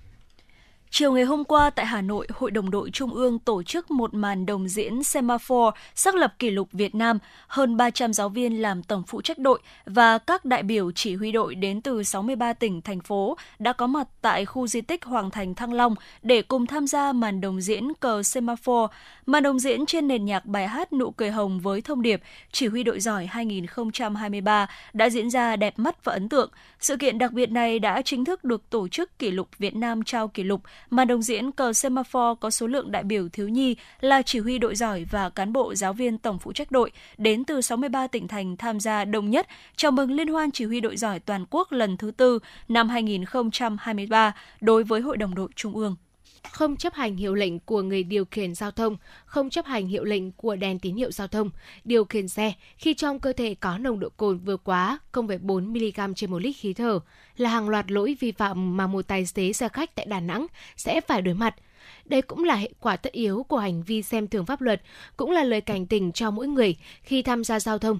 Chiều 0.89 1.11
ngày 1.11 1.23
hôm 1.23 1.43
qua 1.43 1.69
tại 1.69 1.85
Hà 1.85 2.01
Nội, 2.01 2.27
Hội 2.33 2.51
đồng 2.51 2.71
đội 2.71 2.89
Trung 2.89 3.13
ương 3.13 3.39
tổ 3.39 3.63
chức 3.63 3.91
một 3.91 4.13
màn 4.13 4.45
đồng 4.45 4.67
diễn 4.67 5.03
Semaphore 5.03 5.79
xác 5.95 6.15
lập 6.15 6.33
kỷ 6.39 6.49
lục 6.49 6.69
Việt 6.71 6.95
Nam. 6.95 7.19
Hơn 7.47 7.77
300 7.77 8.13
giáo 8.13 8.29
viên 8.29 8.61
làm 8.61 8.83
tổng 8.83 9.03
phụ 9.07 9.21
trách 9.21 9.37
đội 9.37 9.59
và 9.85 10.17
các 10.17 10.45
đại 10.45 10.63
biểu 10.63 10.91
chỉ 10.91 11.15
huy 11.15 11.31
đội 11.31 11.55
đến 11.55 11.81
từ 11.81 12.03
63 12.03 12.53
tỉnh, 12.53 12.81
thành 12.81 12.99
phố 12.99 13.37
đã 13.59 13.73
có 13.73 13.87
mặt 13.87 14.07
tại 14.21 14.45
khu 14.45 14.67
di 14.67 14.81
tích 14.81 15.05
Hoàng 15.05 15.31
Thành 15.31 15.55
Thăng 15.55 15.73
Long 15.73 15.95
để 16.21 16.41
cùng 16.41 16.65
tham 16.65 16.87
gia 16.87 17.13
màn 17.13 17.41
đồng 17.41 17.61
diễn 17.61 17.93
cờ 17.99 18.23
Semaphore. 18.23 18.93
Màn 19.25 19.43
đồng 19.43 19.59
diễn 19.59 19.85
trên 19.85 20.07
nền 20.07 20.25
nhạc 20.25 20.45
bài 20.45 20.67
hát 20.67 20.93
Nụ 20.93 21.11
cười 21.11 21.31
hồng 21.31 21.59
với 21.59 21.81
thông 21.81 22.01
điệp 22.01 22.21
Chỉ 22.51 22.67
huy 22.67 22.83
đội 22.83 22.99
giỏi 22.99 23.25
2023 23.25 24.67
đã 24.93 25.09
diễn 25.09 25.29
ra 25.29 25.55
đẹp 25.55 25.79
mắt 25.79 26.03
và 26.03 26.13
ấn 26.13 26.29
tượng. 26.29 26.51
Sự 26.79 26.97
kiện 26.97 27.17
đặc 27.17 27.31
biệt 27.31 27.51
này 27.51 27.79
đã 27.79 28.01
chính 28.01 28.25
thức 28.25 28.43
được 28.43 28.69
tổ 28.69 28.87
chức 28.87 29.19
kỷ 29.19 29.31
lục 29.31 29.47
Việt 29.59 29.75
Nam 29.75 30.03
trao 30.03 30.27
kỷ 30.27 30.43
lục 30.43 30.61
màn 30.89 31.07
đồng 31.07 31.21
diễn 31.21 31.51
cờ 31.51 31.73
Semaphore 31.73 32.39
có 32.39 32.49
số 32.49 32.67
lượng 32.67 32.91
đại 32.91 33.03
biểu 33.03 33.29
thiếu 33.29 33.47
nhi 33.47 33.75
là 34.01 34.21
chỉ 34.21 34.39
huy 34.39 34.57
đội 34.57 34.75
giỏi 34.75 35.05
và 35.11 35.29
cán 35.29 35.53
bộ 35.53 35.75
giáo 35.75 35.93
viên 35.93 36.17
tổng 36.17 36.39
phụ 36.39 36.53
trách 36.53 36.71
đội, 36.71 36.91
đến 37.17 37.43
từ 37.43 37.61
63 37.61 38.07
tỉnh 38.07 38.27
thành 38.27 38.57
tham 38.57 38.79
gia 38.79 39.05
đông 39.05 39.29
nhất. 39.29 39.47
Chào 39.75 39.91
mừng 39.91 40.11
Liên 40.11 40.27
hoan 40.27 40.51
chỉ 40.51 40.65
huy 40.65 40.79
đội 40.79 40.97
giỏi 40.97 41.19
toàn 41.19 41.45
quốc 41.49 41.71
lần 41.71 41.97
thứ 41.97 42.11
tư 42.11 42.39
năm 42.67 42.89
2023 42.89 44.33
đối 44.61 44.83
với 44.83 45.01
Hội 45.01 45.17
đồng 45.17 45.35
đội 45.35 45.49
Trung 45.55 45.75
ương 45.75 45.95
không 46.51 46.77
chấp 46.77 46.93
hành 46.93 47.15
hiệu 47.15 47.35
lệnh 47.35 47.59
của 47.59 47.81
người 47.81 48.03
điều 48.03 48.25
khiển 48.25 48.55
giao 48.55 48.71
thông, 48.71 48.97
không 49.25 49.49
chấp 49.49 49.65
hành 49.65 49.87
hiệu 49.87 50.03
lệnh 50.03 50.31
của 50.31 50.55
đèn 50.55 50.79
tín 50.79 50.95
hiệu 50.95 51.11
giao 51.11 51.27
thông, 51.27 51.49
điều 51.83 52.05
khiển 52.05 52.27
xe 52.27 52.53
khi 52.77 52.93
trong 52.93 53.19
cơ 53.19 53.33
thể 53.33 53.55
có 53.55 53.77
nồng 53.77 53.99
độ 53.99 54.09
cồn 54.17 54.37
vượt 54.37 54.61
quá 54.63 54.99
0,4 55.13 56.07
mg 56.07 56.13
trên 56.13 56.31
một 56.31 56.41
lít 56.41 56.55
khí 56.55 56.73
thở 56.73 56.99
là 57.37 57.49
hàng 57.49 57.69
loạt 57.69 57.91
lỗi 57.91 58.17
vi 58.19 58.31
phạm 58.31 58.77
mà 58.77 58.87
một 58.87 59.07
tài 59.07 59.25
xế 59.25 59.53
xe 59.53 59.69
khách 59.69 59.95
tại 59.95 60.05
Đà 60.05 60.19
Nẵng 60.19 60.47
sẽ 60.77 61.01
phải 61.01 61.21
đối 61.21 61.33
mặt. 61.33 61.55
Đây 62.05 62.21
cũng 62.21 62.43
là 62.43 62.55
hệ 62.55 62.69
quả 62.79 62.95
tất 62.95 63.13
yếu 63.13 63.43
của 63.43 63.57
hành 63.57 63.83
vi 63.83 64.01
xem 64.01 64.27
thường 64.27 64.45
pháp 64.45 64.61
luật, 64.61 64.81
cũng 65.17 65.31
là 65.31 65.43
lời 65.43 65.61
cảnh 65.61 65.85
tỉnh 65.85 66.11
cho 66.11 66.31
mỗi 66.31 66.47
người 66.47 66.75
khi 67.03 67.21
tham 67.21 67.43
gia 67.43 67.59
giao 67.59 67.77
thông. 67.77 67.99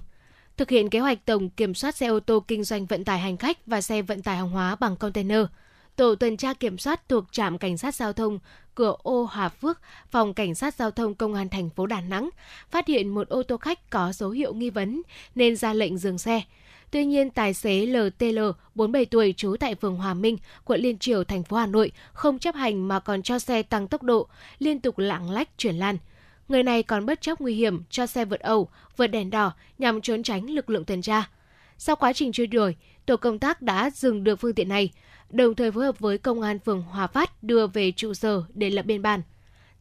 Thực 0.56 0.70
hiện 0.70 0.90
kế 0.90 0.98
hoạch 0.98 1.24
tổng 1.24 1.50
kiểm 1.50 1.74
soát 1.74 1.96
xe 1.96 2.06
ô 2.06 2.20
tô 2.20 2.44
kinh 2.48 2.64
doanh 2.64 2.86
vận 2.86 3.04
tải 3.04 3.18
hành 3.18 3.36
khách 3.36 3.66
và 3.66 3.80
xe 3.80 4.02
vận 4.02 4.22
tải 4.22 4.36
hàng 4.36 4.50
hóa 4.50 4.76
bằng 4.80 4.96
container– 4.96 5.44
Tổ 5.98 6.14
tuần 6.14 6.36
tra 6.36 6.54
kiểm 6.54 6.78
soát 6.78 7.08
thuộc 7.08 7.24
trạm 7.32 7.58
cảnh 7.58 7.78
sát 7.78 7.94
giao 7.94 8.12
thông 8.12 8.38
cửa 8.74 8.94
ô 9.02 9.28
Hòa 9.30 9.48
Phước, 9.48 9.80
phòng 10.10 10.34
cảnh 10.34 10.54
sát 10.54 10.74
giao 10.74 10.90
thông 10.90 11.14
công 11.14 11.34
an 11.34 11.48
thành 11.48 11.70
phố 11.70 11.86
Đà 11.86 12.00
Nẵng 12.00 12.30
phát 12.70 12.86
hiện 12.86 13.08
một 13.08 13.28
ô 13.28 13.42
tô 13.42 13.56
khách 13.56 13.90
có 13.90 14.12
dấu 14.12 14.30
hiệu 14.30 14.54
nghi 14.54 14.70
vấn 14.70 15.02
nên 15.34 15.56
ra 15.56 15.72
lệnh 15.72 15.98
dừng 15.98 16.18
xe. 16.18 16.42
Tuy 16.90 17.04
nhiên, 17.04 17.30
tài 17.30 17.54
xế 17.54 17.86
LTL, 17.86 18.38
47 18.74 19.04
tuổi, 19.04 19.34
trú 19.36 19.56
tại 19.60 19.74
phường 19.74 19.96
Hòa 19.96 20.14
Minh, 20.14 20.36
quận 20.64 20.80
Liên 20.80 20.98
Triều, 20.98 21.24
thành 21.24 21.42
phố 21.42 21.56
Hà 21.56 21.66
Nội, 21.66 21.92
không 22.12 22.38
chấp 22.38 22.54
hành 22.54 22.88
mà 22.88 23.00
còn 23.00 23.22
cho 23.22 23.38
xe 23.38 23.62
tăng 23.62 23.88
tốc 23.88 24.02
độ, 24.02 24.26
liên 24.58 24.80
tục 24.80 24.98
lạng 24.98 25.30
lách 25.30 25.58
chuyển 25.58 25.76
lan. 25.76 25.98
Người 26.48 26.62
này 26.62 26.82
còn 26.82 27.06
bất 27.06 27.20
chấp 27.20 27.40
nguy 27.40 27.54
hiểm 27.54 27.82
cho 27.90 28.06
xe 28.06 28.24
vượt 28.24 28.40
ẩu, 28.40 28.68
vượt 28.96 29.06
đèn 29.06 29.30
đỏ 29.30 29.52
nhằm 29.78 30.00
trốn 30.00 30.22
tránh 30.22 30.50
lực 30.50 30.70
lượng 30.70 30.84
tuần 30.84 31.02
tra. 31.02 31.28
Sau 31.78 31.96
quá 31.96 32.12
trình 32.12 32.32
truy 32.32 32.46
đuổi, 32.46 32.76
tổ 33.06 33.16
công 33.16 33.38
tác 33.38 33.62
đã 33.62 33.90
dừng 33.90 34.24
được 34.24 34.36
phương 34.36 34.54
tiện 34.54 34.68
này 34.68 34.90
đồng 35.30 35.54
thời 35.54 35.72
phối 35.72 35.84
hợp 35.84 35.98
với 35.98 36.18
công 36.18 36.40
an 36.40 36.58
phường 36.58 36.82
Hòa 36.82 37.06
Phát 37.06 37.42
đưa 37.42 37.66
về 37.66 37.92
trụ 37.92 38.14
sở 38.14 38.42
để 38.54 38.70
lập 38.70 38.86
biên 38.86 39.02
bản. 39.02 39.22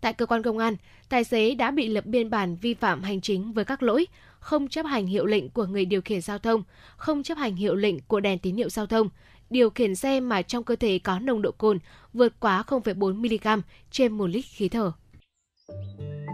Tại 0.01 0.13
cơ 0.13 0.25
quan 0.25 0.43
công 0.43 0.57
an, 0.57 0.75
tài 1.09 1.23
xế 1.23 1.55
đã 1.55 1.71
bị 1.71 1.87
lập 1.87 2.05
biên 2.05 2.29
bản 2.29 2.55
vi 2.55 2.73
phạm 2.73 3.03
hành 3.03 3.21
chính 3.21 3.53
với 3.53 3.65
các 3.65 3.83
lỗi 3.83 4.07
không 4.39 4.67
chấp 4.67 4.85
hành 4.85 5.07
hiệu 5.07 5.25
lệnh 5.25 5.49
của 5.49 5.65
người 5.65 5.85
điều 5.85 6.01
khiển 6.01 6.21
giao 6.21 6.39
thông, 6.39 6.63
không 6.97 7.23
chấp 7.23 7.37
hành 7.37 7.55
hiệu 7.55 7.75
lệnh 7.75 7.99
của 7.99 8.19
đèn 8.19 8.39
tín 8.39 8.55
hiệu 8.55 8.69
giao 8.69 8.85
thông, 8.85 9.09
điều 9.49 9.69
khiển 9.69 9.95
xe 9.95 10.19
mà 10.19 10.41
trong 10.41 10.63
cơ 10.63 10.75
thể 10.75 10.99
có 10.99 11.19
nồng 11.19 11.41
độ 11.41 11.51
cồn 11.51 11.79
vượt 12.13 12.33
quá 12.39 12.63
0,4 12.67 13.13
mg 13.13 13.61
trên 13.91 14.17
một 14.17 14.27
lít 14.27 14.45
khí 14.45 14.69
thở. 14.69 14.91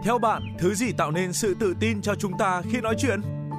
Theo 0.04 0.18
bạn, 0.18 0.42
thứ 0.58 0.74
gì 0.74 0.92
tạo 0.92 1.10
nên 1.10 1.32
sự 1.32 1.54
tự 1.60 1.74
tin 1.80 2.02
cho 2.02 2.14
chúng 2.14 2.32
ta 2.38 2.62
khi 2.72 2.80
nói 2.80 2.94
chuyện? 2.98 3.20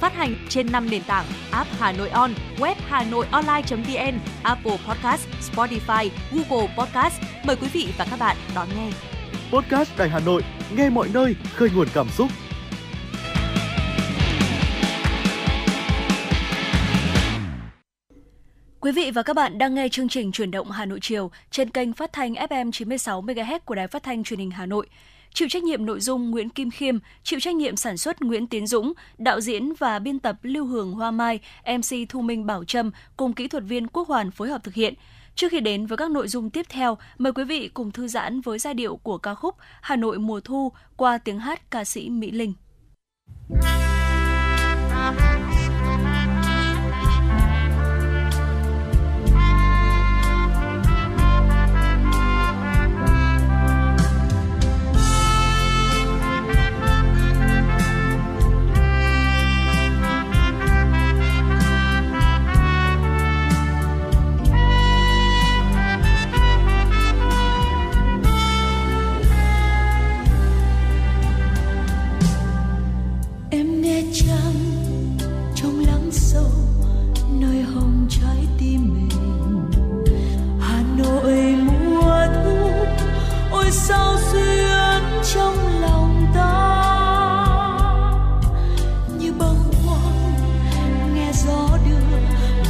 Phát 0.00 0.14
hành 0.14 0.34
trên 0.48 0.72
5 0.72 0.90
nền 0.90 1.02
tảng 1.02 1.24
app 1.50 1.70
Hà 1.78 1.92
Nội 1.92 2.08
On, 2.08 2.30
web 2.58 2.74
Hà 2.86 3.04
Nội 3.04 3.26
Online.vn, 3.30 4.18
Apple 4.42 4.76
Podcast, 4.88 5.28
Spotify, 5.52 6.08
Google 6.32 6.74
Podcast. 6.78 7.22
Mời 7.44 7.56
quý 7.56 7.68
vị 7.72 7.88
và 7.98 8.06
các 8.10 8.18
bạn 8.18 8.36
đón 8.54 8.68
nghe. 8.76 8.90
Podcast 9.52 9.98
Đài 9.98 10.08
Hà 10.08 10.20
Nội, 10.20 10.42
nghe 10.76 10.90
mọi 10.90 11.08
nơi, 11.14 11.36
khơi 11.54 11.70
nguồn 11.74 11.88
cảm 11.94 12.08
xúc. 12.08 12.28
Quý 18.80 18.92
vị 18.92 19.10
và 19.10 19.22
các 19.22 19.36
bạn 19.36 19.58
đang 19.58 19.74
nghe 19.74 19.88
chương 19.88 20.08
trình 20.08 20.32
Chuyển 20.32 20.50
động 20.50 20.70
Hà 20.70 20.84
Nội 20.84 20.98
chiều 21.02 21.30
trên 21.50 21.70
kênh 21.70 21.92
phát 21.92 22.12
thanh 22.12 22.32
FM 22.32 22.72
96 22.72 23.22
MHz 23.22 23.58
của 23.64 23.74
Đài 23.74 23.88
Phát 23.88 24.02
thanh 24.02 24.24
Truyền 24.24 24.38
hình 24.38 24.50
Hà 24.50 24.66
Nội. 24.66 24.86
Chịu 25.34 25.48
trách 25.48 25.62
nhiệm 25.62 25.86
nội 25.86 26.00
dung 26.00 26.30
Nguyễn 26.30 26.48
Kim 26.48 26.70
Khiêm, 26.70 26.98
chịu 27.22 27.40
trách 27.40 27.54
nhiệm 27.54 27.76
sản 27.76 27.96
xuất 27.96 28.22
Nguyễn 28.22 28.46
Tiến 28.46 28.66
Dũng, 28.66 28.92
đạo 29.18 29.40
diễn 29.40 29.72
và 29.78 29.98
biên 29.98 30.18
tập 30.18 30.36
Lưu 30.42 30.66
Hường 30.66 30.92
Hoa 30.92 31.10
Mai, 31.10 31.40
MC 31.66 32.08
Thu 32.08 32.20
Minh 32.20 32.46
Bảo 32.46 32.64
Trâm 32.64 32.90
cùng 33.16 33.32
kỹ 33.32 33.48
thuật 33.48 33.64
viên 33.64 33.86
Quốc 33.86 34.08
Hoàn 34.08 34.30
phối 34.30 34.48
hợp 34.48 34.64
thực 34.64 34.74
hiện. 34.74 34.94
Trước 35.34 35.48
khi 35.50 35.60
đến 35.60 35.86
với 35.86 35.96
các 35.96 36.10
nội 36.10 36.28
dung 36.28 36.50
tiếp 36.50 36.66
theo, 36.68 36.98
mời 37.18 37.32
quý 37.32 37.44
vị 37.44 37.70
cùng 37.74 37.92
thư 37.92 38.08
giãn 38.08 38.40
với 38.40 38.58
giai 38.58 38.74
điệu 38.74 38.96
của 38.96 39.18
ca 39.18 39.34
khúc 39.34 39.54
Hà 39.80 39.96
Nội 39.96 40.18
mùa 40.18 40.40
thu 40.40 40.72
qua 40.96 41.18
tiếng 41.18 41.38
hát 41.38 41.70
ca 41.70 41.84
sĩ 41.84 42.10
Mỹ 42.10 42.30
Linh. 42.30 42.52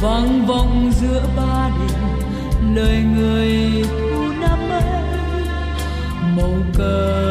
Vang 0.01 0.45
vọng 0.45 0.91
giữa 1.01 1.23
ba 1.37 1.69
đình 1.79 2.75
lời 2.75 3.03
người 3.15 3.83
thu 3.83 4.31
năm 4.41 4.59
ấy 4.69 4.83
màu 6.37 6.53
cờ 6.77 7.30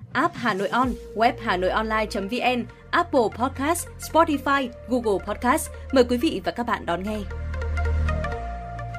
app 0.13 0.35
Hà 0.35 0.53
Nội 0.53 0.67
On, 0.67 0.89
web 1.15 1.33
Hà 1.41 1.57
Nội 1.57 1.69
Online.vn, 1.69 2.65
Apple 2.91 3.27
Podcast, 3.37 3.87
Spotify, 3.99 4.69
Google 4.87 5.25
Podcast. 5.27 5.69
Mời 5.91 6.03
quý 6.03 6.17
vị 6.17 6.41
và 6.43 6.51
các 6.51 6.65
bạn 6.65 6.85
đón 6.85 7.03
nghe. 7.03 7.19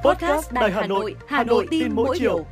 Podcast 0.05 0.53
Đài 0.53 0.71
Hà 0.71 0.87
Nội, 0.87 1.15
Hà 1.29 1.45
Nội 1.45 1.67
tin 1.71 1.93
mỗi 1.95 2.19
chiều. 2.19 2.47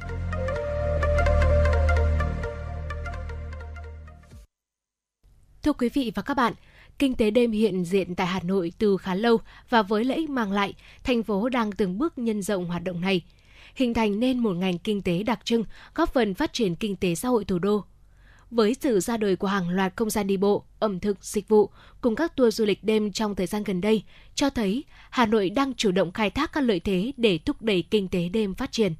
Thưa 5.63 5.73
quý 5.73 5.89
vị 5.89 6.13
và 6.15 6.23
các 6.23 6.35
bạn, 6.35 6.53
kinh 6.99 7.15
tế 7.15 7.31
đêm 7.31 7.53
hiện 7.53 7.85
diện 7.85 8.15
tại 8.15 8.27
Hà 8.27 8.41
Nội 8.43 8.73
từ 8.79 8.97
khá 8.97 9.15
lâu 9.15 9.39
và 9.69 9.83
với 9.83 10.05
lợi 10.05 10.17
ích 10.17 10.31
mang 10.31 10.53
lại, 10.53 10.75
thành 11.05 11.23
phố 11.23 11.49
đang 11.49 11.73
từng 11.73 11.99
bước 11.99 12.19
nhân 12.19 12.43
rộng 12.43 12.67
hoạt 12.67 12.85
động 12.85 13.01
này, 13.01 13.23
hình 13.75 13.95
thành 13.95 14.21
nên 14.21 14.39
một 14.39 14.53
ngành 14.53 14.79
kinh 14.79 15.03
tế 15.03 15.23
đặc 15.23 15.41
trưng, 15.45 15.65
góp 15.95 16.13
phần 16.13 16.35
phát 16.35 16.53
triển 16.53 16.75
kinh 16.75 16.97
tế 16.97 17.15
xã 17.15 17.29
hội 17.29 17.45
thủ 17.45 17.59
đô 17.59 17.85
với 18.51 18.77
sự 18.81 19.01
ra 19.01 19.17
đời 19.17 19.37
của 19.37 19.47
hàng 19.47 19.69
loạt 19.69 19.93
không 19.97 20.11
gian 20.11 20.27
đi 20.27 20.37
bộ, 20.37 20.65
ẩm 20.79 21.01
thực, 21.01 21.25
dịch 21.25 21.49
vụ 21.49 21.71
cùng 22.01 22.17
các 22.17 22.37
tour 22.37 22.55
du 22.55 22.65
lịch 22.65 22.85
đêm 22.85 23.13
trong 23.13 23.35
thời 23.35 23.47
gian 23.47 23.65
gần 23.65 23.81
đây 23.81 24.03
cho 24.35 24.51
thấy 24.51 24.85
Hà 25.11 25.27
Nội 25.27 25.51
đang 25.51 25.75
chủ 25.75 25.91
động 25.91 26.13
khai 26.13 26.31
thác 26.31 26.53
các 26.53 26.61
lợi 26.61 26.81
thế 26.81 27.13
để 27.17 27.39
thúc 27.47 27.63
đẩy 27.63 27.85
kinh 27.91 28.09
tế 28.09 28.29
đêm 28.29 28.55
phát 28.55 28.73
triển. 28.73 28.95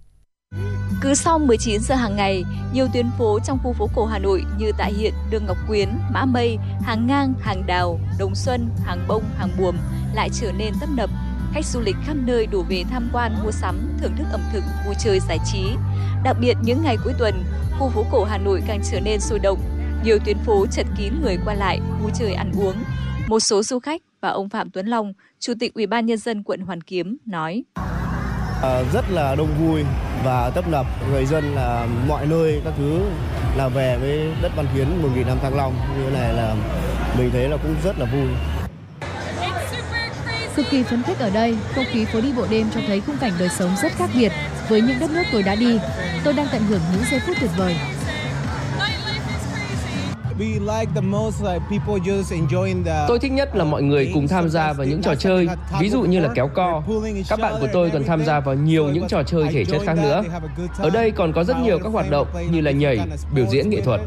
Cứ 1.03 1.15
sau 1.15 1.39
19 1.39 1.81
giờ 1.81 1.95
hàng 1.95 2.17
ngày, 2.17 2.45
nhiều 2.75 2.87
tuyến 2.95 3.07
phố 3.19 3.39
trong 3.47 3.59
khu 3.63 3.73
phố 3.73 3.89
cổ 3.95 4.07
Hà 4.07 4.19
Nội 4.19 4.43
như 4.59 4.73
Tại 4.79 4.93
Hiện, 4.93 5.15
Đường 5.31 5.47
Ngọc 5.47 5.57
Quyến, 5.69 5.89
Mã 6.13 6.25
Mây, 6.25 6.57
Hàng 6.83 7.07
Ngang, 7.07 7.35
Hàng 7.41 7.67
Đào, 7.67 8.01
Đồng 8.19 8.35
Xuân, 8.35 8.69
Hàng 8.85 9.05
Bông, 9.09 9.23
Hàng 9.37 9.51
Buồm 9.59 9.77
lại 10.15 10.29
trở 10.41 10.53
nên 10.53 10.73
tấp 10.81 10.89
nập. 10.97 11.11
Khách 11.53 11.67
du 11.67 11.81
lịch 11.81 11.97
khắp 12.07 12.17
nơi 12.27 12.47
đổ 12.47 12.63
về 12.69 12.85
tham 12.91 13.09
quan, 13.13 13.35
mua 13.45 13.51
sắm, 13.51 13.77
thưởng 14.01 14.13
thức 14.17 14.25
ẩm 14.33 14.41
thực, 14.53 14.65
vui 14.87 14.95
chơi 15.05 15.21
giải 15.21 15.39
trí. 15.53 15.65
Đặc 16.25 16.37
biệt 16.41 16.55
những 16.63 16.83
ngày 16.83 16.97
cuối 17.05 17.13
tuần, 17.19 17.35
khu 17.79 17.89
phố 17.89 18.05
cổ 18.11 18.25
Hà 18.25 18.39
Nội 18.39 18.63
càng 18.67 18.81
trở 18.91 19.01
nên 19.01 19.21
sôi 19.21 19.39
động. 19.39 19.59
Nhiều 20.05 20.19
tuyến 20.25 20.39
phố 20.39 20.67
chật 20.67 20.87
kín 20.99 21.13
người 21.23 21.39
qua 21.45 21.55
lại, 21.55 21.81
vui 22.03 22.11
chơi 22.15 22.33
ăn 22.35 22.53
uống. 22.57 22.75
Một 23.27 23.41
số 23.41 23.63
du 23.63 23.79
khách 23.79 24.03
và 24.21 24.29
ông 24.29 24.49
Phạm 24.49 24.71
Tuấn 24.71 24.87
Long, 24.87 25.13
Chủ 25.41 25.53
tịch 25.61 25.75
Ủy 25.75 25.87
ban 25.87 26.07
nhân 26.07 26.19
dân 26.19 26.43
quận 26.43 26.61
Hoàn 26.61 26.81
Kiếm 26.81 27.17
nói: 27.27 27.63
à, 28.63 28.83
rất 28.93 29.11
là 29.11 29.35
đông 29.35 29.55
vui 29.61 29.85
và 30.25 30.51
tấp 30.51 30.69
nập 30.69 30.87
người 31.11 31.27
dân 31.27 31.55
là 31.55 31.87
mọi 32.09 32.27
nơi 32.27 32.61
các 32.65 32.75
thứ 32.79 33.01
là 33.57 33.69
về 33.69 33.99
với 34.01 34.33
đất 34.43 34.53
Văn 34.57 34.67
Hiến 34.75 34.87
10.000 35.03 35.27
năm 35.27 35.39
Thăng 35.43 35.57
Long 35.57 35.75
như 35.75 36.05
thế 36.05 36.11
này 36.21 36.35
là 36.35 36.55
mình 37.19 37.31
thấy 37.33 37.49
là 37.49 37.57
cũng 37.57 37.75
rất 37.85 37.99
là 37.99 38.07
vui. 38.13 38.29
Cực 40.61 40.71
kỳ 40.71 40.83
phấn 40.83 41.03
khích 41.03 41.19
ở 41.19 41.31
đây, 41.31 41.57
không 41.75 41.85
khí 41.93 42.05
phố 42.05 42.21
đi 42.21 42.33
bộ 42.37 42.47
đêm 42.51 42.67
cho 42.75 42.81
thấy 42.87 43.01
khung 43.01 43.17
cảnh 43.19 43.33
đời 43.39 43.49
sống 43.49 43.71
rất 43.83 43.93
khác 43.93 44.11
biệt 44.15 44.33
với 44.69 44.81
những 44.81 44.99
đất 45.01 45.11
nước 45.11 45.23
tôi 45.33 45.43
đã 45.43 45.55
đi. 45.55 45.79
Tôi 46.25 46.35
đang 46.35 46.47
tận 46.53 46.63
hưởng 46.63 46.81
những 46.93 47.03
giây 47.11 47.21
phút 47.27 47.37
tuyệt 47.41 47.51
vời. 47.57 47.77
Tôi 53.09 53.19
thích 53.19 53.33
nhất 53.33 53.57
là 53.57 53.65
mọi 53.65 53.83
người 53.83 54.11
cùng 54.15 54.29
tham 54.29 54.49
gia 54.49 54.73
vào 54.73 54.87
những 54.87 55.03
trò 55.03 55.15
chơi, 55.15 55.49
ví 55.81 55.89
dụ 55.91 56.03
như 56.03 56.21
là 56.21 56.29
kéo 56.35 56.51
co. 56.55 56.83
Các 57.29 57.41
bạn 57.41 57.55
của 57.61 57.69
tôi 57.73 57.91
còn 57.91 58.05
tham 58.05 58.25
gia 58.25 58.41
vào 58.41 58.55
nhiều 58.55 58.89
những 58.89 59.09
trò 59.09 59.23
chơi 59.23 59.49
thể 59.53 59.65
chất 59.65 59.83
khác 59.87 59.97
nữa. 60.03 60.23
Ở 60.79 60.91
đây 60.91 61.11
còn 61.11 61.33
có 61.33 61.45
rất 61.45 61.57
nhiều 61.63 61.79
các 61.79 61.93
hoạt 61.93 62.11
động 62.11 62.27
như 62.51 62.61
là 62.61 62.71
nhảy, 62.71 62.99
biểu 63.35 63.47
diễn 63.51 63.71
nghệ 63.71 63.81
thuật. 63.81 64.01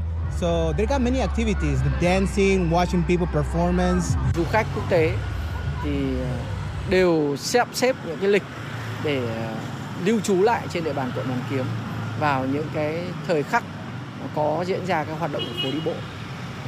Du 4.35 4.43
khách 4.51 4.67
quốc 4.75 4.83
tế 4.89 5.11
thì 5.83 6.19
ờ, 6.19 6.37
đều 6.89 7.35
xếp 7.37 7.67
xếp 7.73 7.95
những 8.07 8.17
cái 8.21 8.29
lịch 8.29 8.43
để 9.03 9.21
ờ, 9.35 9.55
lưu 10.05 10.19
trú 10.19 10.41
lại 10.41 10.67
trên 10.73 10.83
địa 10.83 10.93
bàn 10.93 11.11
quận 11.15 11.25
Hoàn 11.27 11.41
Kiếm 11.49 11.65
vào 12.19 12.45
những 12.45 12.67
cái 12.73 13.03
thời 13.27 13.43
khắc 13.43 13.63
có 14.35 14.63
diễn 14.67 14.85
ra 14.85 15.03
các 15.03 15.13
hoạt 15.19 15.31
động 15.33 15.43
của 15.47 15.59
phố 15.63 15.71
đi 15.71 15.79
bộ. 15.85 15.93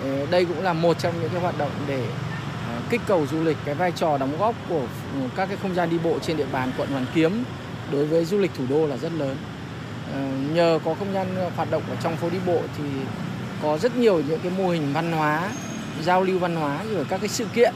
Ờ, 0.03 0.25
đây 0.31 0.45
cũng 0.45 0.63
là 0.63 0.73
một 0.73 0.99
trong 0.99 1.13
những 1.21 1.29
cái 1.29 1.41
hoạt 1.41 1.57
động 1.57 1.71
để 1.87 2.07
kích 2.89 3.01
cầu 3.07 3.27
du 3.31 3.43
lịch 3.43 3.57
cái 3.65 3.75
vai 3.75 3.91
trò 3.91 4.17
đóng 4.17 4.37
góp 4.39 4.55
của 4.69 4.81
ừ, 5.13 5.19
các 5.35 5.45
cái 5.45 5.57
không 5.61 5.75
gian 5.75 5.89
đi 5.89 5.97
bộ 5.97 6.19
trên 6.19 6.37
địa 6.37 6.47
bàn 6.51 6.71
quận 6.77 6.89
Hoàn 6.89 7.05
Kiếm 7.15 7.43
đối 7.91 8.05
với 8.05 8.25
du 8.25 8.37
lịch 8.37 8.51
thủ 8.57 8.63
đô 8.69 8.87
là 8.87 8.97
rất 8.97 9.11
lớn. 9.11 9.37
Nhờ 10.53 10.79
có 10.85 10.95
không 10.99 11.13
gian 11.13 11.27
hoạt 11.55 11.71
động 11.71 11.83
ở 11.89 11.95
trong 12.03 12.17
phố 12.17 12.29
đi 12.29 12.37
bộ 12.45 12.61
thì 12.77 12.83
có 13.61 13.77
rất 13.77 13.95
nhiều 13.95 14.21
những 14.27 14.39
cái 14.39 14.51
mô 14.57 14.69
hình 14.69 14.93
văn 14.93 15.11
hóa, 15.11 15.49
giao 16.01 16.23
lưu 16.23 16.39
văn 16.39 16.55
hóa 16.55 16.79
rồi 16.93 17.05
các 17.09 17.21
cái 17.21 17.27
sự 17.27 17.45
kiện 17.53 17.73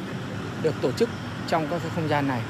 được 0.64 0.74
tổ 0.82 0.92
chức 0.92 1.10
trong 1.50 1.68
các 1.72 1.80
cái 1.82 1.92
không 1.96 2.08
gian 2.08 2.28
này. 2.28 2.42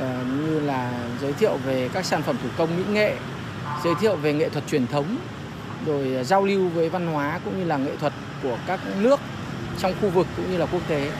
Ờ, 0.00 0.24
như 0.24 0.60
là 0.60 1.08
giới 1.22 1.32
thiệu 1.32 1.56
về 1.66 1.88
các 1.92 2.04
sản 2.04 2.22
phẩm 2.22 2.36
thủ 2.42 2.48
công 2.58 2.76
mỹ 2.76 2.82
nghệ, 2.92 3.16
giới 3.84 3.94
thiệu 4.00 4.16
về 4.16 4.32
nghệ 4.32 4.48
thuật 4.48 4.64
truyền 4.70 4.86
thống, 4.86 5.16
rồi 5.86 6.14
ờ, 6.14 6.24
giao 6.24 6.44
lưu 6.44 6.68
với 6.68 6.88
văn 6.88 7.06
hóa 7.06 7.40
cũng 7.44 7.58
như 7.58 7.64
là 7.64 7.76
nghệ 7.76 7.96
thuật 7.96 8.12
của 8.42 8.58
các 8.66 8.80
nước 9.00 9.20
trong 9.78 9.94
khu 10.00 10.08
vực 10.08 10.26
cũng 10.36 10.50
như 10.50 10.58
là 10.58 10.66
quốc 10.66 10.82
tế. 10.88 11.10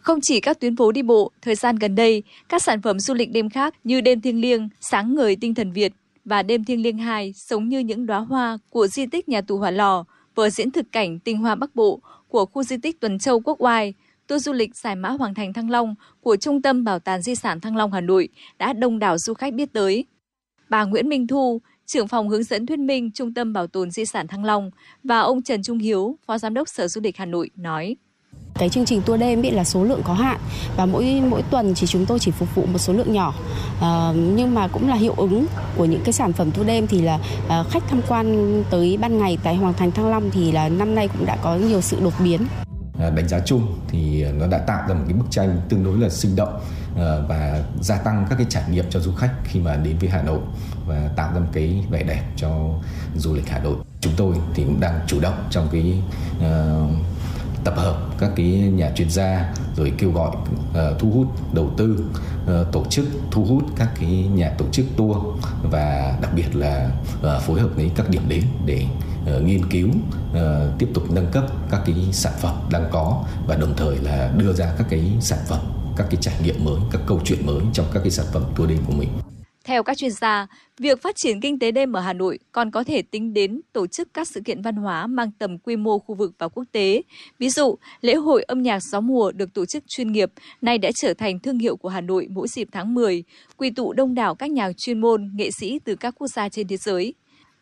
Không 0.00 0.20
chỉ 0.22 0.40
các 0.40 0.60
tuyến 0.60 0.76
phố 0.76 0.92
đi 0.92 1.02
bộ, 1.02 1.30
thời 1.42 1.54
gian 1.54 1.76
gần 1.76 1.94
đây, 1.94 2.22
các 2.48 2.62
sản 2.62 2.82
phẩm 2.82 3.00
du 3.00 3.14
lịch 3.14 3.30
đêm 3.32 3.50
khác 3.50 3.74
như 3.84 4.00
đêm 4.00 4.20
thiêng 4.20 4.40
liêng, 4.40 4.68
sáng 4.80 5.14
ngời 5.14 5.36
tinh 5.40 5.54
thần 5.54 5.72
Việt 5.72 5.92
và 6.24 6.42
đêm 6.42 6.64
thiêng 6.64 6.82
liêng 6.82 6.98
2 6.98 7.32
sống 7.36 7.68
như 7.68 7.78
những 7.78 8.06
đóa 8.06 8.18
hoa 8.18 8.58
của 8.70 8.86
di 8.86 9.06
tích 9.06 9.28
nhà 9.28 9.40
tù 9.40 9.58
Hỏa 9.58 9.70
Lò, 9.70 10.04
vở 10.34 10.50
diễn 10.50 10.70
thực 10.70 10.92
cảnh 10.92 11.18
tinh 11.18 11.38
hoa 11.38 11.54
Bắc 11.54 11.74
Bộ 11.74 12.00
của 12.28 12.46
khu 12.46 12.62
di 12.62 12.76
tích 12.76 13.00
Tuần 13.00 13.18
Châu 13.18 13.40
Quốc 13.40 13.62
Oai, 13.62 13.94
tour 14.28 14.44
du 14.44 14.52
lịch 14.52 14.76
giải 14.76 14.96
mã 14.96 15.08
Hoàng 15.08 15.34
Thành 15.34 15.52
Thăng 15.52 15.70
Long 15.70 15.94
của 16.20 16.36
Trung 16.36 16.62
tâm 16.62 16.84
Bảo 16.84 16.98
tàng 16.98 17.22
Di 17.22 17.34
sản 17.34 17.60
Thăng 17.60 17.76
Long 17.76 17.92
Hà 17.92 18.00
Nội 18.00 18.28
đã 18.58 18.72
đông 18.72 18.98
đảo 18.98 19.18
du 19.18 19.34
khách 19.34 19.54
biết 19.54 19.72
tới. 19.72 20.04
Bà 20.68 20.84
Nguyễn 20.84 21.08
Minh 21.08 21.26
Thu, 21.26 21.60
trưởng 21.86 22.08
phòng 22.08 22.28
hướng 22.28 22.42
dẫn 22.42 22.66
thuyết 22.66 22.78
minh 22.78 23.10
Trung 23.14 23.34
tâm 23.34 23.52
Bảo 23.52 23.66
tồn 23.66 23.90
Di 23.90 24.04
sản 24.04 24.28
Thăng 24.28 24.44
Long 24.44 24.70
và 25.04 25.18
ông 25.18 25.42
Trần 25.42 25.62
Trung 25.62 25.78
Hiếu, 25.78 26.16
Phó 26.26 26.38
Giám 26.38 26.54
đốc 26.54 26.68
Sở 26.68 26.88
Du 26.88 27.00
lịch 27.00 27.16
Hà 27.16 27.24
Nội 27.24 27.50
nói. 27.56 27.96
Cái 28.54 28.68
chương 28.68 28.84
trình 28.84 29.02
tour 29.06 29.20
đêm 29.20 29.42
bị 29.42 29.50
là 29.50 29.64
số 29.64 29.84
lượng 29.84 30.00
có 30.04 30.12
hạn 30.14 30.40
và 30.76 30.86
mỗi 30.86 31.22
mỗi 31.30 31.42
tuần 31.50 31.74
chỉ 31.74 31.86
chúng 31.86 32.06
tôi 32.06 32.18
chỉ 32.18 32.30
phục 32.30 32.54
vụ 32.54 32.66
một 32.66 32.78
số 32.78 32.92
lượng 32.92 33.12
nhỏ 33.12 33.34
à, 33.80 34.12
nhưng 34.14 34.54
mà 34.54 34.68
cũng 34.68 34.88
là 34.88 34.94
hiệu 34.94 35.14
ứng 35.16 35.46
của 35.76 35.84
những 35.84 36.00
cái 36.04 36.12
sản 36.12 36.32
phẩm 36.32 36.50
tour 36.50 36.66
đêm 36.66 36.86
thì 36.86 37.00
là 37.00 37.18
à, 37.48 37.64
khách 37.70 37.82
tham 37.88 38.00
quan 38.08 38.62
tới 38.70 38.98
ban 39.00 39.18
ngày 39.18 39.38
tại 39.42 39.56
Hoàng 39.56 39.74
Thành 39.74 39.90
Thăng 39.90 40.10
Long 40.10 40.30
thì 40.30 40.52
là 40.52 40.68
năm 40.68 40.94
nay 40.94 41.08
cũng 41.08 41.26
đã 41.26 41.36
có 41.42 41.56
nhiều 41.56 41.80
sự 41.80 41.96
đột 42.00 42.14
biến. 42.24 42.40
À, 42.98 43.10
đánh 43.10 43.28
giá 43.28 43.40
chung 43.40 43.78
thì 43.88 44.22
à, 44.22 44.30
nó 44.32 44.46
đã 44.46 44.58
tạo 44.58 44.88
ra 44.88 44.94
một 44.94 45.04
cái 45.08 45.14
bức 45.14 45.26
tranh 45.30 45.60
tương 45.68 45.84
đối 45.84 45.98
là 45.98 46.08
sinh 46.08 46.36
động 46.36 46.60
à, 46.96 47.18
và 47.28 47.62
gia 47.80 47.98
tăng 47.98 48.26
các 48.30 48.36
cái 48.36 48.46
trải 48.50 48.62
nghiệm 48.70 48.90
cho 48.90 49.00
du 49.00 49.12
khách 49.12 49.32
khi 49.44 49.60
mà 49.60 49.76
đến 49.76 49.98
với 49.98 50.10
Hà 50.10 50.22
Nội 50.22 50.40
và 50.86 51.10
tạo 51.16 51.32
ra 51.34 51.40
một 51.40 51.46
cái 51.52 51.84
vẻ 51.90 52.02
đẹp 52.02 52.22
cho 52.36 52.50
du 53.16 53.34
lịch 53.34 53.48
Hà 53.48 53.58
Nội. 53.58 53.76
Chúng 54.00 54.12
tôi 54.16 54.34
thì 54.54 54.64
cũng 54.64 54.80
đang 54.80 55.00
chủ 55.06 55.20
động 55.20 55.44
trong 55.50 55.68
cái 55.72 56.02
uh, 56.38 56.90
tập 57.64 57.74
hợp 57.76 57.96
các 58.18 58.30
cái 58.36 58.46
nhà 58.46 58.90
chuyên 58.94 59.10
gia 59.10 59.54
rồi 59.76 59.92
kêu 59.98 60.12
gọi 60.12 60.30
uh, 60.70 60.98
thu 60.98 61.10
hút 61.10 61.54
đầu 61.54 61.70
tư 61.76 62.04
uh, 62.44 62.72
tổ 62.72 62.84
chức 62.84 63.04
thu 63.30 63.44
hút 63.44 63.62
các 63.76 63.88
cái 64.00 64.10
nhà 64.34 64.52
tổ 64.58 64.64
chức 64.72 64.86
tour 64.96 65.16
và 65.62 66.18
đặc 66.20 66.30
biệt 66.34 66.56
là 66.56 66.90
uh, 67.20 67.42
phối 67.42 67.60
hợp 67.60 67.68
với 67.74 67.90
các 67.96 68.08
điểm 68.08 68.22
đến 68.28 68.42
để 68.66 68.84
uh, 68.84 69.07
Ờ, 69.32 69.40
nghiên 69.40 69.60
cứu 69.70 69.88
ờ, 70.34 70.72
tiếp 70.78 70.88
tục 70.94 71.10
nâng 71.10 71.26
cấp 71.32 71.44
các 71.70 71.80
cái 71.86 71.94
sản 72.12 72.32
phẩm 72.40 72.54
đang 72.72 72.88
có 72.92 73.24
và 73.46 73.56
đồng 73.56 73.74
thời 73.76 73.96
là 73.98 74.32
đưa 74.38 74.52
ra 74.52 74.74
các 74.78 74.86
cái 74.90 75.00
sản 75.20 75.38
phẩm 75.48 75.60
các 75.96 76.06
cái 76.10 76.18
trải 76.20 76.34
nghiệm 76.44 76.64
mới 76.64 76.80
các 76.92 77.00
câu 77.06 77.20
chuyện 77.24 77.46
mới 77.46 77.60
trong 77.72 77.86
các 77.94 78.00
cái 78.00 78.10
sản 78.10 78.26
phẩm 78.32 78.42
tour 78.56 78.70
đêm 78.70 78.78
của 78.86 78.92
mình 78.92 79.08
theo 79.68 79.82
các 79.82 79.96
chuyên 79.96 80.10
gia, 80.10 80.46
việc 80.78 81.02
phát 81.02 81.16
triển 81.16 81.40
kinh 81.40 81.58
tế 81.58 81.70
đêm 81.70 81.92
ở 81.92 82.00
Hà 82.00 82.12
Nội 82.12 82.38
còn 82.52 82.70
có 82.70 82.84
thể 82.84 83.02
tính 83.02 83.34
đến 83.34 83.60
tổ 83.72 83.86
chức 83.86 84.08
các 84.14 84.28
sự 84.28 84.40
kiện 84.44 84.62
văn 84.62 84.76
hóa 84.76 85.06
mang 85.06 85.30
tầm 85.38 85.58
quy 85.58 85.76
mô 85.76 85.98
khu 85.98 86.14
vực 86.14 86.32
và 86.38 86.48
quốc 86.48 86.64
tế. 86.72 87.02
Ví 87.38 87.50
dụ, 87.50 87.76
lễ 88.00 88.14
hội 88.14 88.42
âm 88.42 88.62
nhạc 88.62 88.80
gió 88.80 89.00
mùa 89.00 89.32
được 89.32 89.54
tổ 89.54 89.66
chức 89.66 89.84
chuyên 89.88 90.12
nghiệp, 90.12 90.32
nay 90.60 90.78
đã 90.78 90.90
trở 90.94 91.14
thành 91.14 91.38
thương 91.38 91.58
hiệu 91.58 91.76
của 91.76 91.88
Hà 91.88 92.00
Nội 92.00 92.26
mỗi 92.30 92.48
dịp 92.48 92.68
tháng 92.72 92.94
10, 92.94 93.24
quy 93.56 93.70
tụ 93.70 93.92
đông 93.92 94.14
đảo 94.14 94.34
các 94.34 94.50
nhà 94.50 94.72
chuyên 94.76 95.00
môn, 95.00 95.30
nghệ 95.34 95.50
sĩ 95.60 95.78
từ 95.84 95.96
các 95.96 96.14
quốc 96.18 96.28
gia 96.28 96.48
trên 96.48 96.68
thế 96.68 96.76
giới. 96.76 97.14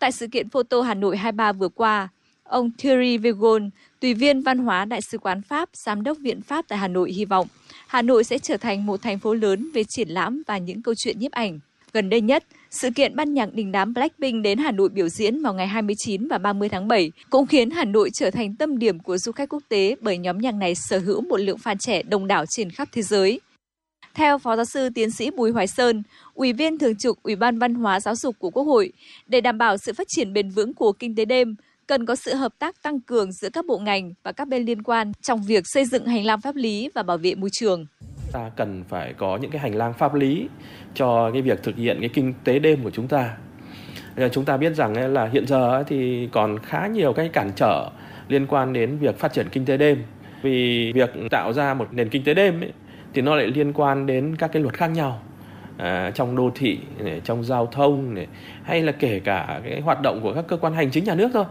Tại 0.07 0.13
sự 0.13 0.27
kiện 0.27 0.49
Photo 0.49 0.83
Hà 0.83 0.95
Nội 0.95 1.17
23 1.17 1.53
vừa 1.53 1.69
qua, 1.69 2.09
ông 2.45 2.71
Thierry 2.79 3.19
Vigon, 3.19 3.71
tùy 4.01 4.15
viên 4.15 4.43
văn 4.43 4.59
hóa 4.59 4.85
Đại 4.85 5.01
sứ 5.03 5.19
quán 5.19 5.43
Pháp, 5.43 5.69
giám 5.73 6.03
đốc 6.03 6.19
Viện 6.19 6.43
Pháp 6.43 6.65
tại 6.69 6.79
Hà 6.79 6.89
Nội 6.89 7.13
hy 7.13 7.25
vọng 7.25 7.47
Hà 7.87 8.03
Nội 8.03 8.25
sẽ 8.25 8.39
trở 8.39 8.57
thành 8.57 8.87
một 8.87 9.03
thành 9.03 9.19
phố 9.19 9.35
lớn 9.35 9.71
về 9.75 9.85
triển 9.85 10.09
lãm 10.09 10.43
và 10.47 10.59
những 10.59 10.83
câu 10.83 10.95
chuyện 10.99 11.19
nhiếp 11.19 11.33
ảnh. 11.33 11.59
Gần 11.93 12.11
đây 12.11 12.21
nhất, 12.21 12.45
sự 12.71 12.91
kiện 12.91 13.17
ban 13.17 13.35
nhạc 13.35 13.55
đình 13.55 13.73
đám 13.73 13.95
Blackpink 13.95 14.43
đến 14.43 14.59
Hà 14.59 14.71
Nội 14.71 14.89
biểu 14.89 15.09
diễn 15.09 15.43
vào 15.43 15.55
ngày 15.55 15.67
29 15.67 16.29
và 16.29 16.39
30 16.39 16.69
tháng 16.69 16.89
7 16.89 17.13
cũng 17.31 17.47
khiến 17.47 17.71
Hà 17.71 17.85
Nội 17.85 18.11
trở 18.15 18.31
thành 18.31 18.57
tâm 18.57 18.79
điểm 18.79 18.99
của 18.99 19.19
du 19.19 19.33
khách 19.33 19.49
quốc 19.49 19.63
tế 19.69 19.97
bởi 20.01 20.19
nhóm 20.19 20.39
nhạc 20.39 20.55
này 20.55 20.75
sở 20.75 20.99
hữu 20.99 21.21
một 21.21 21.41
lượng 21.41 21.59
fan 21.65 21.77
trẻ 21.77 22.03
đông 22.03 22.27
đảo 22.27 22.45
trên 22.49 22.71
khắp 22.71 22.89
thế 22.93 23.03
giới. 23.03 23.41
Theo 24.17 24.39
Phó 24.39 24.57
giáo 24.57 24.65
sư 24.65 24.89
tiến 24.95 25.11
sĩ 25.11 25.31
Bùi 25.31 25.51
Hoài 25.51 25.67
Sơn, 25.67 26.03
Ủy 26.35 26.53
viên 26.53 26.79
Thường 26.79 26.97
trực 26.97 27.23
Ủy 27.23 27.37
ban 27.37 27.59
Văn 27.59 27.75
hóa 27.75 28.01
Giáo 28.01 28.15
dục 28.15 28.37
của 28.39 28.51
Quốc 28.51 28.63
hội, 28.63 28.93
để 29.27 29.41
đảm 29.41 29.59
bảo 29.59 29.77
sự 29.77 29.93
phát 29.93 30.09
triển 30.09 30.33
bền 30.33 30.51
vững 30.51 30.75
của 30.75 30.93
kinh 30.93 31.15
tế 31.17 31.25
đêm, 31.25 31.55
cần 31.87 32.07
có 32.07 32.17
sự 32.17 32.35
hợp 32.35 32.53
tác 32.59 32.83
tăng 32.83 33.01
cường 33.01 33.33
giữa 33.33 33.49
các 33.53 33.67
bộ 33.67 33.79
ngành 33.79 34.13
và 34.23 34.33
các 34.33 34.49
bên 34.49 34.65
liên 34.65 34.83
quan 34.83 35.13
trong 35.23 35.43
việc 35.43 35.65
xây 35.67 35.85
dựng 35.85 36.07
hành 36.07 36.25
lang 36.25 36.41
pháp 36.41 36.55
lý 36.55 36.91
và 36.95 37.03
bảo 37.03 37.19
vệ 37.19 37.35
môi 37.35 37.51
trường. 37.53 37.87
Ta 38.33 38.51
cần 38.57 38.85
phải 38.89 39.15
có 39.19 39.37
những 39.37 39.51
cái 39.51 39.61
hành 39.61 39.75
lang 39.75 39.95
pháp 39.99 40.15
lý 40.15 40.49
cho 40.95 41.31
cái 41.33 41.43
việc 41.43 41.63
thực 41.63 41.77
hiện 41.77 41.97
cái 42.01 42.09
kinh 42.09 42.35
tế 42.45 42.59
đêm 42.59 42.85
của 42.85 42.91
chúng 42.91 43.09
ta. 43.09 43.37
Ờ, 44.17 44.29
chúng 44.29 44.45
ta 44.45 44.57
biết 44.57 44.75
rằng 44.75 45.13
là 45.13 45.29
hiện 45.33 45.47
giờ 45.47 45.85
thì 45.87 46.29
còn 46.33 46.59
khá 46.59 46.87
nhiều 46.87 47.13
cái 47.13 47.29
cản 47.29 47.51
trở 47.57 47.91
liên 48.29 48.47
quan 48.47 48.73
đến 48.73 48.99
việc 48.99 49.19
phát 49.19 49.33
triển 49.33 49.49
kinh 49.53 49.65
tế 49.65 49.77
đêm. 49.77 50.03
Vì 50.43 50.93
việc 50.95 51.11
tạo 51.31 51.53
ra 51.53 51.75
một 51.75 51.89
nền 51.93 52.09
kinh 52.09 52.25
tế 52.25 52.35
đêm 52.35 52.61
ấy, 52.61 52.73
thì 53.17 53.23
nó 53.23 53.35
lại 53.37 53.47
liên 53.47 53.73
quan 53.73 54.07
đến 54.07 54.37
các 54.37 54.53
cái 54.53 54.63
luật 54.63 54.75
khác 54.75 54.87
nhau 54.87 55.21
à, 55.77 56.11
trong 56.15 56.37
đô 56.37 56.51
thị 56.55 56.79
này, 56.99 57.21
trong 57.25 57.45
giao 57.45 57.67
thông 57.67 58.15
này, 58.15 58.27
hay 58.63 58.83
là 58.83 58.93
kể 58.93 59.21
cả 59.25 59.61
cái 59.65 59.81
hoạt 59.81 60.03
động 60.03 60.21
của 60.23 60.35
các 60.35 60.45
cơ 60.49 60.57
quan 60.57 60.75
hành 60.75 60.91
chính 60.91 61.05
nhà 61.05 61.15
nước 61.15 61.31
thôi 61.35 61.45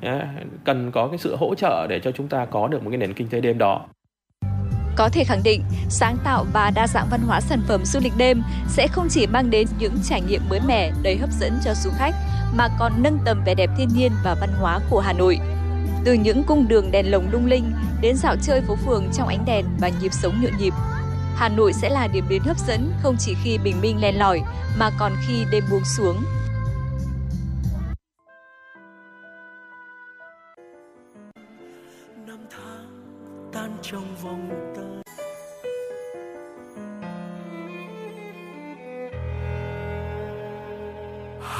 à, 0.00 0.34
cần 0.64 0.90
có 0.90 1.08
cái 1.08 1.18
sự 1.18 1.36
hỗ 1.36 1.54
trợ 1.54 1.86
để 1.88 2.00
cho 2.00 2.12
chúng 2.12 2.28
ta 2.28 2.44
có 2.44 2.68
được 2.68 2.82
một 2.84 2.90
cái 2.90 2.98
nền 2.98 3.14
kinh 3.14 3.28
tế 3.28 3.40
đêm 3.40 3.58
đó 3.58 3.86
có 4.96 5.08
thể 5.08 5.24
khẳng 5.24 5.42
định, 5.44 5.62
sáng 5.88 6.16
tạo 6.24 6.46
và 6.52 6.70
đa 6.74 6.86
dạng 6.86 7.06
văn 7.10 7.20
hóa 7.26 7.40
sản 7.40 7.60
phẩm 7.68 7.84
du 7.84 8.00
lịch 8.02 8.12
đêm 8.16 8.42
sẽ 8.68 8.88
không 8.88 9.06
chỉ 9.10 9.26
mang 9.26 9.50
đến 9.50 9.66
những 9.78 9.94
trải 10.04 10.20
nghiệm 10.20 10.40
mới 10.48 10.60
mẻ, 10.68 10.90
đầy 11.02 11.16
hấp 11.16 11.30
dẫn 11.40 11.52
cho 11.64 11.74
du 11.74 11.90
khách, 11.90 12.14
mà 12.54 12.68
còn 12.78 12.92
nâng 13.02 13.18
tầm 13.24 13.42
vẻ 13.46 13.54
đẹp 13.54 13.70
thiên 13.78 13.88
nhiên 13.96 14.12
và 14.24 14.36
văn 14.40 14.50
hóa 14.60 14.80
của 14.90 15.00
Hà 15.00 15.12
Nội. 15.12 15.38
Từ 16.04 16.12
những 16.12 16.42
cung 16.46 16.68
đường 16.68 16.90
đèn 16.92 17.10
lồng 17.10 17.28
lung 17.32 17.46
linh 17.46 17.72
đến 18.00 18.16
dạo 18.16 18.36
chơi 18.42 18.60
phố 18.60 18.76
phường 18.76 19.04
trong 19.12 19.28
ánh 19.28 19.44
đèn 19.46 19.66
và 19.80 19.90
nhịp 20.02 20.12
sống 20.12 20.34
nhộn 20.42 20.52
nhịp, 20.58 20.72
Hà 21.36 21.48
Nội 21.48 21.72
sẽ 21.72 21.88
là 21.90 22.06
điểm 22.06 22.24
đến 22.28 22.42
hấp 22.42 22.58
dẫn 22.58 22.92
không 23.02 23.16
chỉ 23.18 23.36
khi 23.44 23.58
bình 23.58 23.80
minh 23.80 24.00
len 24.00 24.18
lỏi, 24.18 24.40
mà 24.78 24.90
còn 24.98 25.12
khi 25.26 25.44
đêm 25.52 25.64
buông 25.70 25.84
xuống. 25.84 26.16
Năm 32.26 32.38
tháng 32.50 33.50
tan 33.52 33.76
trong 33.82 34.16
vòng 34.22 34.48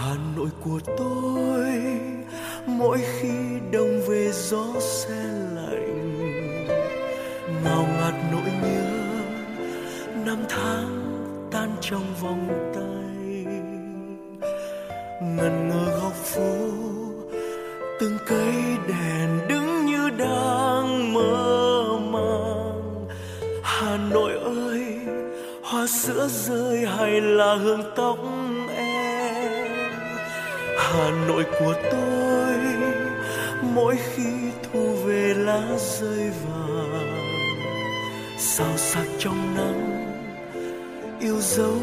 Hà 0.03 0.15
Nội 0.37 0.49
của 0.65 0.81
tôi, 0.99 1.73
mỗi 2.67 2.99
khi 2.99 3.33
đông 3.73 4.01
về 4.09 4.31
gió 4.33 4.67
se 4.81 5.25
lạnh 5.55 6.19
ngào 7.65 7.87
ngạt 7.87 8.15
nỗi 8.33 8.53
nhớ 8.63 8.82
năm 10.33 10.45
tháng 10.49 11.49
tan 11.51 11.71
trong 11.81 12.05
vòng 12.21 12.73
tay. 12.75 13.45
Ngần 15.23 15.69
ngơ 15.69 16.01
góc 16.01 16.13
phố, 16.13 16.69
từng 18.01 18.19
cây 18.27 18.55
đèn 18.89 19.49
đứng 19.49 19.87
như 19.87 20.11
đang 20.11 21.13
mơ 21.13 21.85
màng. 22.11 23.07
Hà 23.63 23.97
nội 23.97 24.33
ơi, 24.45 24.99
hoa 25.63 25.87
sữa 25.87 26.29
rơi 26.29 26.87
hay 26.87 27.21
là 27.21 27.55
hương 27.55 27.83
tóc 27.97 28.19
em? 28.77 29.91
Hà 30.79 31.11
nội 31.29 31.45
của 31.61 31.75
tôi, 31.91 32.57
mỗi 33.63 33.97
khi 33.97 34.33
thu 34.63 34.95
về 35.05 35.35
lá 35.37 35.63
rơi 35.79 36.31
vàng. 36.45 37.19
Sao 38.39 38.77
sắc 38.77 39.07
trong 39.19 39.55
nắng 39.57 39.92
yêu 41.23 41.41
dấu 41.41 41.79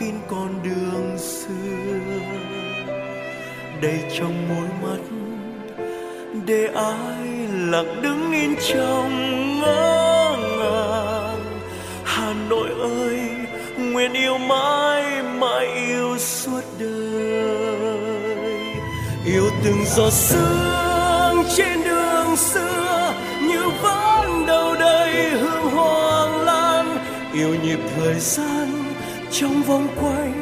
kín 0.00 0.14
con 0.28 0.48
đường 0.62 1.18
xưa 1.18 1.98
đầy 3.82 3.98
trong 4.18 4.48
môi 4.48 4.68
mắt 4.82 5.02
để 6.46 6.66
ai 6.74 7.48
lặng 7.70 8.02
đứng 8.02 8.32
in 8.32 8.54
trong 8.68 9.10
ngỡ 9.60 10.36
ngàng. 10.58 11.60
Hà 12.04 12.34
nội 12.48 12.68
ơi, 12.80 13.20
nguyện 13.78 14.12
yêu 14.12 14.38
mãi 14.38 15.22
mãi 15.22 15.66
yêu 15.66 16.18
suốt 16.18 16.62
đời. 16.78 17.92
Yêu 19.26 19.50
từng 19.64 19.84
giọt 19.96 20.10
sương 20.10 21.44
trên 21.56 21.84
đường 21.84 22.36
xưa, 22.36 23.14
như 23.42 23.62
vẫn 23.82 24.46
đâu 24.46 24.74
đây 24.74 25.30
hương 25.30 25.70
hoàng 25.70 26.41
yêu 27.34 27.54
nhịp 27.64 27.78
thời 27.96 28.20
gian, 28.20 28.94
trong 29.30 29.62
vòng 29.62 29.88
quay, 30.00 30.32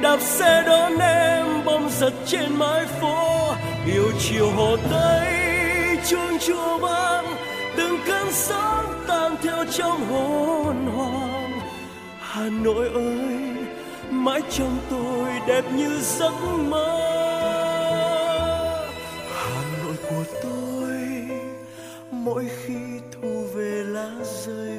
đạp 0.00 0.20
xe 0.20 0.62
đón 0.66 0.98
em 0.98 1.64
bom 1.64 1.88
giật 1.90 2.12
trên 2.26 2.58
mái 2.58 2.86
phố. 3.00 3.54
Yêu 3.86 4.12
chiều 4.20 4.50
hồ 4.50 4.76
tây, 4.90 5.34
chuông 6.08 6.38
chùa 6.46 6.78
vang, 6.78 7.26
từng 7.76 7.98
cơn 8.06 8.26
sóng 8.32 9.04
tan 9.08 9.36
theo 9.42 9.64
trong 9.70 10.06
hồn 10.10 10.86
hoàng 10.96 11.38
hà 12.38 12.48
nội 12.50 12.88
ơi, 12.94 13.56
mãi 14.10 14.40
trong 14.50 14.78
tôi 14.90 15.30
đẹp 15.46 15.64
như 15.72 15.98
giấc 16.00 16.32
mơ. 16.68 16.98
Hà 19.32 19.62
Nội 19.82 19.96
của 20.10 20.24
tôi, 20.42 20.98
mỗi 22.10 22.44
khi 22.64 22.74
thu 23.12 23.44
về 23.54 23.84
lá 23.86 24.10
rơi 24.46 24.78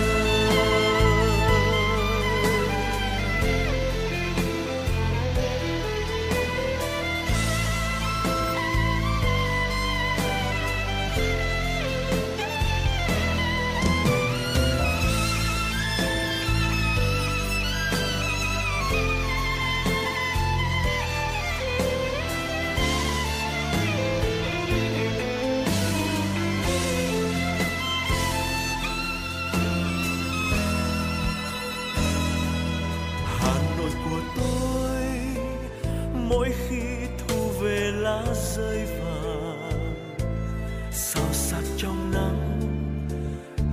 Sao 40.91 41.23
sắc 41.31 41.63
trong 41.77 42.11
nắng, 42.13 42.59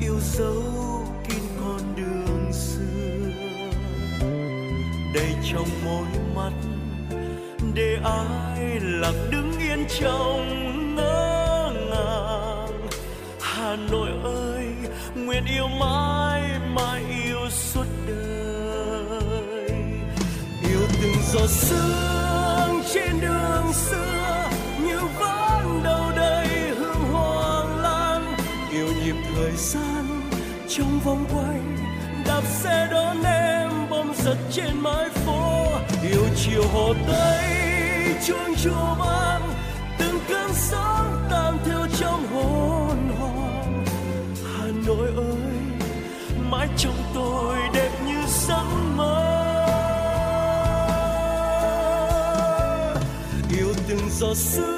yêu 0.01 0.15
dấu 0.21 0.63
kín 1.29 1.43
con 1.61 1.81
đường 1.97 2.53
xưa. 2.53 3.31
Đầy 5.15 5.35
trong 5.53 5.69
môi 5.85 6.07
mắt, 6.35 6.53
để 7.75 7.99
ai 8.05 8.81
lặng 8.81 9.29
đứng 9.31 9.53
yên 9.59 9.87
trong 10.01 10.95
ngỡ 10.95 11.73
ngàng. 11.91 12.89
Hà 13.41 13.77
nội 13.91 14.09
ơi, 14.25 14.67
nguyện 15.15 15.45
yêu 15.45 15.69
mãi 15.81 16.43
mãi 16.75 17.05
yêu 17.25 17.51
suốt 17.51 17.87
đời. 18.07 19.71
Yêu 20.69 20.81
từng 21.03 21.23
giọt 21.33 21.49
sương 21.49 22.83
trên 22.95 23.21
đường 23.21 23.73
xưa. 23.73 24.18
Gian, 29.59 30.31
trong 30.69 31.01
vòng 31.05 31.25
quay, 31.35 31.61
đạp 32.27 32.43
xe 32.47 32.89
đón 32.91 33.23
em 33.25 33.71
bom 33.91 34.13
giật 34.15 34.37
trên 34.51 34.81
mái 34.81 35.09
phố. 35.09 35.67
Yêu 36.03 36.23
chiều 36.37 36.63
hồ 36.73 36.95
tây, 37.09 37.45
chuông 38.27 38.55
chùa 38.65 38.95
vang, 38.99 39.43
từng 39.99 40.19
cơn 40.29 40.51
sóng 40.55 41.27
tan 41.31 41.59
theo 41.65 41.87
trong 41.99 42.27
hồn 42.27 43.13
hoàng 43.19 43.85
hà 44.45 44.67
nội 44.87 45.09
ơi, 45.17 45.53
mãi 46.51 46.69
trong 46.77 46.97
tôi 47.15 47.57
đẹp 47.75 47.91
như 48.07 48.21
giấc 48.27 48.65
mơ. 48.97 49.25
Yêu 53.59 53.75
từng 53.89 54.11
giọt 54.11 54.37
sương 54.37 54.78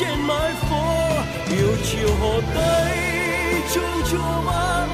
trên 0.00 0.26
mái 0.26 0.52
phố, 0.52 1.08
yêu 1.56 1.76
chiều 1.84 2.08
hồ 2.20 2.40
tây 2.54 2.96
chuông 3.74 4.02
chùa 4.10 4.42
vang, 4.46 4.88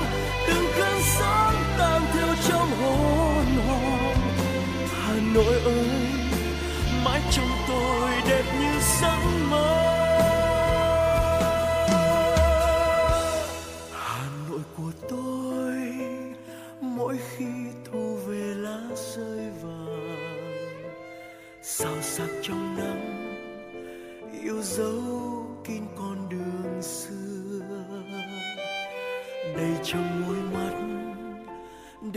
từng 0.49 0.66
cơn 0.78 0.99
sóng 1.19 1.55
tan 1.78 2.03
theo 2.15 2.35
trong 2.49 2.70
hồn 2.81 3.47
hoàng 3.66 4.16
hà 4.91 5.15
nội 5.35 5.61
ơi 5.65 5.95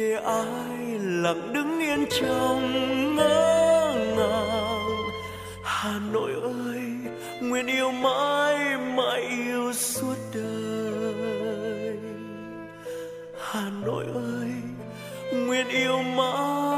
để 0.10 0.15
ai 0.15 0.99
lặng 0.99 1.53
đứng 1.53 1.80
yên 1.80 2.06
trong 2.10 3.15
ngỡ 3.15 3.94
ngàng. 4.18 4.98
Hà 5.64 5.99
nội 6.14 6.31
ơi, 6.41 6.81
nguyện 7.41 7.68
yêu 7.68 7.91
mãi 7.91 8.77
mãi 8.77 9.22
yêu 9.22 9.73
suốt 9.73 10.15
đời. 10.34 11.98
Hà 13.40 13.69
nội 13.86 14.06
ơi, 14.14 14.52
nguyện 15.31 15.68
yêu 15.68 16.02
mãi. 16.02 16.69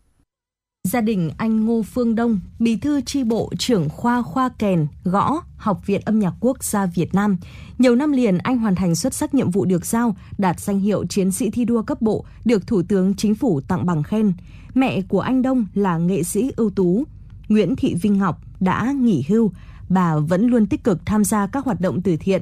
Gia 0.89 1.01
đình 1.01 1.31
anh 1.37 1.65
Ngô 1.65 1.83
Phương 1.83 2.15
Đông, 2.15 2.39
bí 2.59 2.77
thư 2.77 3.01
tri 3.01 3.23
bộ 3.23 3.51
trưởng 3.57 3.89
khoa 3.89 4.21
khoa 4.21 4.49
kèn, 4.49 4.87
gõ, 5.03 5.41
Học 5.57 5.81
viện 5.85 6.01
âm 6.05 6.19
nhạc 6.19 6.33
quốc 6.39 6.63
gia 6.63 6.85
Việt 6.85 7.13
Nam. 7.13 7.37
Nhiều 7.77 7.95
năm 7.95 8.11
liền 8.11 8.37
anh 8.37 8.57
hoàn 8.57 8.75
thành 8.75 8.95
xuất 8.95 9.13
sắc 9.13 9.33
nhiệm 9.33 9.51
vụ 9.51 9.65
được 9.65 9.85
giao, 9.85 10.15
đạt 10.37 10.59
danh 10.59 10.79
hiệu 10.79 11.05
chiến 11.05 11.31
sĩ 11.31 11.49
thi 11.49 11.65
đua 11.65 11.81
cấp 11.81 12.01
bộ, 12.01 12.25
được 12.45 12.67
Thủ 12.67 12.81
tướng 12.81 13.13
Chính 13.13 13.35
phủ 13.35 13.61
tặng 13.61 13.85
bằng 13.85 14.03
khen. 14.03 14.33
Mẹ 14.73 15.01
của 15.01 15.19
anh 15.19 15.41
Đông 15.41 15.65
là 15.73 15.97
nghệ 15.97 16.23
sĩ 16.23 16.51
ưu 16.55 16.69
tú. 16.69 17.03
Nguyễn 17.49 17.75
Thị 17.75 17.95
Vinh 17.95 18.17
Ngọc 18.17 18.41
đã 18.59 18.91
nghỉ 18.91 19.23
hưu, 19.27 19.51
bà 19.89 20.17
vẫn 20.17 20.47
luôn 20.47 20.65
tích 20.65 20.83
cực 20.83 21.05
tham 21.05 21.23
gia 21.23 21.47
các 21.47 21.65
hoạt 21.65 21.81
động 21.81 22.01
từ 22.01 22.17
thiện. 22.17 22.41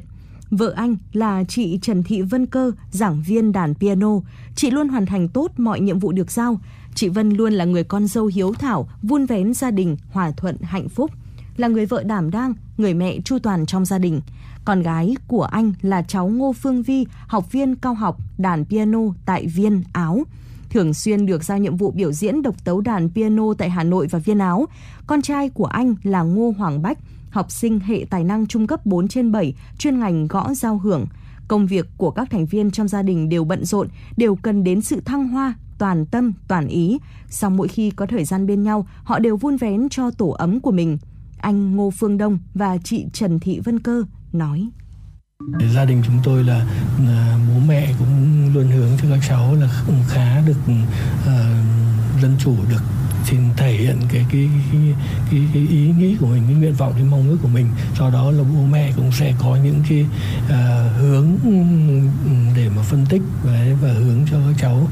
Vợ 0.49 0.73
anh 0.75 0.95
là 1.13 1.43
chị 1.43 1.79
Trần 1.81 2.03
Thị 2.03 2.21
Vân 2.21 2.45
Cơ, 2.45 2.71
giảng 2.91 3.23
viên 3.23 3.51
đàn 3.51 3.75
piano. 3.75 4.09
Chị 4.55 4.71
luôn 4.71 4.89
hoàn 4.89 5.05
thành 5.05 5.27
tốt 5.27 5.51
mọi 5.57 5.79
nhiệm 5.79 5.99
vụ 5.99 6.11
được 6.11 6.31
giao. 6.31 6.59
Chị 6.97 7.09
Vân 7.09 7.29
luôn 7.29 7.53
là 7.53 7.65
người 7.65 7.83
con 7.83 8.07
dâu 8.07 8.25
hiếu 8.25 8.53
thảo, 8.53 8.89
vun 9.01 9.25
vén 9.25 9.53
gia 9.53 9.71
đình, 9.71 9.97
hòa 10.11 10.31
thuận, 10.31 10.57
hạnh 10.61 10.89
phúc. 10.89 11.11
Là 11.57 11.67
người 11.67 11.85
vợ 11.85 12.03
đảm 12.03 12.31
đang, 12.31 12.53
người 12.77 12.93
mẹ 12.93 13.17
chu 13.25 13.39
toàn 13.39 13.65
trong 13.65 13.85
gia 13.85 13.97
đình. 13.97 14.21
Con 14.65 14.81
gái 14.81 15.15
của 15.27 15.43
anh 15.43 15.73
là 15.81 16.01
cháu 16.01 16.27
Ngô 16.27 16.53
Phương 16.53 16.83
Vi, 16.83 17.05
học 17.27 17.51
viên 17.51 17.75
cao 17.75 17.93
học 17.93 18.17
đàn 18.37 18.65
piano 18.65 18.99
tại 19.25 19.47
Viên, 19.47 19.83
Áo 19.93 20.23
thường 20.69 20.93
xuyên 20.93 21.25
được 21.25 21.43
giao 21.43 21.57
nhiệm 21.57 21.77
vụ 21.77 21.91
biểu 21.91 22.11
diễn 22.11 22.41
độc 22.41 22.65
tấu 22.65 22.81
đàn 22.81 23.09
piano 23.09 23.53
tại 23.57 23.69
Hà 23.69 23.83
Nội 23.83 24.07
và 24.11 24.19
Viên 24.19 24.39
Áo. 24.39 24.65
Con 25.07 25.21
trai 25.21 25.49
của 25.49 25.65
anh 25.65 25.95
là 26.03 26.21
Ngô 26.21 26.53
Hoàng 26.57 26.81
Bách, 26.81 26.97
học 27.29 27.51
sinh 27.51 27.79
hệ 27.79 28.05
tài 28.09 28.23
năng 28.23 28.47
trung 28.47 28.67
cấp 28.67 28.85
4 28.85 29.07
trên 29.07 29.31
7, 29.31 29.53
chuyên 29.77 29.99
ngành 29.99 30.27
gõ 30.27 30.53
giao 30.53 30.77
hưởng. 30.77 31.05
Công 31.47 31.67
việc 31.67 31.85
của 31.97 32.11
các 32.11 32.29
thành 32.31 32.45
viên 32.45 32.71
trong 32.71 32.87
gia 32.87 33.01
đình 33.01 33.29
đều 33.29 33.43
bận 33.43 33.65
rộn, 33.65 33.87
đều 34.17 34.35
cần 34.35 34.63
đến 34.63 34.81
sự 34.81 35.01
thăng 35.05 35.27
hoa, 35.27 35.53
toàn 35.77 36.05
tâm, 36.05 36.33
toàn 36.47 36.67
ý. 36.67 36.97
Sau 37.29 37.49
mỗi 37.49 37.67
khi 37.67 37.91
có 37.91 38.05
thời 38.05 38.25
gian 38.25 38.47
bên 38.47 38.63
nhau, 38.63 38.87
họ 39.03 39.19
đều 39.19 39.37
vun 39.37 39.57
vén 39.57 39.89
cho 39.89 40.11
tổ 40.11 40.29
ấm 40.29 40.59
của 40.59 40.71
mình. 40.71 40.97
Anh 41.37 41.75
Ngô 41.75 41.91
Phương 41.91 42.17
Đông 42.17 42.39
và 42.53 42.77
chị 42.83 43.05
Trần 43.13 43.39
Thị 43.39 43.59
Vân 43.59 43.79
Cơ 43.79 44.03
nói. 44.33 44.69
Gia 45.73 45.85
đình 45.85 46.03
chúng 46.05 46.19
tôi 46.23 46.43
là, 46.43 46.65
là 47.07 47.39
bố 47.49 47.59
mẹ 47.67 47.93
cũng 47.99 48.49
luôn 48.53 48.67
hướng 48.67 48.89
cho 49.01 49.07
các 49.09 49.19
cháu 49.29 49.55
là 49.55 49.83
khá 50.07 50.41
được 50.41 50.57
uh, 50.65 51.31
dân 52.21 52.35
chủ 52.39 52.55
được 52.69 52.81
xin 53.29 53.39
thể 53.57 53.71
hiện 53.71 53.97
cái 54.13 54.25
cái, 54.31 54.49
cái 54.71 54.81
cái 55.31 55.41
cái 55.53 55.67
ý 55.69 55.87
nghĩ 55.97 56.17
của 56.19 56.27
mình 56.27 56.43
cái 56.47 56.55
nguyện 56.55 56.73
vọng 56.73 56.93
cái 56.95 57.03
mong 57.03 57.29
ước 57.29 57.37
của 57.41 57.47
mình. 57.47 57.67
Do 57.99 58.09
đó 58.09 58.31
là 58.31 58.43
bố 58.43 58.65
mẹ 58.71 58.91
cũng 58.95 59.11
sẽ 59.11 59.33
có 59.39 59.57
những 59.63 59.83
cái 59.89 60.05
uh, 60.45 61.01
hướng 61.01 61.27
để 62.55 62.69
mà 62.75 62.81
phân 62.81 63.05
tích 63.09 63.21
và, 63.43 63.65
và 63.81 63.93
hướng 63.93 64.19
cho 64.31 64.37
các 64.37 64.55
cháu 64.61 64.87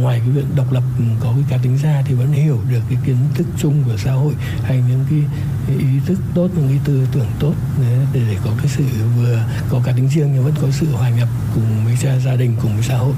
ngoài 0.00 0.20
cái 0.20 0.28
việc 0.28 0.44
độc 0.56 0.72
lập 0.72 0.82
có 1.20 1.32
cái 1.32 1.44
cá 1.50 1.56
tính 1.62 1.78
ra 1.78 2.02
thì 2.06 2.14
vẫn 2.14 2.32
hiểu 2.32 2.60
được 2.70 2.80
cái 2.90 2.98
kiến 3.06 3.16
thức 3.34 3.46
chung 3.58 3.82
của 3.86 3.96
xã 3.96 4.12
hội 4.12 4.34
hay 4.62 4.82
những 4.88 5.04
cái 5.10 5.20
ý 5.78 6.00
thức 6.06 6.18
tốt 6.34 6.48
những 6.56 6.68
cái 6.68 6.80
tư 6.84 7.06
tưởng 7.12 7.28
tốt 7.38 7.54
để, 7.82 7.98
để 8.14 8.36
có 8.44 8.50
cái 8.58 8.68
sự 8.68 8.84
vừa 9.16 9.44
có 9.68 9.80
cá 9.84 9.92
tính 9.92 10.08
riêng 10.08 10.30
nhưng 10.34 10.44
vẫn 10.44 10.54
có 10.62 10.68
sự 10.70 10.86
hòa 10.92 11.10
nhập 11.10 11.28
cùng 11.54 11.84
với 11.84 11.96
gia, 11.96 12.18
gia 12.18 12.36
đình 12.36 12.56
cùng 12.62 12.74
với 12.74 12.82
xã 12.82 12.96
hội 12.96 13.14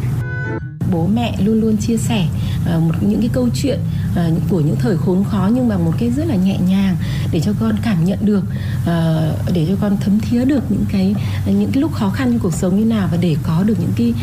bố 0.93 1.06
mẹ 1.06 1.36
luôn 1.44 1.60
luôn 1.60 1.77
chia 1.77 1.97
sẻ 1.97 2.28
ờ, 2.66 2.81
một 2.81 2.94
những 3.01 3.20
cái 3.20 3.31
câu 3.32 3.48
chuyện 3.55 3.78
ờ, 4.14 4.31
của 4.51 4.60
những 4.60 4.77
thời 4.78 4.97
khốn 4.97 5.24
khó 5.24 5.51
nhưng 5.55 5.69
mà 5.69 5.78
một 5.78 5.93
cái 5.98 6.10
rất 6.10 6.27
là 6.27 6.35
nhẹ 6.35 6.59
nhàng 6.69 6.97
để 7.32 7.40
cho 7.40 7.52
con 7.60 7.77
cảm 7.82 8.05
nhận 8.05 8.19
được 8.23 8.44
ờ, 8.86 9.32
để 9.55 9.66
cho 9.69 9.77
con 9.81 9.97
thấm 10.01 10.19
thía 10.20 10.44
được 10.44 10.70
những 10.70 10.85
cái 10.93 11.14
những 11.47 11.70
cái 11.73 11.81
lúc 11.81 11.93
khó 11.93 12.10
khăn 12.10 12.31
trong 12.31 12.40
cuộc 12.40 12.55
sống 12.55 12.78
như 12.78 12.85
nào 12.85 13.09
và 13.10 13.16
để 13.16 13.36
có 13.43 13.64
được 13.66 13.81
những 13.81 13.93
cái 13.97 14.14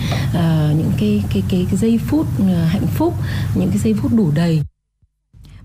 những 0.77 0.91
cái 0.97 1.23
cái 1.33 1.43
cái, 1.49 1.65
cái 1.69 1.77
giây 1.77 1.97
phút 1.97 2.27
hạnh 2.67 2.87
phúc 2.95 3.13
những 3.55 3.69
cái 3.69 3.77
giây 3.77 3.93
phút 3.93 4.11
đủ 4.13 4.31
đầy. 4.35 4.61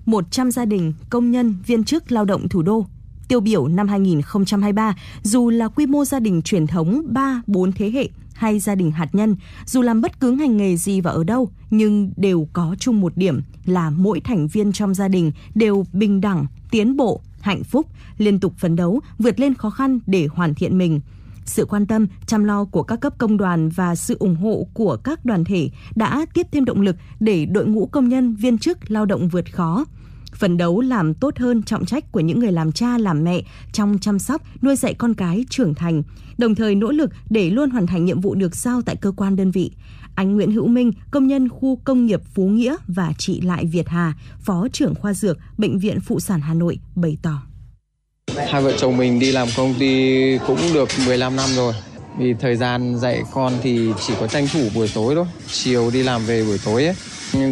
100 0.07 0.51
gia 0.51 0.65
đình 0.65 0.93
công 1.11 1.31
nhân 1.31 1.57
viên 1.67 1.85
chức 1.85 2.13
lao 2.13 2.25
động 2.25 2.49
thủ 2.49 2.63
đô. 2.63 2.87
Tiêu 3.29 3.41
biểu 3.41 3.69
năm 3.69 3.89
2023 3.89 4.95
dù 5.23 5.51
là 5.51 5.69
quy 5.69 5.87
mô 5.87 6.05
gia 6.05 6.21
đình 6.21 6.43
truyền 6.43 6.67
thống 6.67 7.03
3 7.09 7.43
4 7.47 7.73
thế 7.73 7.91
hệ 7.91 8.09
hay 8.35 8.59
gia 8.59 8.75
đình 8.75 8.91
hạt 8.91 9.09
nhân, 9.13 9.37
dù 9.67 9.83
làm 9.83 10.01
bất 10.01 10.21
cứ 10.21 10.31
ngành 10.31 10.57
nghề 10.57 10.77
gì 10.77 11.01
và 11.01 11.11
ở 11.11 11.25
đâu, 11.25 11.51
nhưng 11.71 12.13
đều 12.17 12.49
có 12.53 12.77
chung 12.79 13.01
một 13.01 13.17
điểm 13.17 13.43
là 13.65 13.91
mỗi 13.91 14.21
thành 14.21 14.49
viên 14.49 14.73
trong 14.73 14.95
gia 14.95 15.09
đình 15.09 15.33
đều 15.55 15.85
bình 15.93 16.21
đẳng, 16.21 16.47
tiến 16.71 16.97
bộ, 16.97 17.21
hạnh 17.41 17.65
phúc, 17.65 17.87
liên 18.19 18.41
tục 18.41 18.55
phấn 18.59 18.77
đấu, 18.77 19.01
vượt 19.19 19.41
lên 19.41 19.55
khó 19.55 19.71
khăn 19.71 19.99
để 20.07 20.29
hoàn 20.33 20.55
thiện 20.55 20.79
mình. 20.79 21.01
Sự 21.45 21.65
quan 21.65 21.87
tâm, 21.87 22.07
chăm 22.27 22.45
lo 22.45 22.65
của 22.65 22.83
các 22.83 23.01
cấp 23.01 23.19
công 23.19 23.37
đoàn 23.37 23.69
và 23.69 23.95
sự 23.95 24.17
ủng 24.19 24.37
hộ 24.37 24.67
của 24.75 24.97
các 24.97 25.25
đoàn 25.25 25.45
thể 25.45 25.71
đã 25.95 26.27
tiếp 26.35 26.47
thêm 26.53 26.65
động 26.65 26.81
lực 26.81 26.97
để 27.21 27.47
đội 27.47 27.67
ngũ 27.67 27.87
công 27.87 28.09
nhân, 28.09 28.35
viên 28.35 28.59
chức 28.59 28.91
lao 28.91 29.07
động 29.07 29.29
vượt 29.29 29.55
khó, 29.55 29.85
phấn 30.45 30.57
đấu 30.57 30.81
làm 30.81 31.15
tốt 31.15 31.39
hơn 31.39 31.63
trọng 31.63 31.87
trách 31.87 32.13
của 32.13 32.21
những 32.21 32.39
người 32.39 32.53
làm 32.53 32.73
cha 32.73 32.99
làm 32.99 33.25
mẹ 33.25 33.43
trong 33.73 33.99
chăm 33.99 34.19
sóc, 34.19 34.43
nuôi 34.63 34.77
dạy 34.77 34.95
con 34.95 35.15
cái 35.15 35.45
trưởng 35.51 35.75
thành, 35.75 36.03
đồng 36.39 36.55
thời 36.55 36.75
nỗ 36.75 36.91
lực 36.91 37.11
để 37.31 37.51
luôn 37.51 37.71
hoàn 37.71 37.87
thành 37.87 38.05
nhiệm 38.05 38.21
vụ 38.21 38.35
được 38.35 38.57
giao 38.57 38.83
tại 38.83 38.97
cơ 38.97 39.13
quan 39.17 39.37
đơn 39.37 39.51
vị. 39.51 39.71
Anh 40.15 40.35
Nguyễn 40.35 40.53
Hữu 40.53 40.67
Minh, 40.67 40.93
công 41.11 41.27
nhân 41.27 41.49
khu 41.49 41.77
công 41.85 42.07
nghiệp 42.07 42.21
Phú 42.35 42.47
Nghĩa 42.47 42.77
và 42.89 43.13
chị 43.19 43.41
Lại 43.41 43.67
Việt 43.67 43.89
Hà, 43.89 44.15
Phó 44.41 44.69
trưởng 44.73 44.95
khoa 44.95 45.15
dược 45.15 45.39
Bệnh 45.59 45.79
viện 45.79 46.01
Phụ 46.01 46.21
sản 46.21 46.41
Hà 46.41 46.55
Nội 46.55 46.79
bày 46.95 47.19
tỏ. 47.23 47.43
Hai 48.49 48.63
vợ 48.63 48.73
chồng 48.79 48.97
mình 48.97 49.19
đi 49.19 49.33
làm 49.33 49.49
công 49.57 49.75
ty 49.79 50.39
cũng 50.47 50.61
được 50.75 50.89
15 51.07 51.37
năm 51.37 51.51
rồi. 51.57 51.75
Vì 52.19 52.35
thời 52.41 52.57
gian 52.57 52.99
dạy 52.99 53.23
con 53.33 53.53
thì 53.63 53.89
chỉ 54.07 54.15
có 54.21 54.27
tranh 54.27 54.47
thủ 54.53 54.69
buổi 54.75 54.91
tối 54.95 55.15
thôi, 55.15 55.27
chiều 55.53 55.91
đi 55.91 56.03
làm 56.03 56.27
về 56.27 56.45
buổi 56.45 56.59
tối 56.65 56.85
ấy 56.85 56.95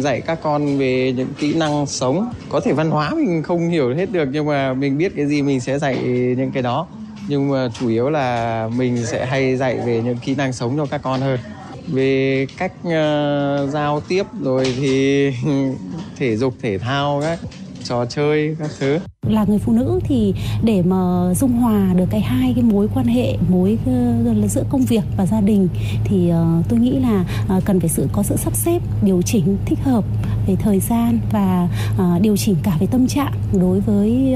dạy 0.01 0.21
các 0.21 0.39
con 0.43 0.77
về 0.77 1.13
những 1.17 1.33
kỹ 1.39 1.53
năng 1.53 1.85
sống. 1.85 2.31
Có 2.49 2.59
thể 2.59 2.73
văn 2.73 2.91
hóa 2.91 3.11
mình 3.15 3.43
không 3.43 3.69
hiểu 3.69 3.95
hết 3.95 4.11
được 4.11 4.29
nhưng 4.31 4.45
mà 4.45 4.73
mình 4.73 4.97
biết 4.97 5.13
cái 5.15 5.25
gì 5.25 5.41
mình 5.41 5.59
sẽ 5.59 5.79
dạy 5.79 5.97
những 6.37 6.51
cái 6.51 6.63
đó. 6.63 6.87
Nhưng 7.27 7.49
mà 7.49 7.69
chủ 7.79 7.87
yếu 7.87 8.09
là 8.09 8.69
mình 8.75 9.05
sẽ 9.05 9.25
hay 9.25 9.57
dạy 9.57 9.77
về 9.85 10.01
những 10.05 10.17
kỹ 10.17 10.35
năng 10.35 10.53
sống 10.53 10.77
cho 10.77 10.85
các 10.85 11.01
con 11.03 11.21
hơn. 11.21 11.39
Về 11.87 12.47
cách 12.57 12.71
uh, 12.81 13.69
giao 13.69 14.01
tiếp 14.07 14.23
rồi 14.41 14.73
thì 14.77 15.29
thể 16.17 16.37
dục 16.37 16.53
thể 16.61 16.77
thao 16.77 17.21
các 17.21 17.39
trò 17.83 18.05
chơi 18.05 18.55
các 18.59 18.71
thứ. 18.79 18.99
Là 19.27 19.45
người 19.47 19.59
phụ 19.59 19.73
nữ 19.73 19.99
thì 20.03 20.33
để 20.63 20.81
mà 20.81 21.33
dung 21.33 21.51
hòa 21.51 21.93
được 21.93 22.05
cái 22.09 22.21
hai 22.21 22.53
cái 22.55 22.63
mối 22.63 22.87
quan 22.93 23.05
hệ 23.05 23.37
mối 23.49 23.77
uh, 23.83 24.51
giữa 24.51 24.63
công 24.69 24.81
việc 24.81 25.03
và 25.17 25.25
gia 25.25 25.41
đình 25.41 25.67
thì 26.03 26.31
uh, 26.31 26.65
tôi 26.69 26.79
nghĩ 26.79 26.99
là 26.99 27.25
uh, 27.57 27.65
cần 27.65 27.79
phải 27.79 27.89
sự 27.89 28.07
có 28.13 28.23
sự 28.23 28.35
sắp 28.37 28.55
xếp 28.55 28.81
điều 29.03 29.21
chỉnh 29.21 29.57
thích 29.65 29.79
hợp 29.83 30.03
về 30.47 30.55
thời 30.55 30.79
gian 30.79 31.19
và 31.31 31.69
uh, 31.95 32.21
điều 32.21 32.37
chỉnh 32.37 32.55
cả 32.63 32.77
về 32.79 32.87
tâm 32.87 33.07
trạng 33.07 33.33
đối 33.59 33.79
với 33.79 34.35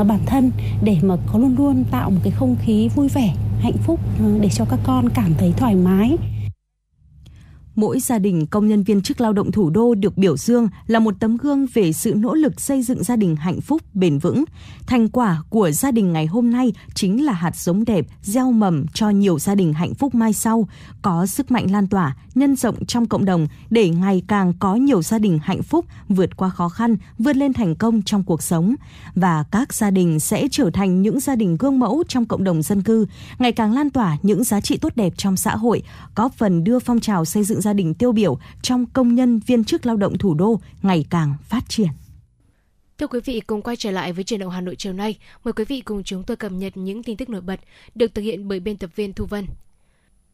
uh, 0.00 0.06
bản 0.06 0.20
thân 0.26 0.50
để 0.82 0.96
mà 1.02 1.16
có 1.32 1.38
luôn 1.38 1.54
luôn 1.58 1.84
tạo 1.90 2.10
một 2.10 2.20
cái 2.22 2.30
không 2.30 2.56
khí 2.62 2.88
vui 2.94 3.08
vẻ 3.08 3.34
hạnh 3.60 3.76
phúc 3.86 4.00
để 4.40 4.48
cho 4.48 4.64
các 4.64 4.80
con 4.84 5.08
cảm 5.08 5.34
thấy 5.38 5.52
thoải 5.56 5.74
mái 5.74 6.16
mỗi 7.76 8.00
gia 8.00 8.18
đình 8.18 8.46
công 8.46 8.68
nhân 8.68 8.82
viên 8.82 9.02
chức 9.02 9.20
lao 9.20 9.32
động 9.32 9.52
thủ 9.52 9.70
đô 9.70 9.94
được 9.94 10.18
biểu 10.18 10.36
dương 10.36 10.68
là 10.86 10.98
một 10.98 11.14
tấm 11.20 11.36
gương 11.36 11.66
về 11.74 11.92
sự 11.92 12.14
nỗ 12.14 12.34
lực 12.34 12.60
xây 12.60 12.82
dựng 12.82 13.04
gia 13.04 13.16
đình 13.16 13.36
hạnh 13.36 13.60
phúc, 13.60 13.82
bền 13.94 14.18
vững. 14.18 14.44
Thành 14.86 15.08
quả 15.08 15.42
của 15.48 15.70
gia 15.70 15.90
đình 15.90 16.12
ngày 16.12 16.26
hôm 16.26 16.50
nay 16.50 16.72
chính 16.94 17.24
là 17.24 17.32
hạt 17.32 17.56
giống 17.56 17.84
đẹp, 17.84 18.06
gieo 18.22 18.52
mầm 18.52 18.86
cho 18.94 19.10
nhiều 19.10 19.38
gia 19.38 19.54
đình 19.54 19.72
hạnh 19.72 19.94
phúc 19.94 20.14
mai 20.14 20.32
sau, 20.32 20.68
có 21.02 21.26
sức 21.26 21.50
mạnh 21.50 21.70
lan 21.70 21.86
tỏa, 21.86 22.16
nhân 22.34 22.56
rộng 22.56 22.84
trong 22.86 23.06
cộng 23.06 23.24
đồng 23.24 23.48
để 23.70 23.88
ngày 23.88 24.22
càng 24.26 24.52
có 24.58 24.74
nhiều 24.74 25.02
gia 25.02 25.18
đình 25.18 25.38
hạnh 25.42 25.62
phúc 25.62 25.84
vượt 26.08 26.36
qua 26.36 26.48
khó 26.48 26.68
khăn, 26.68 26.96
vươn 27.18 27.36
lên 27.36 27.52
thành 27.52 27.74
công 27.74 28.02
trong 28.02 28.24
cuộc 28.24 28.42
sống. 28.42 28.74
Và 29.14 29.44
các 29.50 29.74
gia 29.74 29.90
đình 29.90 30.20
sẽ 30.20 30.48
trở 30.50 30.70
thành 30.70 31.02
những 31.02 31.20
gia 31.20 31.36
đình 31.36 31.56
gương 31.56 31.78
mẫu 31.78 32.02
trong 32.08 32.26
cộng 32.26 32.44
đồng 32.44 32.62
dân 32.62 32.82
cư, 32.82 33.06
ngày 33.38 33.52
càng 33.52 33.72
lan 33.72 33.90
tỏa 33.90 34.16
những 34.22 34.44
giá 34.44 34.60
trị 34.60 34.76
tốt 34.76 34.92
đẹp 34.96 35.12
trong 35.16 35.36
xã 35.36 35.56
hội, 35.56 35.82
góp 36.16 36.34
phần 36.34 36.64
đưa 36.64 36.78
phong 36.78 37.00
trào 37.00 37.24
xây 37.24 37.44
dựng 37.44 37.60
gia 37.64 37.72
đình 37.72 37.94
tiêu 37.94 38.12
biểu 38.12 38.38
trong 38.62 38.86
công 38.86 39.14
nhân 39.14 39.38
viên 39.46 39.64
chức 39.64 39.86
lao 39.86 39.96
động 39.96 40.18
thủ 40.18 40.34
đô 40.34 40.60
ngày 40.82 41.06
càng 41.10 41.34
phát 41.42 41.68
triển. 41.68 41.88
Thưa 42.98 43.06
quý 43.06 43.20
vị, 43.24 43.40
cùng 43.40 43.62
quay 43.62 43.76
trở 43.76 43.90
lại 43.90 44.12
với 44.12 44.24
truyền 44.24 44.40
động 44.40 44.50
Hà 44.50 44.60
Nội 44.60 44.76
chiều 44.76 44.92
nay, 44.92 45.18
mời 45.44 45.52
quý 45.52 45.64
vị 45.64 45.80
cùng 45.80 46.02
chúng 46.02 46.22
tôi 46.22 46.36
cập 46.36 46.52
nhật 46.52 46.76
những 46.76 47.02
tin 47.02 47.16
tức 47.16 47.28
nổi 47.28 47.40
bật 47.40 47.60
được 47.94 48.14
thực 48.14 48.22
hiện 48.22 48.48
bởi 48.48 48.60
biên 48.60 48.76
tập 48.76 48.90
viên 48.96 49.12
Thu 49.12 49.24
Vân. 49.24 49.46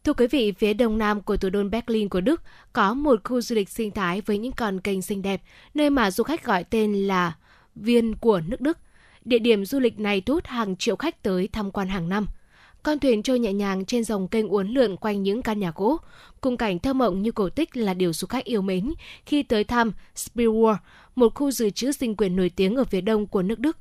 Thưa 0.03 0.13
quý 0.13 0.27
vị, 0.27 0.51
phía 0.51 0.73
đông 0.73 0.97
nam 0.97 1.21
của 1.21 1.37
thủ 1.37 1.49
đô 1.49 1.63
Berlin 1.63 2.09
của 2.09 2.21
Đức 2.21 2.41
có 2.73 2.93
một 2.93 3.21
khu 3.23 3.41
du 3.41 3.55
lịch 3.55 3.69
sinh 3.69 3.91
thái 3.91 4.21
với 4.21 4.37
những 4.37 4.51
con 4.51 4.79
kênh 4.79 5.01
xinh 5.01 5.21
đẹp, 5.21 5.41
nơi 5.73 5.89
mà 5.89 6.11
du 6.11 6.23
khách 6.23 6.45
gọi 6.45 6.63
tên 6.63 6.93
là 6.93 7.35
Viên 7.75 8.15
của 8.15 8.41
nước 8.47 8.61
Đức. 8.61 8.77
Địa 9.25 9.39
điểm 9.39 9.65
du 9.65 9.79
lịch 9.79 9.99
này 9.99 10.21
thu 10.21 10.33
hút 10.33 10.45
hàng 10.45 10.75
triệu 10.75 10.95
khách 10.95 11.23
tới 11.23 11.49
tham 11.53 11.71
quan 11.71 11.87
hàng 11.87 12.09
năm– 12.09 12.25
con 12.83 12.99
thuyền 12.99 13.23
trôi 13.23 13.39
nhẹ 13.39 13.53
nhàng 13.53 13.85
trên 13.85 14.03
dòng 14.03 14.27
kênh 14.27 14.49
uốn 14.49 14.67
lượn 14.67 14.97
quanh 14.97 15.23
những 15.23 15.41
căn 15.41 15.59
nhà 15.59 15.71
gỗ. 15.75 15.97
Cùng 16.41 16.57
cảnh 16.57 16.79
thơ 16.79 16.93
mộng 16.93 17.21
như 17.21 17.31
cổ 17.31 17.49
tích 17.49 17.77
là 17.77 17.93
điều 17.93 18.13
du 18.13 18.27
khách 18.27 18.45
yêu 18.45 18.61
mến 18.61 18.93
khi 19.25 19.43
tới 19.43 19.63
thăm 19.63 19.91
Spielwar, 20.15 20.75
một 21.15 21.35
khu 21.35 21.51
dự 21.51 21.69
trữ 21.69 21.91
sinh 21.91 22.15
quyền 22.15 22.35
nổi 22.35 22.51
tiếng 22.55 22.75
ở 22.75 22.83
phía 22.83 23.01
đông 23.01 23.27
của 23.27 23.41
nước 23.41 23.59
Đức. 23.59 23.77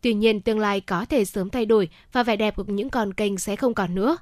Tuy 0.00 0.14
nhiên, 0.14 0.40
tương 0.40 0.58
lai 0.58 0.80
có 0.80 1.04
thể 1.04 1.24
sớm 1.24 1.50
thay 1.50 1.66
đổi 1.66 1.88
và 2.12 2.22
vẻ 2.22 2.36
đẹp 2.36 2.56
của 2.56 2.64
những 2.66 2.90
con 2.90 3.14
kênh 3.14 3.38
sẽ 3.38 3.56
không 3.56 3.74
còn 3.74 3.94
nữa. 3.94 4.16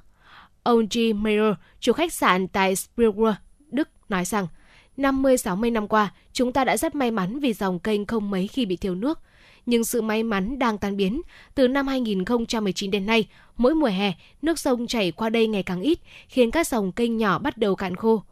Ông 0.63 0.87
G. 0.93 0.99
Mayer, 1.15 1.53
chủ 1.79 1.93
khách 1.93 2.13
sạn 2.13 2.47
tại 2.47 2.75
Spielwar, 2.75 3.33
Đức, 3.71 3.89
nói 4.09 4.25
rằng 4.25 4.47
50-60 4.97 5.71
năm 5.71 5.87
qua, 5.87 6.13
chúng 6.33 6.53
ta 6.53 6.63
đã 6.63 6.77
rất 6.77 6.95
may 6.95 7.11
mắn 7.11 7.39
vì 7.39 7.53
dòng 7.53 7.79
kênh 7.79 8.05
không 8.05 8.29
mấy 8.29 8.47
khi 8.47 8.65
bị 8.65 8.75
thiếu 8.75 8.95
nước– 8.95 9.19
nhưng 9.65 9.85
sự 9.85 10.01
may 10.01 10.23
mắn 10.23 10.59
đang 10.59 10.77
tan 10.77 10.97
biến. 10.97 11.21
Từ 11.55 11.67
năm 11.67 11.87
2019 11.87 12.91
đến 12.91 13.05
nay, 13.05 13.27
mỗi 13.57 13.75
mùa 13.75 13.87
hè, 13.87 14.13
nước 14.41 14.59
sông 14.59 14.87
chảy 14.87 15.11
qua 15.11 15.29
đây 15.29 15.47
ngày 15.47 15.63
càng 15.63 15.81
ít, 15.81 15.99
khiến 16.27 16.51
các 16.51 16.67
dòng 16.67 16.91
kênh 16.91 17.17
nhỏ 17.17 17.39
bắt 17.39 17.57
đầu 17.57 17.75
cạn 17.75 17.95
khô. 17.95 18.23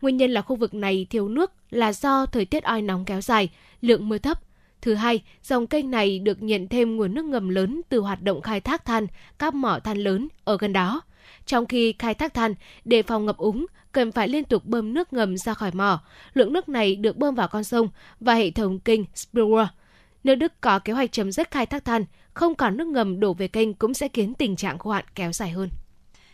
Nguyên 0.00 0.16
nhân 0.16 0.30
là 0.30 0.42
khu 0.42 0.56
vực 0.56 0.74
này 0.74 1.06
thiếu 1.10 1.28
nước 1.28 1.52
là 1.70 1.92
do 1.92 2.26
thời 2.26 2.44
tiết 2.44 2.64
oi 2.64 2.82
nóng 2.82 3.04
kéo 3.04 3.20
dài, 3.20 3.48
lượng 3.80 4.08
mưa 4.08 4.18
thấp. 4.18 4.40
Thứ 4.82 4.94
hai, 4.94 5.22
dòng 5.42 5.66
kênh 5.66 5.90
này 5.90 6.18
được 6.18 6.42
nhận 6.42 6.68
thêm 6.68 6.96
nguồn 6.96 7.14
nước 7.14 7.24
ngầm 7.24 7.48
lớn 7.48 7.80
từ 7.88 8.00
hoạt 8.00 8.22
động 8.22 8.40
khai 8.40 8.60
thác 8.60 8.84
than, 8.84 9.06
các 9.38 9.54
mỏ 9.54 9.78
than 9.84 9.98
lớn 9.98 10.28
ở 10.44 10.56
gần 10.60 10.72
đó. 10.72 11.00
Trong 11.46 11.66
khi 11.66 11.94
khai 11.98 12.14
thác 12.14 12.34
than, 12.34 12.54
để 12.84 13.02
phòng 13.02 13.26
ngập 13.26 13.36
úng, 13.36 13.66
cần 13.92 14.12
phải 14.12 14.28
liên 14.28 14.44
tục 14.44 14.64
bơm 14.64 14.94
nước 14.94 15.12
ngầm 15.12 15.36
ra 15.36 15.54
khỏi 15.54 15.70
mỏ. 15.74 16.00
Lượng 16.34 16.52
nước 16.52 16.68
này 16.68 16.96
được 16.96 17.16
bơm 17.16 17.34
vào 17.34 17.48
con 17.48 17.64
sông 17.64 17.88
và 18.20 18.34
hệ 18.34 18.50
thống 18.50 18.78
kênh 18.78 19.00
Spillway 19.14 19.66
nếu 20.26 20.36
Đức 20.36 20.60
có 20.60 20.78
kế 20.78 20.92
hoạch 20.92 21.12
chấm 21.12 21.32
dứt 21.32 21.50
khai 21.50 21.66
thác 21.66 21.84
than, 21.84 22.04
không 22.34 22.54
còn 22.54 22.76
nước 22.76 22.86
ngầm 22.86 23.20
đổ 23.20 23.34
về 23.34 23.48
kênh 23.48 23.74
cũng 23.74 23.94
sẽ 23.94 24.08
khiến 24.08 24.34
tình 24.34 24.56
trạng 24.56 24.78
khô 24.78 24.90
hạn 24.90 25.04
kéo 25.14 25.32
dài 25.32 25.50
hơn. 25.50 25.68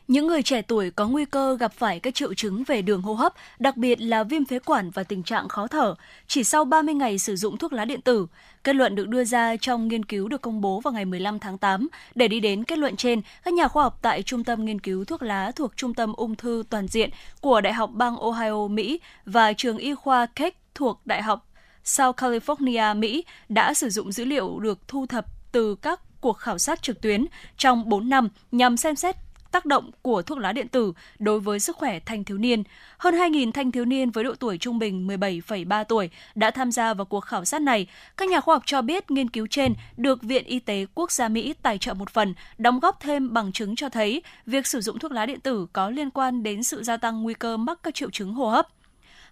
Những 0.08 0.26
người 0.26 0.42
trẻ 0.42 0.62
tuổi 0.62 0.90
có 0.90 1.08
nguy 1.08 1.24
cơ 1.24 1.56
gặp 1.60 1.72
phải 1.72 2.00
các 2.00 2.14
triệu 2.14 2.34
chứng 2.34 2.64
về 2.64 2.82
đường 2.82 3.02
hô 3.02 3.14
hấp, 3.14 3.32
đặc 3.58 3.76
biệt 3.76 4.00
là 4.00 4.24
viêm 4.24 4.44
phế 4.44 4.58
quản 4.58 4.90
và 4.90 5.04
tình 5.04 5.22
trạng 5.22 5.48
khó 5.48 5.66
thở, 5.66 5.94
chỉ 6.26 6.44
sau 6.44 6.64
30 6.64 6.94
ngày 6.94 7.18
sử 7.18 7.36
dụng 7.36 7.56
thuốc 7.56 7.72
lá 7.72 7.84
điện 7.84 8.00
tử. 8.00 8.26
Kết 8.64 8.76
luận 8.76 8.94
được 8.94 9.08
đưa 9.08 9.24
ra 9.24 9.56
trong 9.56 9.88
nghiên 9.88 10.04
cứu 10.04 10.28
được 10.28 10.40
công 10.40 10.60
bố 10.60 10.80
vào 10.80 10.92
ngày 10.92 11.04
15 11.04 11.38
tháng 11.38 11.58
8. 11.58 11.88
Để 12.14 12.28
đi 12.28 12.40
đến 12.40 12.64
kết 12.64 12.78
luận 12.78 12.96
trên, 12.96 13.20
các 13.44 13.54
nhà 13.54 13.68
khoa 13.68 13.82
học 13.82 13.98
tại 14.02 14.22
Trung 14.22 14.44
tâm 14.44 14.64
Nghiên 14.64 14.80
cứu 14.80 15.04
Thuốc 15.04 15.22
lá 15.22 15.52
thuộc 15.56 15.76
Trung 15.76 15.94
tâm 15.94 16.12
Ung 16.12 16.34
thư 16.34 16.62
Toàn 16.70 16.88
diện 16.88 17.10
của 17.40 17.60
Đại 17.60 17.72
học 17.72 17.90
bang 17.92 18.16
Ohio, 18.16 18.68
Mỹ 18.68 19.00
và 19.26 19.52
trường 19.52 19.78
y 19.78 19.94
khoa 19.94 20.26
Keck 20.26 20.56
thuộc 20.74 21.00
Đại 21.04 21.22
học 21.22 21.51
South 21.84 22.16
California, 22.16 22.98
Mỹ 22.98 23.24
đã 23.48 23.74
sử 23.74 23.90
dụng 23.90 24.12
dữ 24.12 24.24
liệu 24.24 24.58
được 24.58 24.88
thu 24.88 25.06
thập 25.06 25.26
từ 25.52 25.74
các 25.74 26.00
cuộc 26.20 26.38
khảo 26.38 26.58
sát 26.58 26.82
trực 26.82 27.00
tuyến 27.00 27.26
trong 27.56 27.88
4 27.88 28.08
năm 28.08 28.28
nhằm 28.52 28.76
xem 28.76 28.96
xét 28.96 29.16
tác 29.52 29.66
động 29.66 29.90
của 30.02 30.22
thuốc 30.22 30.38
lá 30.38 30.52
điện 30.52 30.68
tử 30.68 30.92
đối 31.18 31.40
với 31.40 31.60
sức 31.60 31.76
khỏe 31.76 32.00
thanh 32.00 32.24
thiếu 32.24 32.38
niên. 32.38 32.62
Hơn 32.98 33.14
2.000 33.14 33.52
thanh 33.52 33.72
thiếu 33.72 33.84
niên 33.84 34.10
với 34.10 34.24
độ 34.24 34.34
tuổi 34.34 34.58
trung 34.58 34.78
bình 34.78 35.08
17,3 35.08 35.84
tuổi 35.84 36.10
đã 36.34 36.50
tham 36.50 36.72
gia 36.72 36.94
vào 36.94 37.04
cuộc 37.04 37.20
khảo 37.20 37.44
sát 37.44 37.62
này. 37.62 37.86
Các 38.16 38.28
nhà 38.28 38.40
khoa 38.40 38.54
học 38.54 38.62
cho 38.66 38.82
biết 38.82 39.10
nghiên 39.10 39.30
cứu 39.30 39.46
trên 39.50 39.74
được 39.96 40.22
Viện 40.22 40.44
Y 40.44 40.58
tế 40.58 40.86
Quốc 40.94 41.12
gia 41.12 41.28
Mỹ 41.28 41.54
tài 41.62 41.78
trợ 41.78 41.94
một 41.94 42.10
phần, 42.10 42.34
đóng 42.58 42.80
góp 42.80 43.00
thêm 43.00 43.32
bằng 43.32 43.52
chứng 43.52 43.76
cho 43.76 43.88
thấy 43.88 44.22
việc 44.46 44.66
sử 44.66 44.80
dụng 44.80 44.98
thuốc 44.98 45.12
lá 45.12 45.26
điện 45.26 45.40
tử 45.40 45.66
có 45.72 45.90
liên 45.90 46.10
quan 46.10 46.42
đến 46.42 46.62
sự 46.62 46.82
gia 46.82 46.96
tăng 46.96 47.22
nguy 47.22 47.34
cơ 47.34 47.56
mắc 47.56 47.78
các 47.82 47.94
triệu 47.94 48.10
chứng 48.10 48.34
hô 48.34 48.48
hấp. 48.48 48.68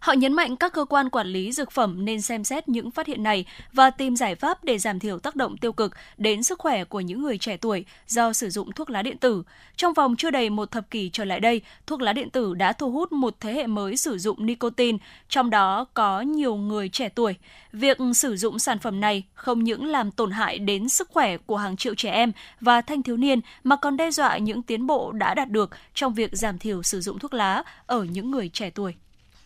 Họ 0.00 0.12
nhấn 0.12 0.32
mạnh 0.32 0.56
các 0.56 0.72
cơ 0.72 0.84
quan 0.84 1.10
quản 1.10 1.26
lý 1.26 1.52
dược 1.52 1.70
phẩm 1.70 2.04
nên 2.04 2.20
xem 2.20 2.44
xét 2.44 2.68
những 2.68 2.90
phát 2.90 3.06
hiện 3.06 3.22
này 3.22 3.44
và 3.72 3.90
tìm 3.90 4.16
giải 4.16 4.34
pháp 4.34 4.64
để 4.64 4.78
giảm 4.78 4.98
thiểu 4.98 5.18
tác 5.18 5.36
động 5.36 5.56
tiêu 5.56 5.72
cực 5.72 5.92
đến 6.16 6.42
sức 6.42 6.58
khỏe 6.58 6.84
của 6.84 7.00
những 7.00 7.22
người 7.22 7.38
trẻ 7.38 7.56
tuổi 7.56 7.84
do 8.06 8.32
sử 8.32 8.50
dụng 8.50 8.72
thuốc 8.72 8.90
lá 8.90 9.02
điện 9.02 9.18
tử. 9.18 9.42
Trong 9.76 9.94
vòng 9.94 10.16
chưa 10.16 10.30
đầy 10.30 10.50
một 10.50 10.70
thập 10.70 10.90
kỷ 10.90 11.10
trở 11.12 11.24
lại 11.24 11.40
đây, 11.40 11.60
thuốc 11.86 12.00
lá 12.00 12.12
điện 12.12 12.30
tử 12.30 12.54
đã 12.54 12.72
thu 12.72 12.90
hút 12.90 13.12
một 13.12 13.34
thế 13.40 13.52
hệ 13.52 13.66
mới 13.66 13.96
sử 13.96 14.18
dụng 14.18 14.46
nicotine, 14.46 14.98
trong 15.28 15.50
đó 15.50 15.86
có 15.94 16.20
nhiều 16.20 16.56
người 16.56 16.88
trẻ 16.88 17.08
tuổi. 17.08 17.34
Việc 17.72 17.98
sử 18.14 18.36
dụng 18.36 18.58
sản 18.58 18.78
phẩm 18.78 19.00
này 19.00 19.24
không 19.34 19.64
những 19.64 19.84
làm 19.84 20.10
tổn 20.10 20.30
hại 20.30 20.58
đến 20.58 20.88
sức 20.88 21.08
khỏe 21.10 21.36
của 21.36 21.56
hàng 21.56 21.76
triệu 21.76 21.94
trẻ 21.94 22.10
em 22.10 22.32
và 22.60 22.80
thanh 22.80 23.02
thiếu 23.02 23.16
niên 23.16 23.40
mà 23.64 23.76
còn 23.76 23.96
đe 23.96 24.10
dọa 24.10 24.38
những 24.38 24.62
tiến 24.62 24.86
bộ 24.86 25.12
đã 25.12 25.34
đạt 25.34 25.50
được 25.50 25.70
trong 25.94 26.14
việc 26.14 26.30
giảm 26.32 26.58
thiểu 26.58 26.82
sử 26.82 27.00
dụng 27.00 27.18
thuốc 27.18 27.34
lá 27.34 27.62
ở 27.86 28.04
những 28.04 28.30
người 28.30 28.48
trẻ 28.48 28.70
tuổi 28.70 28.94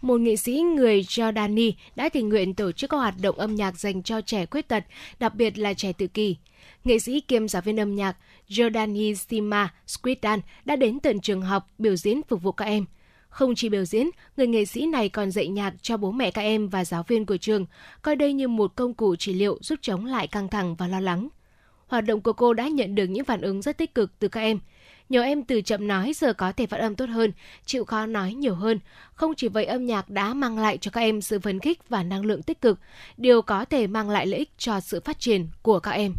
một 0.05 0.21
nghệ 0.21 0.37
sĩ 0.37 0.61
người 0.61 1.03
Jordani 1.03 1.73
đã 1.97 2.09
tình 2.09 2.29
nguyện 2.29 2.55
tổ 2.55 2.73
chức 2.73 2.91
các 2.91 2.97
hoạt 2.97 3.15
động 3.23 3.39
âm 3.39 3.55
nhạc 3.55 3.79
dành 3.79 4.03
cho 4.03 4.21
trẻ 4.21 4.47
khuyết 4.47 4.69
tật, 4.69 4.85
đặc 5.21 5.35
biệt 5.35 5.59
là 5.59 5.75
trẻ 5.75 5.93
tự 5.93 6.07
kỷ. 6.07 6.37
Nghệ 6.85 6.99
sĩ 6.99 7.21
kiêm 7.21 7.49
giáo 7.49 7.63
viên 7.63 7.81
âm 7.81 7.95
nhạc 7.95 8.17
Jordani 8.49 9.15
Sima 9.15 9.75
Squidan 9.87 10.41
đã 10.65 10.77
đến 10.77 11.01
tận 11.01 11.21
trường 11.21 11.43
học 11.43 11.71
biểu 11.79 11.97
diễn 11.97 12.21
phục 12.29 12.43
vụ 12.43 12.53
các 12.53 12.65
em. 12.65 12.85
Không 13.29 13.55
chỉ 13.55 13.69
biểu 13.69 13.85
diễn, 13.85 14.11
người 14.37 14.47
nghệ 14.47 14.65
sĩ 14.65 14.87
này 14.87 15.09
còn 15.09 15.31
dạy 15.31 15.49
nhạc 15.49 15.75
cho 15.83 15.97
bố 15.97 16.11
mẹ 16.11 16.31
các 16.31 16.43
em 16.43 16.69
và 16.69 16.85
giáo 16.85 17.03
viên 17.09 17.27
của 17.27 17.37
trường, 17.37 17.67
coi 18.03 18.17
đây 18.17 18.33
như 18.33 18.49
một 18.49 18.77
công 18.77 18.95
cụ 18.95 19.17
trị 19.17 19.33
liệu 19.33 19.59
giúp 19.63 19.79
chống 19.83 20.05
lại 20.05 20.27
căng 20.27 20.49
thẳng 20.49 20.75
và 20.75 20.89
lo 20.89 21.01
lắng. 21.01 21.29
Hoạt 21.87 22.05
động 22.05 22.21
của 22.21 22.33
cô 22.33 22.55
đã 22.55 22.69
nhận 22.69 22.95
được 22.95 23.07
những 23.07 23.25
phản 23.25 23.41
ứng 23.41 23.63
rất 23.63 23.79
tích 23.79 23.95
cực 23.95 24.19
từ 24.19 24.29
các 24.29 24.41
em– 24.41 24.59
nhiều 25.09 25.23
em 25.23 25.45
từ 25.45 25.61
chậm 25.61 25.89
nói 25.89 26.13
giờ 26.17 26.33
có 26.33 26.53
thể 26.53 26.67
phát 26.67 26.81
âm 26.81 26.97
tốt 26.97 27.09
hơn, 27.09 27.33
chịu 27.65 27.85
khó 27.85 28.07
nói 28.07 28.35
nhiều 28.35 28.55
hơn. 28.55 28.79
Không 29.15 29.35
chỉ 29.35 29.49
vậy, 29.49 29.65
âm 29.65 29.87
nhạc 29.87 30.11
đã 30.11 30.35
mang 30.35 30.59
lại 30.59 30.79
cho 30.79 30.91
các 30.91 31.01
em 31.01 31.21
sự 31.23 31.39
phấn 31.39 31.61
khích 31.61 31.89
và 31.89 32.03
năng 32.03 32.25
lượng 32.25 32.43
tích 32.43 32.61
cực, 32.61 32.79
điều 33.17 33.43
có 33.43 33.65
thể 33.65 33.87
mang 33.87 34.11
lại 34.11 34.27
lợi 34.27 34.39
ích 34.39 34.51
cho 34.59 34.81
sự 34.81 35.01
phát 35.05 35.21
triển 35.21 35.49
của 35.63 35.81
các 35.81 35.91
em. 35.91 36.15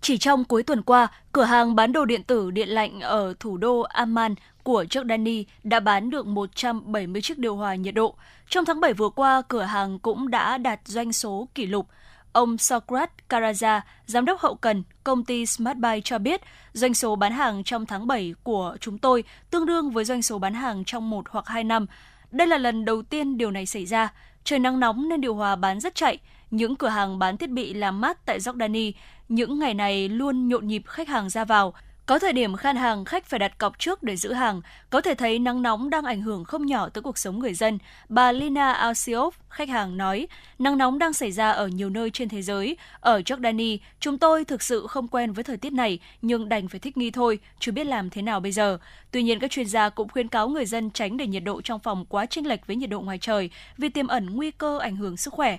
Chỉ 0.00 0.18
trong 0.18 0.44
cuối 0.44 0.62
tuần 0.62 0.82
qua, 0.82 1.08
cửa 1.32 1.44
hàng 1.44 1.74
bán 1.74 1.92
đồ 1.92 2.04
điện 2.04 2.22
tử 2.22 2.50
điện 2.50 2.68
lạnh 2.68 3.00
ở 3.00 3.34
thủ 3.40 3.56
đô 3.56 3.80
Amman 3.80 4.34
của 4.62 4.84
Jordani 4.90 5.44
đã 5.62 5.80
bán 5.80 6.10
được 6.10 6.26
170 6.26 7.22
chiếc 7.22 7.38
điều 7.38 7.56
hòa 7.56 7.74
nhiệt 7.74 7.94
độ. 7.94 8.14
Trong 8.48 8.64
tháng 8.64 8.80
7 8.80 8.92
vừa 8.92 9.08
qua, 9.08 9.42
cửa 9.48 9.62
hàng 9.62 9.98
cũng 9.98 10.30
đã 10.30 10.58
đạt 10.58 10.80
doanh 10.84 11.12
số 11.12 11.48
kỷ 11.54 11.66
lục– 11.66 11.86
Ông 12.32 12.58
Sokrat 12.58 13.10
Karaja, 13.28 13.80
giám 14.06 14.24
đốc 14.24 14.40
hậu 14.40 14.54
cần 14.54 14.82
công 15.04 15.24
ty 15.24 15.46
SmartBuy 15.46 16.00
cho 16.04 16.18
biết, 16.18 16.40
doanh 16.72 16.94
số 16.94 17.16
bán 17.16 17.32
hàng 17.32 17.64
trong 17.64 17.86
tháng 17.86 18.06
7 18.06 18.34
của 18.42 18.76
chúng 18.80 18.98
tôi 18.98 19.24
tương 19.50 19.66
đương 19.66 19.90
với 19.90 20.04
doanh 20.04 20.22
số 20.22 20.38
bán 20.38 20.54
hàng 20.54 20.84
trong 20.84 21.10
một 21.10 21.24
hoặc 21.28 21.46
hai 21.46 21.64
năm. 21.64 21.86
Đây 22.30 22.46
là 22.46 22.58
lần 22.58 22.84
đầu 22.84 23.02
tiên 23.02 23.36
điều 23.36 23.50
này 23.50 23.66
xảy 23.66 23.86
ra. 23.86 24.12
Trời 24.44 24.58
nắng 24.58 24.80
nóng 24.80 25.08
nên 25.08 25.20
điều 25.20 25.34
hòa 25.34 25.56
bán 25.56 25.80
rất 25.80 25.94
chạy. 25.94 26.18
Những 26.50 26.76
cửa 26.76 26.88
hàng 26.88 27.18
bán 27.18 27.36
thiết 27.36 27.50
bị 27.50 27.74
làm 27.74 28.00
mát 28.00 28.26
tại 28.26 28.38
Jordani 28.38 28.92
những 29.28 29.58
ngày 29.58 29.74
này 29.74 30.08
luôn 30.08 30.48
nhộn 30.48 30.66
nhịp 30.66 30.82
khách 30.86 31.08
hàng 31.08 31.30
ra 31.30 31.44
vào. 31.44 31.74
Có 32.12 32.18
thời 32.18 32.32
điểm 32.32 32.56
khan 32.56 32.76
hàng 32.76 33.04
khách 33.04 33.26
phải 33.26 33.38
đặt 33.38 33.58
cọc 33.58 33.78
trước 33.78 34.02
để 34.02 34.16
giữ 34.16 34.32
hàng, 34.32 34.60
có 34.90 35.00
thể 35.00 35.14
thấy 35.14 35.38
nắng 35.38 35.62
nóng 35.62 35.90
đang 35.90 36.04
ảnh 36.04 36.22
hưởng 36.22 36.44
không 36.44 36.66
nhỏ 36.66 36.88
tới 36.88 37.02
cuộc 37.02 37.18
sống 37.18 37.38
người 37.38 37.54
dân. 37.54 37.78
Bà 38.08 38.32
Lina 38.32 38.72
Alsiov, 38.72 39.34
khách 39.48 39.68
hàng 39.68 39.96
nói, 39.96 40.26
nắng 40.58 40.78
nóng 40.78 40.98
đang 40.98 41.12
xảy 41.12 41.32
ra 41.32 41.50
ở 41.50 41.66
nhiều 41.66 41.90
nơi 41.90 42.10
trên 42.10 42.28
thế 42.28 42.42
giới. 42.42 42.76
Ở 43.00 43.20
Jordani, 43.20 43.78
chúng 44.00 44.18
tôi 44.18 44.44
thực 44.44 44.62
sự 44.62 44.86
không 44.86 45.08
quen 45.08 45.32
với 45.32 45.44
thời 45.44 45.56
tiết 45.56 45.72
này, 45.72 45.98
nhưng 46.22 46.48
đành 46.48 46.68
phải 46.68 46.80
thích 46.80 46.96
nghi 46.96 47.10
thôi, 47.10 47.38
chưa 47.58 47.72
biết 47.72 47.86
làm 47.86 48.10
thế 48.10 48.22
nào 48.22 48.40
bây 48.40 48.52
giờ. 48.52 48.78
Tuy 49.10 49.22
nhiên, 49.22 49.38
các 49.38 49.50
chuyên 49.50 49.66
gia 49.66 49.88
cũng 49.88 50.08
khuyên 50.08 50.28
cáo 50.28 50.48
người 50.48 50.66
dân 50.66 50.90
tránh 50.90 51.16
để 51.16 51.26
nhiệt 51.26 51.44
độ 51.44 51.60
trong 51.62 51.80
phòng 51.80 52.04
quá 52.08 52.26
chênh 52.26 52.46
lệch 52.46 52.66
với 52.66 52.76
nhiệt 52.76 52.90
độ 52.90 53.00
ngoài 53.00 53.18
trời 53.18 53.50
vì 53.78 53.88
tiềm 53.88 54.06
ẩn 54.06 54.36
nguy 54.36 54.50
cơ 54.50 54.78
ảnh 54.78 54.96
hưởng 54.96 55.16
sức 55.16 55.32
khỏe. 55.32 55.58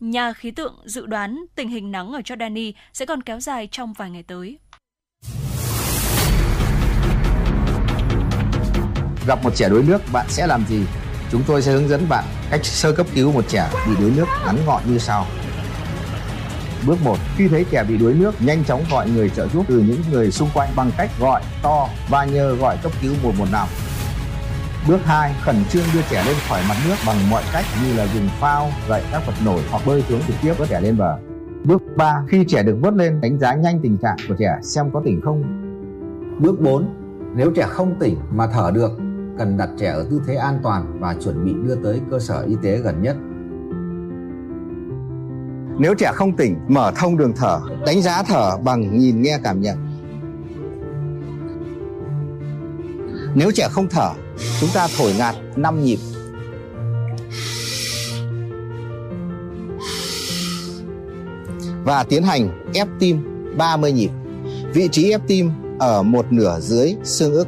Nhà 0.00 0.32
khí 0.32 0.50
tượng 0.50 0.74
dự 0.84 1.06
đoán 1.06 1.44
tình 1.54 1.68
hình 1.68 1.92
nắng 1.92 2.12
ở 2.12 2.20
Jordani 2.20 2.72
sẽ 2.92 3.06
còn 3.06 3.22
kéo 3.22 3.40
dài 3.40 3.68
trong 3.72 3.92
vài 3.92 4.10
ngày 4.10 4.22
tới. 4.22 4.58
Gặp 9.26 9.44
một 9.44 9.54
trẻ 9.54 9.68
đuối 9.68 9.82
nước 9.82 10.02
bạn 10.12 10.26
sẽ 10.28 10.46
làm 10.46 10.64
gì? 10.68 10.84
Chúng 11.30 11.42
tôi 11.46 11.62
sẽ 11.62 11.72
hướng 11.72 11.88
dẫn 11.88 12.08
bạn 12.08 12.24
cách 12.50 12.64
sơ 12.64 12.92
cấp 12.92 13.06
cứu 13.14 13.32
một 13.32 13.44
trẻ 13.48 13.70
bị 13.86 13.92
đuối 14.00 14.12
nước 14.16 14.26
ngắn 14.46 14.56
gọn 14.66 14.82
như 14.86 14.98
sau. 14.98 15.26
Bước 16.86 16.96
1. 17.04 17.16
Khi 17.36 17.48
thấy 17.48 17.64
trẻ 17.70 17.84
bị 17.84 17.96
đuối 17.96 18.14
nước, 18.14 18.34
nhanh 18.42 18.64
chóng 18.64 18.84
gọi 18.90 19.10
người 19.10 19.30
trợ 19.30 19.48
giúp 19.48 19.64
từ 19.68 19.78
những 19.78 20.00
người 20.10 20.30
xung 20.30 20.48
quanh 20.54 20.68
bằng 20.76 20.90
cách 20.96 21.10
gọi 21.20 21.42
to 21.62 21.88
và 22.08 22.24
nhờ 22.24 22.54
gọi 22.54 22.76
cấp 22.82 22.92
cứu 23.02 23.12
115. 23.22 23.68
Bước 24.88 24.98
2. 25.04 25.34
Khẩn 25.40 25.56
trương 25.70 25.84
đưa 25.94 26.02
trẻ 26.10 26.24
lên 26.26 26.36
khỏi 26.48 26.62
mặt 26.68 26.76
nước 26.88 26.94
bằng 27.06 27.30
mọi 27.30 27.42
cách 27.52 27.64
như 27.84 27.96
là 27.96 28.06
dùng 28.14 28.28
phao, 28.40 28.70
gậy 28.88 29.02
các 29.12 29.26
vật 29.26 29.34
nổi 29.44 29.62
hoặc 29.70 29.86
bơi 29.86 30.04
xuống 30.08 30.20
trực 30.26 30.36
tiếp 30.42 30.54
với 30.58 30.68
trẻ 30.68 30.80
lên 30.80 30.96
bờ. 30.96 31.16
Bước 31.64 31.82
3. 31.96 32.22
Khi 32.28 32.44
trẻ 32.48 32.62
được 32.62 32.76
vớt 32.80 32.94
lên, 32.94 33.20
đánh 33.20 33.38
giá 33.38 33.54
nhanh 33.54 33.80
tình 33.82 33.98
trạng 34.02 34.16
của 34.28 34.34
trẻ 34.38 34.58
xem 34.62 34.90
có 34.92 35.02
tỉnh 35.04 35.20
không. 35.24 35.42
Bước 36.40 36.60
4. 36.60 36.88
Nếu 37.34 37.50
trẻ 37.56 37.66
không 37.68 37.94
tỉnh 38.00 38.16
mà 38.30 38.46
thở 38.52 38.70
được 38.74 38.90
cần 39.40 39.56
đặt 39.56 39.68
trẻ 39.78 39.90
ở 39.90 40.06
tư 40.10 40.20
thế 40.26 40.34
an 40.34 40.60
toàn 40.62 40.96
và 41.00 41.14
chuẩn 41.24 41.44
bị 41.44 41.52
đưa 41.64 41.74
tới 41.74 42.00
cơ 42.10 42.18
sở 42.18 42.44
y 42.48 42.56
tế 42.62 42.78
gần 42.78 43.02
nhất. 43.02 43.16
Nếu 45.78 45.94
trẻ 45.94 46.12
không 46.14 46.36
tỉnh, 46.36 46.56
mở 46.68 46.92
thông 46.96 47.16
đường 47.16 47.32
thở, 47.36 47.60
đánh 47.86 48.02
giá 48.02 48.22
thở 48.22 48.56
bằng 48.56 48.98
nhìn 48.98 49.22
nghe 49.22 49.38
cảm 49.42 49.60
nhận. 49.60 49.76
Nếu 53.34 53.50
trẻ 53.54 53.68
không 53.70 53.88
thở, 53.90 54.10
chúng 54.60 54.70
ta 54.74 54.88
thổi 54.98 55.12
ngạt 55.18 55.34
5 55.56 55.84
nhịp. 55.84 55.98
Và 61.84 62.04
tiến 62.08 62.22
hành 62.22 62.70
ép 62.74 62.88
tim 62.98 63.46
30 63.58 63.92
nhịp. 63.92 64.10
Vị 64.74 64.88
trí 64.92 65.10
ép 65.10 65.20
tim 65.26 65.50
ở 65.78 66.02
một 66.02 66.26
nửa 66.32 66.60
dưới 66.60 66.96
xương 67.04 67.32
ức 67.32 67.46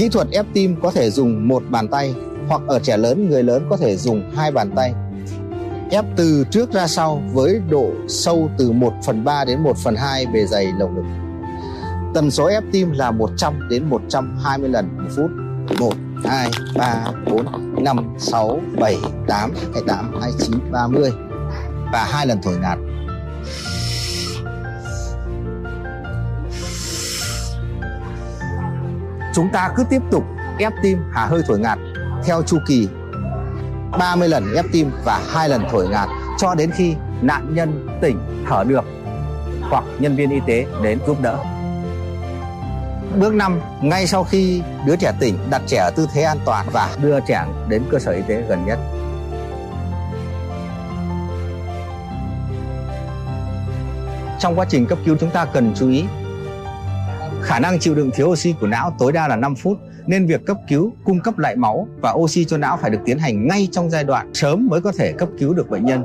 Kỹ 0.00 0.08
thuật 0.08 0.26
ép 0.30 0.46
tim 0.54 0.76
có 0.82 0.90
thể 0.90 1.10
dùng 1.10 1.48
một 1.48 1.62
bàn 1.70 1.88
tay 1.88 2.14
hoặc 2.48 2.60
ở 2.66 2.78
trẻ 2.78 2.96
lớn 2.96 3.30
người 3.30 3.42
lớn 3.42 3.66
có 3.70 3.76
thể 3.76 3.96
dùng 3.96 4.30
hai 4.36 4.52
bàn 4.52 4.70
tay. 4.76 4.94
Ép 5.90 6.04
từ 6.16 6.44
trước 6.50 6.72
ra 6.72 6.86
sau 6.86 7.22
với 7.32 7.60
độ 7.70 7.90
sâu 8.08 8.50
từ 8.58 8.72
1 8.72 8.92
phần 9.06 9.24
3 9.24 9.44
đến 9.44 9.62
1 9.62 9.76
phần 9.84 9.96
2 9.96 10.26
bề 10.26 10.46
dày 10.46 10.66
lồng 10.78 10.94
ngực. 10.94 11.04
Tần 12.14 12.30
số 12.30 12.46
ép 12.46 12.62
tim 12.72 12.90
là 12.92 13.10
100 13.10 13.68
đến 13.68 13.88
120 13.88 14.68
lần 14.68 14.88
một 14.96 15.08
phút. 15.16 15.30
1, 15.80 15.92
2, 16.24 16.50
3, 16.76 17.04
4, 17.30 17.84
5, 17.84 18.14
6, 18.18 18.60
7, 18.80 18.96
8, 19.28 19.52
28, 19.72 20.20
29, 20.20 20.72
30 20.72 21.12
và 21.92 22.04
hai 22.04 22.26
lần 22.26 22.38
thổi 22.42 22.56
ngạt 22.56 22.78
chúng 29.34 29.48
ta 29.52 29.70
cứ 29.76 29.84
tiếp 29.90 30.02
tục 30.10 30.24
ép 30.58 30.72
tim 30.82 30.98
hà 31.12 31.26
hơi 31.26 31.42
thổi 31.46 31.58
ngạt 31.58 31.78
theo 32.24 32.42
chu 32.42 32.58
kỳ 32.66 32.88
30 33.98 34.28
lần 34.28 34.54
ép 34.54 34.64
tim 34.72 34.90
và 35.04 35.20
hai 35.28 35.48
lần 35.48 35.62
thổi 35.70 35.88
ngạt 35.88 36.08
cho 36.38 36.54
đến 36.54 36.70
khi 36.70 36.94
nạn 37.22 37.54
nhân 37.54 37.88
tỉnh 38.00 38.44
thở 38.48 38.64
được 38.64 38.84
hoặc 39.70 39.84
nhân 39.98 40.16
viên 40.16 40.30
y 40.30 40.40
tế 40.46 40.66
đến 40.82 40.98
giúp 41.06 41.16
đỡ. 41.22 41.38
Bước 43.18 43.34
5, 43.34 43.60
ngay 43.82 44.06
sau 44.06 44.24
khi 44.24 44.62
đứa 44.86 44.96
trẻ 44.96 45.12
tỉnh, 45.20 45.38
đặt 45.50 45.62
trẻ 45.66 45.76
ở 45.76 45.90
tư 45.96 46.08
thế 46.14 46.22
an 46.22 46.38
toàn 46.44 46.66
và 46.72 46.96
đưa 47.02 47.20
trẻ 47.20 47.46
đến 47.68 47.82
cơ 47.90 47.98
sở 47.98 48.12
y 48.12 48.22
tế 48.28 48.42
gần 48.48 48.66
nhất. 48.66 48.78
Trong 54.38 54.58
quá 54.58 54.66
trình 54.68 54.86
cấp 54.86 54.98
cứu 55.04 55.16
chúng 55.20 55.30
ta 55.30 55.44
cần 55.44 55.72
chú 55.76 55.88
ý 55.88 56.04
Khả 57.42 57.60
năng 57.60 57.78
chịu 57.78 57.94
đựng 57.94 58.10
thiếu 58.14 58.28
oxy 58.28 58.54
của 58.60 58.66
não 58.66 58.96
tối 58.98 59.12
đa 59.12 59.28
là 59.28 59.36
5 59.36 59.54
phút 59.54 59.78
nên 60.06 60.26
việc 60.26 60.46
cấp 60.46 60.56
cứu, 60.68 60.92
cung 61.04 61.20
cấp 61.20 61.38
lại 61.38 61.56
máu 61.56 61.88
và 62.00 62.12
oxy 62.12 62.44
cho 62.44 62.56
não 62.56 62.76
phải 62.76 62.90
được 62.90 62.98
tiến 63.04 63.18
hành 63.18 63.48
ngay 63.48 63.68
trong 63.72 63.90
giai 63.90 64.04
đoạn 64.04 64.30
sớm 64.34 64.66
mới 64.70 64.80
có 64.80 64.92
thể 64.92 65.12
cấp 65.12 65.28
cứu 65.38 65.54
được 65.54 65.70
bệnh 65.70 65.84
nhân. 65.84 66.02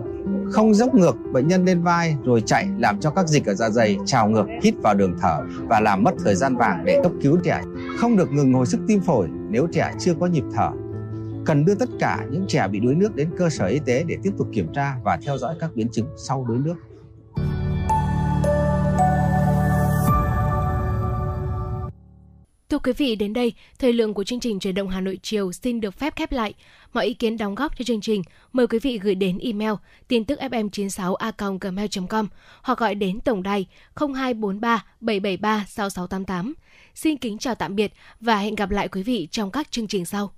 Không 0.51 0.73
dốc 0.73 0.95
ngược 0.95 1.15
bệnh 1.31 1.47
nhân 1.47 1.65
lên 1.65 1.83
vai 1.83 2.15
rồi 2.23 2.43
chạy 2.45 2.67
làm 2.77 2.99
cho 2.99 3.09
các 3.11 3.27
dịch 3.27 3.45
ở 3.45 3.53
dạ 3.53 3.69
dày 3.69 3.97
trào 4.05 4.29
ngược 4.29 4.45
hít 4.63 4.75
vào 4.81 4.93
đường 4.93 5.15
thở 5.21 5.41
và 5.67 5.79
làm 5.79 6.03
mất 6.03 6.11
thời 6.23 6.35
gian 6.35 6.55
vàng 6.55 6.85
để 6.85 6.99
cấp 7.03 7.11
cứu 7.21 7.37
trẻ. 7.43 7.61
Không 7.97 8.17
được 8.17 8.31
ngừng 8.31 8.53
hồi 8.53 8.65
sức 8.65 8.79
tim 8.87 9.01
phổi 9.01 9.27
nếu 9.49 9.67
trẻ 9.73 9.93
chưa 9.99 10.13
có 10.19 10.27
nhịp 10.27 10.43
thở. 10.55 10.69
Cần 11.45 11.65
đưa 11.65 11.75
tất 11.75 11.89
cả 11.99 12.25
những 12.31 12.45
trẻ 12.47 12.67
bị 12.67 12.79
đuối 12.79 12.95
nước 12.95 13.15
đến 13.15 13.29
cơ 13.37 13.49
sở 13.49 13.65
y 13.65 13.79
tế 13.85 14.03
để 14.07 14.17
tiếp 14.23 14.31
tục 14.37 14.47
kiểm 14.53 14.73
tra 14.73 14.95
và 15.03 15.17
theo 15.25 15.37
dõi 15.37 15.55
các 15.59 15.69
biến 15.75 15.89
chứng 15.91 16.07
sau 16.17 16.45
đuối 16.47 16.57
nước. 16.57 16.75
Thưa 22.69 22.79
quý 22.79 22.93
vị, 22.93 23.15
đến 23.15 23.33
đây, 23.33 23.53
thời 23.79 23.93
lượng 23.93 24.13
của 24.13 24.23
chương 24.23 24.39
trình 24.39 24.59
Truyền 24.59 24.75
động 24.75 24.89
Hà 24.89 25.01
Nội 25.01 25.19
chiều 25.21 25.51
xin 25.51 25.81
được 25.81 25.99
phép 25.99 26.15
khép 26.15 26.31
lại. 26.31 26.53
Mọi 26.93 27.05
ý 27.05 27.13
kiến 27.13 27.37
đóng 27.37 27.55
góp 27.55 27.77
cho 27.77 27.83
chương 27.83 28.01
trình, 28.01 28.21
mời 28.53 28.67
quý 28.67 28.79
vị 28.79 28.99
gửi 28.99 29.15
đến 29.15 29.37
email 29.37 29.71
tin 30.07 30.23
tức 30.25 30.39
fm96a.gmail.com 30.39 32.27
hoặc 32.61 32.79
gọi 32.79 32.95
đến 32.95 33.19
tổng 33.19 33.43
đài 33.43 33.65
0243 33.95 34.85
773 34.99 35.65
6688. 35.67 36.53
Xin 36.95 37.17
kính 37.17 37.37
chào 37.37 37.55
tạm 37.55 37.75
biệt 37.75 37.93
và 38.19 38.37
hẹn 38.37 38.55
gặp 38.55 38.69
lại 38.69 38.87
quý 38.87 39.03
vị 39.03 39.27
trong 39.31 39.51
các 39.51 39.71
chương 39.71 39.87
trình 39.87 40.05
sau. 40.05 40.31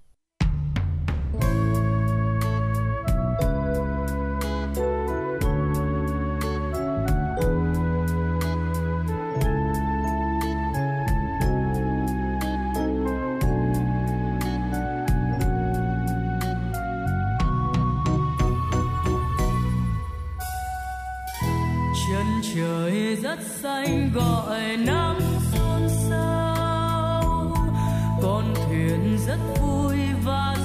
trời 22.58 23.16
rất 23.16 23.40
xanh 23.62 24.12
gọi 24.14 24.78
nắng 24.78 25.20
xôn 25.54 25.90
xao 26.10 27.56
con 28.22 28.54
thuyền 28.56 29.18
rất 29.28 29.40
vui 29.62 29.98
và 30.26 30.56